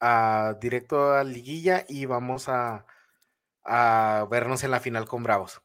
a 0.00 0.56
directo 0.60 1.12
a 1.12 1.24
liguilla 1.24 1.84
y 1.88 2.06
vamos 2.06 2.48
a, 2.48 2.86
a 3.64 4.26
vernos 4.30 4.64
en 4.64 4.70
la 4.70 4.80
final 4.80 5.06
con 5.06 5.22
Bravos. 5.22 5.60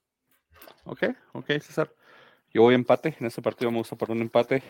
Ok, 0.84 1.04
ok, 1.34 1.46
César. 1.62 1.92
Yo 2.54 2.62
voy 2.62 2.76
empate. 2.76 3.16
En 3.20 3.26
este 3.28 3.42
partido 3.42 3.72
me 3.72 3.78
gusta 3.80 3.96
poner 3.96 4.16
un 4.18 4.22
empate. 4.24 4.64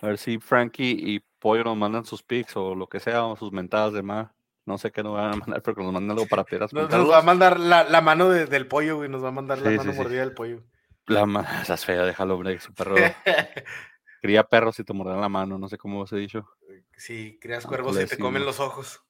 A 0.00 0.06
ver 0.06 0.18
si 0.18 0.38
Frankie 0.38 0.96
y 0.98 1.20
Pollo 1.38 1.64
nos 1.64 1.76
mandan 1.76 2.04
sus 2.04 2.22
picks 2.22 2.56
o 2.56 2.74
lo 2.74 2.88
que 2.88 3.00
sea, 3.00 3.24
o 3.24 3.36
sus 3.36 3.52
mentadas 3.52 3.92
de 3.92 4.02
más. 4.02 4.30
No 4.64 4.78
sé 4.78 4.90
qué 4.92 5.02
nos 5.02 5.14
van 5.14 5.32
a 5.32 5.36
mandar, 5.36 5.62
pero 5.62 5.74
que 5.76 5.82
nos 5.82 5.92
manden 5.92 6.12
algo 6.12 6.26
para 6.26 6.44
piedras. 6.44 6.72
Nos, 6.74 6.88
nos 6.90 7.10
va 7.10 7.18
a 7.18 7.22
mandar 7.22 7.58
la, 7.58 7.82
la 7.84 8.00
mano 8.00 8.28
de- 8.28 8.46
del 8.46 8.66
pollo, 8.68 8.96
güey. 8.98 9.08
Nos 9.08 9.22
va 9.24 9.28
a 9.28 9.32
mandar 9.32 9.58
la 9.58 9.70
mano 9.70 9.82
sí, 9.82 9.92
sí. 9.92 9.96
mordida 9.98 10.20
del 10.20 10.34
pollo. 10.34 10.62
La 11.06 11.26
ma- 11.26 11.42
Estás 11.62 11.84
fea, 11.84 12.04
déjalo, 12.04 12.34
hombre. 12.34 12.58
Su 12.60 12.72
perro 12.72 12.94
cría 14.22 14.44
perros 14.44 14.78
y 14.78 14.84
te 14.84 14.92
morderán 14.94 15.20
la 15.20 15.28
mano. 15.28 15.58
No 15.58 15.68
sé 15.68 15.76
cómo 15.76 16.00
os 16.00 16.12
he 16.12 16.16
dicho. 16.16 16.48
sí, 16.96 17.38
creas 17.40 17.66
Ah, 17.66 17.68
cuervos 17.68 18.00
y 18.00 18.06
te 18.06 18.16
comen 18.16 18.46
los 18.46 18.60
ojos. 18.60 19.02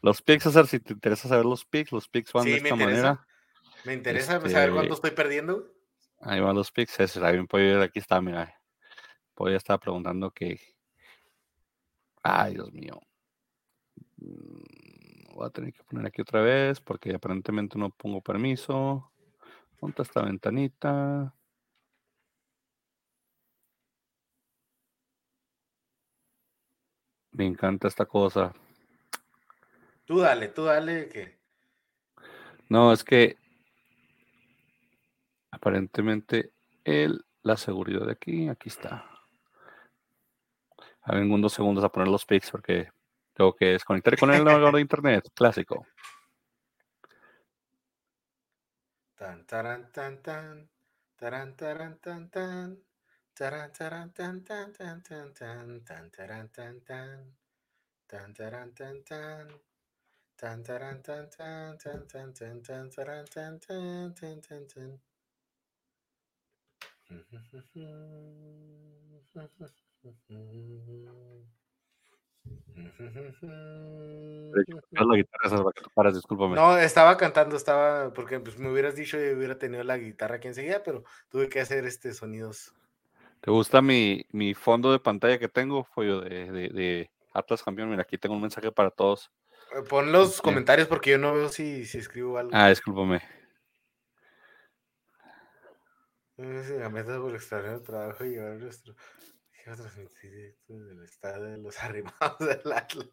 Los 0.00 0.22
picks, 0.22 0.44
César, 0.44 0.66
si 0.68 0.80
te 0.80 0.94
interesa 0.94 1.28
saber 1.28 1.44
los 1.44 1.64
picks, 1.64 1.92
los 1.92 2.08
picks 2.08 2.32
van 2.32 2.44
Sí, 2.44 2.50
de 2.52 2.60
me 2.60 2.68
esta 2.70 2.74
interesa. 2.82 3.02
manera. 3.02 3.26
Me 3.84 3.92
interesa 3.94 4.36
Este- 4.36 4.50
saber 4.50 4.70
cuánto 4.72 4.94
estoy 4.94 5.10
perdiendo. 5.10 5.72
Ahí 6.20 6.40
van 6.40 6.54
los 6.56 6.70
picks. 6.70 6.92
César, 6.94 7.38
un 7.38 7.46
pollo, 7.48 7.82
aquí 7.82 7.98
está, 7.98 8.20
mira. 8.20 8.54
Pollo 9.34 9.56
estaba 9.56 9.78
preguntando 9.78 10.30
que. 10.30 10.60
Ay, 12.22 12.54
Dios 12.54 12.72
mío. 12.72 13.00
Mm, 14.18 15.34
Voy 15.34 15.46
a 15.46 15.50
tener 15.50 15.72
que 15.72 15.82
poner 15.84 16.06
aquí 16.06 16.20
otra 16.20 16.42
vez 16.42 16.78
porque 16.80 17.14
aparentemente 17.14 17.78
no 17.78 17.88
pongo 17.90 18.20
permiso. 18.20 19.10
Ponte 19.80 20.02
esta 20.02 20.22
ventanita. 20.22 21.34
Me 27.32 27.46
encanta 27.46 27.88
esta 27.88 28.06
cosa. 28.06 28.52
Tú 30.04 30.20
dale, 30.20 30.48
tú 30.48 30.64
dale. 30.64 31.08
Que... 31.08 31.38
No, 32.68 32.92
es 32.92 33.02
que 33.02 33.36
aparentemente 35.50 36.52
el, 36.84 37.24
la 37.42 37.56
seguridad 37.56 38.06
de 38.06 38.12
aquí, 38.12 38.48
aquí 38.48 38.68
está. 38.68 39.08
A 41.02 41.14
ver, 41.14 41.24
unos 41.24 41.52
segundos 41.52 41.84
a 41.84 41.88
poner 41.88 42.08
los 42.08 42.24
pics 42.24 42.50
porque 42.50 42.88
tengo 43.32 43.54
que 43.54 43.66
desconectar 43.66 44.18
con 44.18 44.32
el 44.32 44.44
navegador 44.44 44.74
de 44.74 44.80
internet 44.82 45.28
clásico. 45.34 45.86
Tan, 49.16 49.46
taran, 49.46 49.90
tan, 49.92 50.20
tan. 50.22 50.68
Taran, 51.16 51.56
taran, 51.56 51.98
tan, 51.98 52.28
tan. 52.28 52.82
Taran, 53.34 53.72
taran, 53.72 54.12
tan, 54.12 54.44
tan, 54.44 54.72
tan, 54.72 55.02
tan, 55.02 55.32
tan. 55.32 55.84
Tan, 55.84 56.10
taran, 56.10 56.48
tan, 56.50 56.80
tan. 56.80 57.34
Tan, 58.06 58.34
taran, 58.34 58.74
tan, 58.74 59.02
tan. 59.04 59.48
Tan, 60.36 60.62
taran, 60.62 61.02
tan, 61.02 61.30
tan, 61.30 61.78
tan, 61.78 62.06
tan, 62.08 62.34
tan, 62.34 62.62
tan, 62.62 62.90
taran, 62.90 63.24
tan, 63.26 63.58
tan, 63.58 64.14
tan, 64.14 64.40
tan, 64.42 64.66
tan. 64.68 65.00
La 74.90 75.16
guitarra 75.16 75.72
para 75.94 76.12
discúlpame. 76.12 76.54
No, 76.54 76.76
estaba 76.76 77.16
cantando, 77.16 77.56
estaba, 77.56 78.12
porque 78.12 78.40
pues, 78.40 78.58
me 78.58 78.70
hubieras 78.70 78.94
dicho 78.94 79.18
y 79.18 79.32
hubiera 79.32 79.58
tenido 79.58 79.82
la 79.84 79.96
guitarra 79.96 80.36
aquí 80.36 80.48
enseguida, 80.48 80.82
pero 80.82 81.04
tuve 81.30 81.48
que 81.48 81.60
hacer 81.60 81.86
este 81.86 82.12
sonidos. 82.12 82.74
¿Te 83.42 83.50
gusta 83.50 83.82
mi, 83.82 84.24
mi 84.30 84.54
fondo 84.54 84.92
de 84.92 85.00
pantalla 85.00 85.38
que 85.38 85.48
tengo? 85.48 85.82
Follo 85.84 86.20
de, 86.20 86.50
de, 86.50 86.68
de 86.68 87.10
Atlas 87.34 87.62
Campeón. 87.62 87.90
Mira, 87.90 88.02
aquí 88.02 88.16
tengo 88.16 88.36
un 88.36 88.40
mensaje 88.42 88.70
para 88.70 88.90
todos. 88.90 89.30
Eh, 89.76 89.82
Pon 89.88 90.12
los 90.12 90.30
Este- 90.30 90.42
comentarios 90.42 90.86
porque 90.88 91.10
yo 91.10 91.18
no 91.18 91.34
veo 91.34 91.48
si, 91.48 91.84
si 91.84 91.98
escribo 91.98 92.38
algo. 92.38 92.52
Ah, 92.54 92.68
discúlpame. 92.68 93.20
No 96.36 96.62
sé 96.62 96.68
si 96.74 96.78
la 96.78 96.88
meta 96.88 97.18
por 97.20 97.34
extraordinario 97.34 97.82
trabajo 97.82 98.24
y 98.24 98.30
llevar 98.30 98.54
nuestro. 98.58 98.94
Quiero 99.52 99.76
transmitir 99.76 100.30
directo 100.30 100.74
del 100.74 101.02
estado 101.04 101.44
de 101.44 101.58
los 101.58 101.78
arrimados 101.82 102.38
del 102.38 102.72
Atlas. 102.72 103.08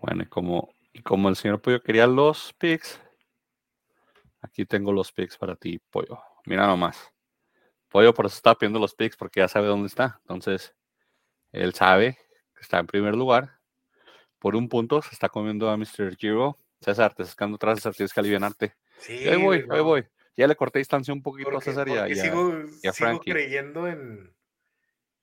Bueno, 0.00 0.22
y 0.22 0.26
como, 0.26 0.72
y 0.92 1.02
como 1.02 1.28
el 1.28 1.34
señor 1.36 1.60
Pollo 1.60 1.82
quería 1.82 2.06
los 2.06 2.52
pics, 2.54 3.00
aquí 4.42 4.64
tengo 4.64 4.92
los 4.92 5.10
pics 5.12 5.36
para 5.36 5.56
ti, 5.56 5.80
Pollo. 5.90 6.20
Mira 6.46 6.66
nomás. 6.68 7.12
Pollo 7.88 8.12
por 8.14 8.26
eso 8.26 8.36
está 8.36 8.54
pidiendo 8.54 8.78
los 8.78 8.94
pics 8.94 9.16
porque 9.16 9.40
ya 9.40 9.48
sabe 9.48 9.66
dónde 9.66 9.86
está. 9.88 10.18
Entonces, 10.22 10.74
él 11.52 11.72
sabe 11.74 12.18
que 12.54 12.60
está 12.62 12.78
en 12.78 12.86
primer 12.86 13.14
lugar. 13.14 13.58
Por 14.38 14.54
un 14.56 14.68
punto 14.68 15.02
se 15.02 15.10
está 15.10 15.28
comiendo 15.28 15.68
a 15.70 15.76
Mr. 15.76 16.16
Giro. 16.16 16.58
César, 16.80 17.14
te 17.14 17.24
sacando 17.24 17.56
atrás, 17.56 17.78
César, 17.78 17.94
tienes 17.94 18.12
que 18.12 18.20
alivianarte. 18.20 18.76
Sí, 18.98 19.26
ahí 19.28 19.36
voy, 19.36 19.62
güey, 19.62 19.62
ahí 19.62 19.78
no, 19.78 19.84
voy. 19.84 20.06
Ya 20.36 20.46
le 20.46 20.54
corté 20.54 20.78
distancia 20.78 21.12
un 21.12 21.22
poquito 21.22 21.48
a 21.48 21.52
Porque, 21.52 21.64
César 21.70 21.88
y 21.88 21.92
a- 21.92 22.00
porque 22.02 22.14
y 22.14 22.18
a- 22.20 22.22
sigo, 22.22 22.52
y 22.82 22.86
a 22.88 22.92
sigo 22.92 23.20
creyendo 23.20 23.88
en. 23.88 24.34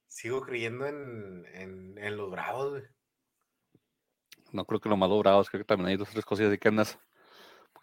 Sigo 0.07 0.41
creyendo 0.41 0.85
en, 0.87 1.45
en, 1.53 1.97
en 1.97 2.17
los 2.17 2.29
bravos, 2.31 2.71
güey. 2.71 2.83
No 4.51 4.65
creo 4.65 4.79
que 4.79 4.89
lo 4.89 4.97
más 4.97 5.09
logrado, 5.09 5.43
creo 5.45 5.61
que 5.61 5.67
también 5.67 5.89
hay 5.89 5.97
dos 5.97 6.09
o 6.09 6.11
tres 6.13 6.25
cosillas 6.25 6.49
así 6.51 6.57
que 6.57 6.67
andas 6.69 6.97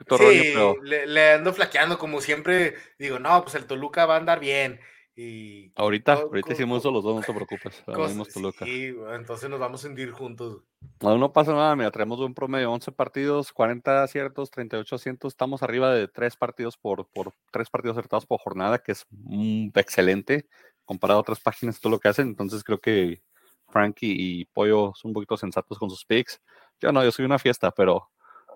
poquito 0.05 0.19
Sí, 0.19 0.25
rollo, 0.25 0.43
pero 0.53 0.77
le, 0.83 1.07
le 1.07 1.33
ando 1.33 1.53
flaqueando, 1.53 1.99
como 1.99 2.21
siempre. 2.21 2.75
Digo, 2.99 3.19
no, 3.19 3.43
pues 3.43 3.55
el 3.55 3.67
Toluca 3.67 4.07
va 4.07 4.15
a 4.15 4.19
andar 4.19 4.41
bien. 4.41 4.81
Y 5.15 5.73
ahorita, 5.75 6.15
co- 6.17 6.23
ahorita 6.23 6.53
hicimos 6.55 6.85
los 6.85 7.05
dos, 7.05 7.17
no 7.17 7.21
te 7.23 7.33
preocupes. 7.47 7.83
cosas- 7.87 8.33
Toluca. 8.33 8.65
sí, 8.65 8.95
entonces 9.15 9.51
nos 9.51 9.61
vamos 9.61 9.85
a 9.85 9.89
hundir 9.89 10.11
juntos. 10.11 10.63
No, 11.01 11.19
no 11.19 11.33
pasa 11.33 11.53
nada, 11.53 11.75
mira, 11.77 11.91
traemos 11.91 12.19
un 12.21 12.33
promedio 12.35 12.69
de 12.69 12.75
11 12.75 12.93
partidos, 12.93 13.53
40 13.53 14.03
aciertos, 14.03 14.51
38 14.51 14.95
asientos, 14.97 15.33
estamos 15.33 15.63
arriba 15.63 15.93
de 15.93 16.09
tres 16.09 16.37
partidos 16.37 16.77
por, 16.77 17.09
por 17.09 17.33
tres 17.51 17.69
partidos 17.71 17.97
acertados 17.99 18.25
por 18.27 18.41
jornada, 18.41 18.79
que 18.79 18.93
es 18.93 19.05
mm, 19.11 19.69
excelente 19.75 20.47
comparado 20.85 21.19
a 21.19 21.23
otras 21.23 21.41
páginas, 21.41 21.81
todo 21.81 21.91
lo 21.93 21.99
que 21.99 22.09
hacen, 22.09 22.29
entonces 22.29 22.63
creo 22.65 22.81
que 22.81 23.23
Frankie 23.69 24.15
y 24.17 24.45
Pollo 24.47 24.93
son 24.95 25.11
un 25.11 25.15
poquito 25.15 25.37
sensatos 25.37 25.79
con 25.79 25.89
sus 25.91 26.05
picks. 26.05 26.41
Yo 26.81 26.93
no, 26.93 27.03
yo 27.03 27.11
soy 27.11 27.25
una 27.25 27.39
fiesta, 27.39 27.71
pero 27.71 28.11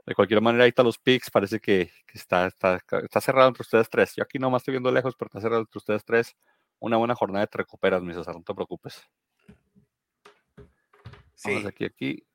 de 0.07 0.15
cualquier 0.15 0.41
manera 0.41 0.65
ahí 0.65 0.69
están 0.69 0.87
los 0.87 0.99
picks, 0.99 1.31
parece 1.31 1.59
que, 1.59 1.91
que 2.07 2.19
está, 2.19 2.47
está, 2.47 2.81
está 3.03 3.21
cerrado 3.21 3.49
entre 3.49 3.63
ustedes 3.63 3.91
tres. 3.91 4.15
Yo 4.15 4.23
aquí 4.23 4.39
nomás 4.39 4.63
estoy 4.63 4.73
viendo 4.73 4.93
lejos, 4.93 5.15
pero 5.19 5.27
está 5.27 5.41
cerrado 5.41 5.63
entre 5.63 5.79
ustedes 5.79 6.05
tres. 6.05 6.37
Una 6.79 6.97
buena 6.97 7.15
jornada 7.17 7.45
y 7.45 7.49
te 7.49 7.59
recuperas, 7.59 8.03
mi 8.03 8.15
César, 8.15 8.37
no 8.37 8.43
te 8.43 8.55
preocupes. 8.55 9.03
Sí, 11.35 11.51
Vamos 11.55 11.67
aquí 11.67 11.85
aquí. 11.85 12.27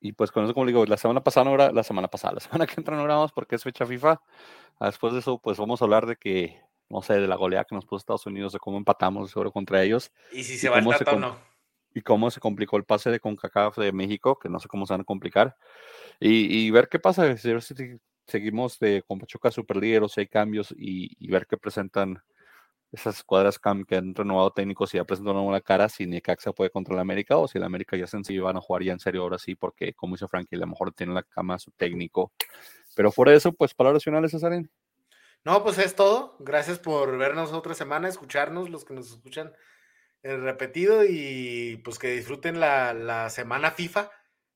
Y 0.00 0.12
pues 0.12 0.30
con 0.30 0.44
eso, 0.44 0.54
como 0.54 0.66
digo, 0.66 0.84
la 0.86 0.96
semana 0.96 1.22
pasada 1.22 1.44
no 1.44 1.54
era, 1.54 1.72
la 1.72 1.82
semana 1.82 2.08
pasada, 2.08 2.34
la 2.34 2.40
semana 2.40 2.66
que 2.66 2.74
entra 2.76 2.96
no 2.96 3.04
grabamos 3.04 3.32
porque 3.32 3.54
es 3.56 3.62
fecha 3.62 3.86
FIFA. 3.86 4.20
Ah, 4.80 4.86
Después 4.86 5.12
de 5.12 5.20
eso, 5.20 5.38
pues 5.38 5.58
vamos 5.58 5.80
a 5.80 5.84
hablar 5.84 6.06
de 6.06 6.16
que, 6.16 6.60
no 6.88 7.02
sé, 7.02 7.14
de 7.14 7.28
la 7.28 7.36
goleada 7.36 7.64
que 7.64 7.76
nos 7.76 7.84
puso 7.84 7.98
Estados 7.98 8.26
Unidos, 8.26 8.52
de 8.52 8.58
cómo 8.58 8.76
empatamos 8.76 9.30
seguro 9.30 9.52
contra 9.52 9.82
ellos 9.82 10.10
y 10.32 10.42
si 10.42 10.54
¿y 10.54 10.58
se 10.58 10.68
va 10.68 10.78
el 10.78 10.86
Tata 10.86 11.12
o 11.12 11.18
no. 11.18 11.47
Y 11.98 12.02
cómo 12.02 12.30
se 12.30 12.40
complicó 12.40 12.76
el 12.76 12.84
pase 12.84 13.10
de 13.10 13.20
CONCACAF 13.20 13.76
de 13.78 13.92
México, 13.92 14.38
que 14.38 14.48
no 14.48 14.60
sé 14.60 14.68
cómo 14.68 14.86
se 14.86 14.94
van 14.94 15.00
a 15.02 15.04
complicar. 15.04 15.56
Y, 16.20 16.66
y 16.66 16.70
ver 16.70 16.88
qué 16.88 16.98
pasa, 16.98 17.36
si 17.36 17.50
seguimos 18.26 18.78
de 18.78 19.02
con 19.06 19.18
Pachuca 19.18 19.50
super 19.50 19.76
líder 19.76 20.02
o 20.02 20.08
si 20.08 20.20
hay 20.20 20.28
cambios 20.28 20.72
y, 20.76 21.10
y 21.18 21.30
ver 21.30 21.46
qué 21.46 21.56
presentan 21.56 22.22
esas 22.92 23.16
escuadras 23.16 23.60
cam- 23.60 23.84
que 23.84 23.96
han 23.96 24.14
renovado 24.14 24.50
técnicos 24.50 24.94
y 24.94 24.98
ya 24.98 25.04
presentan 25.04 25.36
una 25.36 25.60
cara, 25.60 25.88
si 25.88 26.06
Necaxa 26.06 26.52
puede 26.52 26.70
contra 26.70 26.94
el 26.94 27.00
América 27.00 27.36
o 27.36 27.46
si 27.48 27.58
el 27.58 27.64
América 27.64 27.96
ya 27.96 28.06
sencillo 28.06 28.44
van 28.44 28.56
a 28.56 28.60
jugar 28.60 28.82
ya 28.82 28.92
en 28.92 29.00
serio 29.00 29.22
ahora 29.22 29.38
sí, 29.38 29.54
porque 29.54 29.92
como 29.92 30.14
dice 30.14 30.28
Frankie, 30.28 30.56
a 30.56 30.60
lo 30.60 30.68
mejor 30.68 30.92
tiene 30.92 31.10
en 31.10 31.16
la 31.16 31.22
cama 31.22 31.58
su 31.58 31.70
técnico. 31.72 32.32
Pero 32.94 33.12
fuera 33.12 33.32
de 33.32 33.38
eso, 33.38 33.52
pues 33.52 33.74
palabras 33.74 34.04
finales, 34.04 34.30
Cesarín. 34.30 34.70
No, 35.44 35.62
pues 35.62 35.78
es 35.78 35.94
todo. 35.94 36.36
Gracias 36.38 36.78
por 36.78 37.16
vernos 37.18 37.52
otra 37.52 37.74
semana, 37.74 38.08
escucharnos, 38.08 38.70
los 38.70 38.84
que 38.84 38.94
nos 38.94 39.10
escuchan 39.10 39.52
repetido 40.36 41.04
y 41.04 41.80
pues 41.84 41.98
que 41.98 42.12
disfruten 42.12 42.60
la, 42.60 42.92
la 42.92 43.30
semana 43.30 43.70
FIFA, 43.70 44.10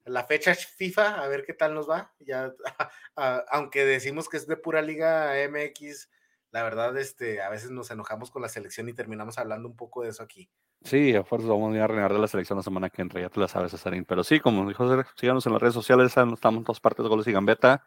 la 0.05 0.25
fecha 0.25 0.55
FIFA, 0.55 1.23
a 1.23 1.29
ver 1.29 1.45
qué 1.45 1.55
tal 1.55 1.75
nos 1.75 1.89
va. 1.89 2.13
Ya, 2.21 2.53
aunque 3.51 3.85
decimos 3.85 4.29
que 4.29 4.37
es 4.37 4.47
de 4.47 4.57
pura 4.57 4.83
liga 4.83 5.33
MX, 5.49 6.09
la 6.51 6.63
verdad, 6.63 6.97
este, 6.99 7.41
a 7.41 7.49
veces 7.49 7.71
nos 7.71 7.91
enojamos 7.91 8.31
con 8.31 8.43
la 8.43 8.49
selección 8.49 8.89
y 8.89 8.93
terminamos 8.93 9.39
hablando 9.39 9.69
un 9.69 9.77
poco 9.77 10.03
de 10.03 10.11
eso 10.11 10.23
aquí. 10.23 10.51
Sí, 10.85 11.15
a 11.15 11.25
fuerza 11.25 11.49
vamos 11.49 11.73
a 11.73 11.77
ir 11.77 11.83
a 11.83 11.87
reinar 11.87 12.13
de 12.13 12.19
la 12.19 12.27
selección 12.27 12.59
la 12.59 12.63
semana 12.63 12.91
que 12.91 13.01
entra, 13.01 13.21
ya 13.21 13.31
te 13.31 13.41
la 13.41 13.49
sabes, 13.49 13.71
Cesarín. 13.71 14.05
Pero 14.05 14.23
sí, 14.23 14.39
como 14.41 14.69
dijo, 14.69 14.87
síganos 15.17 15.47
en 15.47 15.53
las 15.53 15.63
redes 15.63 15.75
sociales, 15.75 16.09
estamos 16.09 16.41
en 16.59 16.65
todas 16.65 16.81
partes, 16.81 17.07
goles 17.07 17.27
y 17.27 17.33
gambeta. 17.33 17.85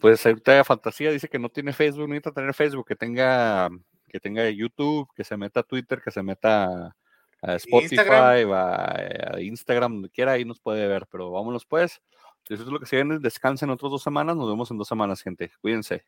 Pues 0.00 0.24
ahorita 0.26 0.62
Fantasía 0.64 1.10
dice 1.10 1.28
que 1.28 1.38
no 1.38 1.48
tiene 1.48 1.72
Facebook, 1.72 2.08
necesita 2.08 2.32
tener 2.32 2.54
Facebook, 2.54 2.86
que 2.86 2.96
tenga, 2.96 3.70
que 4.08 4.20
tenga 4.20 4.48
YouTube, 4.50 5.08
que 5.14 5.24
se 5.24 5.36
meta 5.36 5.60
a 5.60 5.62
Twitter, 5.62 6.00
que 6.02 6.10
se 6.10 6.22
meta 6.22 6.96
a 7.42 7.54
Spotify, 7.54 7.98
eh, 8.00 8.52
A, 8.52 9.40
Instagram, 9.40 9.92
donde 9.94 10.10
quiera, 10.10 10.32
ahí 10.32 10.44
nos 10.44 10.60
puede 10.60 10.86
ver. 10.88 11.06
Pero 11.10 11.30
vámonos 11.30 11.64
pues. 11.64 12.00
Eso 12.48 12.62
es 12.62 12.68
lo 12.68 12.80
que 12.80 12.86
se 12.86 12.96
viene. 12.96 13.18
Descansen 13.18 13.70
otras 13.70 13.90
dos 13.90 14.02
semanas. 14.02 14.36
Nos 14.36 14.48
vemos 14.48 14.70
en 14.70 14.78
dos 14.78 14.88
semanas, 14.88 15.22
gente. 15.22 15.50
Cuídense. 15.60 16.04